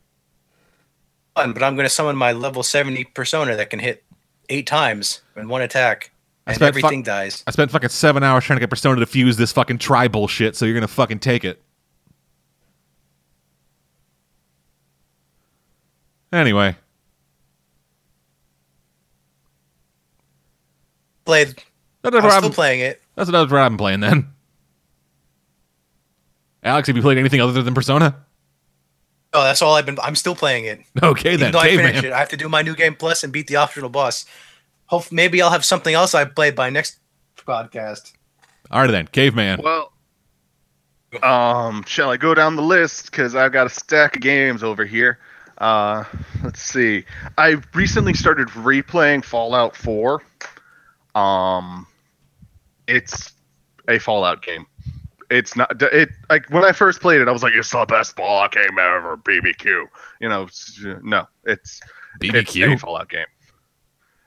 but 1.35 1.61
I'm 1.61 1.75
going 1.75 1.85
to 1.85 1.89
summon 1.89 2.15
my 2.15 2.31
level 2.31 2.63
70 2.63 3.03
persona 3.13 3.57
that 3.57 3.69
can 3.69 3.79
hit 3.79 4.05
eight 4.47 4.65
times 4.65 5.19
in 5.35 5.49
one 5.49 5.61
attack, 5.61 6.11
I 6.47 6.51
and 6.51 6.55
spent 6.57 6.75
fu- 6.75 7.01
dies. 7.01 7.43
i 7.47 7.51
spent 7.51 7.71
fucking 7.71 7.89
seven 7.89 8.23
hours 8.23 8.43
trying 8.43 8.57
to 8.57 8.59
get 8.59 8.69
persona 8.69 8.99
to 8.99 9.05
fuse 9.05 9.35
this 9.37 9.51
fucking 9.51 9.79
try 9.79 10.07
bullshit 10.07 10.55
so 10.55 10.65
you're 10.65 10.75
gonna 10.75 10.87
fucking 10.87 11.19
take 11.19 11.43
it 11.43 11.61
anyway 16.31 16.75
Played. 21.25 21.63
that's 22.03 22.15
I'm 22.15 22.23
what, 22.23 22.31
still 22.33 22.45
I'm, 22.45 22.51
playing 22.51 22.81
it. 22.81 23.01
that's 23.15 23.31
what 23.31 23.35
i've 23.35 23.49
been 23.49 23.77
playing 23.77 23.99
then 24.01 24.27
alex 26.63 26.87
have 26.87 26.95
you 26.95 27.01
played 27.01 27.17
anything 27.17 27.41
other 27.41 27.61
than 27.63 27.73
persona 27.73 28.15
Oh, 29.37 29.43
that's 29.43 29.61
all 29.61 29.75
I've 29.75 29.85
been. 29.85 29.97
I'm 30.01 30.15
still 30.15 30.33
playing 30.33 30.63
it. 30.63 30.79
okay 31.03 31.33
Even 31.33 31.41
then 31.41 31.51
though 31.51 31.59
I 31.59 31.75
finished 31.75 32.05
it, 32.05 32.13
I 32.13 32.19
have 32.19 32.29
to 32.29 32.37
do 32.37 32.47
my 32.47 32.61
new 32.61 32.73
game 32.73 32.95
plus 32.95 33.21
and 33.21 33.33
beat 33.33 33.47
the 33.47 33.57
optional 33.57 33.89
boss. 33.89 34.25
Hope 34.87 35.11
maybe 35.11 35.41
I'll 35.41 35.51
have 35.51 35.65
something 35.65 35.93
else 35.93 36.13
I 36.13 36.25
played 36.25 36.55
by 36.55 36.69
next 36.69 36.99
podcast. 37.37 38.13
All 38.71 38.81
right 38.81 38.91
then, 38.91 39.07
caveman. 39.07 39.61
Well, 39.63 39.91
um, 41.23 41.83
shall 41.87 42.09
I 42.09 42.17
go 42.17 42.33
down 42.33 42.55
the 42.55 42.61
list? 42.61 43.11
Because 43.11 43.35
I've 43.35 43.51
got 43.51 43.67
a 43.67 43.69
stack 43.69 44.15
of 44.15 44.21
games 44.21 44.63
over 44.63 44.85
here. 44.85 45.19
Uh, 45.57 46.03
let's 46.43 46.61
see. 46.61 47.05
I 47.37 47.57
recently 47.73 48.13
started 48.13 48.47
replaying 48.49 49.23
Fallout 49.23 49.75
4. 49.75 50.21
Um, 51.15 51.87
it's 52.87 53.33
a 53.87 53.99
Fallout 53.99 54.41
game. 54.41 54.65
It's 55.31 55.55
not 55.55 55.81
it 55.81 56.09
like 56.29 56.47
when 56.51 56.63
I 56.63 56.71
first 56.71 57.01
played 57.01 57.19
it, 57.19 57.27
I 57.27 57.31
was 57.31 57.41
like, 57.41 57.53
"It's 57.55 57.71
the 57.71 57.83
best 57.87 58.15
Fallout 58.15 58.51
game 58.51 58.77
ever." 58.77 59.17
BBQ, 59.17 59.87
you 60.21 60.29
know. 60.29 60.47
No, 61.01 61.27
it's 61.45 61.81
it's 61.81 61.81
a 61.81 62.19
BBQ. 62.19 62.79
Fallout 62.79 63.09
game. 63.09 63.25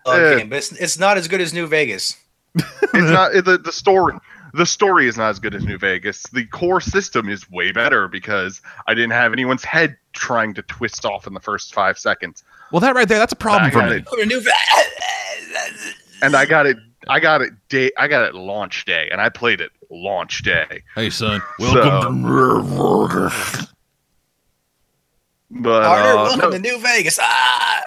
Uh, 0.08 0.16
Yeah. 0.30 0.36
game, 0.38 0.48
but 0.48 0.56
it's, 0.58 0.72
it's 0.72 0.98
not 0.98 1.16
as 1.18 1.28
good 1.28 1.40
as 1.40 1.52
New 1.52 1.66
Vegas. 1.66 2.16
It's 2.54 2.92
not 2.94 3.34
it- 3.34 3.44
the 3.44 3.58
the 3.58 3.72
story. 3.72 4.14
the 4.54 4.66
story 4.66 5.06
is 5.06 5.16
not 5.16 5.28
as 5.30 5.38
good 5.38 5.54
as 5.54 5.64
New 5.64 5.78
Vegas. 5.78 6.22
The 6.24 6.44
core 6.46 6.80
system 6.80 7.28
is 7.28 7.48
way 7.50 7.70
better 7.72 8.08
because 8.08 8.60
I 8.86 8.94
didn't 8.94 9.10
have 9.12 9.32
anyone's 9.32 9.62
head 9.64 9.96
trying 10.14 10.54
to 10.54 10.62
twist 10.62 11.04
off 11.04 11.26
in 11.26 11.34
the 11.34 11.40
first 11.40 11.74
five 11.74 11.98
seconds. 11.98 12.42
Well, 12.72 12.80
that 12.80 12.94
right 12.94 13.06
there, 13.08 13.18
that's 13.18 13.32
a 13.32 13.36
problem 13.36 13.70
for 13.70 13.82
me. 13.86 13.96
it. 13.96 14.06
Put 14.06 14.18
a 14.20 14.26
new 14.26 14.42
And 16.22 16.34
I 16.34 16.46
got 16.46 16.66
it. 16.66 16.76
I 17.08 17.20
got 17.20 17.42
it 17.42 17.52
day. 17.68 17.90
I 17.96 18.08
got 18.08 18.24
it 18.26 18.34
launch 18.34 18.84
day, 18.84 19.08
and 19.12 19.20
I 19.20 19.28
played 19.28 19.60
it 19.60 19.70
launch 19.90 20.42
day. 20.42 20.82
Hey, 20.94 21.10
son, 21.10 21.40
So- 21.60 21.74
welcome 21.74 22.22
to 22.24 23.68
But 25.50 25.84
Harder, 25.84 26.08
uh, 26.08 26.14
welcome 26.24 26.40
no, 26.40 26.50
to 26.50 26.58
New 26.58 26.78
Vegas. 26.80 27.18
Ah! 27.22 27.82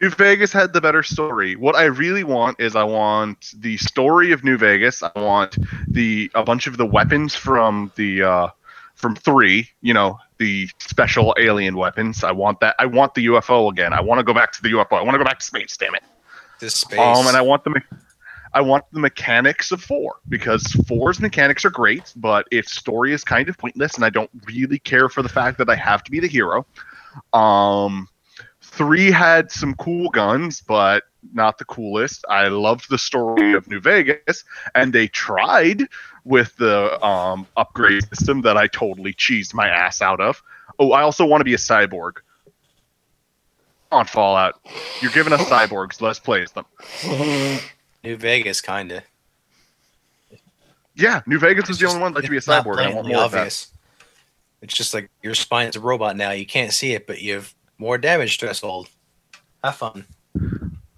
New 0.00 0.10
Vegas 0.10 0.52
had 0.52 0.72
the 0.72 0.80
better 0.80 1.02
story. 1.02 1.56
What 1.56 1.76
I 1.76 1.84
really 1.84 2.24
want 2.24 2.60
is 2.60 2.74
I 2.74 2.84
want 2.84 3.52
the 3.56 3.76
story 3.76 4.32
of 4.32 4.42
New 4.44 4.56
Vegas. 4.56 5.02
I 5.02 5.10
want 5.16 5.58
the 5.88 6.30
a 6.34 6.42
bunch 6.42 6.66
of 6.66 6.76
the 6.76 6.86
weapons 6.86 7.34
from 7.34 7.92
the 7.96 8.22
uh, 8.22 8.48
from 8.94 9.16
three. 9.16 9.68
You 9.80 9.94
know, 9.94 10.18
the 10.38 10.68
special 10.78 11.34
alien 11.38 11.76
weapons. 11.76 12.24
I 12.24 12.32
want 12.32 12.60
that. 12.60 12.74
I 12.78 12.86
want 12.86 13.14
the 13.14 13.26
UFO 13.26 13.70
again. 13.70 13.92
I 13.92 14.00
want 14.00 14.18
to 14.18 14.24
go 14.24 14.34
back 14.34 14.52
to 14.52 14.62
the 14.62 14.70
UFO. 14.70 14.92
I 14.92 15.02
want 15.02 15.14
to 15.14 15.18
go 15.18 15.24
back 15.24 15.40
to 15.40 15.44
space. 15.44 15.76
Damn 15.76 15.94
it. 15.94 16.02
This 16.58 16.74
space. 16.74 16.98
Um, 16.98 17.26
and 17.26 17.36
I 17.36 17.42
want 17.42 17.64
the 17.64 17.70
me- 17.70 17.98
I 18.54 18.60
want 18.60 18.84
the 18.92 19.00
mechanics 19.00 19.72
of 19.72 19.82
four 19.82 20.16
because 20.28 20.62
four's 20.86 21.20
mechanics 21.20 21.64
are 21.64 21.70
great, 21.70 22.12
but 22.16 22.46
its 22.50 22.72
story 22.72 23.12
is 23.12 23.24
kind 23.24 23.48
of 23.48 23.56
pointless, 23.56 23.94
and 23.94 24.04
I 24.04 24.10
don't 24.10 24.30
really 24.46 24.78
care 24.78 25.08
for 25.08 25.22
the 25.22 25.28
fact 25.28 25.58
that 25.58 25.70
I 25.70 25.74
have 25.74 26.04
to 26.04 26.10
be 26.10 26.20
the 26.20 26.28
hero. 26.28 26.66
Um, 27.32 28.08
three 28.72 29.10
had 29.10 29.52
some 29.52 29.74
cool 29.74 30.08
guns, 30.08 30.62
but 30.62 31.04
not 31.34 31.58
the 31.58 31.64
coolest. 31.64 32.24
I 32.28 32.48
loved 32.48 32.88
the 32.88 32.98
story 32.98 33.52
of 33.52 33.68
New 33.68 33.80
Vegas, 33.80 34.44
and 34.74 34.92
they 34.92 35.08
tried 35.08 35.84
with 36.24 36.56
the 36.56 37.00
um, 37.04 37.46
upgrade 37.56 38.02
system 38.08 38.40
that 38.42 38.56
I 38.56 38.66
totally 38.68 39.12
cheesed 39.12 39.52
my 39.54 39.68
ass 39.68 40.00
out 40.00 40.20
of. 40.20 40.42
Oh, 40.78 40.92
I 40.92 41.02
also 41.02 41.26
want 41.26 41.40
to 41.40 41.44
be 41.44 41.54
a 41.54 41.58
cyborg. 41.58 42.18
On 43.90 44.06
Fallout, 44.06 44.58
you're 45.02 45.10
giving 45.10 45.34
us 45.34 45.42
cyborgs. 45.42 46.00
Let's 46.00 46.18
play 46.18 46.42
as 46.42 46.52
them. 46.52 46.64
New 48.02 48.16
Vegas, 48.16 48.62
kind 48.62 48.90
of. 48.90 49.02
Yeah, 50.94 51.20
New 51.26 51.38
Vegas 51.38 51.68
is 51.68 51.78
the 51.78 51.88
only 51.88 52.00
one 52.00 52.12
that 52.14 52.20
let 52.20 52.24
you 52.24 52.30
be 52.30 52.38
a 52.38 52.40
cyborg. 52.40 52.78
I 52.78 52.94
want 52.94 53.06
more 53.06 53.18
obvious. 53.18 53.70
It's 54.62 54.72
just 54.72 54.94
like 54.94 55.10
your 55.22 55.34
spine 55.34 55.68
is 55.68 55.76
a 55.76 55.80
robot 55.80 56.16
now. 56.16 56.30
You 56.30 56.46
can't 56.46 56.72
see 56.72 56.94
it, 56.94 57.06
but 57.06 57.20
you 57.20 57.34
have 57.34 57.54
more 57.78 57.98
damage 57.98 58.38
threshold. 58.38 58.88
Have 59.64 59.76
fun. 59.76 60.04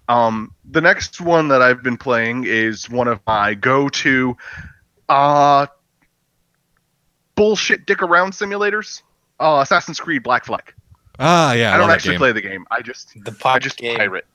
Um, 0.07 0.53
the 0.69 0.81
next 0.81 1.19
one 1.21 1.47
that 1.47 1.61
I've 1.61 1.81
been 1.83 1.97
playing 1.97 2.45
is 2.45 2.89
one 2.89 3.07
of 3.07 3.19
my 3.25 3.53
go-to 3.53 4.37
uh 5.09 5.67
bullshit 7.35 7.85
dick 7.85 8.01
around 8.01 8.31
simulators. 8.31 9.01
Uh, 9.39 9.59
Assassin's 9.61 9.99
Creed 9.99 10.23
Black 10.23 10.45
Flag. 10.45 10.73
Ah, 11.19 11.53
yeah, 11.53 11.71
I, 11.71 11.75
I 11.75 11.77
don't 11.77 11.89
actually 11.89 12.11
game. 12.13 12.19
play 12.19 12.31
the 12.31 12.41
game. 12.41 12.65
I 12.71 12.81
just 12.81 13.13
The 13.23 13.35
I 13.45 13.59
just 13.59 13.77
game, 13.77 13.97
pirate. 13.97 14.25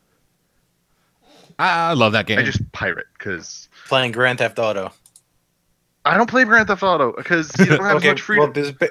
I, 1.59 1.91
I 1.91 1.93
love 1.95 2.13
that 2.13 2.27
game. 2.27 2.39
I 2.39 2.43
just 2.43 2.71
pirate 2.73 3.07
because 3.19 3.69
playing 3.89 4.13
Grand 4.13 4.39
Theft 4.39 4.59
Auto. 4.59 4.93
I 6.05 6.17
don't 6.17 6.29
play 6.31 6.45
Grand 6.45 6.67
Theft 6.69 6.83
Auto 6.83 7.13
because 7.13 7.53
you 7.59 7.67
don't 7.67 7.81
have 7.85 7.97
as 7.99 8.05
much 8.05 8.21
freedom. 8.21 8.45
well, 8.45 8.53
this- 8.53 8.71
ba- 8.73 8.91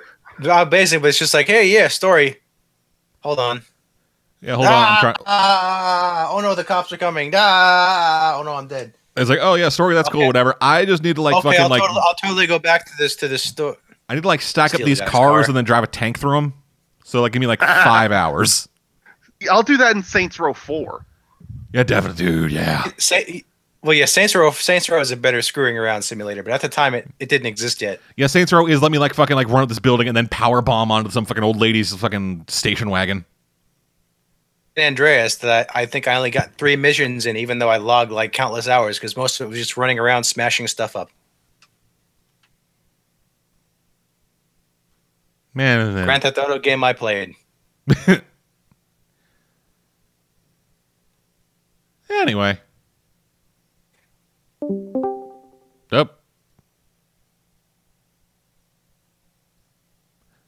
uh, 0.50 0.66
basically, 0.66 1.10
it's 1.10 1.18
just 1.20 1.34
like, 1.34 1.47
hey, 1.47 1.68
yeah, 1.68 1.88
story. 1.89 2.38
Hold 3.22 3.39
on. 3.39 3.61
yeah, 4.41 4.55
hold 4.55 4.67
on. 4.67 4.74
I'm 4.74 4.80
ah, 4.80 4.99
trying. 5.01 5.15
ah, 5.26 6.30
oh 6.32 6.39
no, 6.41 6.55
the 6.55 6.63
cops 6.63 6.91
are 6.91 6.97
coming. 6.97 7.32
Ah, 7.36 8.38
oh 8.38 8.43
no, 8.43 8.53
I'm 8.53 8.67
dead. 8.67 8.93
It's 9.17 9.30
like, 9.30 9.39
oh 9.41 9.55
yeah, 9.55 9.70
story. 9.70 9.95
That's 9.95 10.09
cool. 10.09 10.26
Whatever. 10.28 10.55
I 10.61 10.86
just 10.86 11.03
need 11.03 11.17
to 11.17 11.22
like 11.22 11.36
okay, 11.36 11.49
fucking 11.49 11.61
I'll, 11.61 11.70
like. 11.70 11.82
totally, 11.82 12.01
I'll 12.03 12.15
totally 12.15 12.47
go 12.47 12.59
back 12.59 12.86
to 12.86 12.91
this 12.97 13.15
to 13.17 13.28
this 13.28 13.43
story. 13.43 13.76
I 14.07 14.15
need 14.15 14.22
to 14.22 14.28
like 14.28 14.41
stack 14.41 14.74
up 14.74 14.82
these 14.82 15.01
cars 15.01 15.11
car. 15.11 15.43
and 15.45 15.55
then 15.55 15.65
drive 15.65 15.84
a 15.84 15.88
tank 15.88 16.20
through 16.20 16.36
them. 16.36 16.53
So 17.03 17.22
like, 17.22 17.34
give 17.34 17.39
me 17.39 17.47
like 17.47 17.59
five 17.59 18.11
hours. 18.11 18.67
I'll 19.49 19.63
do 19.63 19.78
that 19.78 19.95
in 19.95 20.03
Saints 20.03 20.39
Row 20.39 20.53
Four. 20.53 21.05
Yeah, 21.74 21.84
definitely, 21.84 22.26
dude. 22.26 22.51
Yeah. 22.51 22.86
Say, 22.97 23.43
well, 23.82 23.93
yeah, 23.93 24.05
Saints 24.05 24.36
Row. 24.36 24.51
Saints 24.51 24.89
Row 24.89 24.99
is 24.99 25.11
a 25.11 25.17
better 25.17 25.41
screwing 25.41 25.77
around 25.77 26.01
simulator, 26.01 26.43
but 26.43 26.51
at 26.51 26.61
the 26.61 26.67
time, 26.67 26.93
it, 26.93 27.07
it 27.19 27.30
didn't 27.30 27.47
exist 27.47 27.82
yet. 27.82 28.01
Yeah, 28.17 28.27
Saints 28.27 28.51
Row 28.51 28.67
is 28.67 28.82
let 28.82 28.91
me 28.91 28.97
like 28.97 29.13
fucking 29.13 29.36
like 29.36 29.47
run 29.47 29.63
up 29.63 29.69
this 29.69 29.80
building 29.80 30.07
and 30.07 30.17
then 30.17 30.27
power 30.27 30.61
bomb 30.61 30.91
onto 30.91 31.09
some 31.11 31.25
fucking 31.25 31.43
old 31.43 31.57
lady's 31.57 31.93
fucking 31.95 32.45
station 32.49 32.89
wagon. 32.89 33.25
Andreas, 34.77 35.36
that 35.38 35.69
I, 35.75 35.86
think 35.86 36.07
I 36.07 36.15
only 36.15 36.32
got 36.32 36.55
three 36.55 36.75
missions 36.75 37.25
in, 37.25 37.36
even 37.36 37.59
though 37.59 37.69
I 37.69 37.77
logged 37.77 38.11
like 38.11 38.32
countless 38.32 38.67
hours 38.67 38.97
because 38.97 39.15
most 39.17 39.39
of 39.39 39.47
it 39.47 39.49
was 39.49 39.57
just 39.57 39.77
running 39.77 39.99
around 39.99 40.23
smashing 40.23 40.67
stuff 40.67 40.95
up. 40.95 41.09
Man, 45.53 45.93
man. 45.93 46.05
Grand 46.05 46.23
Theft 46.23 46.38
Auto 46.38 46.59
game 46.59 46.84
I 46.84 46.93
played. 46.93 47.36
anyway. 52.09 52.59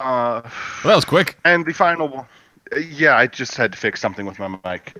Uh, 0.02 0.42
Well, 0.84 0.90
that 0.90 0.96
was 0.96 1.04
quick. 1.04 1.36
and 1.44 1.64
the 1.64 1.72
final 1.72 2.08
one. 2.08 2.26
Yeah, 2.90 3.16
I 3.16 3.26
just 3.26 3.54
had 3.56 3.72
to 3.72 3.78
fix 3.78 4.00
something 4.00 4.26
with 4.26 4.38
my 4.38 4.48
mic. 4.64 4.96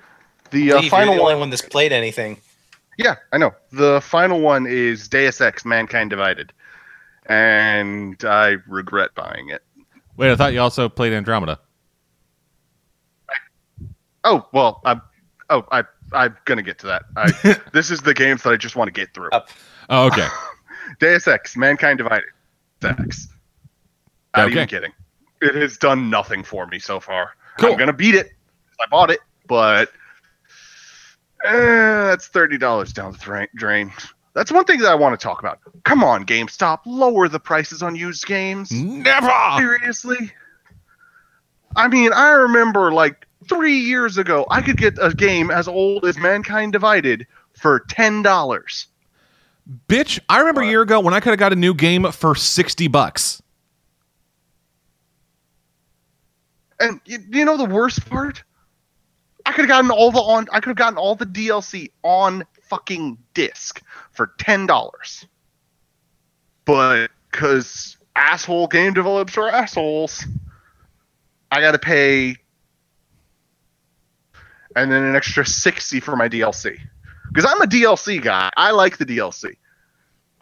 The 0.51 0.59
Leave, 0.65 0.75
uh, 0.75 0.81
you're 0.81 0.91
final 0.91 1.15
the 1.15 1.21
only 1.21 1.35
one. 1.35 1.41
one 1.41 1.51
that's 1.51 1.63
played 1.63 1.93
anything. 1.93 2.39
Yeah, 2.99 3.17
I 3.33 3.39
know. 3.39 3.53
The 3.73 4.01
final 4.03 4.41
one 4.41 4.67
is 4.67 5.09
Deus 5.09 5.41
Ex: 5.41 5.65
Mankind 5.65 6.11
Divided, 6.11 6.53
and 7.27 8.23
I 8.25 8.57
regret 8.69 9.15
buying 9.15 9.49
it. 9.49 9.63
Wait, 10.19 10.31
I 10.31 10.37
thought 10.37 10.53
you 10.53 10.61
also 10.61 10.89
played 10.91 11.13
Andromeda. 11.15 11.59
Oh 14.25 14.47
well, 14.53 14.81
I'm. 14.85 15.01
Oh, 15.51 15.65
I. 15.73 15.85
I'm 16.13 16.37
gonna 16.45 16.63
get 16.63 16.79
to 16.81 16.87
that. 16.89 17.05
I, 17.17 17.59
this 17.73 17.91
is 17.91 18.01
the 18.01 18.13
games 18.15 18.43
that 18.43 18.51
I 18.53 18.57
just 18.57 18.77
want 18.77 18.89
to 18.89 18.93
get 18.93 19.15
through. 19.15 19.31
Up. 19.31 19.49
Oh, 19.89 20.07
okay. 20.09 20.29
Deus 21.01 21.27
Ex: 21.27 21.57
Mankind 21.57 21.99
Divided. 21.99 22.29
Deus 22.81 22.95
Ex. 23.01 23.29
Not 24.37 24.45
Okay. 24.47 24.53
even 24.53 24.69
kidding. 24.69 24.93
It 25.41 25.55
has 25.57 25.77
done 25.77 26.09
nothing 26.11 26.43
for 26.45 26.67
me 26.67 26.79
so 26.79 27.01
far. 27.01 27.33
Cool. 27.59 27.73
I'm 27.73 27.79
gonna 27.79 27.93
beat 27.93 28.15
it. 28.15 28.31
I 28.81 28.87
bought 28.91 29.11
it, 29.11 29.21
but 29.47 29.91
eh, 31.45 31.51
that's 31.53 32.29
thirty 32.29 32.59
dollars 32.59 32.93
down 32.93 33.13
the 33.13 33.49
drain. 33.55 33.93
That's 34.35 34.51
one 34.51 34.65
thing 34.65 34.79
that 34.81 34.89
I 34.91 34.95
want 34.95 35.19
to 35.19 35.23
talk 35.23 35.41
about. 35.41 35.59
Come 35.85 36.03
on, 36.03 36.25
GameStop, 36.25 36.79
lower 36.87 37.29
the 37.29 37.39
prices 37.41 37.83
on 37.83 37.95
used 37.95 38.25
games. 38.27 38.73
Never. 38.73 39.31
Seriously? 39.59 40.33
I 41.77 41.87
mean, 41.89 42.13
I 42.15 42.31
remember 42.31 42.93
like 42.93 43.27
three 43.49 43.77
years 43.77 44.17
ago, 44.17 44.47
I 44.51 44.63
could 44.63 44.77
get 44.79 44.95
a 45.03 45.13
game 45.13 45.51
as 45.51 45.69
old 45.69 46.07
as 46.07 46.17
Mankind 46.17 46.73
Divided 46.73 47.27
for 47.55 47.81
ten 47.89 48.23
dollars. 48.23 48.87
Bitch, 49.89 50.19
I 50.29 50.39
remember 50.39 50.63
a 50.63 50.67
year 50.67 50.83
ago 50.83 51.01
when 51.01 51.15
I 51.15 51.21
could 51.21 51.31
have 51.31 51.39
got 51.39 51.53
a 51.53 51.57
new 51.57 51.73
game 51.75 52.11
for 52.11 52.35
60 52.35 52.89
bucks. 52.89 53.42
And 56.83 57.01
you, 57.05 57.19
you 57.31 57.45
know 57.45 57.57
the 57.57 57.65
worst 57.65 58.09
part? 58.11 58.43
I 59.47 59.53
could 59.53 59.63
have 59.63 59.69
gotten 59.69 59.91
all 59.93 60.11
the 60.11 60.19
on. 60.19 60.49
I 60.53 60.59
could 60.59 60.71
have 60.71 60.77
gotten 60.77 60.99
all 60.99 61.15
the 61.15 61.27
DLC 61.27 61.91
on 62.03 62.45
fucking 62.65 63.19
disc 63.35 63.81
for 64.11 64.33
ten 64.39 64.67
dollars. 64.67 65.27
But 66.65 67.11
because 67.31 67.97
asshole 68.17 68.67
game 68.67 68.95
developers 68.95 69.37
are 69.37 69.49
assholes, 69.49 70.27
I 71.53 71.61
got 71.61 71.73
to 71.73 71.79
pay, 71.79 72.37
and 74.75 74.91
then 74.91 75.05
an 75.05 75.15
extra 75.15 75.47
sixty 75.47 76.01
for 76.01 76.17
my 76.17 76.29
DLC. 76.29 76.79
Because 77.29 77.51
I'm 77.51 77.63
a 77.63 77.67
DLC 77.67 78.21
guy. 78.21 78.51
I 78.57 78.73
like 78.73 78.99
the 78.99 79.07
DLC. 79.07 79.57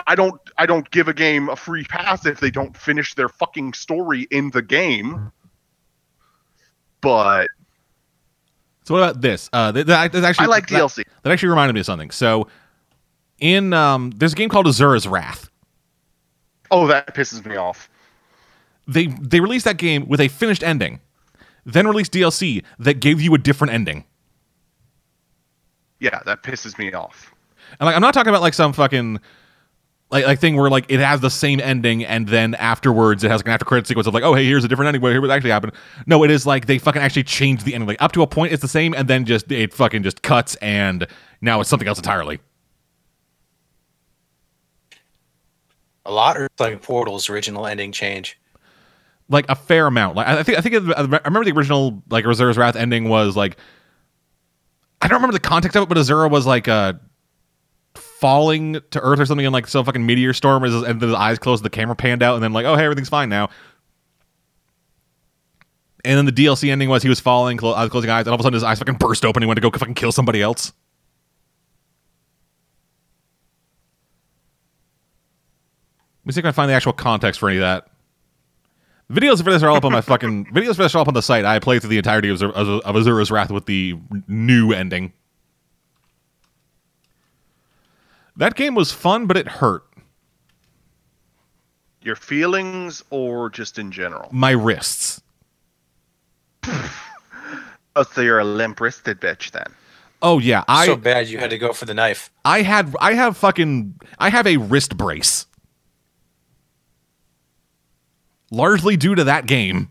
I 0.06 0.14
don't. 0.14 0.40
I 0.56 0.64
don't 0.64 0.90
give 0.90 1.08
a 1.08 1.14
game 1.14 1.50
a 1.50 1.56
free 1.56 1.84
pass 1.84 2.24
if 2.24 2.40
they 2.40 2.50
don't 2.50 2.74
finish 2.74 3.14
their 3.14 3.28
fucking 3.28 3.74
story 3.74 4.26
in 4.30 4.50
the 4.50 4.62
game. 4.62 5.32
But 7.00 7.48
So 8.84 8.94
what 8.94 9.02
about 9.02 9.20
this? 9.20 9.48
Uh, 9.52 9.72
th- 9.72 9.86
that, 9.86 10.12
that's 10.12 10.24
actually 10.24 10.44
I 10.44 10.48
like 10.48 10.68
that- 10.68 10.80
DLC. 10.80 11.04
That 11.22 11.32
actually 11.32 11.48
reminded 11.50 11.74
me 11.74 11.80
of 11.80 11.86
something. 11.86 12.10
So, 12.10 12.48
in 13.38 13.72
um, 13.72 14.10
there's 14.16 14.32
a 14.32 14.36
game 14.36 14.48
called 14.48 14.66
Asura's 14.66 15.06
Wrath. 15.08 15.48
Oh, 16.70 16.86
that 16.86 17.14
pisses 17.14 17.44
me 17.44 17.56
off. 17.56 17.88
They 18.86 19.06
they 19.06 19.40
released 19.40 19.64
that 19.64 19.76
game 19.76 20.06
with 20.08 20.20
a 20.20 20.28
finished 20.28 20.62
ending, 20.62 21.00
then 21.64 21.86
released 21.86 22.12
DLC 22.12 22.64
that 22.78 23.00
gave 23.00 23.20
you 23.20 23.34
a 23.34 23.38
different 23.38 23.72
ending. 23.72 24.04
Yeah, 26.00 26.20
that 26.24 26.42
pisses 26.42 26.78
me 26.78 26.92
off. 26.92 27.32
And 27.78 27.86
like, 27.86 27.94
I'm 27.94 28.02
not 28.02 28.14
talking 28.14 28.30
about 28.30 28.42
like 28.42 28.54
some 28.54 28.72
fucking 28.72 29.20
like 30.10 30.26
like 30.26 30.40
thing 30.40 30.56
where 30.56 30.68
like 30.70 30.86
it 30.88 31.00
has 31.00 31.20
the 31.20 31.30
same 31.30 31.60
ending 31.60 32.04
and 32.04 32.26
then 32.28 32.54
afterwards 32.56 33.22
it 33.24 33.30
has 33.30 33.38
like 33.40 33.46
an 33.46 33.52
after 33.52 33.64
credit 33.64 33.86
sequence 33.86 34.06
of 34.06 34.14
like, 34.14 34.22
oh 34.24 34.34
hey, 34.34 34.44
here's 34.44 34.64
a 34.64 34.68
different 34.68 34.88
ending. 34.88 35.02
Wait, 35.02 35.12
here 35.12 35.20
what 35.20 35.30
actually 35.30 35.50
happened. 35.50 35.72
No, 36.06 36.24
it 36.24 36.30
is 36.30 36.46
like 36.46 36.66
they 36.66 36.78
fucking 36.78 37.00
actually 37.00 37.24
changed 37.24 37.64
the 37.64 37.74
ending. 37.74 37.86
Like 37.88 38.02
up 38.02 38.12
to 38.12 38.22
a 38.22 38.26
point, 38.26 38.52
it's 38.52 38.62
the 38.62 38.68
same, 38.68 38.94
and 38.94 39.06
then 39.08 39.24
just 39.24 39.50
it 39.52 39.72
fucking 39.72 40.02
just 40.02 40.22
cuts 40.22 40.56
and 40.56 41.06
now 41.40 41.60
it's 41.60 41.70
something 41.70 41.88
else 41.88 41.98
entirely. 41.98 42.40
A 46.06 46.12
lot, 46.12 46.36
or 46.38 46.48
like 46.58 46.82
Portal's 46.82 47.28
original 47.28 47.66
ending 47.66 47.92
change. 47.92 48.38
like 49.28 49.46
a 49.48 49.54
fair 49.54 49.86
amount. 49.86 50.16
Like 50.16 50.26
I 50.26 50.42
think 50.42 50.58
I 50.58 50.60
think 50.60 50.74
it- 50.74 50.94
I 50.96 51.02
remember 51.02 51.44
the 51.44 51.52
original 51.56 52.02
like 52.10 52.24
Asura's 52.24 52.56
Wrath 52.58 52.74
ending 52.76 53.08
was 53.08 53.36
like 53.36 53.56
I 55.02 55.08
don't 55.08 55.16
remember 55.18 55.34
the 55.34 55.40
context 55.40 55.76
of 55.76 55.84
it, 55.84 55.88
but 55.88 55.98
Asura 55.98 56.28
was 56.28 56.46
like 56.46 56.68
uh 56.68 56.94
falling 58.20 58.80
to 58.90 59.00
Earth 59.00 59.18
or 59.18 59.26
something 59.26 59.46
in 59.46 59.52
like 59.52 59.66
some 59.66 59.84
fucking 59.84 60.04
meteor 60.04 60.32
storm, 60.34 60.62
and 60.62 60.84
then 60.84 61.00
his 61.00 61.14
eyes 61.14 61.38
closed, 61.38 61.64
the 61.64 61.70
camera 61.70 61.96
panned 61.96 62.22
out, 62.22 62.34
and 62.34 62.42
then 62.42 62.52
like 62.52 62.66
oh 62.66 62.76
hey 62.76 62.84
everything's 62.84 63.08
fine 63.08 63.28
now. 63.28 63.48
And 66.04 66.16
then 66.16 66.26
the 66.26 66.32
DLC 66.32 66.70
ending 66.70 66.88
was 66.88 67.02
he 67.02 67.08
was 67.08 67.20
falling, 67.20 67.56
clo- 67.56 67.72
uh, 67.72 67.88
closing 67.88 68.10
eyes, 68.10 68.20
and 68.20 68.28
all 68.28 68.34
of 68.34 68.40
a 68.40 68.42
sudden 68.42 68.54
his 68.54 68.62
eyes 68.62 68.78
fucking 68.78 68.94
burst 68.94 69.24
open. 69.24 69.42
And 69.42 69.44
He 69.44 69.48
went 69.48 69.56
to 69.56 69.62
go 69.62 69.70
fucking 69.70 69.94
kill 69.94 70.12
somebody 70.12 70.40
else. 70.40 70.72
Let 76.22 76.26
me 76.26 76.32
see 76.32 76.40
if 76.40 76.44
I 76.44 76.48
can 76.48 76.54
find 76.54 76.70
the 76.70 76.74
actual 76.74 76.92
context 76.92 77.40
for 77.40 77.48
any 77.48 77.58
of 77.58 77.62
that. 77.62 77.88
Videos 79.10 79.42
for 79.42 79.50
this 79.50 79.62
are 79.62 79.68
all 79.68 79.76
up 79.76 79.84
on 79.84 79.92
my 79.92 80.00
fucking 80.00 80.46
videos 80.54 80.76
for 80.76 80.82
this 80.84 80.94
are 80.94 80.98
all 80.98 81.02
up 81.02 81.08
on 81.08 81.14
the 81.14 81.22
site. 81.22 81.44
I 81.44 81.58
played 81.58 81.80
through 81.82 81.90
the 81.90 81.98
entirety 81.98 82.28
of, 82.28 82.40
of, 82.42 82.54
of 82.54 82.94
Asura's 82.94 83.30
Wrath 83.30 83.50
with 83.50 83.66
the 83.66 83.98
new 84.28 84.72
ending. 84.72 85.12
That 88.40 88.54
game 88.54 88.74
was 88.74 88.90
fun, 88.90 89.26
but 89.26 89.36
it 89.36 89.46
hurt 89.46 89.84
Your 92.00 92.16
feelings 92.16 93.04
or 93.10 93.50
just 93.50 93.78
in 93.78 93.92
general? 93.92 94.30
my 94.32 94.52
wrists. 94.52 95.20
Oh, 97.96 98.04
so 98.04 98.22
you're 98.22 98.38
a 98.38 98.44
limp-wristed 98.44 99.20
bitch 99.20 99.50
then. 99.50 99.66
Oh 100.22 100.38
yeah, 100.38 100.64
I 100.68 100.86
so 100.86 100.96
bad 100.96 101.28
you 101.28 101.36
had 101.36 101.50
to 101.50 101.58
go 101.58 101.74
for 101.74 101.84
the 101.84 101.92
knife. 101.92 102.30
I 102.44 102.62
had 102.62 102.94
I 102.98 103.12
have 103.12 103.36
fucking 103.36 104.00
I 104.18 104.30
have 104.30 104.46
a 104.46 104.56
wrist 104.56 104.96
brace. 104.96 105.44
Largely 108.50 108.96
due 108.96 109.14
to 109.14 109.24
that 109.24 109.46
game. 109.46 109.90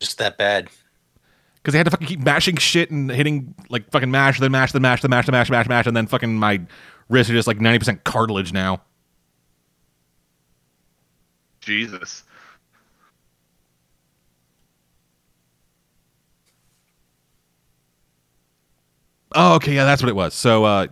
Just 0.00 0.18
that 0.18 0.36
bad. 0.36 0.68
Because 1.66 1.74
I 1.74 1.78
had 1.78 1.86
to 1.86 1.90
fucking 1.90 2.06
keep 2.06 2.20
mashing 2.20 2.54
shit 2.58 2.92
and 2.92 3.10
hitting 3.10 3.52
like 3.70 3.90
fucking 3.90 4.08
mash, 4.08 4.38
then 4.38 4.52
mash, 4.52 4.70
then 4.70 4.82
mash, 4.82 5.02
then 5.02 5.10
mash, 5.10 5.26
then 5.26 5.32
mash, 5.32 5.50
mash, 5.50 5.68
mash, 5.68 5.86
and 5.88 5.96
then 5.96 6.06
fucking 6.06 6.38
my 6.38 6.60
wrists 7.08 7.28
are 7.28 7.34
just 7.34 7.48
like 7.48 7.60
ninety 7.60 7.80
percent 7.80 8.04
cartilage 8.04 8.52
now. 8.52 8.82
Jesus. 11.58 12.22
Oh, 19.34 19.56
okay, 19.56 19.74
yeah, 19.74 19.84
that's 19.84 20.00
what 20.00 20.08
it 20.08 20.14
was. 20.14 20.34
So, 20.34 20.64
uh, 20.64 20.86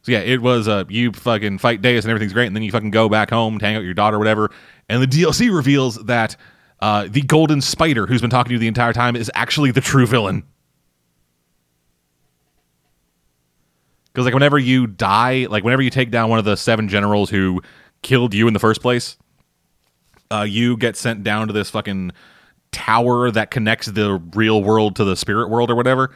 so 0.00 0.12
yeah, 0.12 0.20
it 0.20 0.40
was 0.40 0.66
uh, 0.66 0.84
you 0.88 1.12
fucking 1.12 1.58
fight 1.58 1.82
Deus 1.82 2.06
and 2.06 2.10
everything's 2.10 2.32
great, 2.32 2.46
and 2.46 2.56
then 2.56 2.62
you 2.62 2.72
fucking 2.72 2.90
go 2.90 3.10
back 3.10 3.28
home, 3.28 3.58
to 3.58 3.66
hang 3.66 3.74
out 3.74 3.80
with 3.80 3.84
your 3.84 3.92
daughter, 3.92 4.16
or 4.16 4.18
whatever. 4.18 4.50
And 4.88 5.02
the 5.02 5.06
DLC 5.06 5.54
reveals 5.54 5.96
that 6.06 6.36
uh, 6.80 7.06
the 7.08 7.22
Golden 7.22 7.60
Spider, 7.60 8.06
who's 8.06 8.20
been 8.20 8.30
talking 8.30 8.50
to 8.50 8.54
you 8.54 8.58
the 8.58 8.68
entire 8.68 8.92
time, 8.92 9.16
is 9.16 9.30
actually 9.34 9.70
the 9.70 9.80
true 9.80 10.06
villain. 10.06 10.44
Because 14.12 14.24
like 14.24 14.34
whenever 14.34 14.58
you 14.58 14.86
die, 14.86 15.46
like 15.50 15.62
whenever 15.62 15.82
you 15.82 15.90
take 15.90 16.10
down 16.10 16.30
one 16.30 16.38
of 16.38 16.44
the 16.44 16.56
seven 16.56 16.88
generals 16.88 17.28
who 17.28 17.62
killed 18.02 18.32
you 18.32 18.46
in 18.46 18.54
the 18.54 18.58
first 18.58 18.80
place, 18.80 19.16
uh, 20.30 20.46
you 20.48 20.76
get 20.76 20.96
sent 20.96 21.22
down 21.22 21.46
to 21.48 21.52
this 21.52 21.70
fucking 21.70 22.12
tower 22.72 23.30
that 23.30 23.50
connects 23.50 23.86
the 23.86 24.14
real 24.34 24.62
world 24.62 24.96
to 24.96 25.04
the 25.04 25.16
spirit 25.16 25.48
world 25.48 25.70
or 25.70 25.74
whatever. 25.74 26.14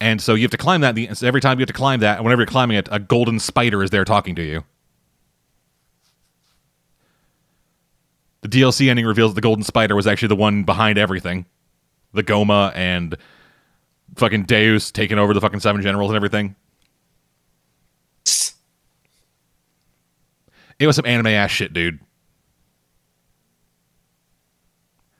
And 0.00 0.20
so 0.20 0.34
you 0.34 0.42
have 0.42 0.50
to 0.52 0.56
climb 0.56 0.80
that. 0.80 0.94
The, 0.94 1.08
every 1.22 1.40
time 1.40 1.58
you 1.58 1.62
have 1.62 1.68
to 1.68 1.72
climb 1.72 2.00
that, 2.00 2.22
whenever 2.22 2.42
you're 2.42 2.46
climbing 2.46 2.78
it, 2.78 2.88
a 2.90 2.98
golden 2.98 3.38
spider 3.38 3.82
is 3.82 3.90
there 3.90 4.04
talking 4.04 4.34
to 4.36 4.42
you. 4.42 4.64
The 8.42 8.48
DLC 8.48 8.88
ending 8.88 9.04
reveals 9.06 9.32
that 9.32 9.34
the 9.34 9.40
golden 9.42 9.64
spider 9.64 9.94
was 9.94 10.06
actually 10.06 10.28
the 10.28 10.36
one 10.36 10.64
behind 10.64 10.98
everything. 10.98 11.46
The 12.12 12.22
Gohma 12.22 12.72
and 12.74 13.16
fucking 14.16 14.44
Deus 14.44 14.90
taking 14.90 15.18
over 15.18 15.34
the 15.34 15.40
fucking 15.40 15.60
seven 15.60 15.82
generals 15.82 16.10
and 16.10 16.16
everything. 16.16 16.56
It 20.78 20.86
was 20.86 20.96
some 20.96 21.04
anime 21.06 21.26
ass 21.28 21.50
shit, 21.50 21.72
dude. 21.72 22.00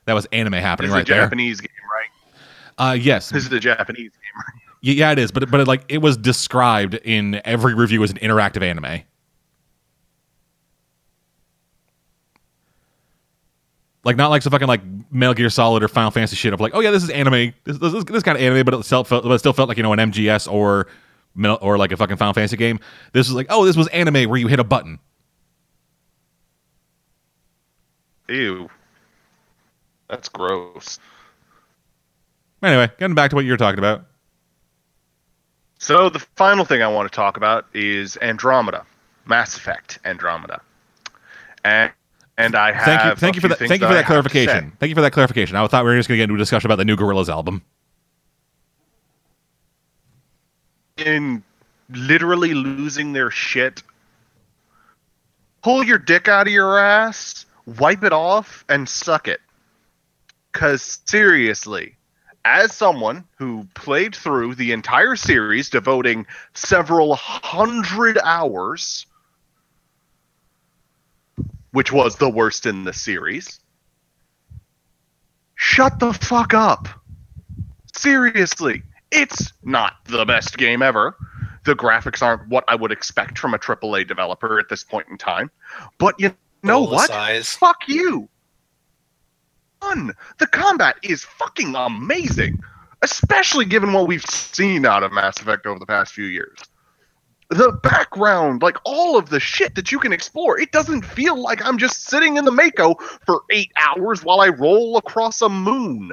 That 0.07 0.15
was 0.15 0.27
anime 0.33 0.55
happening 0.55 0.91
right 0.91 1.03
a 1.03 1.13
there. 1.13 1.23
Japanese 1.23 1.61
game, 1.61 1.69
right? 1.93 2.91
Uh, 2.91 2.93
yes, 2.95 3.29
This 3.29 3.45
is 3.45 3.53
a 3.53 3.61
Japanese 3.61 4.11
game, 4.11 4.37
right? 4.37 4.63
Yeah, 4.81 5.13
it 5.13 5.19
is, 5.19 5.31
but 5.31 5.51
but 5.51 5.61
it, 5.61 5.69
like 5.69 5.85
it 5.89 5.99
was 5.99 6.17
described 6.17 6.95
in 6.95 7.41
every 7.45 7.75
review 7.75 8.03
as 8.03 8.11
an 8.11 8.17
interactive 8.17 8.63
anime. 8.63 9.03
Like 14.03 14.17
not 14.17 14.29
like 14.29 14.43
some 14.43 14.51
fucking 14.51 14.69
like 14.69 14.81
Metal 15.11 15.35
Gear 15.35 15.51
Solid 15.51 15.83
or 15.83 15.89
Final 15.89 16.11
Fantasy 16.11 16.37
shit 16.37 16.55
of 16.55 16.61
like, 16.61 16.75
oh 16.75 16.81
yeah, 16.81 16.91
this 16.91 17.03
is 17.03 17.11
anime. 17.11 17.53
This 17.65 17.79
this, 17.79 17.93
this, 17.93 18.05
this 18.05 18.23
kind 18.23 18.37
of 18.37 18.43
anime, 18.43 18.65
but 18.65 18.75
it 18.75 18.85
still 18.85 19.05
felt, 19.05 19.25
but 19.25 19.33
it 19.33 19.39
still 19.39 19.53
felt 19.53 19.69
like 19.69 19.77
you 19.77 19.83
know 19.83 19.93
an 19.93 19.99
MGS 19.99 20.51
or 20.51 20.87
or 21.61 21.79
like 21.79 21.93
a 21.93 21.97
fucking 21.97 22.17
Final 22.17 22.33
Fantasy 22.33 22.57
game. 22.57 22.81
This 23.13 23.29
was 23.29 23.35
like, 23.35 23.47
oh, 23.51 23.65
this 23.65 23.77
was 23.77 23.89
anime 23.89 24.29
where 24.29 24.39
you 24.39 24.47
hit 24.49 24.59
a 24.59 24.65
button. 24.65 24.99
Ew. 28.29 28.71
That's 30.09 30.29
gross. 30.29 30.99
Anyway, 32.63 32.91
getting 32.99 33.15
back 33.15 33.31
to 33.31 33.37
what 33.37 33.45
you 33.45 33.53
were 33.53 33.57
talking 33.57 33.79
about. 33.79 34.07
So 35.79 36.11
the 36.11 36.19
final 36.19 36.65
thing 36.65 36.83
I 36.83 36.89
want 36.89 37.11
to 37.11 37.15
talk 37.15 37.37
about 37.37 37.67
is 37.75 38.17
Andromeda, 38.19 38.85
Mass 39.25 39.57
Effect 39.57 39.99
Andromeda, 40.05 40.61
and 41.65 41.91
and 42.45 42.55
I 42.55 42.73
have 42.73 42.85
Thank 42.85 43.05
you, 43.05 43.15
thank 43.17 43.35
you 43.37 43.41
for 43.41 43.49
that. 43.49 43.59
Thank 43.59 43.81
you 43.81 43.87
for 43.87 43.95
that 43.95 44.03
say. 44.03 44.07
clarification. 44.07 44.73
Thank 44.79 44.89
you 44.89 44.95
for 44.95 45.03
that 45.03 45.13
clarification. 45.13 45.57
I 45.57 45.67
thought 45.67 45.85
we 45.85 45.91
were 45.91 45.97
just 45.97 46.09
going 46.09 46.17
to 46.17 46.23
get 46.23 46.25
into 46.25 46.35
a 46.35 46.39
discussion 46.39 46.67
about 46.69 46.77
the 46.77 46.85
new 46.85 46.97
Gorillaz 46.97 47.29
album. 47.29 47.63
in 51.01 51.43
literally 51.91 52.55
losing 52.55 53.13
their 53.13 53.31
shit. 53.31 53.83
Pull 55.63 55.85
your 55.85 55.99
dick 55.99 56.29
out 56.29 56.47
of 56.47 56.53
your 56.53 56.79
ass, 56.79 57.45
wipe 57.67 58.03
it 58.03 58.13
off, 58.13 58.65
and 58.69 58.89
suck 58.89 59.29
it. 59.29 59.41
Because 60.53 61.01
seriously, 61.05 61.97
as 62.45 62.73
someone 62.73 63.25
who 63.37 63.67
played 63.75 64.15
through 64.15 64.55
the 64.55 64.73
entire 64.73 65.17
series, 65.17 65.69
devoting 65.69 66.27
several 66.55 67.15
hundred 67.15 68.19
hours, 68.25 69.07
which 71.73 71.93
was 71.93 72.17
the 72.17 72.29
worst 72.29 72.67
in 72.67 72.85
the 72.85 72.93
series, 72.93 73.61
shut 75.55 75.99
the 75.99 76.13
fuck 76.13 76.55
up. 76.55 76.89
Seriously, 77.95 78.83
it's 79.11 79.53
not 79.63 79.95
the 80.07 80.25
best 80.25 80.57
game 80.57 80.83
ever. 80.83 81.17
The 81.65 81.75
graphics 81.75 82.23
aren't 82.23 82.49
what 82.49 82.65
I 82.69 82.75
would 82.75 82.93
expect 82.93 83.39
from 83.39 83.55
a 83.55 83.59
AAA 83.59 84.09
developer 84.09 84.59
at 84.59 84.69
this 84.69 84.83
point 84.83 85.09
in 85.09 85.19
time. 85.19 85.51
But 85.99 86.15
you 86.19 86.35
know 86.63 86.83
what? 86.83 87.09
size. 87.09 87.51
Fuck 87.55 87.89
you. 87.89 88.29
Fun. 89.81 90.13
The 90.39 90.47
combat 90.47 90.97
is 91.03 91.25
fucking 91.25 91.75
amazing, 91.75 92.61
especially 93.03 93.65
given 93.65 93.93
what 93.93 94.07
we've 94.09 94.25
seen 94.25 94.87
out 94.87 95.03
of 95.03 95.13
Mass 95.13 95.39
Effect 95.41 95.67
over 95.67 95.79
the 95.79 95.87
past 95.87 96.13
few 96.13 96.27
years. 96.27 96.59
The 97.51 97.73
background, 97.83 98.63
like 98.63 98.77
all 98.85 99.19
of 99.19 99.29
the 99.29 99.41
shit 99.41 99.75
that 99.75 99.91
you 99.91 99.99
can 99.99 100.13
explore, 100.13 100.59
it 100.59 100.71
doesn't 100.71 101.05
feel 101.05 101.41
like 101.41 101.65
I'm 101.65 101.79
just 101.79 102.05
sitting 102.05 102.37
in 102.37 102.45
the 102.45 102.53
Mako 102.53 102.95
for 103.27 103.43
eight 103.51 103.73
hours 103.77 104.23
while 104.23 104.41
I 104.41 104.49
roll 104.49 104.97
across 104.97 105.43
a 105.43 105.49
moon. 105.49 106.13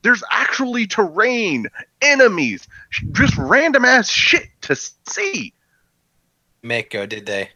There's 0.00 0.22
actually 0.30 0.86
terrain, 0.86 1.66
enemies, 2.00 2.66
just 3.12 3.36
random 3.36 3.84
ass 3.84 4.08
shit 4.08 4.48
to 4.62 4.76
see. 4.76 5.52
Mako, 6.62 7.04
did 7.04 7.26
they? 7.26 7.50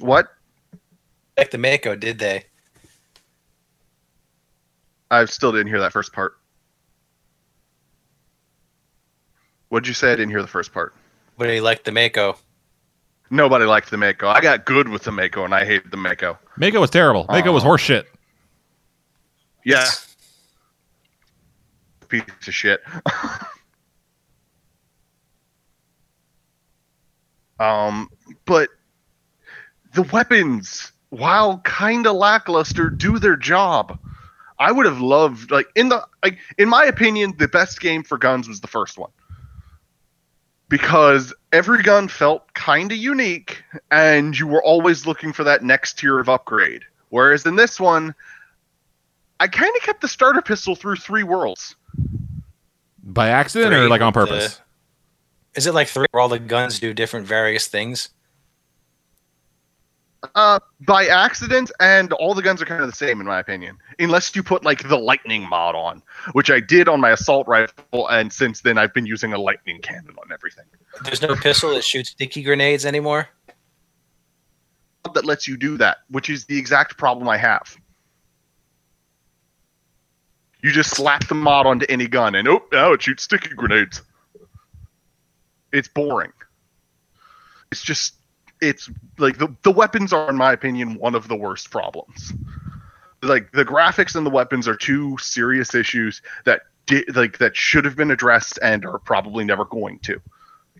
What? 0.00 0.28
Like 1.36 1.50
the 1.50 1.58
Mako, 1.58 1.96
did 1.96 2.18
they? 2.18 2.44
I 5.10 5.26
still 5.26 5.52
didn't 5.52 5.68
hear 5.68 5.80
that 5.80 5.92
first 5.92 6.12
part. 6.12 6.38
What'd 9.68 9.88
you 9.88 9.94
say? 9.94 10.12
I 10.12 10.16
didn't 10.16 10.30
hear 10.30 10.42
the 10.42 10.48
first 10.48 10.72
part. 10.72 10.94
But 11.36 11.50
he 11.50 11.60
liked 11.60 11.84
the 11.84 11.92
Mako. 11.92 12.36
Nobody 13.30 13.64
liked 13.64 13.90
the 13.90 13.96
Mako. 13.96 14.28
I 14.28 14.40
got 14.40 14.64
good 14.64 14.88
with 14.88 15.02
the 15.02 15.12
Mako, 15.12 15.44
and 15.44 15.54
I 15.54 15.64
hated 15.64 15.90
the 15.90 15.96
Mako. 15.96 16.38
Mako 16.56 16.80
was 16.80 16.90
terrible. 16.90 17.26
Mako 17.28 17.52
was 17.52 17.64
Aw. 17.64 17.66
horse 17.66 17.80
shit. 17.80 18.06
Yeah, 19.64 19.88
piece 22.08 22.22
of 22.46 22.54
shit. 22.54 22.82
um, 27.58 28.10
but 28.44 28.68
the 29.94 30.02
weapons, 30.04 30.92
while 31.10 31.58
kind 31.58 32.06
of 32.06 32.14
lackluster, 32.16 32.90
do 32.90 33.18
their 33.18 33.36
job. 33.36 33.98
I 34.58 34.70
would 34.70 34.86
have 34.86 35.00
loved, 35.00 35.50
like, 35.50 35.66
in 35.74 35.88
the, 35.88 36.06
like, 36.22 36.38
in 36.58 36.68
my 36.68 36.84
opinion, 36.84 37.34
the 37.38 37.48
best 37.48 37.80
game 37.80 38.04
for 38.04 38.16
guns 38.18 38.46
was 38.46 38.60
the 38.60 38.68
first 38.68 38.96
one. 38.96 39.10
Because 40.74 41.32
every 41.52 41.84
gun 41.84 42.08
felt 42.08 42.52
kind 42.54 42.90
of 42.90 42.98
unique 42.98 43.62
and 43.92 44.36
you 44.36 44.44
were 44.44 44.60
always 44.64 45.06
looking 45.06 45.32
for 45.32 45.44
that 45.44 45.62
next 45.62 46.00
tier 46.00 46.18
of 46.18 46.28
upgrade. 46.28 46.82
Whereas 47.10 47.46
in 47.46 47.54
this 47.54 47.78
one, 47.78 48.12
I 49.38 49.46
kind 49.46 49.70
of 49.76 49.82
kept 49.82 50.00
the 50.00 50.08
starter 50.08 50.42
pistol 50.42 50.74
through 50.74 50.96
three 50.96 51.22
worlds. 51.22 51.76
By 53.04 53.28
accident 53.28 53.72
or 53.72 53.88
like 53.88 54.00
on 54.00 54.08
with 54.08 54.14
the- 54.14 54.20
purpose? 54.26 54.60
Is 55.54 55.68
it 55.68 55.74
like 55.74 55.86
three 55.86 56.06
where 56.10 56.20
all 56.20 56.28
the 56.28 56.40
guns 56.40 56.80
do 56.80 56.92
different 56.92 57.28
various 57.28 57.68
things? 57.68 58.08
Uh, 60.34 60.58
by 60.80 61.06
accident, 61.06 61.70
and 61.80 62.12
all 62.14 62.34
the 62.34 62.42
guns 62.42 62.62
are 62.62 62.64
kind 62.64 62.80
of 62.82 62.88
the 62.88 62.96
same 62.96 63.20
in 63.20 63.26
my 63.26 63.38
opinion, 63.38 63.76
unless 63.98 64.34
you 64.34 64.42
put 64.42 64.64
like 64.64 64.88
the 64.88 64.96
lightning 64.96 65.48
mod 65.48 65.74
on, 65.74 66.02
which 66.32 66.50
I 66.50 66.60
did 66.60 66.88
on 66.88 67.00
my 67.00 67.10
assault 67.10 67.46
rifle, 67.46 68.08
and 68.08 68.32
since 68.32 68.60
then 68.60 68.78
I've 68.78 68.94
been 68.94 69.06
using 69.06 69.32
a 69.32 69.38
lightning 69.38 69.80
cannon 69.82 70.14
on 70.18 70.32
everything 70.32 70.64
There's 71.04 71.22
no 71.22 71.34
pistol 71.34 71.74
that 71.74 71.84
shoots 71.84 72.10
sticky 72.10 72.42
grenades 72.42 72.86
anymore. 72.86 73.28
that 75.14 75.24
lets 75.24 75.46
you 75.46 75.56
do 75.56 75.76
that, 75.78 75.98
which 76.08 76.30
is 76.30 76.46
the 76.46 76.58
exact 76.58 76.96
problem 76.96 77.28
I 77.28 77.36
have. 77.36 77.76
You 80.62 80.72
just 80.72 80.90
slap 80.90 81.28
the 81.28 81.34
mod 81.34 81.66
onto 81.66 81.84
any 81.90 82.06
gun, 82.08 82.34
and 82.34 82.48
oh, 82.48 82.64
now 82.72 82.92
it 82.94 83.02
shoots 83.02 83.24
sticky 83.24 83.50
grenades. 83.50 84.00
It's 85.72 85.88
boring. 85.88 86.32
It's 87.70 87.82
just, 87.82 88.14
it's 88.68 88.90
like 89.18 89.38
the 89.38 89.48
the 89.62 89.70
weapons 89.70 90.12
are, 90.12 90.28
in 90.28 90.36
my 90.36 90.52
opinion, 90.52 90.98
one 90.98 91.14
of 91.14 91.28
the 91.28 91.36
worst 91.36 91.70
problems. 91.70 92.32
Like 93.22 93.52
the 93.52 93.64
graphics 93.64 94.16
and 94.16 94.26
the 94.26 94.30
weapons 94.30 94.68
are 94.68 94.76
two 94.76 95.16
serious 95.18 95.74
issues 95.74 96.20
that 96.44 96.62
di- 96.86 97.04
like 97.14 97.38
that 97.38 97.56
should 97.56 97.84
have 97.84 97.96
been 97.96 98.10
addressed 98.10 98.58
and 98.62 98.84
are 98.84 98.98
probably 98.98 99.44
never 99.44 99.64
going 99.64 99.98
to, 100.00 100.20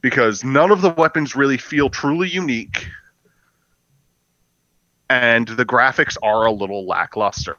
because 0.03 0.45
none 0.45 0.71
of 0.71 0.83
the 0.83 0.91
weapons 0.91 1.35
really 1.35 1.59
feel 1.59 1.89
truly 1.89 2.29
unique 2.29 2.89
and 5.11 5.49
the 5.49 5.65
graphics 5.65 6.17
are 6.23 6.47
a 6.47 6.53
little 6.53 6.87
lackluster. 6.87 7.57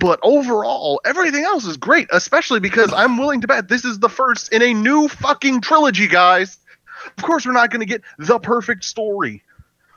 But 0.00 0.18
overall, 0.22 1.00
everything 1.04 1.44
else 1.44 1.64
is 1.64 1.76
great, 1.76 2.08
especially 2.12 2.60
because 2.60 2.92
I'm 2.92 3.16
willing 3.16 3.40
to 3.42 3.46
bet 3.46 3.68
this 3.68 3.84
is 3.84 4.00
the 4.00 4.08
first 4.08 4.52
in 4.52 4.60
a 4.60 4.74
new 4.74 5.08
fucking 5.08 5.60
trilogy, 5.60 6.08
guys. 6.08 6.58
Of 7.06 7.22
course, 7.22 7.46
we're 7.46 7.52
not 7.52 7.70
going 7.70 7.80
to 7.80 7.86
get 7.86 8.02
the 8.18 8.38
perfect 8.38 8.84
story. 8.84 9.42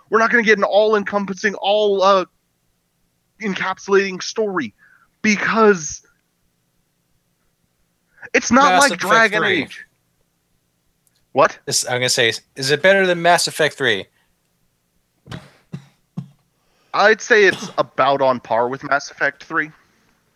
We're 0.10 0.20
not 0.20 0.32
going 0.32 0.44
to 0.44 0.48
get 0.48 0.58
an 0.58 0.64
all 0.64 0.96
encompassing, 0.96 1.56
all 1.56 2.02
uh, 2.02 2.26
encapsulating 3.42 4.22
story 4.22 4.74
because 5.22 6.06
it's 8.34 8.52
not 8.52 8.70
Mass 8.70 8.82
like 8.82 8.92
Effect 8.92 9.02
Dragon 9.02 9.40
3. 9.42 9.62
Age. 9.64 9.86
What? 11.34 11.60
This, 11.66 11.86
I'm 11.86 12.00
gonna 12.00 12.10
say, 12.10 12.34
is 12.56 12.72
it 12.72 12.82
better 12.82 13.06
than 13.06 13.22
Mass 13.22 13.48
Effect 13.48 13.76
Three? 13.78 14.08
I'd 16.94 17.22
say 17.22 17.44
it's 17.46 17.70
about 17.78 18.22
on 18.22 18.40
par 18.40 18.70
with 18.70 18.84
Mass 18.84 19.12
Effect 19.12 19.44
3. 19.44 19.70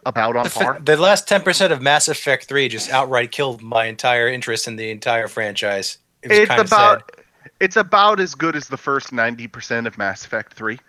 About 0.06 0.36
on 0.36 0.44
The, 0.44 0.50
par. 0.50 0.80
the 0.84 0.98
last 0.98 1.28
ten 1.28 1.42
percent 1.42 1.74
of 1.74 1.82
Mass 1.82 2.08
Effect 2.08 2.46
Three 2.46 2.68
just 2.68 2.90
outright 2.92 3.32
killed 3.32 3.62
my 3.64 3.86
entire 3.86 4.28
interest 4.28 4.68
in 4.68 4.76
the 4.76 4.92
entire 4.92 5.28
franchise. 5.28 5.98
It 6.24 6.32
It's 6.32 6.58
about 6.58 6.70
sad. 6.70 7.04
it's 7.60 7.76
about 7.78 8.20
as 8.20 8.36
good 8.36 8.56
as 8.56 8.68
the 8.68 8.78
first 8.78 9.12
90% 9.12 9.88
of 9.88 9.98
Mass 9.98 10.26
Effect 10.26 10.54
3. 10.54 10.80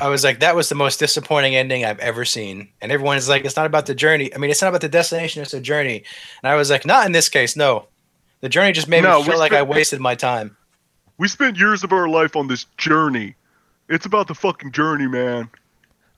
I 0.00 0.08
was 0.08 0.24
like, 0.24 0.40
that 0.40 0.56
was 0.56 0.68
the 0.68 0.74
most 0.74 0.98
disappointing 0.98 1.54
ending 1.54 1.84
I've 1.84 1.98
ever 2.00 2.24
seen. 2.24 2.70
And 2.80 2.90
everyone 2.90 3.16
is 3.18 3.28
like, 3.28 3.44
it's 3.44 3.56
not 3.56 3.66
about 3.66 3.86
the 3.86 3.94
journey. 3.94 4.34
I 4.34 4.38
mean, 4.38 4.50
it's 4.50 4.62
not 4.62 4.68
about 4.68 4.80
the 4.80 4.88
destination, 4.88 5.42
it's 5.42 5.52
the 5.52 5.60
journey. 5.60 6.04
And 6.42 6.50
I 6.50 6.54
was 6.54 6.70
like, 6.70 6.86
not 6.86 7.06
in 7.06 7.12
this 7.12 7.28
case, 7.28 7.56
no. 7.56 7.88
The 8.40 8.48
journey 8.48 8.72
just 8.72 8.88
made 8.88 9.02
No, 9.02 9.18
me 9.18 9.24
feel 9.24 9.34
we 9.34 9.38
like 9.38 9.52
I 9.52 9.62
wasted 9.62 10.00
my 10.00 10.14
time. 10.14 10.56
We 11.18 11.28
spent 11.28 11.58
years 11.58 11.84
of 11.84 11.92
our 11.92 12.08
life 12.08 12.36
on 12.36 12.46
this 12.48 12.64
journey. 12.76 13.34
It's 13.88 14.06
about 14.06 14.28
the 14.28 14.34
fucking 14.34 14.72
journey, 14.72 15.06
man. 15.08 15.50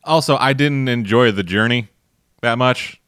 Also, 0.05 0.37
I 0.37 0.53
didn't 0.53 0.89
enjoy 0.89 1.33
the 1.33 1.43
journey 1.43 1.89
that 2.43 2.59
much. 2.59 3.01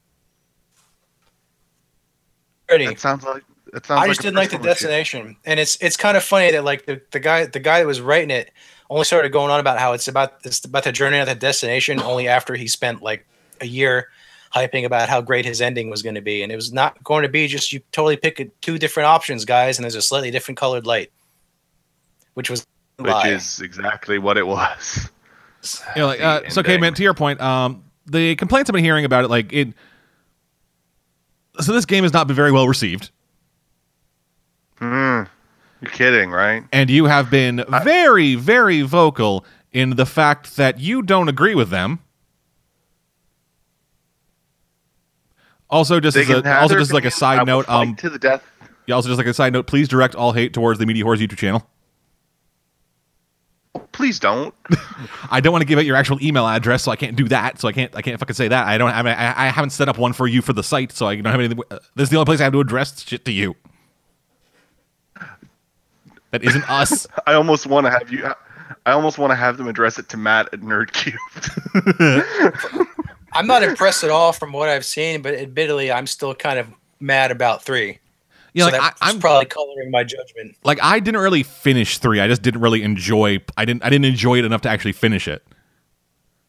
That 2.68 2.98
sounds 2.98 3.24
like 3.24 3.42
that 3.72 3.86
sounds 3.86 4.02
I 4.02 4.06
just 4.08 4.20
a 4.20 4.22
didn't 4.24 4.36
like 4.36 4.50
the 4.50 4.56
personal 4.58 4.70
issue. 4.72 4.86
destination, 4.88 5.36
and 5.44 5.60
it's 5.60 5.76
it's 5.80 5.96
kind 5.96 6.16
of 6.16 6.22
funny 6.22 6.50
that 6.52 6.64
like 6.64 6.86
the, 6.86 7.00
the 7.10 7.20
guy 7.20 7.46
the 7.46 7.60
guy 7.60 7.80
that 7.80 7.86
was 7.86 8.00
writing 8.00 8.30
it 8.30 8.52
only 8.90 9.04
started 9.04 9.32
going 9.32 9.50
on 9.50 9.60
about 9.60 9.78
how 9.78 9.92
it's 9.92 10.08
about 10.08 10.34
it's 10.44 10.64
about 10.64 10.84
the 10.84 10.92
journey 10.92 11.18
not 11.18 11.26
the 11.26 11.34
destination 11.34 12.00
only 12.00 12.28
after 12.28 12.54
he 12.54 12.68
spent 12.68 13.02
like 13.02 13.26
a 13.60 13.66
year 13.66 14.08
hyping 14.54 14.84
about 14.84 15.08
how 15.08 15.20
great 15.22 15.46
his 15.46 15.62
ending 15.62 15.88
was 15.88 16.02
going 16.02 16.14
to 16.14 16.20
be, 16.20 16.42
and 16.42 16.52
it 16.52 16.56
was 16.56 16.72
not 16.72 17.02
going 17.02 17.22
to 17.22 17.28
be 17.28 17.46
just 17.46 17.72
you 17.72 17.80
totally 17.92 18.16
pick 18.16 18.50
two 18.60 18.78
different 18.78 19.06
options, 19.06 19.44
guys, 19.44 19.78
and 19.78 19.84
there's 19.84 19.94
a 19.94 20.02
slightly 20.02 20.30
different 20.30 20.58
colored 20.58 20.86
light, 20.86 21.10
which 22.34 22.50
was 22.50 22.66
Which 22.98 23.10
lie. 23.10 23.28
is 23.30 23.60
exactly 23.60 24.18
what 24.18 24.36
it 24.36 24.46
was. 24.46 25.08
You 25.94 26.02
know, 26.02 26.06
like, 26.08 26.20
uh, 26.20 26.48
so, 26.48 26.58
okay, 26.60 26.76
man. 26.76 26.92
To 26.94 27.04
your 27.04 27.14
point, 27.14 27.40
um, 27.40 27.84
the 28.06 28.34
complaints 28.34 28.68
I've 28.68 28.74
been 28.74 28.82
hearing 28.82 29.04
about 29.04 29.22
it, 29.24 29.28
like 29.28 29.52
it. 29.52 29.68
So 31.60 31.72
this 31.72 31.84
game 31.84 32.02
has 32.02 32.12
not 32.12 32.26
been 32.26 32.34
very 32.34 32.50
well 32.50 32.66
received, 32.66 33.11
Hmm. 34.82 35.22
You're 35.80 35.92
kidding, 35.92 36.30
right? 36.32 36.64
and 36.72 36.90
you 36.90 37.04
have 37.04 37.30
been 37.30 37.64
very, 37.84 38.34
very 38.34 38.82
vocal 38.82 39.44
in 39.72 39.90
the 39.90 40.04
fact 40.04 40.56
that 40.56 40.80
you 40.80 41.02
don't 41.02 41.28
agree 41.28 41.54
with 41.54 41.70
them. 41.70 42.00
Also, 45.70 46.00
just 46.00 46.16
as 46.16 46.28
a, 46.28 46.60
also 46.60 46.76
just 46.76 46.92
like 46.92 47.04
a. 47.04 47.06
I 47.06 47.10
side 47.10 47.46
note, 47.46 47.68
um, 47.68 47.94
to 47.94 48.10
the 48.10 48.18
death. 48.18 48.44
yeah, 48.86 48.96
also 48.96 49.08
just 49.08 49.18
like 49.18 49.28
a 49.28 49.32
side 49.32 49.52
note, 49.52 49.68
please 49.68 49.86
direct 49.86 50.16
all 50.16 50.32
hate 50.32 50.52
towards 50.52 50.80
the 50.80 50.86
Media 50.86 51.04
Horrors 51.04 51.20
YouTube 51.20 51.38
channel. 51.38 51.64
Please 53.92 54.18
don't. 54.18 54.52
I 55.30 55.40
don't 55.40 55.52
want 55.52 55.62
to 55.62 55.66
give 55.66 55.78
out 55.78 55.84
your 55.84 55.96
actual 55.96 56.20
email 56.20 56.46
address, 56.48 56.82
so 56.82 56.90
I 56.90 56.96
can't 56.96 57.14
do 57.14 57.28
that. 57.28 57.60
So 57.60 57.68
I 57.68 57.72
can't, 57.72 57.94
I 57.94 58.02
can't 58.02 58.18
fucking 58.18 58.34
say 58.34 58.48
that. 58.48 58.66
I 58.66 58.78
don't, 58.78 58.90
I, 58.90 59.02
mean, 59.02 59.14
I, 59.14 59.46
I 59.46 59.48
haven't 59.48 59.70
set 59.70 59.88
up 59.88 59.96
one 59.96 60.12
for 60.12 60.26
you 60.26 60.42
for 60.42 60.52
the 60.52 60.64
site, 60.64 60.90
so 60.90 61.06
I 61.06 61.14
don't 61.14 61.26
have 61.26 61.40
anything. 61.40 61.60
Uh, 61.70 61.78
this 61.94 62.06
is 62.06 62.10
the 62.10 62.16
only 62.16 62.26
place 62.26 62.40
I 62.40 62.44
have 62.44 62.52
to 62.52 62.60
address 62.60 63.00
shit 63.06 63.24
to 63.26 63.32
you. 63.32 63.54
That 66.32 66.42
isn't 66.44 66.68
us. 66.68 67.06
I 67.26 67.34
almost 67.34 67.66
want 67.66 67.86
to 67.86 67.90
have 67.90 68.10
you. 68.10 68.26
I 68.84 68.92
almost 68.92 69.16
want 69.18 69.30
to 69.30 69.36
have 69.36 69.56
them 69.58 69.68
address 69.68 69.98
it 69.98 70.08
to 70.10 70.16
Matt 70.16 70.48
at 70.52 70.60
NerdCube. 70.60 71.14
I'm 73.32 73.46
not 73.46 73.62
impressed 73.62 74.02
at 74.04 74.10
all 74.10 74.32
from 74.32 74.52
what 74.52 74.68
I've 74.68 74.84
seen, 74.84 75.22
but 75.22 75.34
admittedly, 75.34 75.90
I'm 75.92 76.06
still 76.06 76.34
kind 76.34 76.58
of 76.58 76.66
mad 77.00 77.30
about 77.30 77.62
three. 77.62 77.98
Yeah, 78.54 78.66
so 78.66 78.72
like 78.72 78.80
I, 78.80 78.84
that's 78.88 78.98
I'm 79.00 79.18
probably 79.20 79.46
coloring 79.46 79.90
my 79.90 80.04
judgment. 80.04 80.56
like 80.64 80.78
I 80.82 81.00
didn't 81.00 81.20
really 81.20 81.42
finish 81.42 81.98
three. 81.98 82.20
I 82.20 82.28
just 82.28 82.42
didn't 82.42 82.60
really 82.60 82.82
enjoy. 82.82 83.38
I 83.56 83.64
didn't. 83.64 83.82
I 83.84 83.88
didn't 83.88 84.04
enjoy 84.06 84.38
it 84.38 84.44
enough 84.44 84.60
to 84.62 84.68
actually 84.68 84.92
finish 84.92 85.26
it. 85.28 85.42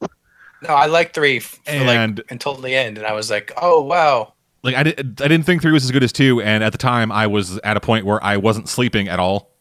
No, 0.01 0.69
I 0.69 0.85
like 0.87 1.13
three 1.13 1.37
f- 1.37 1.59
And- 1.65 1.85
like 2.17 2.25
until 2.31 2.55
the 2.55 2.73
end, 2.73 2.97
and 2.97 3.05
I 3.07 3.13
was 3.13 3.29
like, 3.29 3.51
oh 3.61 3.81
wow. 3.83 4.33
Like 4.63 4.75
I 4.75 4.83
didn't. 4.83 5.21
I 5.21 5.27
didn't 5.27 5.45
think 5.45 5.61
three 5.61 5.71
was 5.71 5.83
as 5.85 5.91
good 5.91 6.03
as 6.03 6.11
two. 6.13 6.41
And 6.41 6.63
at 6.63 6.71
the 6.71 6.77
time, 6.77 7.11
I 7.11 7.27
was 7.27 7.57
at 7.59 7.75
a 7.77 7.81
point 7.81 8.05
where 8.05 8.21
I 8.23 8.37
wasn't 8.37 8.67
sleeping 8.69 9.07
at 9.09 9.19
all. 9.19 9.52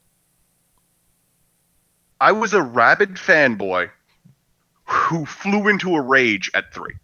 I 2.23 2.31
was 2.31 2.55
a 2.55 2.62
rabid 2.62 3.15
fanboy 3.15 3.90
who 4.85 5.27
flew 5.27 5.66
into 5.66 5.97
a 5.97 6.01
rage 6.01 6.53
at 6.55 6.73
three. 6.73 6.94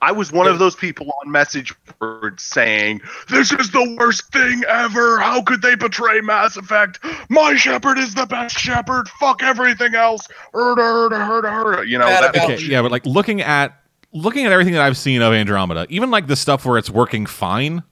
I 0.00 0.12
was 0.12 0.30
one 0.30 0.46
of 0.46 0.60
those 0.60 0.76
people 0.76 1.12
on 1.20 1.32
message 1.32 1.74
boards 1.98 2.44
saying, 2.44 3.00
"This 3.28 3.50
is 3.50 3.72
the 3.72 3.96
worst 3.98 4.30
thing 4.32 4.62
ever. 4.68 5.18
How 5.18 5.42
could 5.42 5.62
they 5.62 5.74
betray 5.74 6.20
Mass 6.20 6.56
Effect? 6.56 7.00
My 7.28 7.56
Shepard 7.56 7.98
is 7.98 8.14
the 8.14 8.26
best 8.26 8.56
Shepard. 8.56 9.08
Fuck 9.18 9.42
everything 9.42 9.96
else. 9.96 10.28
Herda, 10.54 10.76
herda, 10.76 11.26
herda, 11.26 11.50
herda." 11.50 11.88
You 11.88 11.98
know 11.98 12.06
Bad 12.06 12.34
that. 12.34 12.44
Okay, 12.44 12.62
yeah, 12.62 12.82
but 12.82 12.92
like 12.92 13.04
looking 13.04 13.40
at 13.40 13.74
looking 14.12 14.46
at 14.46 14.52
everything 14.52 14.74
that 14.74 14.82
I've 14.82 14.96
seen 14.96 15.22
of 15.22 15.32
Andromeda, 15.32 15.86
even 15.88 16.12
like 16.12 16.28
the 16.28 16.36
stuff 16.36 16.64
where 16.64 16.78
it's 16.78 16.90
working 16.90 17.26
fine, 17.26 17.82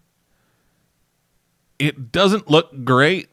it 1.81 2.13
doesn't 2.13 2.49
look 2.49 2.85
great. 2.85 3.29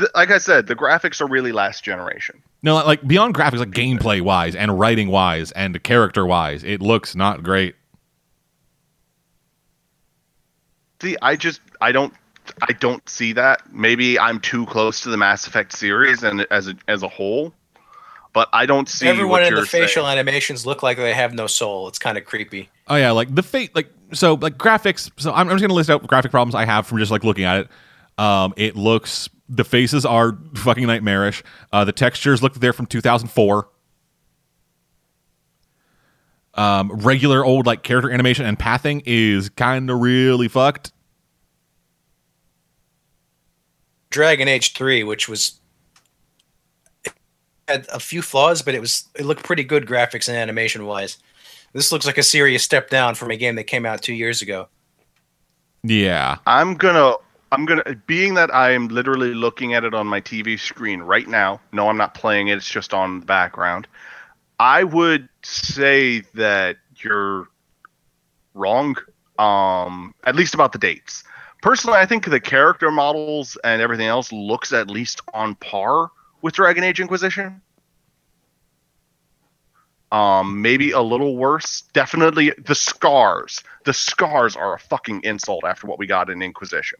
Th- 0.00 0.10
like 0.14 0.30
I 0.30 0.38
said, 0.38 0.66
the 0.66 0.74
graphics 0.74 1.20
are 1.20 1.26
really 1.28 1.52
last 1.52 1.84
generation. 1.84 2.42
No, 2.62 2.74
like 2.76 3.06
beyond 3.06 3.34
graphics, 3.34 3.58
like 3.58 3.70
gameplay 3.70 4.20
wise 4.20 4.56
and 4.56 4.78
writing 4.78 5.08
wise 5.08 5.52
and 5.52 5.80
character 5.82 6.26
wise, 6.26 6.64
it 6.64 6.80
looks 6.80 7.14
not 7.14 7.42
great. 7.42 7.74
See, 11.02 11.16
I 11.22 11.36
just 11.36 11.60
I 11.80 11.92
don't 11.92 12.12
I 12.62 12.72
don't 12.72 13.06
see 13.08 13.32
that. 13.34 13.62
Maybe 13.72 14.18
I'm 14.18 14.40
too 14.40 14.66
close 14.66 15.00
to 15.02 15.10
the 15.10 15.16
Mass 15.16 15.46
Effect 15.46 15.72
series 15.72 16.22
and 16.22 16.46
as 16.50 16.68
a, 16.68 16.74
as 16.88 17.02
a 17.02 17.08
whole, 17.08 17.54
but 18.32 18.48
I 18.52 18.66
don't 18.66 18.88
see 18.88 19.06
Everyone 19.08 19.30
what 19.30 19.42
in 19.44 19.50
you're 19.52 19.60
the 19.60 19.66
facial 19.66 20.04
saying. 20.04 20.18
animations 20.18 20.66
look 20.66 20.82
like 20.82 20.96
they 20.96 21.14
have 21.14 21.32
no 21.32 21.46
soul. 21.46 21.88
It's 21.88 21.98
kind 21.98 22.18
of 22.18 22.24
creepy. 22.24 22.68
Oh 22.88 22.96
yeah, 22.96 23.10
like 23.12 23.34
the 23.34 23.42
fate, 23.42 23.74
like 23.74 23.90
so, 24.12 24.34
like 24.34 24.58
graphics. 24.58 25.10
So 25.16 25.32
I'm, 25.32 25.48
I'm 25.48 25.54
just 25.54 25.62
gonna 25.62 25.74
list 25.74 25.90
out 25.90 26.06
graphic 26.06 26.30
problems 26.30 26.54
I 26.54 26.64
have 26.64 26.86
from 26.86 26.98
just 26.98 27.10
like 27.10 27.24
looking 27.24 27.44
at 27.44 27.60
it. 27.60 27.68
Um, 28.18 28.52
it 28.56 28.76
looks 28.76 29.30
the 29.50 29.64
faces 29.64 30.06
are 30.06 30.38
fucking 30.54 30.86
nightmarish. 30.86 31.42
Uh, 31.72 31.84
the 31.84 31.92
textures 31.92 32.42
look 32.42 32.54
there 32.54 32.72
from 32.72 32.86
2004. 32.86 33.68
Um, 36.54 36.92
regular 36.92 37.44
old 37.44 37.66
like 37.66 37.82
character 37.82 38.10
animation 38.10 38.46
and 38.46 38.58
pathing 38.58 39.02
is 39.06 39.50
kind 39.50 39.90
of 39.90 40.00
really 40.00 40.48
fucked. 40.48 40.92
Dragon 44.10 44.48
Age 44.48 44.72
Three, 44.72 45.04
which 45.04 45.28
was 45.28 45.60
had 47.68 47.86
a 47.92 48.00
few 48.00 48.22
flaws, 48.22 48.62
but 48.62 48.74
it 48.74 48.80
was 48.80 49.08
it 49.16 49.24
looked 49.24 49.44
pretty 49.44 49.62
good 49.62 49.86
graphics 49.86 50.28
and 50.28 50.36
animation 50.36 50.86
wise. 50.86 51.18
This 51.72 51.92
looks 51.92 52.06
like 52.06 52.18
a 52.18 52.22
serious 52.24 52.64
step 52.64 52.90
down 52.90 53.14
from 53.14 53.30
a 53.30 53.36
game 53.36 53.54
that 53.54 53.64
came 53.64 53.86
out 53.86 54.02
two 54.02 54.14
years 54.14 54.42
ago. 54.42 54.68
Yeah, 55.84 56.38
I'm 56.46 56.74
gonna 56.74 57.14
I'm 57.52 57.66
gonna 57.66 57.96
being 58.06 58.34
that 58.34 58.54
I 58.54 58.70
am 58.70 58.88
literally 58.88 59.34
looking 59.34 59.74
at 59.74 59.84
it 59.84 59.94
on 59.94 60.06
my 60.06 60.20
TV 60.20 60.58
screen 60.58 61.00
right 61.00 61.26
now. 61.26 61.60
No, 61.72 61.88
I'm 61.88 61.96
not 61.96 62.14
playing 62.14 62.48
it, 62.48 62.56
it's 62.56 62.70
just 62.70 62.94
on 62.94 63.20
the 63.20 63.26
background. 63.26 63.88
I 64.58 64.84
would 64.84 65.28
say 65.42 66.20
that 66.34 66.76
you're 66.98 67.48
wrong. 68.54 68.96
Um 69.38 70.14
at 70.24 70.36
least 70.36 70.54
about 70.54 70.72
the 70.72 70.78
dates. 70.78 71.24
Personally, 71.62 71.98
I 71.98 72.06
think 72.06 72.24
the 72.24 72.40
character 72.40 72.90
models 72.90 73.58
and 73.64 73.82
everything 73.82 74.06
else 74.06 74.32
looks 74.32 74.72
at 74.72 74.90
least 74.90 75.20
on 75.34 75.54
par 75.56 76.10
with 76.40 76.54
Dragon 76.54 76.84
Age 76.84 77.00
Inquisition. 77.00 77.60
Um, 80.10 80.60
maybe 80.62 80.90
a 80.90 81.00
little 81.00 81.36
worse. 81.36 81.82
Definitely 81.92 82.52
the 82.58 82.74
scars. 82.74 83.62
The 83.84 83.92
scars 83.92 84.56
are 84.56 84.74
a 84.74 84.78
fucking 84.78 85.22
insult 85.22 85.64
after 85.64 85.86
what 85.86 85.98
we 85.98 86.06
got 86.06 86.30
in 86.30 86.42
Inquisition. 86.42 86.98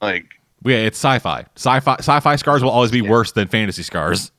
Like, 0.00 0.26
Yeah, 0.64 0.76
it's 0.78 0.98
sci-fi. 0.98 1.46
Sci-fi 1.56 1.96
sci-fi 1.98 2.36
scars 2.36 2.62
will 2.62 2.70
always 2.70 2.90
be 2.90 3.00
Yeah. 3.00 3.10
worse 3.10 3.32
than 3.32 3.48
fantasy 3.48 3.82
scars. 3.82 4.30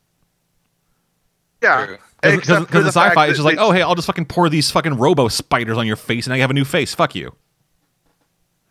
yeah, 1.61 1.95
Because 2.22 2.48
the, 2.48 2.65
the 2.81 2.88
sci-fi 2.88 3.27
is 3.27 3.38
just 3.38 3.45
like, 3.45 3.57
oh 3.60 3.72
hey, 3.72 3.81
I'll 3.81 3.95
just 3.95 4.07
fucking 4.07 4.26
pour 4.26 4.49
these 4.49 4.72
fucking 4.72 4.95
robo 4.98 5.27
spiders 5.27 5.77
on 5.77 5.86
your 5.88 5.95
face 5.95 6.26
and 6.26 6.31
now 6.31 6.36
you 6.36 6.41
have 6.41 6.52
a 6.52 6.53
new 6.53 6.65
face. 6.65 6.94
Fuck 6.95 7.15
you. 7.15 7.36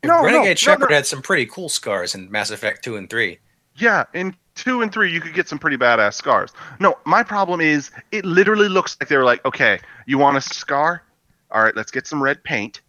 No, 0.05 0.23
Renegade 0.23 0.43
no, 0.45 0.49
no, 0.51 0.55
Shepard 0.55 0.91
no. 0.91 0.97
had 0.97 1.07
some 1.07 1.21
pretty 1.23 1.45
cool 1.47 1.69
scars 1.69 2.15
in 2.15 2.31
Mass 2.31 2.51
Effect 2.51 2.85
Two 2.85 2.97
and 2.97 3.11
Three. 3.11 3.39
yeah, 3.77 4.05
in 4.15 4.35
two 4.55 4.81
and 4.83 4.93
three, 4.93 5.13
you 5.13 5.21
could 5.21 5.35
get 5.35 5.49
some 5.49 5.59
pretty 5.59 5.77
badass 5.77 6.15
scars. 6.15 6.53
No, 6.81 6.97
my 7.05 7.23
problem 7.23 7.61
is 7.61 7.91
it 8.13 8.25
literally 8.25 8.69
looks 8.69 8.97
like 9.01 9.09
they 9.09 9.17
were 9.17 9.25
like, 9.25 9.45
okay, 9.45 9.79
you 10.07 10.17
want 10.19 10.37
a 10.37 10.41
scar? 10.41 11.03
All 11.51 11.63
right, 11.63 11.75
let's 11.77 11.91
get 11.91 12.07
some 12.07 12.23
red 12.23 12.43
paint. 12.45 12.81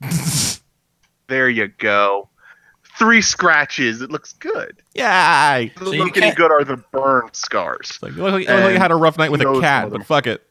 there 1.28 1.48
you 1.48 1.68
go. 1.78 2.28
Three 2.98 3.22
scratches. 3.22 4.02
It 4.02 4.10
looks 4.10 4.32
good. 4.34 4.82
Yeah. 4.94 5.60
The 5.78 5.84
So 5.86 5.92
you 5.92 6.04
looking 6.04 6.22
can't- 6.22 6.36
good 6.36 6.50
are 6.50 6.64
the 6.64 6.78
burn 6.92 7.28
scars. 7.32 7.90
It's 7.90 8.02
like, 8.02 8.12
you 8.16 8.22
look 8.22 8.32
like, 8.32 8.48
you 8.48 8.52
look 8.54 8.64
like 8.64 8.72
you 8.72 8.78
had 8.78 8.90
a 8.90 8.96
rough 8.96 9.16
night 9.18 9.30
with 9.30 9.40
a 9.40 9.60
cat, 9.60 9.90
but 9.90 10.04
fuck 10.04 10.26
it. 10.26 10.44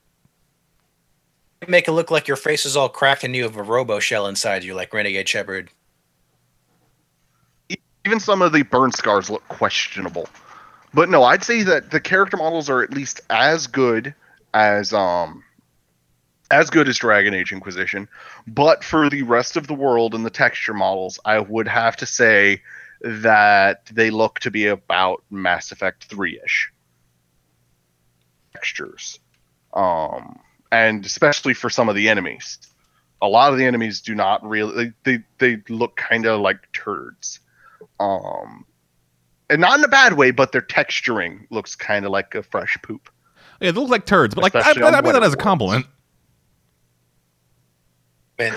Make 1.68 1.88
it 1.88 1.91
look 1.91 2.10
like 2.11 2.28
your 2.28 2.38
face 2.38 2.65
is 2.65 2.78
all 2.78 2.88
cracked 2.88 3.24
and 3.24 3.36
you 3.36 3.44
have 3.44 3.57
a 3.57 3.64
robo 3.64 3.99
shell 3.99 4.28
inside 4.28 4.64
you, 4.64 4.74
like 4.76 4.94
Renegade 4.94 5.28
Shepard. 5.28 5.69
even 8.06 8.19
some 8.22 8.41
of 8.41 8.53
the 8.53 8.61
burn 8.64 8.91
scars 8.91 9.30
look 9.30 9.45
questionable. 9.49 10.30
But 10.94 11.10
no, 11.10 11.24
I'd 11.24 11.44
say 11.44 11.64
that 11.64 11.91
the 11.91 11.99
character 11.99 12.38
models 12.38 12.69
are 12.69 12.82
at 12.82 12.94
least 12.94 13.19
as 13.30 13.68
good 13.68 14.15
as 14.53 14.94
um 14.94 15.44
as 16.52 16.69
good 16.69 16.88
as 16.88 16.98
Dragon 16.98 17.34
Age 17.34 17.52
Inquisition. 17.52 18.07
But 18.48 18.84
for 18.84 19.10
the 19.10 19.24
rest 19.24 19.57
of 19.57 19.68
the 19.68 19.74
world 19.74 20.15
and 20.15 20.26
the 20.26 20.30
texture 20.30 20.74
models, 20.74 21.19
I 21.26 21.40
would 21.40 21.68
have 21.68 21.98
to 21.98 22.06
say 22.06 22.61
that 23.02 23.86
they 23.88 24.10
look 24.10 24.40
to 24.40 24.52
be 24.52 24.68
about 24.68 25.24
Mass 25.30 25.72
Effect 25.72 26.06
3 26.06 26.40
ish. 26.44 26.72
Textures. 28.53 29.19
Um 29.74 30.40
and 30.72 31.06
especially 31.06 31.53
for 31.53 31.69
some 31.69 31.88
of 31.88 31.95
the 31.95 32.10
enemies. 32.10 32.57
A 33.22 33.28
lot 33.28 33.52
of 33.52 33.57
the 33.57 33.65
enemies 33.65 34.02
do 34.02 34.15
not 34.15 34.48
really 34.48 34.94
they, 35.03 35.19
they, 35.40 35.57
look 35.69 35.99
kinda 36.10 36.38
like 36.38 36.72
turds 36.72 37.40
um 37.99 38.65
and 39.49 39.61
not 39.61 39.80
in 39.80 39.86
a 39.86 39.88
bad 39.88 40.14
way 40.14 40.32
but 40.32 40.52
their 40.52 40.61
texturing 40.61 41.48
looks 41.49 41.76
kind 41.76 42.06
of 42.06 42.11
like 42.11 42.36
a 42.36 42.44
fresh 42.44 42.78
poop 42.84 43.10
Yeah, 43.61 43.72
they 43.72 43.80
look 43.80 43.90
like 43.90 44.06
turds, 44.06 44.36
but 44.36 44.44
like 44.44 44.56
I, 44.56 44.60
I, 44.60 44.98
I 44.98 45.02
mean 45.02 45.14
that 45.14 45.24
as 45.24 45.34
a 45.34 45.38
compliment. 45.38 45.86
And 48.40 48.56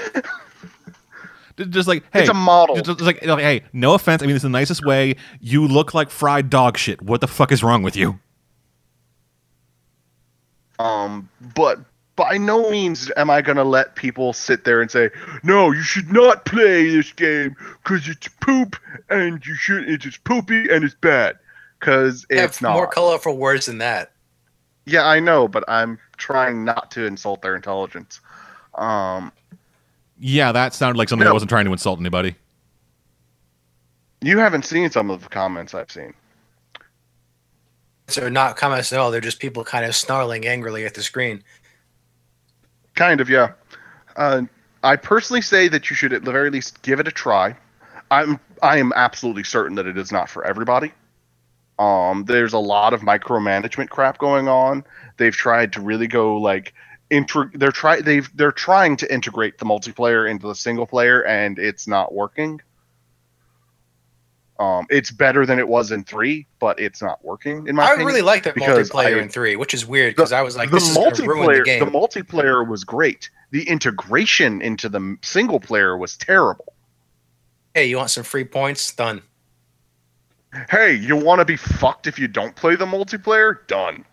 Just- 1.57 1.70
Just 1.70 1.89
like, 1.89 2.05
hey, 2.12 2.20
it's 2.20 2.31
a 2.31 2.35
model 2.35 2.77
just, 2.77 2.86
just 2.86 3.01
like, 3.01 3.23
like, 3.24 3.40
hey, 3.40 3.62
no 3.74 3.93
offense. 3.94 4.23
I 4.23 4.27
mean, 4.27 4.35
it's 4.35 4.43
the 4.43 4.48
nicest 4.48 4.82
way. 4.85 5.16
You 5.40 5.66
look 5.69 5.93
like 5.93 6.09
fried 6.11 6.48
dog 6.48 6.78
shit. 6.78 7.02
What 7.02 7.20
the 7.20 7.27
fuck 7.28 7.52
is 7.52 7.62
wrong 7.62 7.82
with 7.82 7.97
you? 7.97 8.19
um 10.78 11.28
but 11.55 11.78
by 12.16 12.39
no 12.39 12.70
means 12.70 13.11
am 13.19 13.28
i 13.28 13.43
going 13.43 13.57
to 13.57 13.65
let 13.65 13.97
people 13.97 14.32
sit 14.32 14.65
there 14.65 14.81
and 14.81 14.90
say 14.90 15.11
no 15.43 15.70
you 15.70 15.82
should 15.82 16.11
not 16.11 16.44
play 16.47 16.89
this 16.89 17.12
game 17.12 17.55
because 17.82 18.09
it's 18.09 18.28
poop 18.40 18.77
and 19.11 19.44
you 19.44 19.55
should 19.55 19.86
it's 19.89 20.05
just 20.05 20.24
poopy 20.24 20.70
and 20.70 20.82
it's 20.82 20.94
bad 20.94 21.36
because 21.78 22.24
it's 22.31 22.62
not 22.62 22.73
more 22.73 22.86
colorful 22.86 23.36
words 23.36 23.66
than 23.66 23.77
that. 23.77 24.12
yeah 24.86 25.05
i 25.05 25.20
know 25.20 25.47
but 25.47 25.65
i'm 25.69 25.98
trying 26.16 26.65
not 26.65 26.90
to 26.90 27.05
insult 27.05 27.43
their 27.43 27.57
intelligence 27.57 28.20
um 28.77 29.31
Yeah, 30.20 30.52
that 30.52 30.74
sounded 30.74 30.98
like 30.98 31.09
something 31.09 31.24
No. 31.24 31.30
that 31.30 31.34
wasn't 31.34 31.48
trying 31.48 31.64
to 31.64 31.72
insult 31.72 31.98
anybody. 31.98 32.36
you 34.22 34.38
haven't 34.38 34.66
seen 34.66 34.90
some 34.90 35.10
of 35.10 35.22
the 35.22 35.28
comments 35.30 35.72
i've 35.74 35.90
seen 35.90 36.12
So 38.09 38.28
not 38.28 38.56
comments 38.56 38.92
at 38.92 38.98
all. 38.98 39.10
They're 39.10 39.20
just 39.22 39.38
people 39.40 39.64
kind 39.64 39.84
of 39.86 39.94
snarling 39.97 40.47
angrily 40.47 40.84
at 40.84 40.94
the 40.94 41.02
screen. 41.02 41.42
Kind 42.97 43.20
of, 43.20 43.30
yeah. 43.30 43.52
Uh, 44.16 44.42
I 44.82 44.97
personally 44.97 45.40
say 45.42 45.68
that 45.68 45.88
you 45.88 45.97
should 45.97 46.12
at 46.12 46.24
the 46.24 46.32
very 46.32 46.51
least 46.51 46.82
give 46.82 46.98
it 47.01 47.06
a 47.09 47.12
try. 47.12 47.56
I'm 48.10 48.38
I 48.62 48.78
am 48.78 48.92
absolutely 48.97 49.44
certain 49.44 49.76
that 49.76 49.86
it 49.86 49.97
is 49.97 50.10
not 50.12 50.28
for 50.28 50.44
everybody. 50.44 50.92
Um, 51.78 52.24
there's 52.26 52.52
a 52.52 52.59
lot 52.59 52.92
of 52.92 53.01
micromanagement 53.02 53.88
crap 53.88 54.18
going 54.18 54.48
on. 54.48 54.84
They've 55.16 55.32
tried 55.34 55.72
to 55.74 55.80
really 55.80 56.09
go 56.09 56.36
like 56.36 56.74
intro. 57.10 57.50
They're 57.54 57.72
try 57.72 58.00
they've 58.00 58.28
they're 58.36 58.52
trying 58.52 58.96
to 58.98 59.12
integrate 59.12 59.58
the 59.58 59.64
multiplayer 59.64 60.30
into 60.30 60.46
the 60.46 60.54
single 60.54 60.86
player, 60.86 61.22
and 61.26 61.58
it's 61.58 61.86
not 61.86 62.14
working. 62.14 62.60
Um, 64.58 64.86
it's 64.90 65.10
better 65.10 65.46
than 65.46 65.58
it 65.58 65.66
was 65.66 65.90
in 65.90 66.04
three, 66.04 66.46
but 66.58 66.78
it's 66.78 67.00
not 67.00 67.24
working 67.24 67.66
in 67.66 67.76
my 67.76 67.82
I 67.84 67.86
opinion. 67.92 68.06
really 68.08 68.20
like 68.22 68.42
the 68.42 68.52
because 68.52 68.90
multiplayer 68.90 69.16
I- 69.18 69.22
in 69.22 69.28
three, 69.30 69.56
which 69.56 69.72
is 69.72 69.86
weird 69.86 70.14
because 70.14 70.32
I 70.32 70.42
was 70.42 70.54
like, 70.54 70.68
the 70.70 70.76
this 70.76 70.90
is 70.90 70.96
going 70.96 71.14
to 71.14 71.22
ruin 71.26 71.46
the 71.46 71.52
multiplayer 71.60 71.64
game. 71.64 71.84
the 71.84 71.90
multiplayer 71.90 72.68
was 72.68 72.84
great 72.84 73.30
the 73.52 73.66
integration 73.68 74.60
into 74.60 74.88
the 74.90 75.16
single 75.22 75.60
player 75.60 75.96
was 75.96 76.16
terrible 76.18 76.74
hey, 77.74 77.86
you 77.86 77.96
want 77.96 78.10
some 78.10 78.22
free 78.24 78.44
points? 78.44 78.92
Done. 78.94 79.22
hey 80.68 80.92
you 80.92 81.16
want 81.16 81.38
to 81.38 81.44
be 81.46 81.56
fucked 81.56 82.06
if 82.06 82.18
you 82.18 82.28
don't 82.28 82.54
play 82.54 82.76
the 82.76 82.84
multiplayer 82.84 83.66
done 83.66 84.04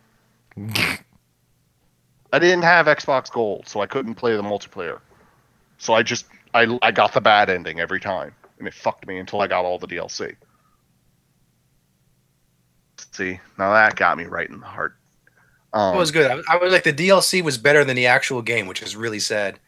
i 2.34 2.40
didn't 2.40 2.64
have 2.64 2.86
xbox 2.88 3.32
gold 3.32 3.68
so 3.68 3.82
i 3.82 3.86
couldn't 3.86 4.16
play 4.16 4.36
the 4.36 4.42
multiplayer 4.44 5.00
so 5.78 5.94
i 5.94 6.04
just 6.04 6.26
i, 6.54 6.78
I 6.82 6.92
got 6.92 7.14
the 7.14 7.22
bad 7.22 7.50
ending 7.50 7.80
every 7.80 8.00
time 8.00 8.34
and 8.60 8.68
it 8.68 8.74
fucked 8.74 9.08
me 9.08 9.18
until 9.18 9.42
i 9.42 9.48
got 9.48 9.66
all 9.66 9.80
the 9.80 9.88
dlc 9.88 10.36
see 13.12 13.40
now 13.58 13.74
that 13.74 13.96
got 13.96 14.18
me 14.18 14.26
right 14.26 14.50
in 14.50 14.60
the 14.60 14.66
heart 14.66 14.96
um, 15.74 15.96
It 15.96 15.98
was 15.98 16.12
good. 16.12 16.32
I 16.32 16.36
was, 16.36 16.46
I 16.50 16.56
was 16.58 16.72
like, 16.72 16.84
the 16.86 16.94
DLC 16.94 17.44
was 17.44 17.58
better 17.58 17.84
than 17.84 17.98
the 17.98 18.06
actual 18.08 18.42
game, 18.42 18.68
which 18.68 18.82
is 18.82 18.96
really 18.96 19.20
sad. 19.20 19.60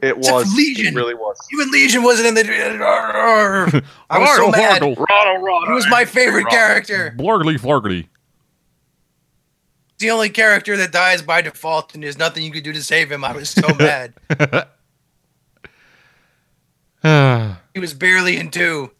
it 0.00 0.16
Except 0.16 0.34
was 0.34 0.54
Legion. 0.56 0.86
it 0.86 0.96
really 0.96 1.12
was 1.14 1.36
Even 1.52 1.70
Legion 1.70 2.02
wasn't 2.02 2.28
in 2.28 2.34
the. 2.34 2.42
I 4.10 4.18
was 4.18 4.34
so 4.36 4.50
mad. 4.50 4.82
He 4.82 5.72
was 5.72 5.86
my 5.90 6.06
favorite 6.06 6.48
character. 6.48 7.14
Blargly 7.18 7.58
flargly. 7.60 8.06
The 10.02 10.10
only 10.10 10.30
character 10.30 10.76
that 10.78 10.90
dies 10.90 11.22
by 11.22 11.42
default, 11.42 11.94
and 11.94 12.02
there's 12.02 12.18
nothing 12.18 12.42
you 12.42 12.50
could 12.50 12.64
do 12.64 12.72
to 12.72 12.82
save 12.82 13.12
him. 13.12 13.24
I 13.24 13.30
was 13.30 13.50
so 13.50 13.72
mad. 13.78 14.14
He 17.74 17.80
was 17.80 17.94
barely 17.94 18.36
in 18.36 18.50
two. 18.50 18.90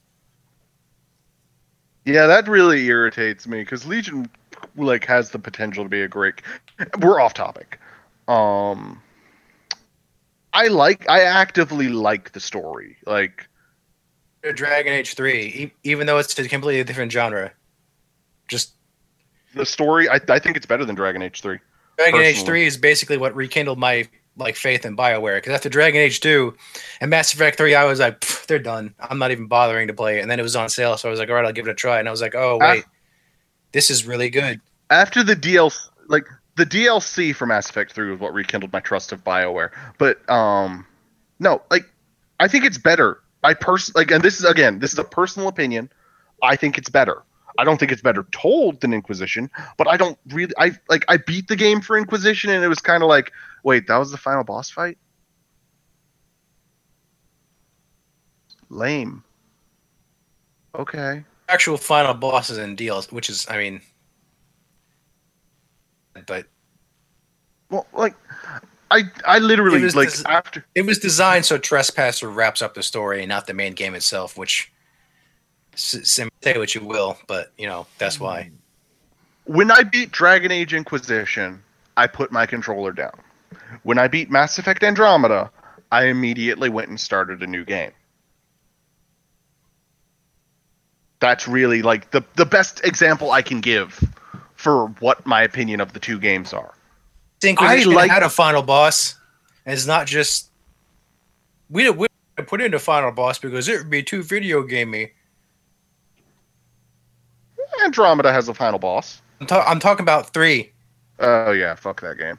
Yeah, 2.05 2.27
that 2.29 2.47
really 2.47 2.87
irritates 2.87 3.49
me 3.49 3.63
because 3.63 3.85
Legion 3.85 4.31
like 4.77 5.05
has 5.07 5.31
the 5.31 5.41
potential 5.41 5.85
to 5.85 5.89
be 5.91 6.03
a 6.03 6.09
great. 6.09 6.41
We're 7.01 7.21
off 7.21 7.35
topic. 7.35 7.81
Um, 8.29 9.03
I 10.53 10.69
like. 10.69 11.09
I 11.11 11.23
actively 11.23 11.89
like 11.89 12.31
the 12.33 12.41
story. 12.41 12.97
Like, 13.07 13.49
Dragon 14.55 14.93
Age 14.93 15.15
3, 15.15 15.33
e- 15.35 15.73
even 15.83 16.07
though 16.07 16.19
it's 16.19 16.39
a 16.39 16.49
completely 16.49 16.85
different 16.85 17.11
genre. 17.11 17.53
Just 18.49 18.75
the 19.55 19.67
story. 19.67 20.09
I, 20.09 20.21
I 20.29 20.39
think 20.39 20.57
it's 20.57 20.67
better 20.67 20.85
than 20.85 20.95
Dragon 20.95 21.23
Age 21.23 21.41
Three. 21.41 21.59
Dragon 21.97 22.21
Age 22.21 22.43
3 22.43 22.67
is 22.67 22.77
basically 22.77 23.17
what 23.19 23.35
rekindled 23.35 23.79
my 23.79 24.09
like 24.39 24.57
faith 24.57 24.87
in 24.87 24.97
BioWare 24.97 25.37
because 25.37 25.53
after 25.53 25.69
Dragon 25.69 26.01
Age 26.01 26.21
2 26.21 26.57
and 27.03 27.11
Mass 27.11 27.35
Effect 27.35 27.59
3 27.59 27.75
I 27.75 27.85
was 27.85 28.01
like 28.01 28.25
they're 28.47 28.59
done. 28.59 28.95
I'm 28.99 29.19
not 29.19 29.31
even 29.31 29.47
bothering 29.47 29.89
to 29.89 29.95
play 29.95 30.19
it. 30.19 30.23
And 30.23 30.31
then 30.31 30.41
it 30.41 30.43
was 30.43 30.57
on 30.57 30.69
sale 30.69 30.97
so 30.97 31.09
I 31.09 31.11
was 31.11 31.21
like 31.21 31.29
all 31.29 31.35
right, 31.35 31.45
I'll 31.45 31.53
give 31.53 31.69
it 31.69 31.71
a 31.71 31.75
try 31.75 31.99
and 31.99 32.09
I 32.09 32.11
was 32.11 32.23
like, 32.23 32.35
"Oh, 32.35 32.59
wait. 32.59 32.85
This 33.73 33.91
is 33.91 34.07
really 34.07 34.31
good." 34.31 34.61
After 34.91 35.23
the 35.23 35.37
DLC, 35.37 35.91
like 36.09 36.27
the 36.57 36.67
DLC 36.67 37.35
for 37.35 37.47
Mass 37.47 37.69
Effect 37.69 37.93
Three 37.93 38.11
was 38.11 38.21
what 38.21 38.35
rekindled 38.35 38.73
my 38.73 38.81
trust 38.81 39.13
of 39.13 39.23
Bioware. 39.25 39.71
But 39.99 40.29
um, 40.31 40.87
no, 41.39 41.63
like 41.71 41.85
I 42.41 42.49
think 42.49 42.65
it's 42.65 42.79
better. 42.79 43.21
I 43.43 43.55
pers 43.55 43.95
like, 43.95 44.11
and 44.11 44.23
this 44.23 44.39
is 44.39 44.45
again, 44.45 44.79
this 44.79 44.93
is 44.93 44.99
a 44.99 45.05
personal 45.05 45.49
opinion. 45.49 45.91
I 46.43 46.57
think 46.57 46.79
it's 46.79 46.91
better. 46.91 47.23
I 47.59 47.65
don't 47.65 47.79
think 47.79 47.93
it's 47.93 48.03
better 48.03 48.27
told 48.33 48.81
than 48.81 48.95
Inquisition, 48.95 49.51
but 49.77 49.89
I 49.89 49.97
don't 49.97 50.19
really. 50.29 50.55
I 50.59 50.73
like. 50.89 51.05
I 51.09 51.19
beat 51.19 51.49
the 51.49 51.57
game 51.57 51.81
for 51.81 51.97
Inquisition, 51.99 52.51
and 52.51 52.65
it 52.65 52.69
was 52.69 52.81
kind 52.81 53.03
of 53.03 53.09
like, 53.09 53.33
wait, 53.63 53.87
that 53.89 53.99
was 53.99 54.11
the 54.11 54.17
final 54.17 54.45
boss 54.45 54.71
fight. 54.71 54.99
Lame. 58.71 59.23
Okay. 60.75 61.23
Actual 61.49 61.77
final 61.77 62.15
bosses 62.15 62.57
and 62.57 62.77
deals, 62.77 63.13
which 63.13 63.29
is, 63.29 63.47
I 63.51 63.59
mean, 63.59 63.83
but 66.27 66.47
Well, 67.71 67.87
like, 67.93 68.15
I 68.91 69.05
I 69.27 69.39
literally 69.39 69.81
It 69.81 69.85
was 69.85 69.97
like 69.97 70.13
des- 70.13 70.27
after 70.27 70.65
it 70.75 70.87
was 70.87 70.99
designed 70.99 71.45
so 71.45 71.59
Trespasser 71.59 72.31
wraps 72.31 72.63
up 72.63 72.75
the 72.75 72.83
story 72.83 73.21
and 73.21 73.29
not 73.29 73.47
the 73.47 73.55
main 73.55 73.75
game 73.75 73.95
itself, 73.95 74.39
which 74.39 74.73
say 75.75 76.29
what 76.57 76.75
you 76.75 76.85
will, 76.85 77.17
but 77.27 77.53
you 77.59 77.67
know 77.67 77.87
that's 77.99 78.19
why. 78.21 78.51
when 79.45 79.71
I 79.71 79.83
beat 79.83 80.13
Dragon 80.13 80.51
Age 80.53 80.75
Inquisition, 80.75 81.63
I 81.97 82.07
put 82.07 82.31
my 82.33 82.47
controller 82.47 82.93
down. 82.93 83.19
When 83.83 83.99
I 83.99 84.09
beat 84.09 84.31
Mass 84.31 84.59
Effect 84.59 84.83
Andromeda, 84.83 85.51
I 85.91 86.05
immediately 86.07 86.69
went 86.69 86.89
and 86.89 86.99
started 87.01 87.43
a 87.43 87.47
new 87.47 87.65
game. 87.65 87.93
That's 91.21 91.47
really 91.47 91.83
like 91.83 92.11
the 92.11 92.25
the 92.35 92.47
best 92.47 92.85
example 92.85 93.31
I 93.31 93.43
can 93.43 93.61
give 93.61 94.03
for 94.57 94.89
what 95.01 95.25
my 95.27 95.43
opinion 95.43 95.81
of 95.81 95.93
the 95.93 96.01
two 96.01 96.19
games 96.19 96.53
are. 96.53 96.75
Inquisition 97.43 97.93
like- 97.93 98.11
had 98.11 98.23
a 98.23 98.31
final 98.31 98.63
boss, 98.63 99.17
and 99.67 99.73
it's 99.73 99.87
not 99.87 100.07
just 100.07 100.51
we 101.71 101.89
we 101.91 102.09
didn't 102.37 102.49
put 102.49 102.61
in 102.61 102.75
a 102.75 102.79
final 102.79 103.13
boss 103.13 103.39
because 103.39 103.69
it 103.69 103.79
would 103.79 103.91
be 103.91 104.03
too 104.03 104.23
video 104.23 104.63
gamey. 104.63 105.13
Andromeda 107.85 108.33
has 108.33 108.49
a 108.49 108.55
final 108.55 108.79
boss. 108.79 109.21
I'm, 109.41 109.47
ta- 109.47 109.65
I'm 109.67 109.81
talking 109.81 110.03
about 110.03 110.33
three. 110.33 110.73
Oh 111.19 111.53
yeah, 111.53 111.75
fuck 111.75 112.01
that 112.01 112.19
game. 112.19 112.39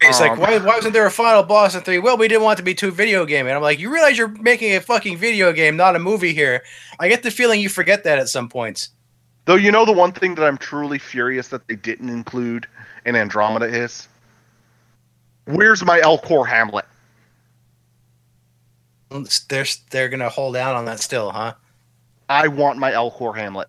It's 0.00 0.20
like 0.20 0.32
Um, 0.32 0.38
why, 0.38 0.58
why 0.58 0.76
wasn't 0.76 0.92
there 0.94 1.06
a 1.06 1.10
final 1.10 1.42
boss 1.42 1.74
in 1.74 1.82
three? 1.82 1.98
Well, 1.98 2.16
we 2.16 2.28
didn't 2.28 2.42
want 2.42 2.58
it 2.58 2.62
to 2.62 2.64
be 2.64 2.74
too 2.74 2.90
video 2.90 3.24
game, 3.26 3.46
And 3.46 3.54
I'm 3.54 3.62
like, 3.62 3.78
you 3.78 3.92
realize 3.92 4.16
you're 4.16 4.28
making 4.28 4.74
a 4.74 4.80
fucking 4.80 5.16
video 5.18 5.52
game, 5.52 5.76
not 5.76 5.96
a 5.96 5.98
movie 5.98 6.32
here. 6.34 6.62
I 6.98 7.08
get 7.08 7.22
the 7.22 7.30
feeling 7.30 7.60
you 7.60 7.68
forget 7.68 8.04
that 8.04 8.18
at 8.18 8.28
some 8.28 8.48
points. 8.48 8.90
Though 9.46 9.56
you 9.56 9.70
know 9.70 9.84
the 9.84 9.92
one 9.92 10.12
thing 10.12 10.34
that 10.36 10.44
I'm 10.44 10.56
truly 10.56 10.98
furious 10.98 11.48
that 11.48 11.66
they 11.68 11.76
didn't 11.76 12.08
include 12.08 12.66
in 13.04 13.14
Andromeda 13.14 13.66
is 13.66 14.08
where's 15.44 15.84
my 15.84 16.00
Elcor 16.00 16.46
Hamlet? 16.46 16.86
They're 19.48 19.66
they're 19.90 20.08
gonna 20.08 20.30
hold 20.30 20.56
out 20.56 20.74
on 20.74 20.86
that 20.86 20.98
still, 21.00 21.30
huh? 21.30 21.54
I 22.28 22.48
want 22.48 22.78
my 22.78 22.92
Elcor 22.92 23.36
Hamlet. 23.36 23.68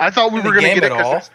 I 0.00 0.10
thought 0.10 0.32
we 0.32 0.40
were 0.40 0.52
going 0.52 0.74
to 0.74 0.80
get 0.80 0.92
it 0.92 1.30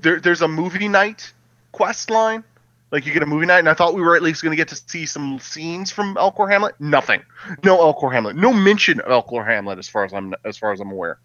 there, 0.00 0.20
there's 0.20 0.42
a 0.42 0.48
movie 0.48 0.88
night 0.88 1.32
quest 1.72 2.10
line. 2.10 2.44
Like 2.90 3.06
you 3.06 3.12
get 3.12 3.22
a 3.22 3.26
movie 3.26 3.46
night, 3.46 3.60
and 3.60 3.68
I 3.68 3.74
thought 3.74 3.94
we 3.94 4.02
were 4.02 4.16
at 4.16 4.22
least 4.22 4.42
going 4.42 4.50
to 4.50 4.56
get 4.56 4.66
to 4.68 4.74
see 4.74 5.06
some 5.06 5.38
scenes 5.38 5.92
from 5.92 6.16
Elcor 6.16 6.50
Hamlet. 6.50 6.74
Nothing. 6.80 7.22
No 7.62 7.78
Elcor 7.78 8.12
Hamlet. 8.12 8.34
No 8.34 8.52
mention 8.52 8.98
of 9.00 9.06
Elcor 9.06 9.46
Hamlet 9.46 9.78
as 9.78 9.88
far 9.88 10.04
as 10.04 10.12
I'm 10.12 10.34
as 10.44 10.56
far 10.56 10.72
as 10.72 10.80
I'm 10.80 10.90
aware. 10.90 11.20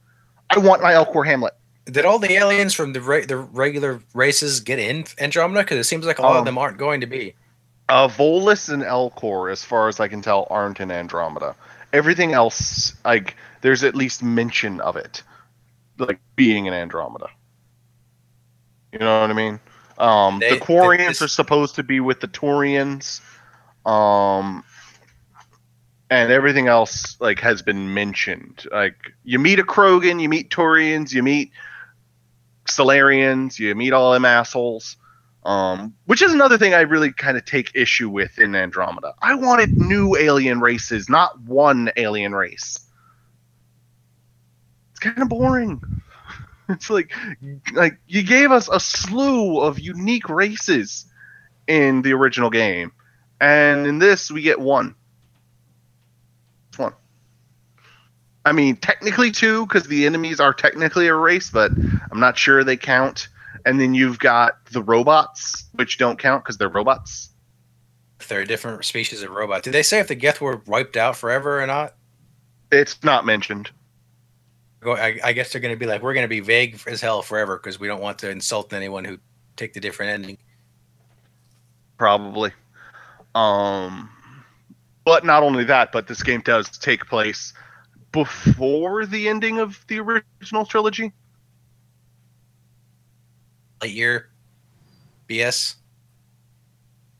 I 0.51 0.59
want 0.59 0.83
my 0.83 0.91
Elcor 0.93 1.25
Hamlet. 1.25 1.55
Did 1.85 2.05
all 2.05 2.19
the 2.19 2.31
aliens 2.33 2.75
from 2.75 2.93
the 2.93 3.01
re- 3.01 3.25
the 3.25 3.37
regular 3.37 3.99
races 4.13 4.59
get 4.59 4.77
in 4.77 5.05
Andromeda? 5.19 5.61
Because 5.63 5.79
it 5.79 5.85
seems 5.85 6.05
like 6.05 6.19
a 6.19 6.21
lot 6.21 6.33
of 6.33 6.37
Um, 6.39 6.45
them 6.45 6.57
aren't 6.59 6.77
going 6.77 7.01
to 7.01 7.07
be. 7.07 7.33
Uh, 7.89 8.07
Volus 8.07 8.71
and 8.71 8.83
Elcor, 8.83 9.51
as 9.51 9.63
far 9.63 9.87
as 9.87 9.99
I 9.99 10.07
can 10.07 10.21
tell, 10.21 10.47
aren't 10.49 10.79
in 10.79 10.91
Andromeda. 10.91 11.55
Everything 11.93 12.33
else, 12.33 12.95
like, 13.05 13.35
there's 13.61 13.83
at 13.83 13.95
least 13.95 14.23
mention 14.23 14.81
of 14.81 14.95
it, 14.95 15.21
like 15.97 16.19
being 16.35 16.65
in 16.65 16.73
Andromeda. 16.73 17.27
You 18.91 18.99
know 18.99 19.21
what 19.21 19.29
I 19.29 19.33
mean? 19.33 19.59
Um, 19.97 20.39
They- 20.39 20.57
the 20.57 20.65
Quarians 20.65 21.21
are 21.21 21.27
supposed 21.27 21.75
to 21.75 21.83
be 21.83 21.99
with 21.99 22.19
the 22.19 22.27
Turians, 22.27 23.21
um, 23.85 24.63
and 26.09 26.31
everything 26.31 26.67
else 26.67 27.17
like 27.19 27.39
has 27.39 27.61
been 27.61 27.93
mentioned. 27.93 28.67
Like, 28.71 28.95
you 29.23 29.39
meet 29.39 29.59
a 29.59 29.63
Krogan, 29.63 30.21
you 30.21 30.29
meet 30.29 30.49
Turians, 30.49 31.11
you 31.13 31.23
meet 31.23 31.51
Salarians, 32.65 33.59
you 33.59 33.73
meet 33.75 33.93
all 33.93 34.11
them 34.13 34.25
assholes. 34.25 34.97
Um, 35.45 35.93
which 36.05 36.23
is 36.23 36.33
another 36.33 36.57
thing 36.57 36.73
I 36.73 36.81
really 36.81 37.13
kind 37.13 37.37
of 37.37 37.45
take 37.45 37.71
issue 37.75 38.09
with 38.09 38.39
in 38.39 38.55
Andromeda. 38.55 39.13
I 39.21 39.35
wanted 39.35 39.77
new 39.77 40.15
alien 40.15 40.59
races, 40.59 41.07
not 41.07 41.39
one 41.41 41.91
alien 41.97 42.33
race. 42.33 42.79
Kind 45.05 45.21
of 45.21 45.29
boring. 45.29 45.81
It's 46.67 46.89
like, 46.89 47.11
like 47.73 47.99
you 48.07 48.23
gave 48.23 48.51
us 48.51 48.67
a 48.67 48.79
slew 48.79 49.59
of 49.59 49.79
unique 49.79 50.29
races 50.29 51.05
in 51.67 52.01
the 52.01 52.13
original 52.13 52.49
game, 52.49 52.91
and 53.39 53.85
in 53.85 53.99
this 53.99 54.31
we 54.31 54.41
get 54.41 54.59
one. 54.59 54.95
It's 56.69 56.79
one. 56.79 56.93
I 58.43 58.51
mean, 58.51 58.77
technically 58.77 59.29
two, 59.29 59.67
because 59.67 59.83
the 59.83 60.07
enemies 60.07 60.39
are 60.39 60.55
technically 60.55 61.05
a 61.05 61.13
race, 61.13 61.51
but 61.51 61.69
I'm 62.11 62.19
not 62.19 62.35
sure 62.35 62.63
they 62.63 62.77
count 62.77 63.27
and 63.65 63.81
then 63.81 63.93
you've 63.93 64.19
got 64.19 64.63
the 64.71 64.81
robots, 64.81 65.65
which 65.73 65.97
don't 65.97 66.19
count 66.19 66.43
because 66.43 66.57
they're 66.57 66.69
robots. 66.69 67.29
They're 68.27 68.41
a 68.41 68.45
different 68.45 68.85
species 68.85 69.23
of 69.23 69.31
robot. 69.31 69.63
Did 69.63 69.73
they 69.73 69.83
say 69.83 69.99
if 69.99 70.07
the 70.07 70.15
Geth 70.15 70.39
were 70.39 70.61
wiped 70.65 70.95
out 70.95 71.15
forever 71.15 71.61
or 71.61 71.67
not? 71.67 71.95
It's 72.71 73.03
not 73.03 73.25
mentioned. 73.25 73.71
Go- 74.85 74.95
I, 74.95 75.19
I 75.23 75.33
guess 75.33 75.51
they're 75.51 75.61
going 75.61 75.73
to 75.73 75.79
be 75.79 75.87
like, 75.87 76.03
we're 76.03 76.13
going 76.13 76.25
to 76.25 76.29
be 76.29 76.41
vague 76.41 76.79
as 76.85 77.01
hell 77.01 77.23
forever 77.23 77.57
because 77.57 77.79
we 77.79 77.87
don't 77.87 78.01
want 78.01 78.19
to 78.19 78.29
insult 78.29 78.71
anyone 78.71 79.03
who 79.03 79.17
take 79.55 79.73
the 79.73 79.79
different 79.79 80.11
ending. 80.11 80.37
Probably. 81.97 82.51
Um, 83.33 84.11
but 85.05 85.25
not 85.25 85.41
only 85.41 85.63
that, 85.63 85.91
but 85.91 86.07
this 86.07 86.21
game 86.21 86.41
does 86.41 86.69
take 86.77 87.07
place 87.07 87.51
before 88.11 89.07
the 89.07 89.27
ending 89.27 89.57
of 89.57 89.83
the 89.87 89.99
original 89.99 90.65
trilogy. 90.67 91.11
Lightyear, 93.81 94.25
BS. 95.27 95.75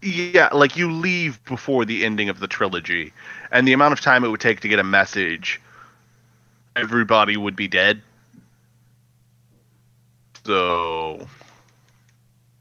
Yeah, 0.03 0.49
like 0.53 0.77
you 0.77 0.91
leave 0.91 1.43
before 1.45 1.83
the 1.83 2.05
ending 2.05 2.29
of 2.29 2.39
the 2.39 2.47
trilogy, 2.47 3.11
and 3.51 3.67
the 3.67 3.73
amount 3.73 3.93
of 3.93 4.01
time 4.01 4.23
it 4.23 4.27
would 4.27 4.39
take 4.39 4.59
to 4.59 4.67
get 4.67 4.77
a 4.77 4.83
message, 4.83 5.59
everybody 6.75 7.37
would 7.37 7.55
be 7.55 7.67
dead. 7.67 8.01
So, 10.45 11.25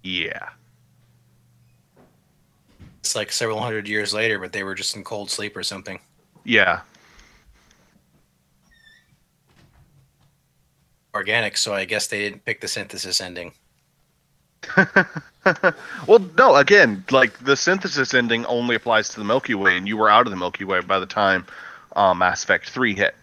yeah. 0.02 0.50
It's 3.00 3.14
like 3.14 3.32
several 3.32 3.60
hundred 3.60 3.86
years 3.86 4.14
later, 4.14 4.38
but 4.38 4.52
they 4.52 4.62
were 4.62 4.74
just 4.74 4.96
in 4.96 5.04
cold 5.04 5.30
sleep 5.30 5.56
or 5.56 5.62
something. 5.62 6.00
Yeah. 6.44 6.80
Organic, 11.14 11.56
so 11.56 11.74
I 11.74 11.84
guess 11.84 12.06
they 12.06 12.18
didn't 12.20 12.44
pick 12.44 12.60
the 12.60 12.68
synthesis 12.68 13.20
ending. 13.20 13.52
well, 16.06 16.18
no, 16.38 16.56
again, 16.56 17.04
like 17.10 17.38
the 17.44 17.56
synthesis 17.56 18.14
ending 18.14 18.46
only 18.46 18.74
applies 18.74 19.10
to 19.10 19.18
the 19.18 19.24
Milky 19.24 19.54
Way, 19.54 19.76
and 19.76 19.86
you 19.86 19.96
were 19.96 20.08
out 20.08 20.26
of 20.26 20.30
the 20.30 20.36
Milky 20.36 20.64
Way 20.64 20.80
by 20.80 20.98
the 20.98 21.06
time 21.06 21.46
uh, 21.94 22.14
Mass 22.14 22.42
Effect 22.42 22.70
3 22.70 22.94
hit. 22.94 23.14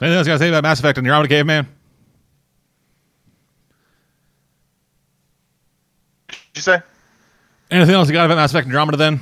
Anything 0.00 0.16
else 0.16 0.26
you 0.26 0.30
got 0.30 0.34
to 0.34 0.38
say 0.38 0.48
about 0.48 0.62
Mass 0.62 0.78
Effect 0.80 0.96
Andromeda 0.98 1.28
Caveman? 1.28 1.66
Did 6.28 6.36
you 6.54 6.62
say? 6.62 6.80
Anything 7.70 7.94
else 7.94 8.08
you 8.08 8.14
got 8.14 8.24
about 8.24 8.36
Mass 8.36 8.50
Effect 8.50 8.66
Andromeda 8.66 8.96
then? 8.96 9.20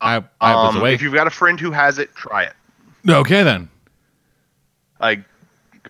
I, 0.00 0.22
I 0.40 0.54
was 0.54 0.74
Um, 0.74 0.80
away. 0.80 0.94
if 0.94 1.00
you've 1.00 1.14
got 1.14 1.26
a 1.26 1.30
friend 1.30 1.58
who 1.58 1.70
has 1.70 1.98
it, 1.98 2.14
try 2.14 2.44
it. 2.44 2.52
Okay 3.08 3.42
then. 3.42 3.68
Like, 5.00 5.20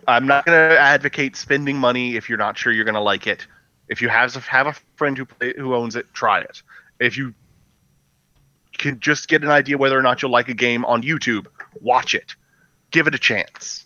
I'm 0.06 0.26
not 0.26 0.44
going 0.46 0.70
to 0.70 0.78
advocate 0.78 1.36
spending 1.36 1.76
money 1.76 2.16
if 2.16 2.28
you're 2.28 2.38
not 2.38 2.56
sure 2.56 2.72
you're 2.72 2.84
going 2.84 2.94
to 2.94 3.00
like 3.00 3.26
it. 3.26 3.46
If 3.88 4.00
you 4.00 4.08
have 4.08 4.34
have 4.46 4.66
a 4.68 4.72
friend 4.96 5.16
who 5.18 5.24
play, 5.24 5.54
who 5.56 5.74
owns 5.74 5.96
it, 5.96 6.06
try 6.12 6.40
it. 6.40 6.62
If 7.00 7.16
you 7.16 7.34
can 8.78 9.00
just 9.00 9.28
get 9.28 9.42
an 9.42 9.50
idea 9.50 9.76
whether 9.78 9.98
or 9.98 10.02
not 10.02 10.22
you'll 10.22 10.30
like 10.30 10.48
a 10.48 10.54
game 10.54 10.84
on 10.84 11.02
YouTube, 11.02 11.46
watch 11.80 12.14
it. 12.14 12.34
Give 12.90 13.06
it 13.06 13.14
a 13.14 13.18
chance. 13.18 13.84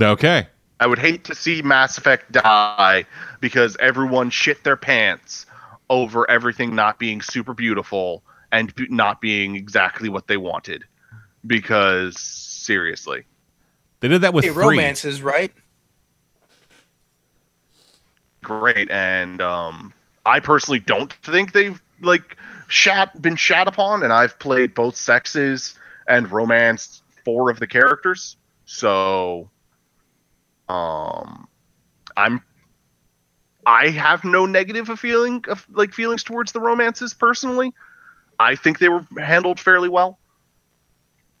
Okay. 0.00 0.48
I 0.80 0.86
would 0.86 0.98
hate 0.98 1.24
to 1.24 1.34
see 1.34 1.62
Mass 1.62 1.98
Effect 1.98 2.32
die 2.32 3.06
because 3.40 3.76
everyone 3.78 4.30
shit 4.30 4.64
their 4.64 4.76
pants 4.76 5.46
over 5.88 6.28
everything 6.30 6.74
not 6.74 6.98
being 6.98 7.22
super 7.22 7.54
beautiful 7.54 8.22
and 8.50 8.72
not 8.90 9.20
being 9.20 9.56
exactly 9.56 10.08
what 10.08 10.26
they 10.26 10.36
wanted. 10.36 10.84
Because 11.46 12.18
seriously, 12.18 13.24
They 14.00 14.08
did 14.08 14.22
that 14.22 14.34
with 14.34 14.44
Hey, 14.44 14.50
romances, 14.50 15.22
right? 15.22 15.52
great 18.44 18.90
and 18.90 19.40
um, 19.40 19.92
I 20.24 20.38
personally 20.38 20.78
don't 20.78 21.12
think 21.12 21.52
they've 21.52 21.80
like 22.00 22.36
shat 22.68 23.20
been 23.20 23.36
shat 23.36 23.66
upon, 23.66 24.04
and 24.04 24.12
I've 24.12 24.38
played 24.38 24.74
both 24.74 24.96
sexes 24.96 25.74
and 26.06 26.30
romanced 26.30 27.02
four 27.24 27.50
of 27.50 27.58
the 27.58 27.66
characters. 27.66 28.36
So, 28.64 29.50
um, 30.68 31.48
I'm 32.16 32.42
I 33.66 33.88
have 33.88 34.24
no 34.24 34.46
negative 34.46 34.90
a 34.90 34.96
feeling 34.96 35.44
of 35.48 35.66
like 35.70 35.92
feelings 35.92 36.22
towards 36.22 36.52
the 36.52 36.60
romances 36.60 37.14
personally. 37.14 37.72
I 38.38 38.56
think 38.56 38.78
they 38.78 38.88
were 38.88 39.06
handled 39.18 39.60
fairly 39.60 39.88
well. 39.88 40.18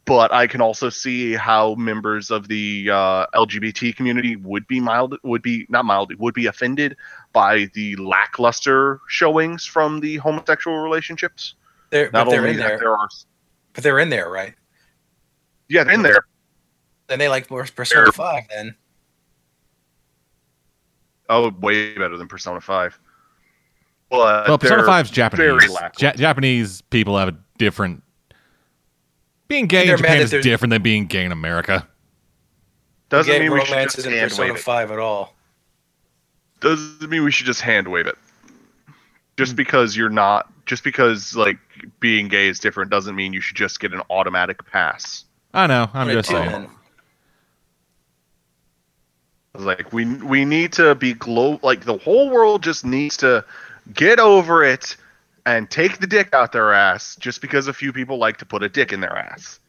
But 0.06 0.34
I 0.34 0.46
can 0.48 0.60
also 0.60 0.90
see 0.90 1.32
how 1.32 1.76
members 1.76 2.30
of 2.30 2.46
the 2.46 2.90
uh, 2.90 3.26
LGBT 3.34 3.96
community 3.96 4.36
would 4.36 4.66
be 4.66 4.78
mild, 4.78 5.16
would 5.22 5.40
be 5.40 5.64
not 5.70 5.86
mild, 5.86 6.14
would 6.18 6.34
be 6.34 6.44
offended 6.44 6.96
by 7.32 7.70
the 7.72 7.96
lackluster 7.96 9.00
showings 9.08 9.64
from 9.64 10.00
the 10.00 10.18
homosexual 10.18 10.76
relationships. 10.76 11.54
They're, 11.88 12.10
Not 12.10 12.26
but 12.26 12.30
they're 12.32 12.40
only 12.40 12.50
in 12.50 12.56
that, 12.58 12.68
there. 12.68 12.78
there 12.80 12.92
are 12.92 13.08
But 13.72 13.82
they're 13.82 13.98
in 13.98 14.10
there, 14.10 14.28
right? 14.28 14.54
Yeah, 15.68 15.84
they're 15.84 15.94
in 15.94 16.02
there. 16.02 16.26
Then 17.08 17.18
they 17.18 17.28
like 17.28 17.50
more 17.50 17.64
Persona 17.64 18.06
Sure. 18.06 18.12
Five. 18.12 18.44
Then 18.48 18.74
Oh, 21.28 21.50
way 21.60 21.96
better 21.96 22.16
than 22.16 22.28
Persona 22.28 22.60
Five. 22.60 22.98
But 24.10 24.46
well, 24.48 24.58
Persona 24.58 24.82
they're 24.82 24.90
5's 24.90 25.10
Japanese. 25.10 25.76
Ja- 25.98 26.12
Japanese 26.12 26.82
people 26.82 27.16
have 27.18 27.28
a 27.28 27.36
different. 27.58 28.02
Being 29.48 29.66
gay 29.66 29.82
in 29.82 29.86
They're 29.88 29.96
Japan 29.96 30.18
that 30.18 30.22
is 30.24 30.30
there's- 30.30 30.44
different 30.44 30.70
than 30.70 30.82
being 30.82 31.06
gay 31.06 31.24
in 31.24 31.32
America. 31.32 31.86
Doesn't 33.08 33.32
gay 33.32 33.38
mean 33.40 33.52
we 33.52 33.64
should 33.64 33.74
just 33.82 33.98
isn't 33.98 34.12
hand 34.12 34.30
Persona 34.30 34.48
wave 34.52 34.58
it. 34.58 34.62
Five 34.62 34.90
at 34.90 34.98
all. 34.98 35.34
Doesn't 36.60 37.08
mean 37.10 37.24
we 37.24 37.30
should 37.30 37.46
just 37.46 37.60
hand 37.60 37.88
wave 37.88 38.06
it. 38.06 38.16
Hmm. 38.86 38.92
Just 39.36 39.56
because 39.56 39.96
you're 39.96 40.08
not, 40.10 40.50
just 40.66 40.84
because 40.84 41.34
like 41.36 41.58
being 42.00 42.28
gay 42.28 42.48
is 42.48 42.58
different, 42.58 42.90
doesn't 42.90 43.14
mean 43.14 43.32
you 43.32 43.40
should 43.40 43.56
just 43.56 43.80
get 43.80 43.92
an 43.92 44.02
automatic 44.10 44.64
pass. 44.70 45.23
I 45.54 45.66
know. 45.66 45.88
I'm 45.94 46.06
What 46.08 46.12
just 46.14 46.28
do 46.28 46.34
saying. 46.34 46.50
then? 46.50 46.68
Like 49.56 49.92
we 49.92 50.04
we 50.16 50.44
need 50.44 50.72
to 50.74 50.94
be 50.96 51.14
glo 51.14 51.60
like 51.62 51.84
the 51.84 51.96
whole 51.96 52.28
world 52.28 52.62
just 52.64 52.84
needs 52.84 53.16
to 53.18 53.44
get 53.92 54.18
over 54.18 54.64
it 54.64 54.96
and 55.46 55.70
take 55.70 55.98
the 55.98 56.08
dick 56.08 56.34
out 56.34 56.50
their 56.52 56.72
ass 56.72 57.14
just 57.16 57.40
because 57.40 57.68
a 57.68 57.72
few 57.72 57.92
people 57.92 58.18
like 58.18 58.36
to 58.38 58.44
put 58.46 58.64
a 58.64 58.68
dick 58.68 58.92
in 58.92 59.00
their 59.00 59.16
ass. 59.16 59.60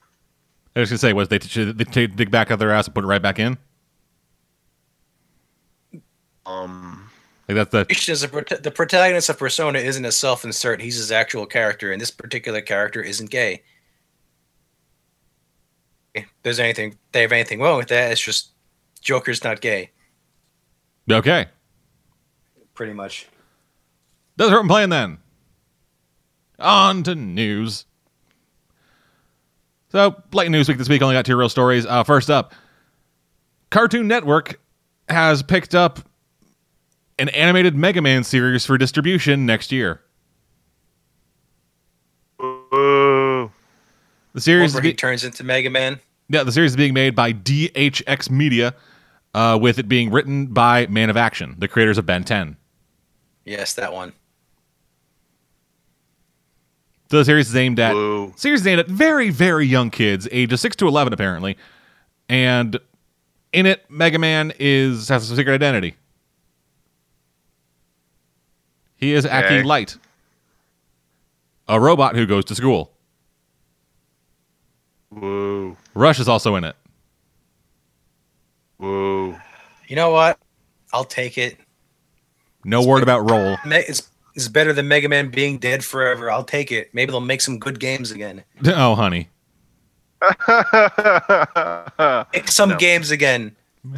I 0.76 0.80
was 0.80 0.90
gonna 0.90 0.98
say, 0.98 1.14
was 1.14 1.28
they 1.30 1.38
should 1.40 1.78
they 1.78 1.84
take 1.84 2.16
dig 2.16 2.32
back 2.32 2.50
out 2.50 2.58
their 2.58 2.72
ass 2.72 2.88
and 2.88 2.96
put 2.96 3.04
it 3.04 3.08
right 3.08 3.22
back 3.22 3.38
in? 3.38 3.58
Um, 6.48 7.10
Like 7.48 7.56
that's 7.56 7.72
the 7.72 7.86
Is 8.12 8.24
a 8.24 8.28
prota- 8.28 8.62
the 8.62 8.72
protagonist 8.72 9.30
of 9.30 9.38
Persona 9.38 9.80
isn't 9.80 10.04
a 10.06 10.12
self-insert. 10.12 10.82
He's 10.82 10.98
his 10.98 11.12
actual 11.12 11.46
character, 11.46 11.92
and 11.92 12.02
this 12.02 12.12
particular 12.12 12.62
character 12.62 13.02
isn't 13.02 13.30
gay. 13.30 13.62
If 16.16 16.26
there's 16.44 16.60
anything 16.60 16.98
they 17.12 17.22
have 17.22 17.32
anything 17.32 17.60
wrong 17.60 17.78
with 17.78 17.90
that, 17.90 18.12
it's 18.12 18.22
just 18.22 18.52
Joker's 19.02 19.44
not 19.44 19.62
gay, 19.62 19.92
okay. 21.12 21.48
pretty 22.74 22.94
much. 22.94 23.28
That's 24.38 24.52
what 24.52 24.60
I'm 24.60 24.68
playing 24.68 24.90
then. 24.90 25.18
On 26.60 27.04
to 27.04 27.16
news. 27.16 27.86
So, 29.90 30.22
light 30.34 30.52
news 30.52 30.68
week 30.68 30.78
this 30.78 30.90
week. 30.90 31.02
Only 31.02 31.16
got 31.16 31.26
two 31.26 31.38
real 31.38 31.50
stories. 31.50 31.86
Uh, 31.86 32.04
first 32.04 32.30
up, 32.30 32.54
Cartoon 33.70 34.08
Network 34.08 34.60
has 35.08 35.44
picked 35.44 35.76
up 35.76 36.00
an 37.18 37.30
animated 37.30 37.76
Mega 37.76 38.02
Man 38.02 38.24
series 38.24 38.66
for 38.66 38.78
distribution 38.78 39.46
next 39.46 39.72
year. 39.72 40.02
The 44.36 44.42
series, 44.42 44.72
is 44.72 44.76
Where 44.76 44.84
he 44.84 44.90
be- 44.92 44.96
turns 44.96 45.24
into 45.24 45.44
Mega 45.46 45.70
Man. 45.70 46.00
yeah, 46.30 46.44
the 46.44 46.52
series 46.52 46.72
is 46.74 46.76
being 46.78 46.94
made 46.94 47.16
by 47.16 47.32
DHX 47.32 48.30
Media, 48.30 48.76
uh, 49.34 49.58
with 49.62 49.80
it 49.80 49.88
being 49.88 50.12
written 50.12 50.48
by 50.48 50.88
Man 50.88 51.10
of 51.10 51.16
Action, 51.18 51.56
the 51.58 51.70
creators 51.70 51.98
of 51.98 52.06
Ben 52.06 52.24
10. 52.26 52.58
Yes, 53.46 53.74
that 53.76 53.94
one. 53.94 54.12
So 57.12 57.20
the 57.20 57.26
series 57.26 57.48
is 57.50 57.56
aimed 57.56 57.80
at 57.80 57.94
Woo. 57.94 58.34
series 58.36 58.62
is 58.62 58.68
aimed 58.68 58.80
at 58.82 58.88
very 58.88 59.30
very 59.30 59.66
young 59.68 59.90
kids, 59.92 60.28
ages 60.32 60.60
six 60.60 60.76
to 60.78 60.88
eleven 60.88 61.14
apparently, 61.14 61.56
and 62.28 62.78
in 63.54 63.66
it, 63.66 63.90
Mega 63.90 64.18
Man 64.20 64.52
is 64.60 65.08
has 65.10 65.30
a 65.32 65.36
secret 65.36 65.54
identity. 65.54 65.96
He 68.98 69.14
is 69.14 69.26
Okay. 69.26 69.36
Aki 69.60 69.64
Light, 69.64 69.98
a 71.68 71.80
robot 71.80 72.16
who 72.16 72.26
goes 72.26 72.44
to 72.46 72.56
school. 72.56 72.92
Woo, 75.12 75.76
Rush 75.94 76.20
is 76.20 76.28
also 76.28 76.56
in 76.56 76.64
it. 76.64 76.76
woo. 78.80 79.36
You 79.88 79.96
know 79.96 80.10
what? 80.10 80.40
I'll 80.94 81.04
take 81.06 81.38
it. 81.38 81.58
No 82.64 82.86
word 82.86 83.04
about 83.04 83.30
roll. 83.30 83.58
It's 83.66 84.10
it's 84.34 84.48
better 84.48 84.74
than 84.74 84.88
Mega 84.88 85.08
Man 85.08 85.30
being 85.30 85.58
dead 85.60 85.84
forever. 85.86 86.30
I'll 86.32 86.44
take 86.44 86.72
it. 86.72 86.94
Maybe 86.94 87.12
they'll 87.12 87.20
make 87.22 87.42
some 87.42 87.60
good 87.60 87.80
games 87.80 88.12
again. 88.12 88.44
Oh, 88.66 88.96
honey. 88.96 89.30
Make 92.34 92.48
some 92.48 92.70
No. 92.70 92.78
games 92.78 93.12
again. 93.12 93.56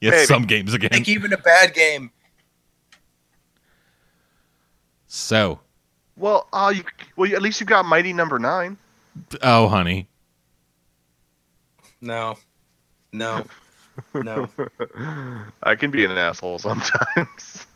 Yes, 0.00 0.12
Maybe. 0.14 0.26
some 0.26 0.42
games 0.46 0.74
again. 0.74 0.90
Make 0.92 1.08
even 1.08 1.32
a 1.32 1.36
bad 1.36 1.74
game. 1.74 2.10
So, 5.06 5.60
well, 6.16 6.48
uh, 6.52 6.72
you, 6.74 6.82
well, 7.16 7.32
at 7.34 7.40
least 7.42 7.60
you 7.60 7.66
got 7.66 7.84
Mighty 7.84 8.12
Number 8.12 8.38
Nine. 8.40 8.78
oh, 9.42 9.68
honey. 9.68 10.08
No. 12.02 12.36
No. 13.12 13.46
No. 14.14 14.48
I 15.62 15.74
can 15.76 15.90
be 15.90 16.04
an 16.04 16.10
asshole 16.12 16.58
sometimes. 16.58 17.66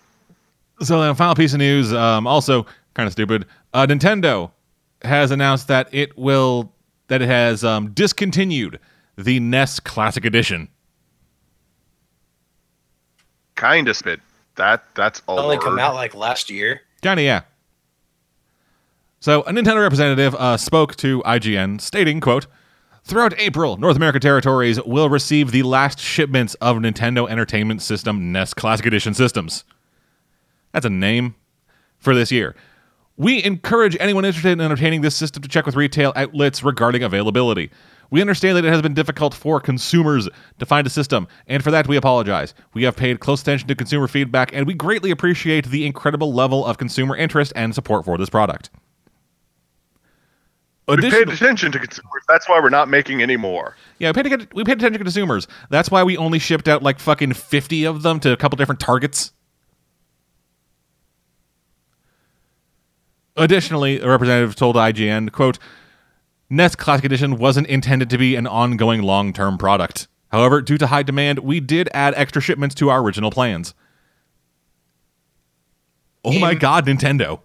So 0.83 1.01
then, 1.01 1.11
a 1.11 1.15
final 1.15 1.35
piece 1.35 1.53
of 1.55 1.59
news, 1.59 1.93
um, 1.93 2.27
also 2.27 2.67
kind 2.95 3.07
of 3.07 3.13
stupid. 3.13 3.47
Uh, 3.73 3.87
Nintendo 3.87 4.51
has 5.03 5.31
announced 5.31 5.69
that 5.69 5.89
it 5.93 6.17
will 6.19 6.73
that 7.09 7.23
it 7.23 7.29
has 7.29 7.65
um, 7.65 7.93
discontinued 7.93 8.79
the 9.17 9.41
NES 9.41 9.81
Classic 9.81 10.25
Edition. 10.25 10.69
kind 13.55 13.89
of 13.89 13.97
spit. 13.97 14.21
That 14.57 14.85
that's 14.95 15.23
all. 15.27 15.39
only 15.39 15.59
come 15.59 15.79
out 15.79 15.95
like 15.95 16.15
last 16.15 16.51
year. 16.51 16.83
Kinda, 17.03 17.23
yeah. 17.23 17.43
So 19.21 19.43
a 19.43 19.53
Nintendo 19.53 19.81
representative 19.83 20.35
uh, 20.35 20.57
spoke 20.57 20.97
to 20.97 21.23
IGN, 21.23 21.81
stating, 21.81 22.21
"quote 22.21 22.47
Throughout 23.07 23.39
April, 23.39 23.77
North 23.77 23.95
America 23.95 24.19
territories 24.19 24.83
will 24.83 25.09
receive 25.09 25.53
the 25.53 25.63
last 25.63 26.01
shipments 26.01 26.55
of 26.55 26.79
Nintendo 26.79 27.31
Entertainment 27.31 27.81
System 27.81 28.33
NES 28.33 28.53
Classic 28.53 28.85
Edition 28.85 29.15
systems. 29.15 29.63
That's 30.73 30.87
a 30.87 30.91
name 30.91 31.37
for 32.01 32.17
this 32.17 32.33
year. 32.33 32.57
We 33.17 33.45
encourage 33.45 33.97
anyone 34.01 34.25
interested 34.25 34.51
in 34.51 34.61
entertaining 34.61 35.03
this 35.03 35.15
system 35.15 35.41
to 35.45 35.49
check 35.49 35.67
with 35.67 35.77
retail 35.77 36.13
outlets 36.17 36.65
regarding 36.65 37.05
availability. 37.05 37.71
We 38.11 38.21
understand 38.21 38.57
that 38.57 38.65
it 38.65 38.73
has 38.73 38.83
been 38.83 38.95
difficult 38.95 39.35
for 39.35 39.61
consumers 39.61 40.29
to 40.59 40.67
find 40.67 40.85
a 40.85 40.91
system, 40.91 41.29
and 41.47 41.63
for 41.63 41.71
that 41.71 41.87
we 41.87 41.97
apologize. 41.97 42.55
We 42.75 42.83
have 42.83 42.97
paid 42.97 43.21
close 43.21 43.41
attention 43.41 43.69
to 43.69 43.77
consumer 43.77 44.09
feedback, 44.09 44.53
and 44.53 44.67
we 44.67 44.75
greatly 44.75 45.13
appreciate 45.13 45.67
the 45.67 45.87
incredible 45.87 46.35
level 46.35 46.67
of 46.67 46.77
consumer 46.77 47.15
interest 47.15 47.53
and 47.55 47.73
support 47.73 48.05
for 48.05 48.19
this 48.19 48.31
product. 48.31 48.71
We 50.89 50.97
paid 50.99 51.29
attention 51.29 51.73
to 51.73 51.79
consumers. 51.81 52.23
That's 52.29 52.49
why 52.49 52.61
we're 52.61 52.71
not 52.71 52.89
making 52.89 53.21
any 53.21 53.37
more. 53.37 53.77
yeah, 53.99 54.11
we 54.11 54.23
paid, 54.23 54.33
atten- 54.33 54.49
we 54.55 54.63
paid 54.63 54.79
attention 54.79 54.99
to 55.01 55.05
consumers. 55.05 55.49
That's 55.69 55.91
why 55.91 56.05
we 56.05 56.17
only 56.17 56.39
shipped 56.39 56.69
out 56.69 56.83
like 56.83 57.01
fucking 57.01 57.33
50 57.33 57.85
of 57.85 58.03
them 58.03 58.21
to 58.21 58.33
a 58.33 58.37
couple 58.37 58.57
different 58.57 58.81
targets. 58.81 59.33
Additionally, 63.37 64.01
a 64.01 64.09
representative 64.09 64.55
told 64.57 64.77
IGN, 64.77 65.31
quote, 65.33 65.59
NES 66.49 66.77
Classic 66.77 67.05
Edition 67.05 67.37
wasn't 67.37 67.67
intended 67.67 68.09
to 68.11 68.19
be 68.19 68.37
an 68.37 68.47
ongoing 68.47 69.03
long 69.03 69.33
term 69.33 69.59
product. 69.59 70.07
However, 70.31 70.63
due 70.63 70.79
to 70.79 70.87
high 70.87 71.03
demand, 71.03 71.41
we 71.41 71.61
did 71.61 71.89
add 71.93 72.15
extra 72.17 72.41
shipments 72.41 72.75
to 72.77 72.89
our 72.91 73.03
original 73.03 73.31
plans. 73.31 73.75
Oh 76.25 76.39
my 76.39 76.55
god, 76.55 76.87
Nintendo. 76.87 77.41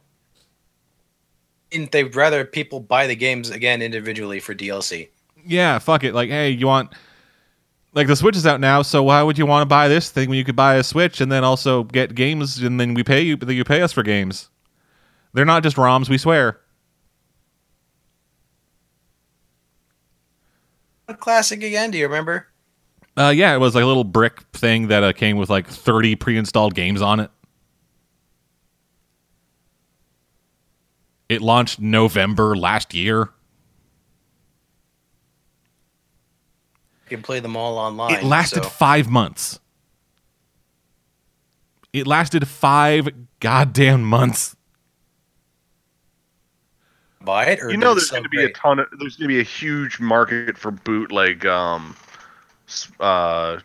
And 1.74 1.90
they'd 1.92 2.16
rather 2.16 2.44
people 2.46 2.80
buy 2.80 3.08
the 3.08 3.16
games 3.16 3.50
again 3.50 3.82
individually 3.82 4.40
for 4.40 4.54
DLC. 4.54 5.10
Yeah, 5.46 5.80
fuck 5.80 6.04
it. 6.04 6.14
Like, 6.14 6.30
hey, 6.30 6.50
you 6.50 6.68
want 6.68 6.94
like 7.94 8.08
the 8.08 8.16
Switch 8.16 8.36
is 8.36 8.46
out 8.46 8.60
now, 8.60 8.82
so 8.82 9.04
why 9.04 9.22
would 9.22 9.38
you 9.38 9.46
want 9.46 9.64
to 9.64 9.66
buy 9.66 9.88
this 9.88 10.10
thing 10.10 10.30
when 10.30 10.38
you 10.38 10.46
could 10.46 10.56
buy 10.56 10.76
a 10.76 10.84
Switch 10.84 11.20
and 11.20 11.32
then 11.32 11.44
also 11.44 11.84
get 11.84 12.16
games 12.16 12.60
and 12.60 12.80
then 12.80 12.94
we 12.94 13.04
pay 13.04 13.22
you 13.22 13.38
but 13.38 13.50
you 13.50 13.64
pay 13.64 13.82
us 13.82 13.92
for 13.92 14.04
games? 14.04 14.50
They're 15.34 15.46
not 15.46 15.64
just 15.64 15.78
ROMs, 15.78 16.10
we 16.10 16.18
swear. 16.18 16.60
What 21.06 21.20
classic 21.20 21.64
again? 21.64 21.92
Do 21.92 21.98
you 21.98 22.06
remember? 22.06 22.48
Uh, 23.18 23.34
yeah, 23.36 23.54
it 23.54 23.58
was 23.58 23.76
like 23.76 23.84
a 23.84 23.88
little 23.88 24.06
brick 24.06 24.42
thing 24.54 24.88
that 24.88 25.04
uh, 25.04 25.12
came 25.12 25.36
with 25.36 25.50
like 25.50 25.68
30 25.68 26.16
pre-installed 26.16 26.74
games 26.74 27.02
on 27.02 27.20
it. 27.20 27.30
It 31.32 31.42
launched 31.42 31.80
November 31.80 32.58
last 32.58 32.94
year. 32.94 33.30
You 37.10 37.16
can 37.18 37.22
play 37.22 37.40
them 37.40 37.56
all 37.56 37.78
online. 37.78 38.16
It 38.16 38.24
lasted 38.24 38.64
so- 38.64 38.70
five 38.70 39.10
months. 39.10 39.58
It 41.94 42.06
lasted 42.06 42.46
five 42.50 43.08
goddamn 43.40 44.04
months. 44.04 44.58
buy 47.22 47.46
it, 47.46 47.62
or 47.62 47.72
you 47.72 47.78
know, 47.78 47.94
there's 47.94 48.12
going 48.12 48.24
to 48.24 48.30
be 48.30 48.44
a 48.44 48.50
ton 48.50 48.80
of 48.80 48.88
there's 49.00 49.16
going 49.16 49.30
to 49.30 49.34
be 49.34 49.40
a 49.40 49.44
huge 49.44 50.02
market 50.02 50.58
for 50.58 50.72
bootleg 50.72 51.46
um, 51.46 51.96
uh, 53.00 53.58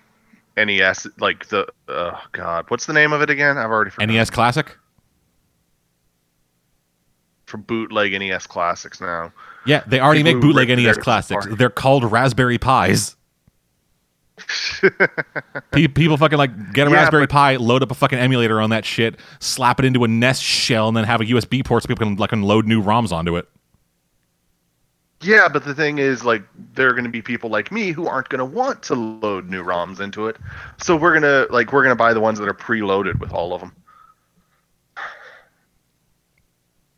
NES 0.56 1.08
like 1.18 1.46
the 1.46 1.66
oh 1.88 2.20
god, 2.30 2.66
what's 2.68 2.86
the 2.86 2.92
name 2.92 3.12
of 3.12 3.22
it 3.22 3.30
again? 3.30 3.58
I've 3.58 3.70
already 3.70 3.90
forgotten. 3.90 4.14
NES 4.14 4.30
Classic. 4.30 4.76
For 7.46 7.58
bootleg 7.58 8.12
NES 8.12 8.46
classics 8.46 9.00
now. 9.00 9.32
Yeah, 9.64 9.82
they 9.86 10.00
already 10.00 10.22
People 10.24 10.34
make 10.34 10.42
bootleg 10.42 10.68
NES 10.68 10.98
classics. 10.98 11.44
apart. 11.46 11.58
They're 11.58 11.70
called 11.70 12.04
Raspberry 12.04 12.58
Pis. 12.58 13.14
People 15.72 16.16
fucking 16.16 16.36
like 16.38 16.72
get 16.72 16.88
a 16.88 16.90
Yeah, 16.90 16.96
Raspberry 16.96 17.22
but- 17.26 17.30
Pi, 17.30 17.56
load 17.56 17.82
up 17.82 17.90
a 17.90 17.94
fucking 17.94 18.18
emulator 18.18 18.60
on 18.60 18.70
that 18.70 18.84
shit, 18.84 19.16
slap 19.40 19.78
it 19.78 19.84
into 19.84 20.02
a 20.04 20.08
NES 20.08 20.40
shell, 20.40 20.88
and 20.88 20.96
then 20.96 21.04
have 21.04 21.20
a 21.20 21.24
USB 21.24 21.64
port 21.64 21.84
so 21.84 21.86
people 21.88 22.04
can 22.06 22.16
like 22.16 22.32
load 22.32 22.66
new 22.66 22.82
ROMs 22.82 23.12
onto 23.12 23.36
it. 23.36 23.48
Yeah, 25.22 25.48
but 25.48 25.64
the 25.64 25.74
thing 25.74 25.96
is, 25.98 26.24
like, 26.24 26.42
there 26.74 26.88
are 26.88 26.92
going 26.92 27.04
to 27.04 27.10
be 27.10 27.22
people 27.22 27.48
like 27.48 27.72
me 27.72 27.90
who 27.92 28.06
aren't 28.06 28.28
going 28.28 28.38
to 28.40 28.44
want 28.44 28.82
to 28.84 28.94
load 28.94 29.48
new 29.48 29.64
ROMs 29.64 29.98
into 29.98 30.26
it. 30.26 30.36
So 30.76 30.94
we're 30.94 31.14
gonna 31.14 31.46
like 31.48 31.72
we're 31.72 31.82
gonna 31.82 31.96
buy 31.96 32.12
the 32.12 32.20
ones 32.20 32.38
that 32.38 32.48
are 32.48 32.54
preloaded 32.54 33.18
with 33.20 33.32
all 33.32 33.54
of 33.54 33.60
them. 33.60 33.72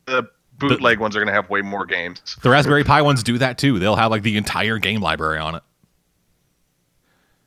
The 0.07 0.23
bootleg 0.59 0.99
ones 1.01 1.17
are 1.17 1.21
going 1.21 1.29
to 1.29 1.33
have 1.33 1.49
way 1.51 1.63
more 1.63 1.85
games. 1.87 2.21
The 2.43 2.51
Raspberry 2.51 2.85
Pi 2.85 3.03
ones 3.03 3.23
do 3.23 3.39
that 3.39 3.59
too. 3.59 3.79
They'll 3.79 3.97
have 3.97 4.11
like 4.11 4.23
the 4.23 4.37
entire 4.37 4.79
game 4.79 5.01
library 5.01 5.39
on 5.39 5.55
it. 5.55 5.63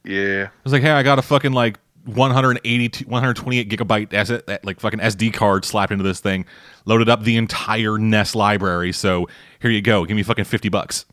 Yeah, 0.03 0.47
It's 0.65 0.71
like, 0.73 0.81
hey, 0.81 0.89
I 0.91 1.03
got 1.03 1.19
a 1.19 1.21
fucking 1.21 1.51
like 1.53 1.77
180, 2.05 3.05
128 3.05 3.69
gigabyte 3.69 4.59
like 4.63 4.79
fucking 4.79 4.99
SD 4.99 5.31
card 5.31 5.63
slapped 5.63 5.91
into 5.91 6.03
this 6.03 6.19
thing, 6.19 6.45
loaded 6.85 7.07
up 7.07 7.21
the 7.23 7.37
entire 7.37 7.99
NES 7.99 8.33
library. 8.33 8.91
So 8.93 9.27
here 9.59 9.69
you 9.69 9.81
go. 9.81 10.03
Give 10.05 10.15
me 10.15 10.23
fucking 10.23 10.45
50 10.45 10.69
bucks. 10.69 11.05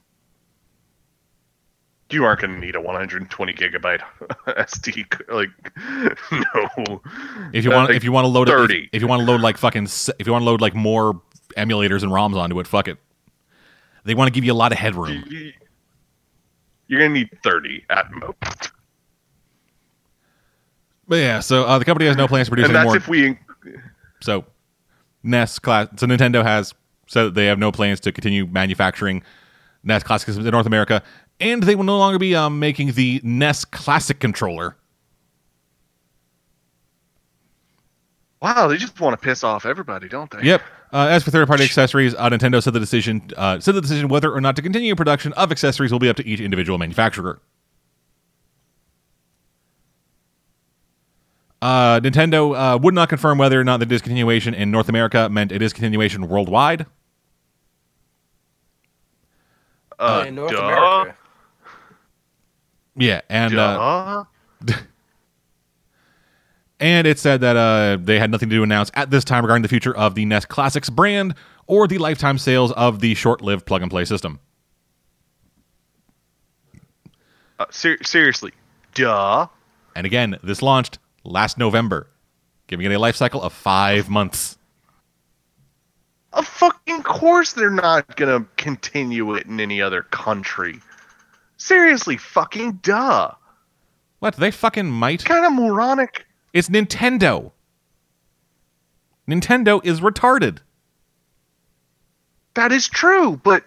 you 2.11 2.25
aren't 2.25 2.41
going 2.41 2.55
to 2.55 2.59
need 2.59 2.75
a 2.77 2.81
120 2.81 3.53
gigabyte 3.53 4.01
SD. 4.47 5.05
Like, 5.29 5.51
no. 6.87 7.03
If 7.53 7.65
you 7.65 7.71
want, 7.71 7.91
Like, 7.91 7.97
if 7.99 8.05
you 8.05 8.13
want 8.13 8.25
to 8.25 8.29
load, 8.29 8.49
it, 8.49 8.53
30. 8.53 8.75
if, 8.85 8.89
if 8.95 9.03
you 9.03 9.09
want 9.09 9.21
to 9.21 9.27
load 9.27 9.43
like 9.43 9.59
fucking, 9.59 9.85
if 10.19 10.27
you 10.27 10.33
want 10.33 10.41
to 10.43 10.47
load 10.47 10.63
like 10.63 10.75
more 10.75 11.21
emulators 11.59 12.03
and 12.03 12.13
ROMs 12.13 12.37
onto 12.37 12.59
it, 12.61 12.67
fuck 12.67 12.89
it. 12.89 12.99
They 14.05 14.15
want 14.15 14.29
to 14.29 14.33
give 14.33 14.45
you 14.45 14.53
a 14.53 14.55
lot 14.55 14.73
of 14.73 14.79
headroom. 14.79 15.25
you- 15.29 15.53
you're 16.87 17.01
going 17.01 17.13
to 17.13 17.19
need 17.21 17.29
30 17.45 17.85
at 17.91 18.11
most. 18.13 18.71
But 21.07 21.17
yeah, 21.17 21.41
so 21.41 21.65
uh, 21.65 21.79
the 21.79 21.85
company 21.85 22.07
has 22.07 22.17
no 22.17 22.27
plans 22.27 22.47
to 22.47 22.51
produce 22.51 22.67
And 22.69 22.75
any 22.77 22.83
that's 22.87 22.87
more. 22.87 22.97
if 22.97 23.09
we 23.09 23.39
So 24.23 24.47
NES 25.23 25.59
class. 25.59 25.89
So 25.97 26.07
Nintendo 26.07 26.43
has 26.43 26.73
said 27.07 27.25
that 27.25 27.35
they 27.35 27.45
have 27.47 27.59
no 27.59 27.71
plans 27.73 28.01
to 28.01 28.13
continue 28.13 28.47
manufacturing 28.47 29.23
NES 29.85 30.03
Classic 30.03 30.27
systems 30.27 30.47
in 30.47 30.53
North 30.53 30.67
America, 30.67 31.03
and 31.41 31.63
they 31.63 31.75
will 31.75 31.85
no 31.85 31.99
longer 31.99 32.19
be 32.19 32.35
um, 32.35 32.59
making 32.59 32.93
the 32.93 33.21
NES 33.23 33.65
Classic 33.67 34.19
controller. 34.19 34.75
Wow, 38.41 38.69
they 38.69 38.77
just 38.77 38.99
want 39.01 39.19
to 39.21 39.23
piss 39.25 39.43
off 39.45 39.67
everybody, 39.67 40.09
don't 40.09 40.31
they? 40.31 40.43
Yep. 40.43 40.63
Uh, 40.93 41.07
as 41.11 41.23
for 41.23 41.31
third-party 41.31 41.65
accessories, 41.65 42.15
uh, 42.15 42.31
Nintendo 42.31 42.63
said 42.63 42.73
the 42.73 42.81
decision 42.81 43.31
uh, 43.37 43.61
said 43.61 43.75
the 43.75 43.81
decision 43.81 44.09
whether 44.09 44.33
or 44.33 44.41
not 44.41 44.57
to 44.57 44.63
continue 44.63 44.95
production 44.95 45.33
of 45.35 45.53
accessories 45.53 45.93
will 45.93 45.99
be 45.99 46.09
up 46.09 46.17
to 46.17 46.27
each 46.27 46.41
individual 46.41 46.79
manufacturer. 46.79 47.41
Uh, 51.61 52.01
Nintendo 52.01 52.57
uh, 52.57 52.79
would 52.79 52.95
not 52.95 53.09
confirm 53.09 53.37
whether 53.37 53.61
or 53.61 53.65
not 53.65 53.81
the 53.81 53.87
discontinuation 53.87 54.55
in 54.55 54.71
North 54.71 54.89
America 54.89 55.29
meant 55.29 55.51
a 55.53 55.59
discontinuation 55.59 56.29
worldwide. 56.29 56.87
Uh, 59.99 60.25
in 60.29 60.37
North 60.37 60.53
duh, 60.53 60.59
America. 60.59 61.17
Yeah, 62.97 63.21
and 63.29 63.59
uh, 63.59 64.25
duh. 64.65 64.75
And 66.81 67.07
it 67.07 67.19
said 67.19 67.41
that 67.41 67.57
uh, 67.57 67.99
they 68.01 68.19
had 68.19 68.31
nothing 68.31 68.49
to 68.51 68.63
announce 68.63 68.91
at 68.95 69.11
this 69.11 69.25
time 69.25 69.45
regarding 69.45 69.63
the 69.63 69.69
future 69.69 69.97
of 69.97 70.15
the 70.15 70.25
NES 70.25 70.45
Classics 70.45 70.89
brand 70.89 71.35
or 71.67 71.89
the 71.89 71.99
lifetime 71.99 72.39
sales 72.39 72.73
of 72.73 73.01
the 73.01 73.15
short 73.15 73.43
lived 73.43 73.67
plug 73.67 73.83
and 73.83 73.91
play 73.91 74.05
system. 74.05 74.39
Uh, 77.59 77.67
ser- 77.71 78.03
seriously, 78.05 78.53
duh. 78.95 79.49
And 79.97 80.07
again, 80.07 80.39
this 80.45 80.63
launched 80.63 80.99
last 81.25 81.59
November, 81.59 82.09
giving 82.69 82.87
it 82.87 82.95
a 82.95 82.99
life 82.99 83.17
cycle 83.17 83.43
of 83.43 83.53
five 83.53 84.09
months. 84.09 84.57
Of 86.33 86.47
fucking 86.47 87.03
course 87.03 87.55
they're 87.55 87.71
not 87.71 88.17
gonna 88.17 88.47
continue 88.57 89.35
it 89.35 89.47
in 89.47 89.59
any 89.59 89.83
other 89.83 90.03
country. 90.03 90.81
Seriously, 91.57 92.17
fucking 92.17 92.75
duh. 92.83 93.33
What? 94.21 94.37
They 94.37 94.53
fucking 94.53 94.89
might? 94.89 95.25
Kind 95.25 95.45
of 95.45 95.53
moronic. 95.53 96.27
It's 96.59 96.69
Nintendo. 96.69 97.53
Nintendo 99.31 99.81
is 99.85 100.01
retarded. 100.01 100.59
That 102.55 102.73
is 102.73 102.89
true, 102.89 103.41
but 103.45 103.63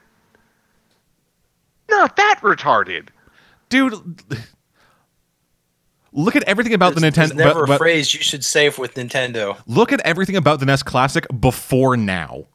not 1.89 2.17
that 2.17 2.41
retarded. 2.43 3.07
Dude, 3.69 3.93
look 6.11 6.35
at 6.35 6.43
everything 6.43 6.73
about 6.73 6.95
the 6.95 6.99
There's- 6.99 7.15
there's 7.15 7.31
Nintendo. 7.31 7.35
never 7.37 7.65
but- 7.65 7.75
a 7.75 7.77
phrase 7.77 8.13
you 8.13 8.21
should 8.21 8.43
save 8.43 8.77
with 8.77 8.95
Nintendo. 8.95 9.57
look 9.67 9.93
at 9.93 10.01
everything 10.01 10.35
about 10.35 10.59
the 10.59 10.65
NES 10.65 10.83
Classic 10.83 11.25
before 11.39 11.95
now. 11.95 12.47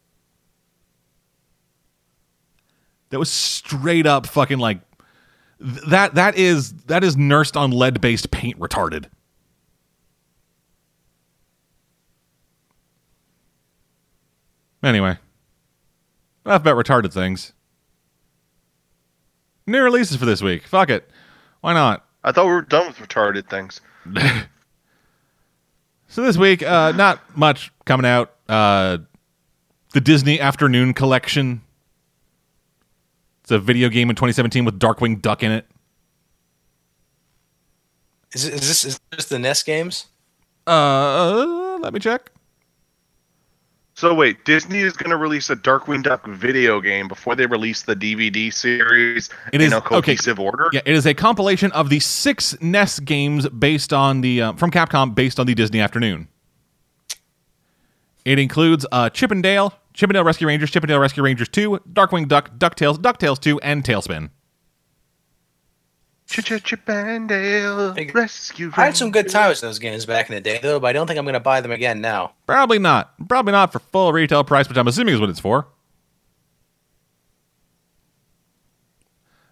That 3.09 3.19
was 3.19 3.31
straight 3.33 4.07
up 4.07 4.27
fucking 4.27 4.59
like 4.59 4.81
that. 5.61 6.15
That 6.17 6.37
is 6.37 6.75
that 6.89 7.03
is 7.03 7.17
nursed 7.17 7.57
on 7.57 7.71
lead 7.71 8.03
based 8.03 8.31
paint 8.31 8.59
retarded. 8.59 9.07
Anyway, 14.83 15.19
enough 16.45 16.61
about 16.63 16.77
retarded 16.77 17.13
things. 17.13 17.53
New 19.67 19.81
releases 19.83 20.17
for 20.17 20.25
this 20.27 20.43
week. 20.43 20.65
Fuck 20.67 20.91
it. 20.91 21.11
Why 21.61 21.73
not? 21.73 22.05
I 22.23 22.33
thought 22.33 22.47
we 22.47 22.53
were 22.53 22.63
done 22.63 22.87
with 22.89 22.99
retarded 22.99 23.49
things. 23.49 23.81
So 26.09 26.23
this 26.23 26.37
week, 26.37 26.63
uh, 26.63 26.93
not 26.93 27.37
much 27.37 27.73
coming 27.85 28.07
out. 28.07 28.33
Uh, 28.49 28.99
the 29.93 30.01
Disney 30.01 30.41
Afternoon 30.41 30.95
Collection. 30.95 31.63
It's 33.43 33.51
a 33.51 33.59
video 33.59 33.89
game 33.89 34.09
in 34.09 34.15
2017 34.17 34.65
with 34.65 34.79
Darkwing 34.79 35.21
Duck 35.21 35.43
in 35.43 35.51
it. 35.51 35.67
Is, 38.33 38.47
it- 38.47 38.55
is 38.55 38.61
this 38.69 38.85
is 38.85 39.01
this 39.11 39.25
the 39.27 39.39
NES 39.41 39.65
games? 39.65 40.07
Uh, 40.67 41.79
let 41.83 41.93
me 41.93 41.99
check. 41.99 42.31
So 43.97 44.13
wait, 44.13 44.45
Disney 44.45 44.81
is 44.81 44.93
going 44.93 45.09
to 45.09 45.17
release 45.17 45.49
a 45.49 45.57
Darkwing 45.57 46.03
Duck 46.03 46.27
video 46.27 46.83
game 46.83 47.09
before 47.09 47.35
they 47.35 47.47
release 47.47 47.81
the 47.83 47.97
DVD 47.97 48.53
series 48.53 49.31
It 49.55 49.63
in 49.63 49.69
is- 49.69 49.73
a 49.73 49.77
okay. 49.79 49.89
cohesive 49.89 50.39
order. 50.39 50.69
Yeah, 50.71 50.83
it 50.85 50.95
is 50.95 51.07
a 51.07 51.15
compilation 51.15 51.73
of 51.73 51.89
the 51.89 51.99
six 52.01 52.55
NES 52.61 53.01
games 53.01 53.49
based 53.49 53.95
on 53.95 54.21
the 54.21 54.43
uh, 54.43 54.53
from 54.53 54.71
Capcom 54.71 55.15
based 55.15 55.41
on 55.41 55.47
the 55.47 55.55
Disney 55.55 55.81
Afternoon. 55.81 56.29
It 58.27 58.39
includes 58.39 58.85
uh, 58.93 59.09
Chip 59.09 59.31
and 59.31 59.43
Dale, 59.43 59.73
Chip 59.95 60.11
and 60.11 60.15
Dale 60.15 60.25
Rescue 60.25 60.47
Rangers, 60.47 60.71
Chip 60.71 60.83
and 60.83 60.89
Dale 60.89 60.99
Rescue 60.99 61.23
Rangers 61.23 61.49
2, 61.49 61.81
Darkwing 61.91 62.29
Duck, 62.29 62.51
DuckTales, 62.59 62.99
DuckTales 62.99 63.41
2, 63.41 63.61
and 63.61 63.83
TaleSpin. 63.83 64.29
Chip 66.27 66.89
and 66.89 67.29
Dale 67.29 67.95
Hey, 67.95 68.11
Rescue. 68.13 68.73
I 68.77 68.87
had 68.87 68.97
some 68.97 69.11
good 69.11 69.29
times 69.29 69.63
in 69.63 69.69
those 69.69 69.79
games 69.79 70.07
back 70.07 70.29
in 70.29 70.35
the 70.35 70.41
day, 70.41 70.59
though. 70.61 70.81
But 70.81 70.89
I 70.89 70.93
don't 70.93 71.07
think 71.07 71.19
I'm 71.19 71.25
going 71.25 71.35
to 71.35 71.41
buy 71.41 71.61
them 71.61 71.71
again 71.71 72.01
now. 72.01 72.33
Probably 72.47 72.79
not. 72.79 73.15
Probably 73.29 73.53
not 73.53 73.73
for 73.73 73.79
full 73.79 74.13
retail 74.13 74.43
price, 74.45 74.69
which 74.69 74.77
I'm 74.77 74.89
assuming 74.89 75.15
is 75.15 75.21
what 75.21 75.31
it's 75.31 75.41
for. 75.41 75.69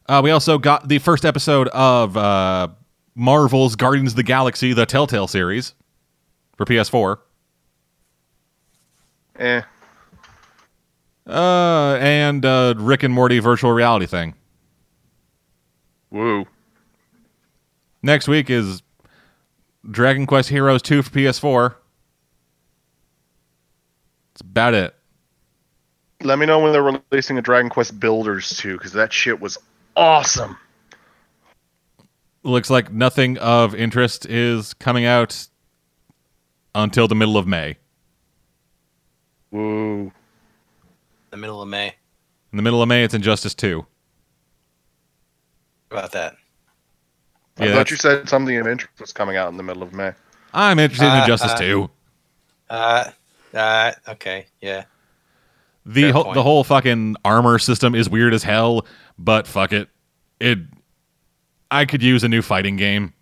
Uh, 0.07 0.21
we 0.23 0.31
also 0.31 0.59
got 0.59 0.89
the 0.89 0.99
first 0.99 1.25
episode 1.25 1.69
of 1.69 2.17
uh, 2.17 2.69
Marvel's 3.15 3.77
Guardians 3.77 4.13
of 4.13 4.17
the 4.17 4.23
Galaxy, 4.23 4.73
the 4.73 4.85
Telltale 4.85 5.29
series 5.29 5.75
for 6.57 6.67
PS4. 6.67 7.19
Eh. 9.39 9.63
Uh, 11.27 11.97
and 12.01 12.45
uh, 12.45 12.75
Rick 12.77 13.03
and 13.03 13.15
Morty 13.15 13.39
virtual 13.39 13.73
reality 13.73 14.07
thing. 14.07 14.35
Woo. 16.11 16.47
Next 18.05 18.28
week 18.28 18.51
is 18.51 18.82
Dragon 19.90 20.26
Quest 20.26 20.51
Heroes 20.51 20.82
2 20.82 21.05
for 21.05 21.10
PS4. 21.10 21.74
That's 24.35 24.43
about 24.43 24.74
it. 24.74 24.94
let 26.22 26.39
me 26.39 26.44
know 26.44 26.59
when 26.59 26.72
they're 26.72 26.82
releasing 26.82 27.39
a 27.39 27.40
Dragon 27.40 27.70
Quest 27.70 27.98
Builders 27.98 28.59
2 28.59 28.76
because 28.76 28.93
that 28.93 29.10
shit 29.10 29.40
was 29.40 29.56
awesome. 29.97 30.59
Looks 32.43 32.68
like 32.68 32.93
nothing 32.93 33.39
of 33.39 33.74
interest 33.74 34.26
is 34.26 34.74
coming 34.74 35.06
out 35.06 35.48
until 36.74 37.09
the 37.09 37.14
middle 37.14 37.39
of 37.39 37.47
May. 37.47 37.78
Woo. 39.51 40.12
The 41.31 41.39
middle 41.39 41.62
of 41.62 41.68
May. 41.68 41.94
In 42.52 42.59
the 42.59 42.62
middle 42.62 42.82
of 42.82 42.89
May, 42.90 43.02
it's 43.02 43.14
Injustice 43.14 43.55
2. 43.55 43.86
How 45.90 45.97
about 45.97 46.12
that? 46.12 46.36
I 47.59 47.66
Yeah, 47.66 47.72
thought 47.74 47.90
you 47.90 47.97
said 47.97 48.28
something 48.28 48.56
of 48.56 48.66
interest 48.66 49.01
was 49.01 49.12
coming 49.12 49.36
out 49.36 49.48
in 49.51 49.56
the 49.56 49.62
middle 49.62 49.82
of 49.82 49.93
May. 49.93 50.12
I'm 50.52 50.78
interested 50.78 51.06
in 51.06 51.12
Uh, 51.12 51.20
Injustice 51.22 51.52
uh, 51.52 51.56
2. 51.59 51.90
Uh, 52.70 53.10
uh, 53.55 53.93
okay, 54.09 54.47
yeah. 54.60 54.85
The 55.86 56.02
fair 56.02 56.12
whole, 56.12 56.24
point. 56.24 56.35
the 56.35 56.43
whole 56.43 56.64
fucking 56.64 57.16
armor 57.24 57.59
system 57.59 57.94
is 57.94 58.09
weird 58.09 58.32
as 58.35 58.43
hell, 58.43 58.86
but 59.18 59.47
fuck 59.47 59.72
it. 59.72 59.89
It 60.40 60.59
I 61.70 61.85
could 61.85 62.02
use 62.02 62.24
a 62.24 62.28
new 62.28 62.40
fighting 62.43 62.76
game. 62.76 63.12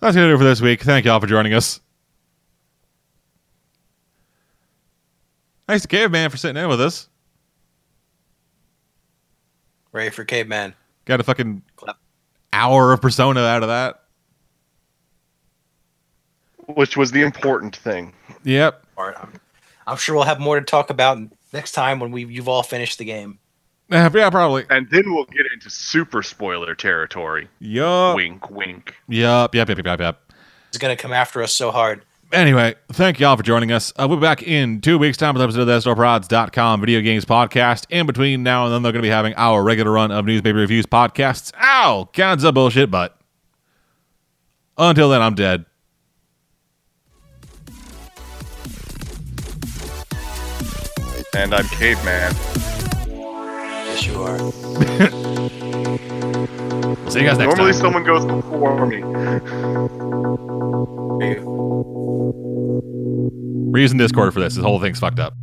That's 0.00 0.16
gonna 0.16 0.28
do 0.28 0.34
it 0.34 0.38
for 0.38 0.44
this 0.44 0.60
week. 0.60 0.82
Thank 0.82 1.04
y'all 1.06 1.20
for 1.20 1.26
joining 1.26 1.54
us. 1.54 1.80
Thanks 5.68 5.82
to 5.82 5.88
Caveman 5.88 6.30
for 6.30 6.36
sitting 6.36 6.60
in 6.60 6.68
with 6.68 6.80
us. 6.80 7.08
Ready 9.92 10.10
for 10.10 10.24
caveman. 10.24 10.74
Got 11.04 11.20
a 11.20 11.22
fucking 11.22 11.62
Clap. 11.76 11.98
hour 12.52 12.92
of 12.92 13.00
persona 13.02 13.40
out 13.40 13.62
of 13.62 13.68
that. 13.68 14.00
Which 16.66 16.96
was 16.96 17.10
the 17.10 17.22
important 17.22 17.76
thing. 17.76 18.14
Yep. 18.44 18.86
All 18.96 19.06
right, 19.06 19.16
I'm, 19.20 19.32
I'm 19.86 19.96
sure 19.96 20.14
we'll 20.14 20.24
have 20.24 20.40
more 20.40 20.58
to 20.58 20.64
talk 20.64 20.90
about 20.90 21.18
next 21.52 21.72
time 21.72 21.98
when 21.98 22.10
we 22.12 22.24
you've 22.24 22.48
all 22.48 22.62
finished 22.62 22.98
the 22.98 23.04
game. 23.04 23.38
Uh, 23.90 24.08
yeah, 24.14 24.30
probably. 24.30 24.64
And 24.70 24.88
then 24.90 25.12
we'll 25.12 25.24
get 25.26 25.44
into 25.52 25.68
super 25.68 26.22
spoiler 26.22 26.74
territory. 26.74 27.48
Yup. 27.58 28.16
Wink, 28.16 28.48
wink. 28.48 28.94
Yup. 29.08 29.54
Yep. 29.54 29.68
Yep. 29.68 29.78
Yep. 29.78 29.86
Yep. 29.86 30.00
Yep. 30.00 30.32
It's 30.68 30.78
gonna 30.78 30.96
come 30.96 31.12
after 31.12 31.42
us 31.42 31.52
so 31.54 31.70
hard. 31.70 32.04
Anyway, 32.32 32.74
thank 32.90 33.20
y'all 33.20 33.36
for 33.36 33.42
joining 33.42 33.70
us. 33.72 33.92
Uh, 33.94 34.06
we'll 34.08 34.16
be 34.16 34.22
back 34.22 34.42
in 34.42 34.80
two 34.80 34.96
weeks' 34.96 35.18
time 35.18 35.34
with 35.34 35.42
an 35.42 35.50
episode 35.50 35.60
of 35.60 35.66
the 35.66 35.78
StarProds.com 35.78 36.80
video 36.80 37.02
games 37.02 37.26
podcast. 37.26 37.84
In 37.90 38.06
between 38.06 38.42
now 38.42 38.64
and 38.64 38.72
then, 38.72 38.82
they're 38.82 38.90
going 38.90 39.02
to 39.02 39.06
be 39.06 39.10
having 39.10 39.34
our 39.34 39.62
regular 39.62 39.92
run 39.92 40.10
of 40.10 40.24
news, 40.24 40.40
baby 40.40 40.58
reviews 40.58 40.86
podcasts. 40.86 41.52
Ow! 41.60 42.08
Counts 42.14 42.42
up 42.42 42.54
bullshit, 42.54 42.90
but 42.90 43.18
until 44.78 45.10
then, 45.10 45.20
I'm 45.20 45.34
dead. 45.34 45.66
And 51.36 51.54
I'm 51.54 51.66
caveman. 51.68 52.32
Yes, 53.08 54.06
you 54.06 54.22
are. 54.22 54.38
See 57.10 57.20
you 57.20 57.26
guys 57.26 57.36
next 57.36 57.56
Normally 57.56 57.56
time. 57.56 57.56
Normally, 57.56 57.72
someone 57.74 58.04
goes 58.04 58.24
before 58.24 58.86
me. 58.86 59.02
Reason 63.72 63.96
Discord 63.96 64.34
for 64.34 64.40
this. 64.40 64.54
This 64.54 64.58
mm-hmm. 64.58 64.66
whole 64.66 64.80
thing's 64.80 65.00
fucked 65.00 65.18
up. 65.18 65.34